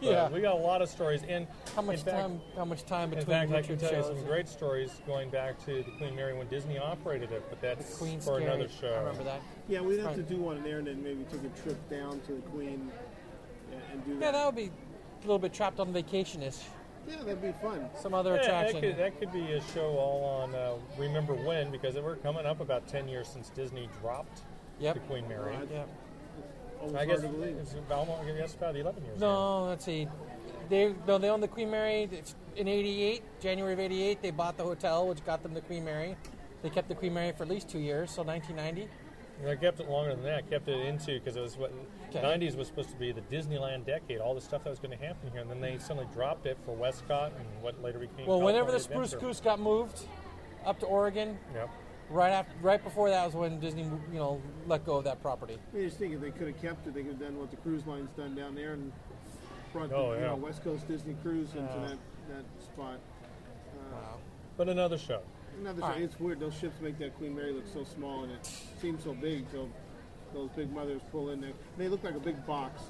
But 0.01 0.09
Yeah. 0.09 0.29
we 0.29 0.41
got 0.41 0.55
a 0.55 0.57
lot 0.59 0.81
of 0.81 0.89
stories, 0.89 1.21
and 1.27 1.47
How 1.75 1.83
much 1.83 2.01
fact, 2.01 2.17
time? 2.17 2.41
How 2.55 2.65
much 2.65 2.83
time 2.85 3.11
between? 3.11 3.19
In 3.37 3.47
between 3.49 3.49
fact, 3.51 3.65
I 3.65 3.67
can 3.67 3.77
tell 3.77 3.91
you 3.97 4.03
shows? 4.03 4.17
some 4.17 4.25
great 4.25 4.47
stories 4.47 4.99
going 5.05 5.29
back 5.29 5.63
to 5.65 5.83
the 5.83 5.91
Queen 5.99 6.15
Mary 6.15 6.33
when 6.35 6.47
Disney 6.47 6.79
operated 6.79 7.31
it, 7.31 7.43
but 7.49 7.61
that's 7.61 7.97
Queen 7.97 8.17
for 8.19 8.39
Scary. 8.39 8.45
another 8.45 8.67
show. 8.67 8.91
I 8.95 8.97
remember 8.99 9.23
that. 9.25 9.41
yeah, 9.67 9.79
we'd 9.81 9.97
have 9.99 10.07
Right. 10.07 10.15
to 10.15 10.23
do 10.23 10.37
one 10.41 10.57
in 10.57 10.63
there, 10.63 10.79
and 10.79 10.87
then 10.87 11.03
maybe 11.03 11.23
take 11.25 11.43
a 11.43 11.61
trip 11.61 11.77
down 11.89 12.19
to 12.21 12.33
the 12.33 12.41
Queen 12.49 12.91
and, 13.71 13.81
and 13.91 14.05
do 14.05 14.17
Yeah, 14.19 14.31
that 14.31 14.45
would 14.47 14.55
be 14.55 14.65
a 14.69 15.21
little 15.21 15.37
bit 15.39 15.53
trapped 15.53 15.79
on 15.79 15.93
vacation-ish. 15.93 16.57
Yeah, 17.07 17.17
that'd 17.17 17.41
be 17.41 17.51
fun. 17.61 17.87
Some 17.95 18.15
other 18.15 18.31
Yeah, 18.31 18.37
that 18.37 18.45
attraction. 18.45 18.81
could, 18.81 18.97
that 18.97 19.19
could 19.19 19.31
be 19.31 19.53
a 19.53 19.61
show 19.73 19.97
all 19.97 20.23
on 20.23 20.55
uh, 20.55 20.73
Remember 20.97 21.35
When, 21.35 21.69
because 21.71 21.95
we're 21.95 22.15
coming 22.17 22.45
up 22.47 22.59
about 22.59 22.87
10 22.87 23.07
years 23.07 23.27
since 23.27 23.49
Disney 23.49 23.87
dropped 24.01 24.41
Yep. 24.79 24.95
the 24.95 24.99
Queen 25.01 25.27
Mary. 25.27 25.55
Right. 25.57 25.67
Yep. 25.71 25.89
I 26.95 27.05
guess 27.05 27.21
hard 27.21 27.21
to 27.33 27.37
believe. 27.39 27.57
it's 27.57 27.73
about, 27.73 28.07
I 28.09 28.31
guess 28.37 28.53
about 28.55 28.75
11 28.75 29.03
years. 29.05 29.19
now. 29.19 29.27
No, 29.27 29.63
let's 29.69 29.85
see. 29.85 30.07
They 30.69 30.93
no, 31.07 31.17
they 31.17 31.29
owned 31.29 31.43
the 31.43 31.47
Queen 31.49 31.69
Mary 31.69 32.07
It's 32.11 32.35
in 32.55 32.67
'88, 32.67 33.23
January 33.41 33.73
of 33.73 33.79
'88. 33.79 34.21
They 34.21 34.31
bought 34.31 34.57
the 34.57 34.63
hotel, 34.63 35.07
which 35.07 35.23
got 35.25 35.43
them 35.43 35.53
the 35.53 35.61
Queen 35.61 35.83
Mary. 35.83 36.15
They 36.61 36.69
kept 36.69 36.87
the 36.87 36.95
Queen 36.95 37.13
Mary 37.13 37.31
for 37.33 37.43
at 37.43 37.49
least 37.49 37.69
two 37.69 37.79
years, 37.79 38.11
so 38.11 38.23
1990. 38.23 38.87
And 39.41 39.49
I 39.49 39.55
kept 39.55 39.79
it 39.79 39.89
longer 39.89 40.13
than 40.13 40.23
that. 40.23 40.37
I 40.37 40.41
kept 40.43 40.67
it 40.67 40.85
into 40.85 41.13
because 41.19 41.35
it 41.35 41.41
was 41.41 41.57
what 41.57 41.73
Okay. 42.09 42.21
90s 42.21 42.55
was 42.57 42.67
supposed 42.67 42.89
to 42.89 42.95
be 42.97 43.11
the 43.13 43.21
Disneyland 43.21 43.85
decade, 43.85 44.19
all 44.19 44.35
the 44.35 44.41
stuff 44.41 44.63
that 44.65 44.69
was 44.69 44.79
going 44.79 44.97
to 44.97 45.03
happen 45.03 45.31
here, 45.31 45.41
and 45.41 45.49
then 45.49 45.61
they 45.61 45.77
suddenly 45.77 46.07
dropped 46.13 46.45
it 46.45 46.57
for 46.65 46.75
WestCOT 46.75 47.27
and 47.27 47.45
what 47.61 47.81
later 47.81 47.99
became. 47.99 48.25
Well, 48.27 48.41
whenever 48.41 48.69
the 48.71 48.79
Spruce 48.79 49.13
Adventure. 49.13 49.27
Goose 49.27 49.39
got 49.39 49.59
moved 49.59 50.01
up 50.65 50.79
to 50.81 50.85
Oregon, 50.85 51.39
Yep. 51.55 51.69
Right 52.11 52.31
after, 52.31 52.53
right 52.61 52.83
before 52.83 53.09
that 53.09 53.25
was 53.25 53.35
when 53.35 53.59
Disney, 53.59 53.83
you 53.83 54.19
know, 54.19 54.41
let 54.67 54.85
go 54.85 54.97
of 54.97 55.03
that 55.05 55.21
property. 55.21 55.57
I 55.73 55.77
mean, 55.77 55.85
just 55.87 55.97
think 55.97 56.13
if 56.13 56.21
they 56.21 56.31
could 56.31 56.47
have 56.47 56.61
kept 56.61 56.85
it, 56.87 56.93
they 56.93 57.01
could 57.01 57.13
have 57.13 57.19
done 57.21 57.37
what 57.39 57.49
the 57.51 57.57
cruise 57.57 57.85
line's 57.87 58.09
done 58.17 58.35
down 58.35 58.55
there 58.55 58.73
and 58.73 58.91
brought 59.73 59.89
the 59.89 59.95
Oh, 59.95 60.13
you 60.13 60.19
yeah. 60.19 60.27
know, 60.27 60.35
West 60.35 60.63
Coast 60.63 60.87
Disney 60.87 61.15
cruise 61.21 61.49
into 61.55 61.61
Yeah. 61.73 61.87
that, 61.87 61.97
that 62.29 62.63
spot. 62.63 62.95
Uh, 62.95 63.95
wow. 63.95 64.17
But 64.57 64.69
another 64.69 64.97
show. 64.97 65.21
Another 65.59 65.83
All 65.83 65.89
thing, 65.91 66.01
right. 66.01 66.09
it's 66.09 66.19
weird. 66.19 66.39
Those 66.39 66.53
ships 66.55 66.79
make 66.81 66.97
that 66.99 67.15
Queen 67.17 67.35
Mary 67.35 67.53
look 67.53 67.67
so 67.73 67.83
small, 67.83 68.23
and 68.23 68.31
it 68.33 68.49
seems 68.81 69.03
so 69.03 69.13
big 69.13 69.49
till 69.51 69.69
those 70.33 70.49
big 70.55 70.71
mothers 70.71 71.01
pull 71.11 71.29
in 71.29 71.41
there. 71.41 71.51
They 71.77 71.87
look 71.87 72.03
like 72.03 72.15
a 72.15 72.19
big 72.19 72.45
box 72.45 72.83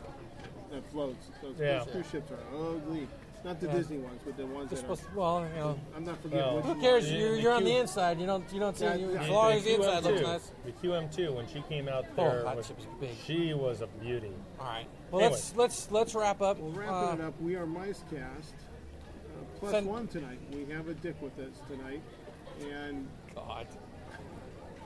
that 0.72 0.84
floats. 0.92 1.30
Those, 1.42 1.56
Yeah. 1.60 1.80
those 1.80 1.92
cruise 1.92 2.10
ships 2.12 2.32
are 2.32 2.40
ugly. 2.56 3.08
Not 3.44 3.60
the 3.60 3.66
Yeah. 3.68 3.74
Disney 3.74 3.98
ones, 3.98 4.22
but 4.24 4.38
the 4.38 4.46
ones 4.46 4.70
They're 4.70 4.78
that 4.82 4.86
are. 4.92 4.96
supposed 4.96 5.04
to, 5.12 5.18
well, 5.20 5.48
you 5.48 5.56
know, 5.60 5.80
I'm 5.96 6.06
not 6.06 6.22
forgetting 6.22 6.46
Well, 6.46 6.62
who 6.62 6.80
cares? 6.80 7.08
The- 7.08 7.16
You're, 7.16 7.32
the 7.36 7.42
you're 7.42 7.52
on 7.54 7.64
the 7.64 7.76
inside. 7.76 8.20
You 8.20 8.28
don't 8.28 8.44
you 8.54 8.60
don't 8.60 8.78
see 8.78 8.86
Yeah, 8.86 8.96
you, 8.96 9.16
as 9.18 9.30
long 9.30 9.52
as 9.54 9.64
the 9.64 9.76
inside 9.76 10.04
looks 10.04 10.22
nice. 10.22 10.52
The 10.66 10.72
QM2 10.74 11.34
when 11.36 11.48
she 11.48 11.62
came 11.68 11.88
out 11.88 12.06
Oh, 12.18 12.24
there, 12.30 12.44
that 12.44 12.56
was- 12.56 12.70
was 12.70 12.86
big. 13.00 13.10
she 13.26 13.54
was 13.56 13.82
a 13.82 13.88
beauty. 13.88 14.32
All 14.60 14.68
right. 14.68 14.86
Well, 15.10 15.22
Anyway. 15.22 15.32
let's 15.34 15.56
let's 15.56 15.92
let's 15.92 16.14
wrap 16.16 16.42
up. 16.42 16.60
Well, 16.60 16.72
wrapping 16.72 17.20
Uh, 17.22 17.24
it 17.24 17.28
up, 17.30 17.42
we 17.42 17.56
are 17.56 17.66
Micecast 17.66 18.14
uh, 18.14 19.44
plus 19.60 19.72
Send- 19.72 19.88
one 19.88 20.08
tonight. 20.08 20.40
We 20.54 20.66
have 20.74 20.88
a 20.88 20.94
dick 20.94 21.16
with 21.20 21.38
us 21.40 21.60
tonight, 21.68 22.02
and 22.72 23.08
God. 23.34 23.66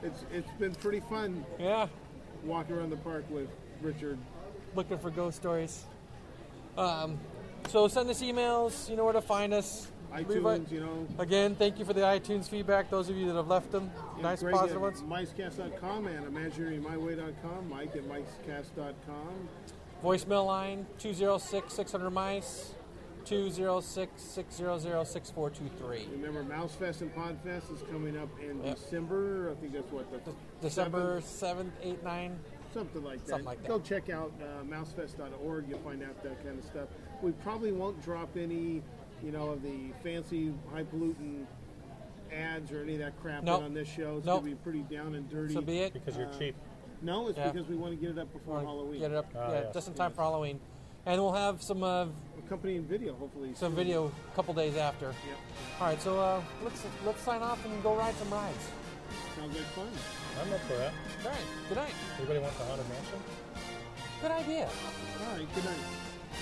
it's 0.02 0.24
it's 0.32 0.50
been 0.58 0.74
pretty 0.76 1.00
fun 1.00 1.44
Yeah. 1.58 1.88
walking 2.42 2.74
around 2.76 2.88
the 2.90 2.96
park 2.96 3.24
with 3.28 3.48
Richard. 3.82 4.18
looking 4.74 4.98
for 4.98 5.10
ghost 5.10 5.36
stories. 5.36 5.84
Um, 6.78 7.18
so 7.68 7.88
send 7.88 8.08
us 8.10 8.22
emails. 8.22 8.88
You 8.88 8.96
know 8.96 9.04
where 9.04 9.12
to 9.12 9.20
find 9.20 9.52
us. 9.54 9.88
ITunes, 10.12 10.70
you 10.70 10.80
know. 10.80 11.06
Again, 11.18 11.54
thank 11.56 11.78
you 11.78 11.84
for 11.84 11.92
the 11.92 12.00
iTunes 12.00 12.48
feedback. 12.48 12.88
Those 12.90 13.10
of 13.10 13.16
you 13.16 13.26
that 13.26 13.34
have 13.34 13.48
left 13.48 13.70
them, 13.72 13.90
Yeah, 14.16 14.22
nice 14.22 14.40
Greg 14.40 14.54
ones. 14.54 15.02
Micecast.com 15.02 16.06
and 16.06 16.26
ImagineeryMyWay.com. 16.34 17.68
Mike 17.68 17.94
at 17.96 18.04
Micecast.com. 18.04 19.48
Voicemail 20.02 20.46
line 20.46 20.86
206 20.98 21.74
600 21.74 22.10
mice 22.10 22.74
206 23.24 24.22
600 24.22 25.04
6423. 25.04 26.08
Remember, 26.12 26.44
Mousefest 26.44 27.00
and 27.00 27.14
Podfest 27.14 27.74
is 27.74 27.82
coming 27.90 28.16
up 28.16 28.28
in 28.40 28.62
Yep. 28.62 28.76
December. 28.76 29.50
I 29.50 29.60
think 29.60 29.72
that's 29.72 29.90
what 29.92 30.06
the 30.24 30.32
December 30.62 31.20
7th? 31.20 31.72
7th, 31.82 31.96
8th, 31.96 32.02
9th. 32.04 32.32
something 32.72 33.02
like 33.04 33.18
that. 33.24 33.28
Something 33.28 33.46
like 33.46 33.62
that. 33.62 33.68
Go 33.68 33.80
check 33.80 34.08
out 34.10 34.32
uh, 34.40 34.62
mousefest.org. 34.64 35.68
You'll 35.68 35.78
find 35.80 36.02
out 36.04 36.22
that 36.22 36.42
kind 36.44 36.58
of 36.58 36.64
stuff. 36.64 36.88
We 37.22 37.32
probably 37.32 37.72
won't 37.72 38.02
drop 38.02 38.36
any, 38.36 38.82
you 39.22 39.32
know, 39.32 39.50
of 39.50 39.62
the 39.62 39.90
fancy, 40.02 40.52
highfalutin 40.72 41.46
ads 42.32 42.72
or 42.72 42.82
any 42.82 42.94
of 42.94 42.98
that 43.00 43.18
crap 43.20 43.42
Nope. 43.44 43.62
on 43.62 43.74
this 43.74 43.88
show. 43.88 44.16
It's 44.18 44.26
Nope. 44.26 44.42
going 44.42 44.56
to 44.56 44.56
be 44.56 44.62
pretty 44.62 44.94
down 44.94 45.14
and 45.14 45.28
dirty. 45.30 45.54
So 45.54 45.60
be 45.60 45.78
it. 45.78 45.92
Because 45.92 46.16
you're 46.16 46.26
Uh, 46.28 46.38
cheap. 46.38 46.56
No, 47.02 47.28
it's 47.28 47.38
Yeah. 47.38 47.50
because 47.50 47.68
we 47.68 47.76
want 47.76 47.92
to 47.92 47.96
get 48.00 48.10
it 48.10 48.18
up 48.18 48.32
before 48.32 48.60
Halloween. 48.60 49.00
Get 49.00 49.12
it 49.12 49.16
up 49.16 49.26
Ah, 49.36 49.48
yeah, 49.52 49.60
yes, 49.64 49.74
just 49.74 49.88
in 49.88 49.94
time 49.94 50.10
yes. 50.10 50.16
for 50.16 50.22
Halloween. 50.22 50.60
And 51.06 51.20
we'll 51.22 51.32
have 51.34 51.62
some 51.62 51.82
uh, 51.84 52.06
Accompanying 52.38 52.84
video, 52.84 53.14
hopefully. 53.14 53.54
some 53.54 53.70
soon. 53.72 53.76
video 53.76 54.06
a 54.32 54.34
couple 54.36 54.54
days 54.54 54.76
after. 54.76 55.06
Yep. 55.06 55.16
All 55.80 55.86
right, 55.86 56.00
so 56.02 56.18
uh, 56.18 56.42
let's 56.64 56.84
let's 57.04 57.22
sign 57.22 57.42
off 57.42 57.64
and 57.64 57.82
go 57.82 57.94
ride 57.94 58.14
some 58.16 58.30
rides. 58.30 58.70
Sounds 59.36 59.54
like 59.56 59.66
fun. 59.66 59.86
I'm 60.42 60.52
up 60.52 60.60
for 60.60 60.74
that. 60.76 60.92
All 61.24 61.30
right, 61.30 61.38
good 61.68 61.76
night. 61.78 61.92
Anybody 62.18 62.38
want 62.40 62.58
the 62.58 62.64
Haunted 62.64 62.88
Mansion? 62.88 63.18
Good 64.20 64.30
idea. 64.32 64.64
All 64.66 65.36
right, 65.38 65.54
good 65.54 65.64
night. 65.64 65.76